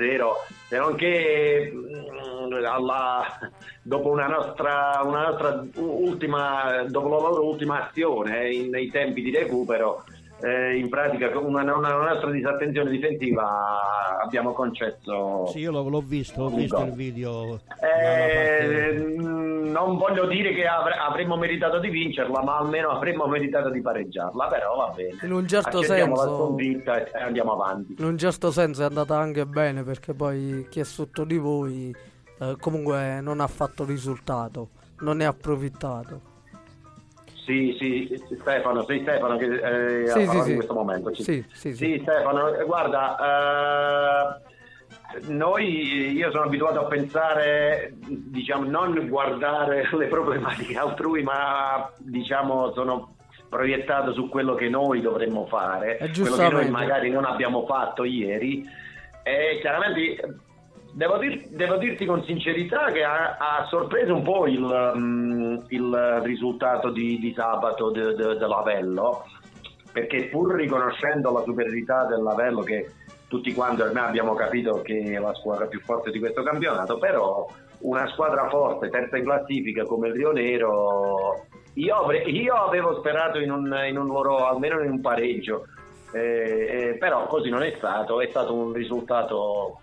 se 0.68 0.78
non 0.78 0.96
che 0.96 1.72
mm, 1.72 2.66
alla- 2.66 3.24
dopo 3.84 4.10
una 4.10 4.26
nostra, 4.26 5.02
una 5.04 5.30
nostra 5.30 5.64
ultima, 5.76 6.86
dopo 6.88 7.10
la 7.10 7.20
loro 7.20 7.46
ultima 7.48 7.88
azione 7.88 8.46
eh, 8.46 8.68
nei 8.70 8.90
tempi 8.90 9.22
di 9.22 9.30
recupero, 9.30 10.06
eh, 10.44 10.78
in 10.78 10.90
pratica 10.90 11.32
con 11.32 11.46
una, 11.46 11.62
una 11.76 11.94
nostra 11.94 12.30
disattenzione 12.32 12.90
difensiva 12.92 14.20
abbiamo 14.22 14.52
concesso 14.52 15.46
sì, 15.48 15.60
io 15.60 15.72
l'ho, 15.72 15.88
l'ho 15.88 16.02
visto, 16.02 16.44
ho 16.44 16.50
visto 16.50 16.82
il 16.84 16.92
video. 16.94 17.60
eh, 17.82 19.16
non 19.18 19.98
voglio 19.98 20.26
dire 20.28 20.54
che 20.54 20.66
avre- 20.68 20.96
avremmo 20.96 21.36
meritato 21.38 21.80
di 21.80 21.90
vincerla, 21.90 22.44
ma 22.44 22.58
almeno 22.58 22.90
avremmo 22.90 23.26
meritato 23.28 23.70
di 23.70 23.82
pareggiarla, 23.82 24.48
però 24.48 24.76
va 24.76 24.94
bene. 24.96 25.18
In 25.24 25.32
un 25.32 25.48
certo 25.48 25.80
Accettiamo 25.80 26.16
la 26.16 26.22
senso- 26.22 26.36
sconfitta 26.38 26.98
e 26.98 27.12
e 27.14 27.22
andiamo 27.24 27.54
avanti. 27.54 27.96
In 27.98 28.06
un 28.06 28.18
certo 28.18 28.52
senso 28.52 28.82
è 28.82 28.86
andata 28.86 29.18
anche 29.18 29.46
bene 29.46 29.84
perché 29.84 30.14
poi 30.14 30.68
chi 30.70 30.80
è 30.80 30.84
sotto 30.84 31.24
di 31.24 31.38
voi 31.38 31.96
eh, 32.40 32.56
comunque 32.60 33.20
non 33.22 33.40
ha 33.40 33.48
fatto 33.48 33.84
risultato, 33.86 34.70
non 35.00 35.18
ne 35.18 35.26
ha 35.26 35.30
approfittato. 35.30 36.32
Sì, 37.46 37.76
sì, 37.78 38.24
Stefano, 38.40 38.84
sei 38.84 39.02
Stefano 39.02 39.38
che 39.38 39.46
eh, 39.46 40.08
Sì, 40.08 40.22
ha 40.22 40.42
sì, 40.44 40.50
in 40.50 40.56
questo 40.56 40.74
momento. 40.74 41.14
Sì, 41.14 41.46
Sì, 41.52 41.76
sì, 41.76 42.00
Stefano, 42.02 42.56
eh, 42.56 42.64
guarda, 42.64 44.40
eh, 44.40 44.52
noi, 45.28 46.14
io 46.14 46.32
sono 46.32 46.46
abituato 46.46 46.80
a 46.80 46.86
pensare, 46.86 47.94
diciamo, 47.98 48.70
non 48.70 49.08
guardare 49.08 49.88
le 49.98 50.08
problematiche 50.08 50.78
altrui, 50.78 51.22
ma 51.22 51.92
diciamo 51.98 52.72
sono 52.74 53.16
proiettato 53.50 54.14
su 54.14 54.30
quello 54.30 54.56
che 54.56 54.70
noi 54.70 55.02
dovremmo 55.02 55.46
fare, 55.46 55.98
Eh, 56.00 56.12
quello 56.12 56.38
che 56.38 56.50
noi 56.50 56.70
magari 56.70 57.10
non 57.10 57.26
abbiamo 57.26 57.66
fatto 57.66 58.04
ieri. 58.04 58.66
E 59.22 59.60
chiaramente 59.62 60.40
devo, 60.94 61.18
dir- 61.18 61.48
devo 61.50 61.78
dirti 61.78 62.06
con 62.06 62.24
sincerità 62.24 62.92
che 62.92 63.04
ha, 63.04 63.38
ha 63.38 63.66
sorpreso 63.70 64.14
un 64.14 64.24
po' 64.24 64.48
il, 64.48 64.94
mm, 64.96 65.58
il 65.70 66.20
risultato 66.24 66.90
di, 66.90 67.20
di 67.20 67.34
sabato 67.34 67.90
de- 67.92 68.16
de- 68.16 68.38
dell'Avello, 68.38 69.26
perché 69.92 70.28
pur 70.30 70.56
riconoscendo 70.56 71.32
la 71.32 71.42
superiorità 71.42 72.06
dell'Avello 72.06 72.62
che 72.62 72.92
tutti 73.28 73.54
quanti 73.54 73.82
ormai 73.82 74.08
abbiamo 74.08 74.36
capito 74.36 74.82
che 74.82 75.02
è 75.02 75.20
la 75.20 75.34
squadra 75.34 75.66
più 75.66 75.80
forte 75.82 76.12
di 76.12 76.20
questo 76.20 76.44
campionato, 76.44 77.00
però 77.00 77.48
una 77.80 78.08
squadra 78.10 78.48
forte, 78.50 78.90
terza 78.90 79.18
in 79.18 79.24
classifica 79.24 79.86
come 79.86 80.10
il 80.10 80.14
Rio 80.14 80.32
Nero, 80.32 81.46
io, 81.74 82.12
io 82.12 82.54
avevo 82.54 83.00
sperato 83.00 83.40
in 83.40 83.52
un, 83.52 83.76
in 83.88 83.98
un 83.98 84.08
loro, 84.08 84.46
almeno 84.48 84.82
in 84.84 84.92
un 84.92 85.02
pareggio, 85.02 85.66
eh, 86.12 86.92
eh, 86.92 86.98
però 87.00 87.26
così 87.26 87.50
non 87.50 87.64
è 87.64 87.74
stato, 87.78 88.22
è 88.22 88.28
stato 88.28 88.54
un 88.54 88.72
risultato, 88.72 89.80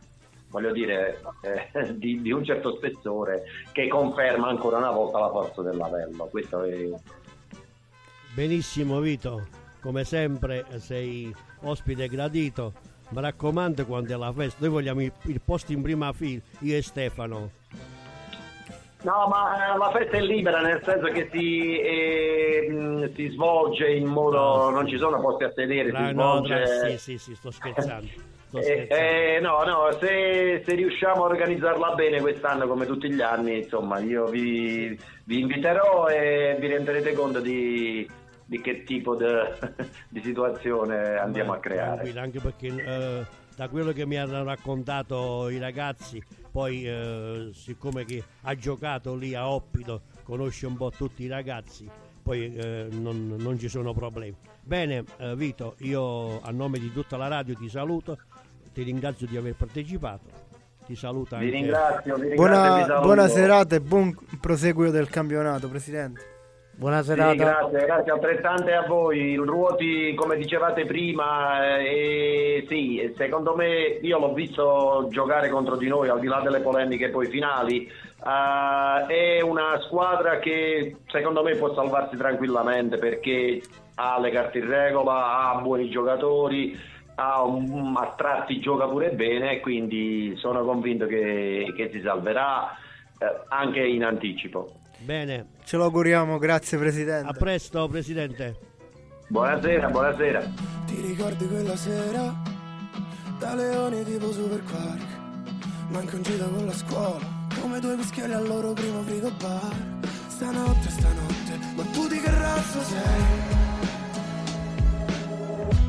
voglio 0.50 0.72
dire, 0.72 1.20
eh, 1.42 1.94
di, 1.94 2.20
di 2.20 2.32
un 2.32 2.44
certo 2.44 2.76
spessore 2.76 3.44
che 3.72 3.88
conferma 3.88 4.48
ancora 4.48 4.78
una 4.78 4.90
volta 4.90 5.18
la 5.18 5.30
forza 5.30 5.62
dell'Avello. 5.62 6.26
Questo 6.26 6.62
è, 6.62 6.88
Benissimo 8.34 9.00
Vito, 9.00 9.46
come 9.80 10.04
sempre 10.04 10.64
sei 10.76 11.34
ospite 11.62 12.08
gradito. 12.08 12.72
Mi 13.10 13.20
raccomando 13.20 13.84
quando 13.86 14.14
è 14.14 14.16
la 14.16 14.32
festa, 14.32 14.58
noi 14.60 14.70
vogliamo 14.70 15.02
il, 15.02 15.12
il 15.22 15.40
posto 15.40 15.72
in 15.72 15.82
prima 15.82 16.12
fila, 16.12 16.40
io 16.60 16.76
e 16.76 16.82
Stefano. 16.82 17.50
No, 19.02 19.26
ma 19.28 19.72
eh, 19.72 19.78
la 19.78 19.90
festa 19.90 20.18
è 20.18 20.20
libera, 20.20 20.60
nel 20.60 20.80
senso 20.84 21.06
che 21.06 21.28
si, 21.32 21.80
eh, 21.80 23.10
si 23.16 23.28
svolge 23.30 23.90
in 23.90 24.06
modo. 24.06 24.70
non 24.70 24.86
ci 24.86 24.98
sono 24.98 25.18
posti 25.20 25.44
a 25.44 25.52
sedere, 25.52 25.88
si 25.88 25.96
no, 25.96 26.10
svolge. 26.10 26.62
tra- 26.62 26.88
sì, 26.90 26.98
sì, 26.98 27.18
sì, 27.18 27.34
sto 27.34 27.50
scherzando. 27.50 28.08
Eh, 28.52 28.88
eh, 28.90 29.40
no, 29.40 29.62
no, 29.64 29.96
se, 30.00 30.62
se 30.66 30.74
riusciamo 30.74 31.22
a 31.22 31.28
organizzarla 31.28 31.94
bene 31.94 32.20
quest'anno 32.20 32.66
come 32.66 32.84
tutti 32.84 33.12
gli 33.12 33.20
anni, 33.20 33.58
insomma, 33.58 34.00
io 34.00 34.26
vi, 34.26 34.98
vi 35.24 35.40
inviterò 35.40 36.08
e 36.08 36.56
vi 36.58 36.66
renderete 36.66 37.12
conto 37.12 37.40
di, 37.40 38.08
di 38.44 38.60
che 38.60 38.82
tipo 38.82 39.14
de- 39.14 39.56
di 40.10 40.20
situazione 40.20 41.16
andiamo 41.16 41.52
a 41.52 41.58
creare. 41.58 42.12
Anche 42.16 42.40
perché 42.40 42.66
eh, 42.66 43.24
da 43.54 43.68
quello 43.68 43.92
che 43.92 44.04
mi 44.04 44.16
hanno 44.16 44.42
raccontato 44.42 45.48
i 45.48 45.58
ragazzi, 45.58 46.20
poi 46.50 46.84
eh, 46.84 47.50
siccome 47.52 48.04
che 48.04 48.24
ha 48.42 48.54
giocato 48.56 49.14
lì 49.14 49.34
a 49.34 49.48
Oppido, 49.48 50.02
conosce 50.24 50.66
un 50.66 50.76
po' 50.76 50.90
tutti 50.90 51.22
i 51.22 51.28
ragazzi, 51.28 51.88
poi 52.22 52.54
eh, 52.54 52.88
non, 52.90 53.36
non 53.38 53.58
ci 53.58 53.68
sono 53.68 53.92
problemi. 53.92 54.36
Bene, 54.62 55.04
eh, 55.18 55.34
Vito, 55.36 55.74
io 55.78 56.40
a 56.40 56.50
nome 56.50 56.78
di 56.78 56.92
tutta 56.92 57.16
la 57.16 57.28
radio 57.28 57.54
ti 57.54 57.68
saluto, 57.68 58.18
ti 58.72 58.82
ringrazio 58.82 59.26
di 59.26 59.36
aver 59.36 59.54
partecipato. 59.54 60.48
Ti 60.86 60.96
saluto 60.96 61.36
Vi 61.36 61.44
anche. 61.44 61.56
ringrazio, 61.56 62.14
vi 62.16 62.28
ringrazio. 62.28 62.30
vi 62.30 62.34
Buona, 62.36 62.84
saluto. 62.86 63.00
buona 63.06 63.28
serata 63.28 63.76
e 63.76 63.80
buon 63.80 64.16
proseguio 64.40 64.90
del 64.90 65.08
campionato, 65.08 65.68
Presidente. 65.68 66.28
Buona 66.72 67.00
Sì, 67.02 67.08
serata. 67.08 67.34
grazie, 67.34 67.84
grazie 67.84 68.10
altrettante 68.12 68.72
a 68.72 68.86
voi. 68.86 69.32
Il 69.32 69.40
Ruoti, 69.40 70.14
come 70.14 70.36
dicevate 70.36 70.86
prima, 70.86 71.78
eh, 71.78 72.64
sì, 72.68 73.12
secondo 73.18 73.54
me 73.54 73.98
io 74.00 74.18
l'ho 74.18 74.32
visto 74.32 75.06
giocare 75.10 75.50
contro 75.50 75.76
di 75.76 75.88
noi, 75.88 76.08
al 76.08 76.20
di 76.20 76.26
là 76.26 76.40
delle 76.40 76.60
polemiche 76.60 77.10
poi 77.10 77.26
finali. 77.26 77.86
eh, 77.86 79.06
è 79.06 79.40
una 79.42 79.78
squadra 79.86 80.38
che 80.38 80.96
secondo 81.08 81.42
me 81.42 81.54
può 81.56 81.72
salvarsi 81.74 82.16
tranquillamente 82.16 82.96
perché 82.96 83.60
ha 83.96 84.18
le 84.18 84.30
carte 84.30 84.58
in 84.58 84.66
regola, 84.68 85.50
ha 85.50 85.60
buoni 85.60 85.90
giocatori, 85.90 86.78
ha 87.20 87.42
un- 87.42 87.94
a 87.96 88.14
tratti 88.16 88.60
gioca 88.60 88.86
pure 88.88 89.10
bene 89.10 89.60
quindi 89.60 90.34
sono 90.36 90.64
convinto 90.64 91.06
che, 91.06 91.72
che 91.76 91.90
si 91.92 92.00
salverà 92.00 92.70
eh, 93.18 93.26
anche 93.48 93.80
in 93.86 94.02
anticipo. 94.04 94.76
Bene, 94.98 95.48
Ce 95.64 95.76
lo 95.76 95.84
auguriamo, 95.84 96.38
grazie 96.38 96.78
Presidente. 96.78 97.28
a 97.28 97.32
presto 97.32 97.86
Presidente. 97.88 98.56
Buonasera, 99.28 99.88
buonasera. 99.88 100.40
Ti 100.86 101.00
ricordi 101.02 101.46
quella 101.46 101.76
sera? 101.76 102.34
Da 103.38 103.54
leoni 103.54 104.02
tipo 104.04 104.30
super 104.32 104.62
quark 104.64 105.18
Manco 105.92 106.16
in 106.16 106.22
gita 106.22 106.44
con 106.46 106.66
la 106.66 106.72
scuola 106.74 107.18
Come 107.58 107.80
due 107.80 107.96
pischelli 107.96 108.34
al 108.34 108.46
loro 108.46 108.72
primo 108.74 109.00
frigo 109.00 109.30
bar 109.40 109.72
Stanotte, 110.26 110.90
stanotte 110.90 111.58
Ma 111.74 111.82
tu 111.84 112.06
di 112.06 112.18
che 112.18 112.30
razza 112.30 112.80
sei? 112.82 113.24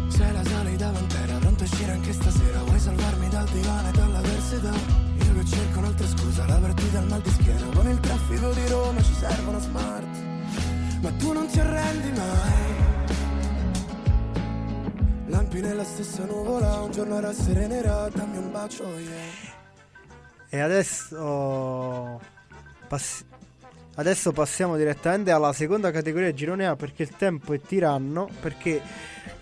Sei 0.08 0.32
la 0.32 0.44
a 1.62 1.64
uscire 1.64 1.92
anche 1.92 2.14
stasera 2.14 2.64
Vuoi 2.64 2.80
salvarmi 2.80 3.30
dal 3.30 3.50
divano 3.50 3.90
e 3.90 3.92
dall'avversità? 3.92 4.72
Io 4.72 5.34
che 5.34 5.46
cerco 5.46 5.80
un'altra 5.80 6.08
scusa 6.08 6.46
La 6.46 6.58
partita 6.58 7.00
al 7.00 7.08
mal 7.08 7.22
di 7.22 7.30
schiena 7.30 7.66
Con 7.74 7.90
il 7.90 8.00
traffico 8.00 8.52
di 8.52 8.68
Roma 8.68 9.02
ci 9.02 9.14
servono 9.14 9.60
smart 9.60 10.18
Ma 11.02 11.12
tu 11.12 11.34
non 11.34 11.48
ti 11.48 11.60
arrendi 11.60 12.12
mai 12.12 12.90
Lampi 15.28 15.62
nella 15.62 15.86
stessa 15.86 16.26
nuvola, 16.26 16.82
un 16.82 16.92
giorno 16.92 17.18
rasserenerà, 17.22 18.10
dammi 18.10 18.38
un 18.38 18.52
bacio, 18.52 18.84
yeah. 18.84 19.52
E 20.50 20.60
adesso, 20.60 22.20
passi- 22.90 23.24
adesso 23.96 24.34
passiamo 24.34 24.76
direttamente 24.76 25.32
alla 25.32 25.54
seconda 25.54 25.90
categoria 25.92 26.34
girone 26.34 26.68
A 26.68 26.76
perché 26.76 27.04
il 27.04 27.16
tempo 27.16 27.54
è 27.54 27.62
tiranno. 27.62 28.30
Perché 28.42 28.82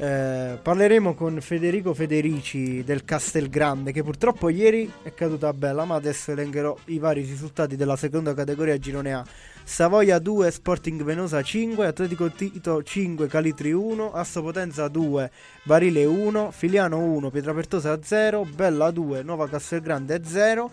eh, 0.02 0.58
parleremo 0.62 1.14
con 1.14 1.42
Federico 1.42 1.94
Federici 1.94 2.86
del 2.86 3.04
Castelgrande 3.04 3.92
che 3.92 4.02
purtroppo 4.02 4.48
ieri 4.48 4.90
è 5.04 5.14
caduta 5.14 5.52
bella, 5.52 5.84
ma 5.84 5.96
adesso 5.96 6.32
elencherò 6.32 6.74
i 6.86 7.00
vari 7.00 7.22
risultati 7.22 7.76
della 7.76 7.98
seconda 7.98 8.34
categoria 8.34 8.78
girone 8.78 9.14
A. 9.14 9.26
Savoia 9.62 10.18
2, 10.18 10.52
Sporting 10.52 11.04
Venosa 11.04 11.42
5, 11.42 11.86
Atletico 11.86 12.32
Tito 12.32 12.82
5, 12.82 13.28
Calitri 13.28 13.74
1, 13.74 14.14
Asso 14.14 14.42
Potenza 14.42 14.88
2, 14.88 15.32
Barile 15.64 16.06
1, 16.06 16.52
Filiano 16.52 17.00
1, 17.00 17.30
Pietrapertosa 17.30 18.00
0, 18.02 18.46
Bella 18.56 18.92
2, 18.92 19.22
Nuova 19.24 19.50
Castelgrande 19.50 20.22
0. 20.24 20.72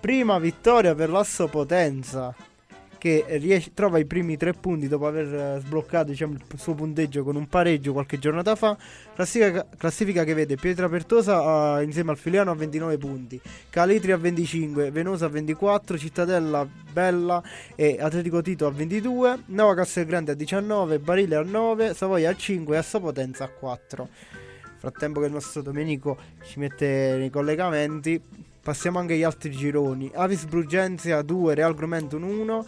Prima 0.00 0.36
vittoria 0.40 0.96
per 0.96 1.10
l'Asso 1.10 1.46
Potenza 1.46 2.34
che 2.98 3.24
riesce- 3.28 3.72
trova 3.74 3.98
i 3.98 4.04
primi 4.04 4.36
tre 4.36 4.52
punti 4.52 4.88
dopo 4.88 5.06
aver 5.06 5.34
eh, 5.34 5.60
sbloccato 5.60 6.10
diciamo, 6.10 6.34
il 6.34 6.58
suo 6.58 6.74
punteggio 6.74 7.22
con 7.22 7.36
un 7.36 7.46
pareggio 7.46 7.92
qualche 7.92 8.18
giornata 8.18 8.54
fa. 8.54 8.76
Classifica, 9.14 9.66
classifica 9.76 10.24
che 10.24 10.34
vede 10.34 10.56
Pietra 10.56 10.88
Pertosa 10.88 11.78
eh, 11.78 11.84
insieme 11.84 12.10
al 12.10 12.18
Filiano 12.18 12.50
a 12.50 12.54
29 12.54 12.98
punti, 12.98 13.40
Calitri 13.70 14.12
a 14.12 14.16
25, 14.16 14.90
Venosa 14.90 15.26
a 15.26 15.28
24, 15.28 15.98
Cittadella 15.98 16.66
Bella 16.92 17.42
e 17.74 17.98
Atletico 18.00 18.40
Tito 18.40 18.66
a 18.66 18.70
22, 18.70 19.42
Nuova 19.46 19.74
Castelgrande 19.74 20.32
a 20.32 20.34
19, 20.34 20.98
Barile 20.98 21.36
a 21.36 21.42
9, 21.42 21.94
Savoia 21.94 22.30
a 22.30 22.36
5 22.36 22.74
e 22.74 22.78
Assopotenza 22.78 23.44
a 23.44 23.48
4. 23.48 24.08
Frattempo 24.78 25.20
che 25.20 25.26
il 25.26 25.32
nostro 25.32 25.62
Domenico 25.62 26.16
ci 26.44 26.58
mette 26.58 27.16
nei 27.18 27.30
collegamenti, 27.30 28.20
passiamo 28.66 28.98
anche 28.98 29.12
agli 29.14 29.22
altri 29.22 29.52
gironi. 29.52 30.10
Avis 30.12 30.44
Brugenzia 30.46 31.22
2, 31.22 31.54
Real 31.54 31.72
Gromenton 31.72 32.20
1, 32.24 32.66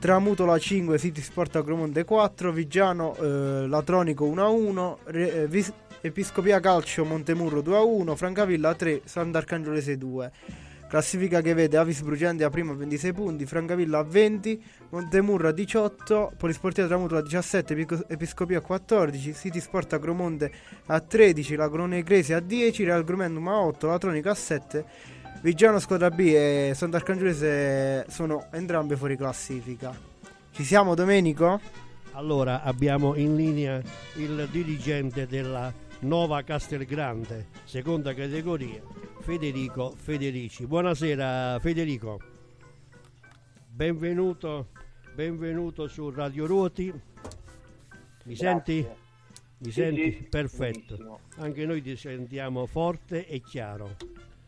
Tramutola 0.00 0.58
5, 0.58 0.98
City 0.98 1.20
Sport 1.20 1.54
Agromonte 1.54 2.04
4, 2.04 2.50
Vigiano 2.50 3.14
eh, 3.14 3.68
Latronico 3.68 4.26
1-1, 4.26 4.96
Re- 5.04 5.42
eh, 5.42 5.46
Vis- 5.46 5.72
Episcopia 6.00 6.58
Calcio 6.58 7.04
Montemurro 7.04 7.60
2-1, 7.60 8.16
Francavilla 8.16 8.74
3, 8.74 9.02
Sant'Arcangiolese 9.04 9.96
2. 9.96 10.32
Classifica 10.92 11.40
che 11.40 11.54
vede 11.54 11.78
Avis 11.78 12.02
Brugendia 12.02 12.50
prima 12.50 12.72
a 12.72 12.74
26 12.74 13.14
punti, 13.14 13.46
Francavilla 13.46 14.00
a 14.00 14.02
20, 14.02 14.62
Montemurro 14.90 15.48
a 15.48 15.50
18, 15.50 16.34
Polisportiva 16.36 16.86
Tramutola 16.86 17.20
a 17.20 17.22
17, 17.22 17.72
Epico- 17.72 18.04
Episcopia 18.08 18.58
a 18.58 18.60
14, 18.60 19.32
City 19.32 19.58
Sport 19.58 19.94
Agromonte 19.94 20.52
a 20.84 21.00
13, 21.00 21.54
Lagrone 21.54 21.96
Egresi 21.96 22.34
a 22.34 22.40
10, 22.40 22.84
Real 22.84 23.04
Grumentum 23.04 23.48
a 23.48 23.60
8, 23.60 23.86
Latronica 23.86 24.32
a 24.32 24.34
7, 24.34 24.84
Vigiano 25.40 25.78
Squadra 25.78 26.10
B 26.10 26.18
e 26.26 26.72
Sant'Arcangiolese 26.74 28.04
sono 28.10 28.48
entrambe 28.52 28.94
fuori 28.94 29.16
classifica. 29.16 29.98
Ci 30.50 30.62
siamo 30.62 30.94
Domenico? 30.94 31.58
Allora 32.10 32.60
abbiamo 32.64 33.14
in 33.14 33.34
linea 33.34 33.80
il 34.16 34.46
dirigente 34.50 35.26
della 35.26 35.72
Nova 36.02 36.42
Castelgrande, 36.42 37.46
seconda 37.64 38.12
categoria, 38.12 38.82
Federico 39.20 39.94
Federici. 39.96 40.66
Buonasera 40.66 41.58
Federico. 41.60 42.18
Benvenuto, 43.68 44.68
benvenuto 45.14 45.86
su 45.86 46.10
Radio 46.10 46.46
Ruoti. 46.46 46.92
Mi 48.24 48.34
senti? 48.34 48.84
Mi 49.58 49.70
Sì, 49.70 49.70
senti? 49.70 50.12
sì, 50.12 50.26
Perfetto. 50.28 50.80
benissimo. 50.96 51.20
Anche 51.36 51.64
noi 51.66 51.80
ti 51.82 51.94
sentiamo 51.96 52.66
forte 52.66 53.26
e 53.28 53.40
chiaro. 53.40 53.96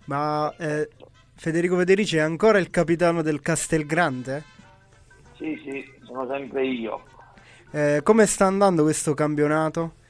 Ma 0.07 0.53
eh, 0.57 0.89
Federico 1.37 1.77
Federici 1.77 2.17
è 2.17 2.21
ancora 2.21 2.59
il 2.59 2.69
capitano 2.71 3.23
del 3.23 3.41
Castelgrande? 3.41 4.43
Sì, 5.37 5.57
sì, 5.65 5.85
sono 6.03 6.27
sempre 6.29 6.67
io. 6.67 7.05
Eh, 7.71 8.01
come 8.03 8.27
sta 8.27 8.47
andando 8.47 8.83
questo 8.83 9.15
campionato? 9.15 10.03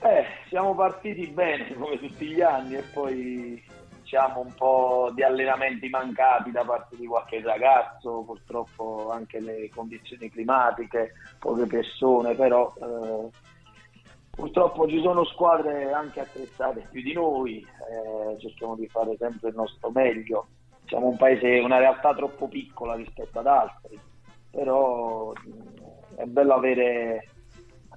Eh, 0.00 0.24
siamo 0.48 0.74
partiti 0.74 1.26
bene 1.26 1.74
come 1.74 1.98
tutti 1.98 2.26
gli 2.26 2.40
anni 2.40 2.76
e 2.76 2.82
poi 2.92 3.62
diciamo 4.00 4.40
un 4.40 4.54
po' 4.54 5.10
di 5.12 5.22
allenamenti 5.22 5.88
mancati 5.88 6.50
da 6.50 6.64
parte 6.64 6.96
di 6.96 7.06
qualche 7.06 7.42
ragazzo, 7.42 8.22
purtroppo 8.22 9.10
anche 9.10 9.40
le 9.40 9.68
condizioni 9.74 10.30
climatiche, 10.30 11.12
poche 11.38 11.66
persone, 11.66 12.34
però 12.34 12.72
eh, 12.80 13.28
purtroppo 14.30 14.88
ci 14.88 15.02
sono 15.02 15.24
squadre 15.24 15.92
anche 15.92 16.20
attrezzate 16.20 16.86
più 16.90 17.02
di 17.02 17.12
noi, 17.12 17.58
eh, 17.58 18.38
cerchiamo 18.38 18.76
di 18.76 18.88
fare 18.88 19.14
sempre 19.18 19.50
il 19.50 19.56
nostro 19.56 19.90
meglio. 19.90 20.46
Siamo 20.86 21.08
un 21.08 21.18
paese, 21.18 21.58
una 21.58 21.76
realtà 21.76 22.14
troppo 22.14 22.48
piccola 22.48 22.94
rispetto 22.94 23.40
ad 23.40 23.46
altri, 23.46 24.00
però 24.50 25.32
mh, 25.32 26.16
è 26.16 26.24
bello 26.24 26.54
avere 26.54 27.26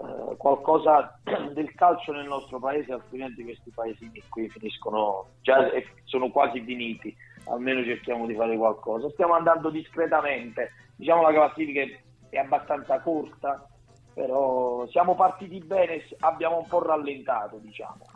eh, 0.02 0.36
qualcosa 0.38 1.20
del 1.54 1.74
calcio 1.76 2.12
nel 2.12 2.28
nostro 2.28 2.60
paese, 2.60 2.94
altrimenti 2.94 3.44
questi 3.44 3.72
paesini 3.72 4.22
qui 4.30 4.50
finiscono 4.50 5.28
già 5.42 5.70
e 5.72 5.86
sono 6.06 6.30
quasi 6.30 6.62
finiti. 6.62 7.16
Almeno 7.46 7.84
cerchiamo 7.84 8.26
di 8.26 8.36
fare 8.36 8.56
qualcosa. 8.58 9.10
Stiamo 9.10 9.34
andando 9.34 9.70
discretamente, 9.70 10.72
diciamo 10.96 11.24
la 11.24 11.34
classifica 11.34 11.82
è 12.30 12.38
abbastanza 12.38 13.00
corta, 13.00 13.68
però 14.14 14.88
siamo 14.88 15.16
partiti 15.16 15.60
bene, 15.60 16.04
abbiamo 16.20 16.58
un 16.58 16.68
po' 16.68 16.84
rallentato, 16.84 17.58
diciamo. 17.58 18.11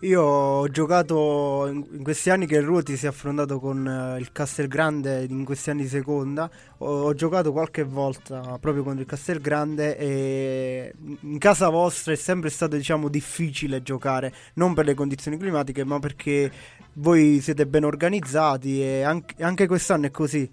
Io 0.00 0.20
ho 0.20 0.68
giocato 0.68 1.66
in, 1.68 2.02
questi 2.02 2.28
anni 2.28 2.46
che 2.46 2.56
il 2.56 2.62
Ruoti 2.62 2.98
si 2.98 3.06
è 3.06 3.08
affrontato 3.08 3.58
con 3.58 3.88
eh, 3.88 4.18
il 4.20 4.30
Castelgrande 4.30 5.24
in 5.26 5.42
questi 5.46 5.70
anni 5.70 5.82
di 5.82 5.88
seconda. 5.88 6.50
Ho, 6.78 7.14
giocato 7.14 7.50
qualche 7.50 7.82
volta 7.82 8.58
proprio 8.60 8.82
contro 8.82 9.00
il 9.00 9.06
Castelgrande 9.06 9.96
e 9.96 10.92
in 11.20 11.38
casa 11.38 11.70
vostra 11.70 12.12
è 12.12 12.16
sempre 12.16 12.50
stato 12.50 12.76
diciamo 12.76 13.08
difficile 13.08 13.82
giocare, 13.82 14.32
non 14.54 14.74
per 14.74 14.84
le 14.84 14.92
condizioni 14.92 15.38
climatiche, 15.38 15.82
ma 15.82 15.98
perché 15.98 16.50
voi 16.94 17.40
siete 17.40 17.66
ben 17.66 17.84
organizzati 17.84 18.82
e 18.82 19.02
anche 19.02 19.66
quest'anno 19.66 20.06
è 20.06 20.10
così. 20.10 20.52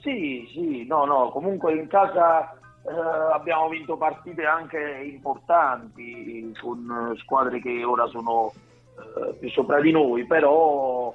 Sì, 0.00 0.48
sì, 0.52 0.86
no, 0.86 1.04
no, 1.04 1.30
comunque 1.30 1.72
in 1.72 1.86
casa 1.86 2.58
eh, 2.84 3.32
abbiamo 3.32 3.68
vinto 3.68 3.96
partite 3.96 4.44
anche 4.44 4.78
importanti 4.78 6.52
con 6.60 7.14
squadre 7.18 7.60
che 7.60 7.84
ora 7.84 8.06
sono 8.06 8.52
eh, 8.96 9.34
più 9.34 9.50
sopra 9.50 9.80
di 9.80 9.90
noi, 9.90 10.26
però 10.26 11.14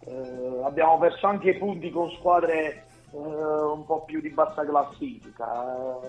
eh, 0.00 0.60
abbiamo 0.64 0.98
perso 0.98 1.26
anche 1.26 1.56
punti 1.56 1.90
con 1.90 2.10
squadre 2.12 2.86
eh, 3.12 3.16
un 3.16 3.84
po' 3.86 4.04
più 4.04 4.20
di 4.20 4.30
bassa 4.30 4.64
classifica. 4.64 6.00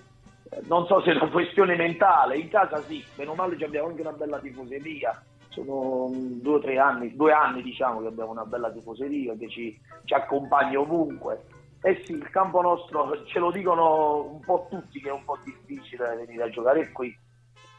Eh, 0.49 0.61
non 0.67 0.85
so 0.85 1.01
se 1.01 1.11
è 1.11 1.15
una 1.15 1.29
questione 1.29 1.75
mentale, 1.75 2.37
in 2.37 2.49
casa 2.49 2.81
sì, 2.81 3.03
meno 3.15 3.33
male 3.33 3.55
abbiamo 3.63 3.87
anche 3.87 4.01
una 4.01 4.11
bella 4.11 4.39
tifoseria. 4.39 5.23
Sono 5.49 6.09
due 6.11 6.55
o 6.55 6.59
tre 6.59 6.77
anni, 6.77 7.15
due 7.15 7.31
anni 7.31 7.61
diciamo 7.61 8.01
che 8.01 8.07
abbiamo 8.07 8.31
una 8.31 8.43
bella 8.43 8.69
tifoseria 8.69 9.35
che 9.37 9.47
ci, 9.47 9.79
ci 10.03 10.13
accompagna 10.13 10.79
ovunque. 10.79 11.45
Eh 11.85 12.01
sì, 12.03 12.13
il 12.13 12.29
campo 12.31 12.61
nostro 12.61 13.23
ce 13.27 13.37
lo 13.37 13.51
dicono 13.51 14.23
un 14.33 14.39
po' 14.39 14.65
tutti 14.71 14.99
che 14.99 15.09
è 15.09 15.11
un 15.11 15.23
po' 15.23 15.37
difficile 15.43 16.15
venire 16.15 16.41
a 16.41 16.49
giocare 16.49 16.91
qui, 16.91 17.15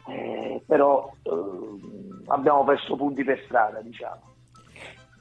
eh, 0.07 0.63
però 0.65 1.13
eh, 1.25 1.31
abbiamo 2.27 2.63
perso 2.63 2.95
punti 2.95 3.25
per 3.25 3.43
strada, 3.47 3.81
diciamo. 3.81 4.23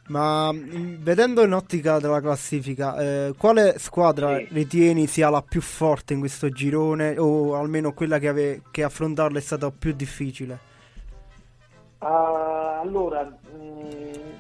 Ma 0.08 0.52
mh, 0.52 0.98
vedendo 1.02 1.44
in 1.44 1.54
ottica 1.54 1.98
della 1.98 2.22
classifica, 2.22 2.96
eh, 3.00 3.34
quale 3.36 3.80
squadra 3.80 4.38
Sì. 4.38 4.48
ritieni 4.52 5.08
sia 5.08 5.30
la 5.30 5.42
più 5.42 5.62
forte 5.62 6.14
in 6.14 6.20
questo 6.20 6.50
girone 6.50 7.18
o 7.18 7.56
almeno 7.56 7.92
quella 7.92 8.20
che, 8.20 8.28
ave- 8.28 8.62
che 8.70 8.84
affrontarla 8.84 9.40
è 9.40 9.42
stata 9.42 9.72
più 9.72 9.94
difficile? 9.94 10.60
Ah, 12.00 12.82
allora, 12.82 13.24
mh, 13.24 13.75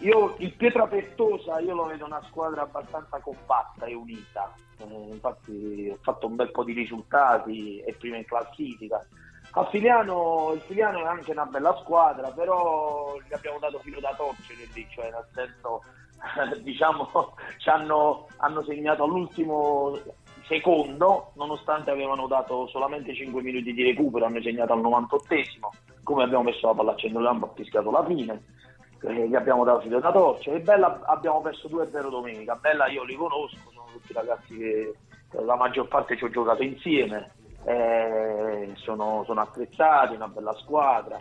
io 0.06 0.36
il 0.38 0.53
Pietra 0.53 0.86
Pettosa 0.86 1.60
io 1.60 1.73
lo 1.73 1.86
vedo 1.86 2.06
una 2.06 2.22
squadra 2.27 2.61
abbastanza 2.61 3.19
compatta 3.19 3.86
e 3.86 3.95
unita. 3.95 4.53
Eh, 4.77 5.07
infatti 5.10 5.90
ho 5.91 5.98
fatto 6.02 6.27
un 6.27 6.36
bel 6.36 6.52
po' 6.52 6.64
di 6.64 6.73
risultati 6.73 7.80
e 7.80 7.94
prima 7.94 8.18
in 8.18 8.26
classifica. 8.26 9.03
A 9.52 9.65
Filiano, 9.65 10.52
il 10.53 10.61
Filiano 10.61 10.99
è 10.99 11.07
anche 11.07 11.32
una 11.32 11.45
bella 11.45 11.76
squadra, 11.82 12.30
però 12.30 13.15
gli 13.27 13.34
abbiamo 13.34 13.57
dato 13.57 13.80
filo 13.80 13.99
da 13.99 14.14
torcere 14.15 14.68
lì, 14.73 14.86
cioè 14.91 15.10
nel 15.10 15.26
senso, 15.34 15.82
diciamo, 16.61 17.34
ci 17.57 17.69
hanno, 17.69 18.27
hanno 18.38 18.64
segnato 18.64 19.06
all'ultimo 19.06 19.98
secondo, 20.48 21.32
nonostante 21.36 21.90
avevano 21.90 22.27
dato 22.27 22.68
solamente 22.68 23.15
5 23.15 23.41
minuti 23.41 23.73
di 23.73 23.84
recupero, 23.84 24.26
hanno 24.26 24.41
segnato 24.41 24.73
al 24.73 24.82
98esimo, 24.82 25.69
come 26.03 26.23
abbiamo 26.23 26.44
messo 26.44 26.68
la 26.68 26.73
palla 26.73 26.91
a 26.91 26.95
centrocampo, 26.95 27.45
ha 27.45 27.53
fischiato 27.56 27.90
la 27.90 28.06
fine, 28.06 28.44
eh, 29.07 29.27
gli 29.27 29.36
abbiamo 29.36 29.64
dato 29.64 29.82
filo 29.82 29.99
da 29.99 30.11
torcere. 30.11 30.57
E 30.57 30.61
Bella 30.61 31.02
abbiamo 31.06 31.41
perso 31.41 31.68
2-0 31.68 32.10
domenica, 32.10 32.56
Bella 32.56 32.88
io 32.88 33.03
li 33.03 33.15
conosco, 33.15 33.57
sono 33.72 33.88
tutti 33.91 34.14
ragazzi 34.14 34.57
che 34.57 34.94
la 35.44 35.56
maggior 35.56 35.88
parte 35.88 36.18
ci 36.18 36.23
ho 36.23 36.30
giocato 36.30 36.64
insieme, 36.64 37.32
eh, 37.65 38.72
sono, 38.76 39.23
sono 39.26 39.41
attrezzati, 39.41 40.15
una 40.15 40.27
bella 40.27 40.53
squadra. 40.53 41.19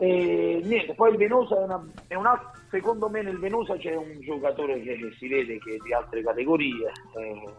E 0.00 0.60
niente, 0.64 0.94
poi 0.94 1.10
il 1.10 1.16
Venosa 1.16 1.56
è 1.56 1.64
una, 1.64 1.84
è 2.06 2.14
una- 2.14 2.52
secondo 2.70 3.08
me 3.08 3.22
nel 3.22 3.38
Venosa 3.38 3.76
c'è 3.76 3.96
un 3.96 4.20
giocatore 4.20 4.80
che 4.80 4.96
si 5.18 5.26
vede 5.26 5.58
che 5.58 5.74
è 5.74 5.76
di 5.78 5.92
altre 5.92 6.22
categorie, 6.22 6.92
eh, 7.16 7.52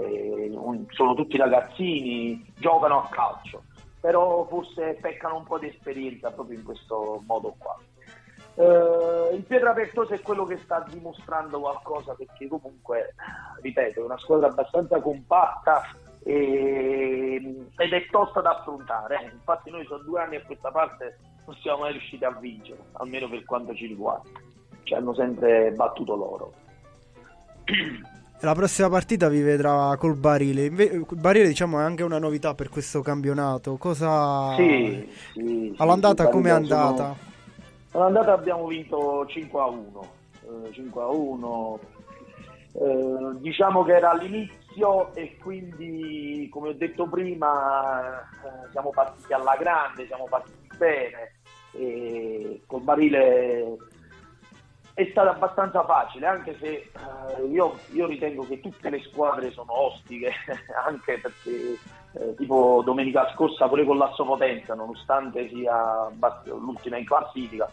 eh, 0.00 0.52
sono 0.90 1.14
tutti 1.14 1.36
ragazzini, 1.36 2.44
giocano 2.56 3.02
a 3.02 3.08
calcio, 3.10 3.64
però 4.00 4.46
forse 4.46 4.98
peccano 5.00 5.38
un 5.38 5.44
po' 5.44 5.58
di 5.58 5.66
esperienza 5.66 6.30
proprio 6.30 6.58
in 6.58 6.64
questo 6.64 7.22
modo 7.26 7.54
qua. 7.58 7.76
Eh, 8.54 9.34
il 9.34 9.42
Pietra 9.44 9.72
Pertosa 9.72 10.14
è 10.14 10.20
quello 10.20 10.44
che 10.44 10.58
sta 10.58 10.84
dimostrando 10.88 11.60
qualcosa 11.60 12.14
perché 12.14 12.46
comunque, 12.48 13.14
ripeto, 13.62 14.00
è 14.00 14.04
una 14.04 14.18
squadra 14.18 14.48
abbastanza 14.48 15.00
compatta 15.00 15.82
e- 16.24 17.66
ed 17.76 17.92
è 17.92 18.06
tosta 18.10 18.40
da 18.40 18.50
affrontare. 18.58 19.22
eh. 19.24 19.30
Infatti 19.32 19.70
noi 19.70 19.84
sono 19.86 20.02
due 20.02 20.20
anni 20.20 20.36
a 20.36 20.42
questa 20.42 20.70
parte 20.70 21.18
non 21.44 21.56
siamo 21.56 21.80
mai 21.80 21.92
riusciti 21.92 22.24
a 22.24 22.30
vincere, 22.30 22.78
almeno 22.92 23.28
per 23.28 23.44
quanto 23.44 23.74
ci 23.74 23.86
riguarda. 23.86 24.28
Ci 24.84 24.94
hanno 24.94 25.14
sempre 25.14 25.72
battuto 25.72 26.14
loro. 26.14 26.52
La 28.40 28.54
prossima 28.54 28.88
partita 28.88 29.28
vi 29.28 29.40
vedrà 29.40 29.96
col 29.96 30.16
Barile. 30.16 30.64
Il 30.64 31.06
Barile, 31.10 31.46
diciamo, 31.46 31.78
è 31.78 31.82
anche 31.84 32.02
una 32.02 32.18
novità 32.18 32.54
per 32.54 32.68
questo 32.68 33.00
campionato. 33.00 33.76
Cosa. 33.76 34.54
Sì, 34.56 35.08
sì, 35.32 35.74
All'andata 35.78 36.24
sì, 36.30 36.30
Barile 36.40 36.66
sono- 36.66 36.80
andata? 36.86 37.16
All'andata 37.92 38.32
abbiamo 38.32 38.66
vinto 38.66 39.26
5 39.26 39.60
a 39.60 39.66
1. 39.66 40.12
eh, 40.64 40.72
5 40.72 41.02
a 41.02 41.08
1. 41.08 41.80
Eh, 42.74 43.40
diciamo 43.40 43.84
che 43.84 43.92
era 43.94 44.10
all'inizio 44.12 45.14
e 45.14 45.36
quindi, 45.36 46.48
come 46.50 46.70
ho 46.70 46.72
detto 46.72 47.06
prima, 47.06 48.18
eh, 48.20 48.70
siamo 48.70 48.90
partiti 48.90 49.34
alla 49.34 49.56
grande, 49.58 50.06
siamo 50.06 50.26
partiti 50.28 50.68
bene. 50.78 51.34
E 51.72 52.62
col 52.66 52.82
Barile 52.82 53.76
è 54.94 55.06
stato 55.10 55.28
abbastanza 55.28 55.84
facile, 55.84 56.26
anche 56.26 56.56
se 56.58 56.68
eh, 56.68 57.44
io, 57.50 57.78
io 57.92 58.06
ritengo 58.06 58.46
che 58.46 58.60
tutte 58.60 58.88
le 58.88 59.00
squadre 59.02 59.50
sono 59.50 59.78
ostiche, 59.78 60.32
anche 60.86 61.18
perché 61.18 61.78
eh, 62.14 62.34
tipo 62.36 62.82
domenica 62.84 63.30
scorsa 63.32 63.68
pure 63.68 63.84
con 63.84 63.96
l'Asso 63.96 64.24
Potenza, 64.24 64.74
nonostante 64.74 65.48
sia 65.48 66.08
l'ultima 66.44 66.98
in 66.98 67.04
classifica, 67.04 67.70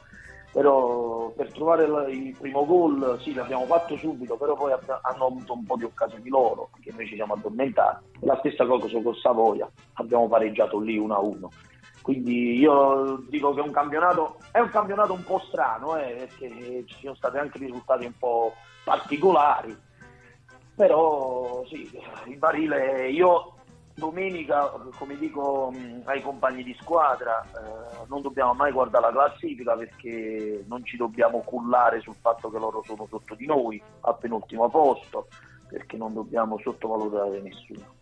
però 0.51 1.31
per 1.35 1.51
trovare 1.51 1.85
il, 2.11 2.35
primo 2.37 2.65
gol 2.65 3.19
sì 3.21 3.33
l'abbiamo 3.33 3.65
fatto 3.65 3.95
subito, 3.97 4.35
però 4.35 4.55
poi 4.55 4.71
hanno 4.71 5.25
avuto 5.25 5.53
un 5.53 5.65
po' 5.65 5.75
di 5.75 5.83
occasioni 5.83 6.29
loro, 6.29 6.69
perché 6.73 6.91
noi 6.91 7.07
ci 7.07 7.15
siamo 7.15 7.33
addormentati. 7.33 8.05
La 8.21 8.37
stessa 8.39 8.65
cosa 8.65 8.87
con 9.01 9.15
Savoia, 9.15 9.69
abbiamo 9.93 10.27
pareggiato 10.27 10.79
lì 10.79 10.99
1-1. 10.99 11.47
Quindi 12.01 12.57
io 12.57 13.23
dico 13.27 13.53
che 13.53 13.59
è 13.59 13.63
un 13.63 13.71
campionato, 13.71 14.37
è 14.51 14.59
un 14.59 14.69
campionato 14.69 15.13
un 15.13 15.23
po' 15.23 15.39
strano, 15.47 15.97
eh, 15.97 16.27
perché 16.27 16.83
ci 16.87 16.95
sono 17.01 17.13
stati 17.15 17.37
anche 17.37 17.59
risultati 17.59 18.05
un 18.05 18.17
po' 18.17 18.53
particolari, 18.83 19.77
però 20.75 21.63
sì, 21.67 21.87
il 22.25 22.37
barile, 22.37 23.09
io 23.09 23.53
domenica, 23.99 24.71
come 24.97 25.15
dico 25.17 25.71
mh, 25.71 26.01
ai 26.05 26.21
compagni 26.21 26.63
di 26.63 26.75
squadra, 26.79 27.43
eh, 27.43 28.05
non 28.07 28.21
dobbiamo 28.21 28.53
mai 28.53 28.71
guardare 28.71 29.13
la 29.13 29.27
classifica 29.27 29.75
perché 29.75 30.63
non 30.67 30.83
ci 30.83 30.97
dobbiamo 30.97 31.41
cullare 31.41 32.01
sul 32.01 32.15
fatto 32.19 32.49
che 32.49 32.57
loro 32.57 32.81
sono 32.85 33.05
sotto 33.07 33.35
di 33.35 33.45
noi, 33.45 33.81
al 34.01 34.17
penultimo 34.17 34.67
posto, 34.69 35.27
perché 35.67 35.97
non 35.97 36.13
dobbiamo 36.13 36.57
sottovalutare 36.63 37.41
nessuno. 37.41 37.97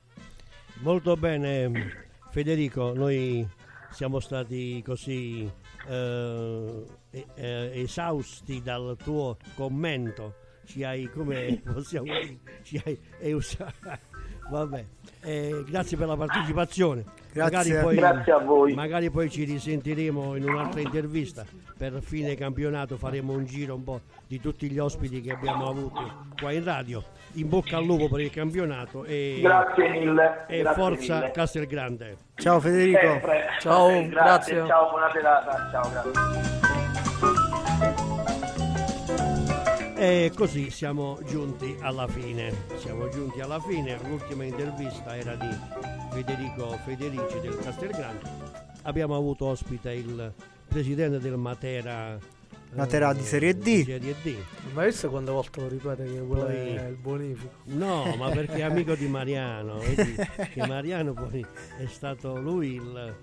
Molto 0.82 1.16
bene, 1.18 2.08
Federico, 2.30 2.94
noi 2.94 3.46
siamo 3.90 4.20
stati 4.20 4.82
così 4.86 5.52
eh, 5.88 6.86
eh, 7.12 7.72
esausti 7.82 8.62
dal 8.62 8.96
tuo 9.02 9.38
commento. 9.56 10.46
Ci 10.66 10.84
hai, 10.84 11.10
come 11.10 11.62
possiamo 11.66 12.06
dire, 12.06 12.40
ci 12.64 12.82
hai 12.86 13.00
eusa- 13.20 13.74
Vabbè, 14.50 14.86
eh, 15.24 15.64
grazie 15.68 15.98
per 15.98 16.08
la 16.08 16.16
partecipazione. 16.16 17.04
Grazie. 17.34 17.74
Magari 17.74 17.84
poi, 17.84 17.96
Grazie 17.96 18.32
a 18.32 18.38
voi. 18.40 18.74
Magari 18.74 19.10
poi 19.12 19.30
ci 19.30 19.44
risentiremo 19.44 20.36
in 20.36 20.50
un'altra 20.50 20.80
intervista. 20.80 21.46
Per 21.78 22.00
fine 22.02 22.34
campionato 22.36 22.98
faremo 22.98 23.34
un 23.34 23.46
giro 23.46 23.76
un 23.76 23.84
po' 23.84 24.02
di 24.26 24.40
tutti 24.40 24.70
gli 24.72 24.80
ospiti 24.80 25.22
che 25.22 25.34
abbiamo 25.34 25.70
avuto 25.70 26.26
qua 26.40 26.52
in 26.52 26.64
radio. 26.64 27.04
In 27.34 27.50
bocca 27.50 27.78
al 27.78 27.86
lupo 27.86 28.08
per 28.08 28.22
il 28.22 28.32
campionato 28.32 29.04
e, 29.04 29.40
Grazie 29.42 29.90
mille. 29.90 30.46
e 30.48 30.62
grazie 30.62 30.82
forza 30.82 31.16
mille. 31.18 31.32
Castelgrande. 31.32 32.18
Ciao 32.36 32.60
Federico. 32.60 33.00
Sempre. 33.00 33.46
Ciao, 33.60 33.90
Eh, 33.90 34.08
grazie. 34.08 34.66
Ciao, 34.66 34.90
buona 34.90 35.12
serata. 35.12 35.70
Ciao, 35.72 35.90
grazie. 35.92 36.67
E 40.00 40.32
così 40.36 40.70
siamo 40.70 41.20
giunti 41.26 41.76
alla 41.82 42.08
fine. 42.08 42.54
Siamo 42.78 43.10
giunti 43.10 43.40
alla 43.42 43.60
fine. 43.60 43.98
L'ultima 44.08 44.44
intervista 44.44 45.16
era 45.18 45.36
di 45.36 45.48
Federico 46.12 46.70
Federici 46.86 47.40
del 47.42 47.58
Castelgrande. 47.58 48.30
Abbiamo 48.84 49.16
avuto 49.16 49.46
ospite 49.46 49.92
il 49.94 50.32
presidente 50.68 51.20
del 51.20 51.38
Matera. 51.38 52.14
eh, 52.16 52.20
Matera 52.76 53.12
di 53.14 53.24
Serie 53.24 53.56
D. 53.58 53.64
di 53.64 53.84
Serie 53.84 54.16
D. 54.22 54.36
Ma 54.74 54.86
visto 54.86 55.10
quante 55.10 55.32
volte 55.32 55.62
lo 55.62 55.68
ripete 55.68 56.04
che 56.04 56.20
quello 56.20 56.44
Poi- 56.46 56.56
è 56.56 56.88
il 56.90 56.96
bonifico? 56.98 57.50
No, 57.66 58.16
ma 58.18 58.30
perché 58.30 58.58
è 58.58 58.62
amico 58.70 58.94
di 58.94 59.08
Mariano. 59.08 59.80
vedi 59.80 60.16
che 60.54 60.68
Mariano 60.68 61.14
poi 61.14 61.44
è 61.80 61.86
stato 61.88 62.40
lui 62.40 62.76
il, 62.76 63.16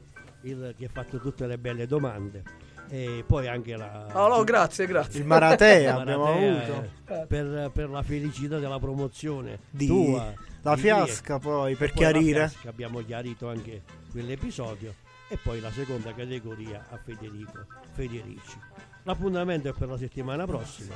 il 0.43 0.75
che 0.77 0.87
ha 0.87 0.91
fatto 0.93 1.19
tutte 1.21 1.47
le 1.47 1.57
belle 1.57 1.87
domande. 1.87 2.43
E 2.89 3.25
poi 3.27 3.49
anche 3.49 3.77
la. 3.77 4.07
Oh, 4.13 4.29
no, 4.29 4.45
grazie, 4.45 4.87
grazie. 4.87 5.21
Il 5.21 5.27
Maratea 5.27 5.97
abbiamo 6.01 6.27
avuto. 6.27 6.89
Per, 7.27 7.71
per 7.73 7.91
la 7.91 8.03
felicità 8.03 8.59
della 8.59 8.79
promozione 8.79 9.59
Di- 9.71 9.87
tua. 9.87 10.33
la 10.63 10.75
di 10.75 10.81
fiasca 10.81 11.35
ieri. 11.35 11.45
poi, 11.45 11.75
per 11.77 11.89
poi 11.89 11.97
chiarire. 11.99 12.49
fiasca, 12.49 12.69
abbiamo 12.69 13.01
chiarito 13.05 13.49
anche 13.49 13.83
quell'episodio. 14.11 14.95
E 15.29 15.39
poi 15.43 15.61
la 15.61 15.71
seconda 15.73 16.13
categoria 16.15 16.85
a 16.91 16.99
Federico 17.03 17.65
Federici. 17.95 18.59
L'appuntamento 19.05 19.69
è 19.69 19.73
per 19.73 19.89
la 19.89 19.97
settimana 19.99 20.45
prossima. 20.47 20.95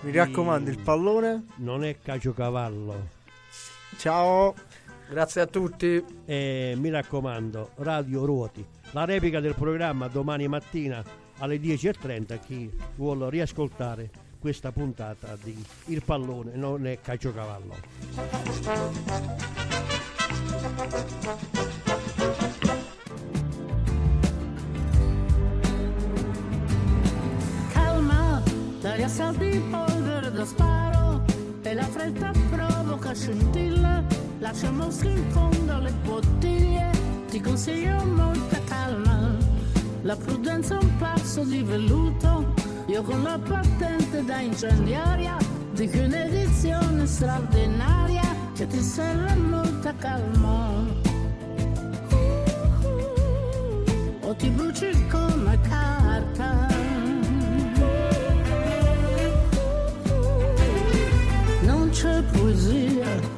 Mi 0.00 0.12
raccomando, 0.12 0.70
il 0.70 0.80
pallone. 0.80 1.46
Non 1.56 1.84
è 1.84 1.98
caciocavallo. 2.00 3.08
Ciao. 3.98 4.54
Grazie 5.08 5.40
a 5.40 5.46
tutti. 5.46 6.04
E 6.26 6.74
mi 6.76 6.90
raccomando, 6.90 7.70
Radio 7.76 8.26
Ruoti, 8.26 8.64
la 8.90 9.06
replica 9.06 9.40
del 9.40 9.54
programma 9.54 10.06
domani 10.06 10.46
mattina 10.48 11.02
alle 11.38 11.56
10.30 11.56 12.38
chi 12.44 12.70
vuole 12.96 13.30
riascoltare 13.30 14.10
questa 14.38 14.70
puntata 14.70 15.36
di 15.42 15.64
Il 15.86 16.02
pallone 16.04 16.54
non 16.56 16.86
è 16.86 17.00
calciocavallo. 17.00 17.74
calma 27.72 28.42
dagli 28.80 29.02
assalti 29.02 29.62
polvere 29.70 30.30
da 30.30 30.44
sparo 30.44 31.24
e 31.62 31.74
la 31.74 31.84
fretta 31.84 32.30
provoca 32.50 33.14
scintille 33.14 34.17
lascia 34.50 34.70
mosche 34.70 35.08
in 35.08 35.30
fondo 35.30 35.74
alle 35.74 35.92
bottiglie 36.04 36.90
ti 37.28 37.38
consiglio 37.38 38.02
molta 38.04 38.58
calma. 38.64 39.36
La 40.02 40.16
prudenza 40.16 40.78
è 40.78 40.82
un 40.82 40.96
passo 40.96 41.44
di 41.44 41.62
velluto 41.62 42.54
io 42.86 43.02
con 43.02 43.22
la 43.22 43.38
patente 43.38 44.24
da 44.24 44.40
incendiaria 44.40 45.36
dico 45.72 45.98
un'edizione 45.98 47.06
straordinaria 47.06 48.22
che 48.54 48.66
ti 48.66 48.80
serve 48.80 49.34
molta 49.34 49.94
calma. 49.96 50.70
O 54.22 54.34
ti 54.34 54.48
bruci 54.48 55.06
come 55.08 55.58
carta. 55.68 56.66
Non 61.60 61.90
c'è 61.90 62.22
poesia 62.32 63.37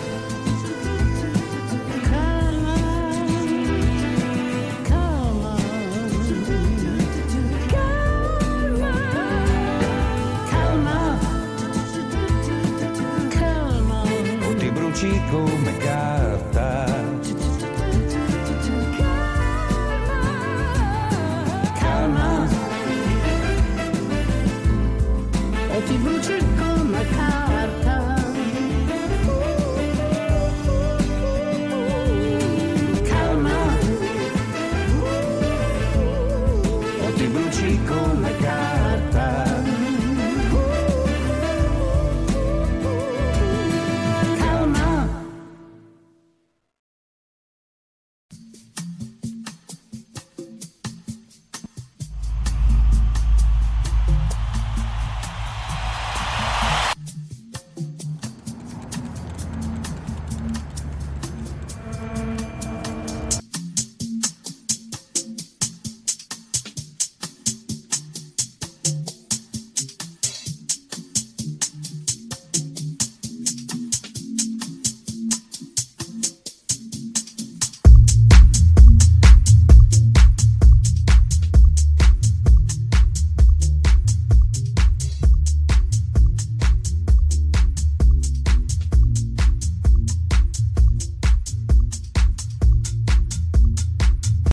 bruci 15.01 15.19
come 15.31 15.77
carta. 15.77 16.60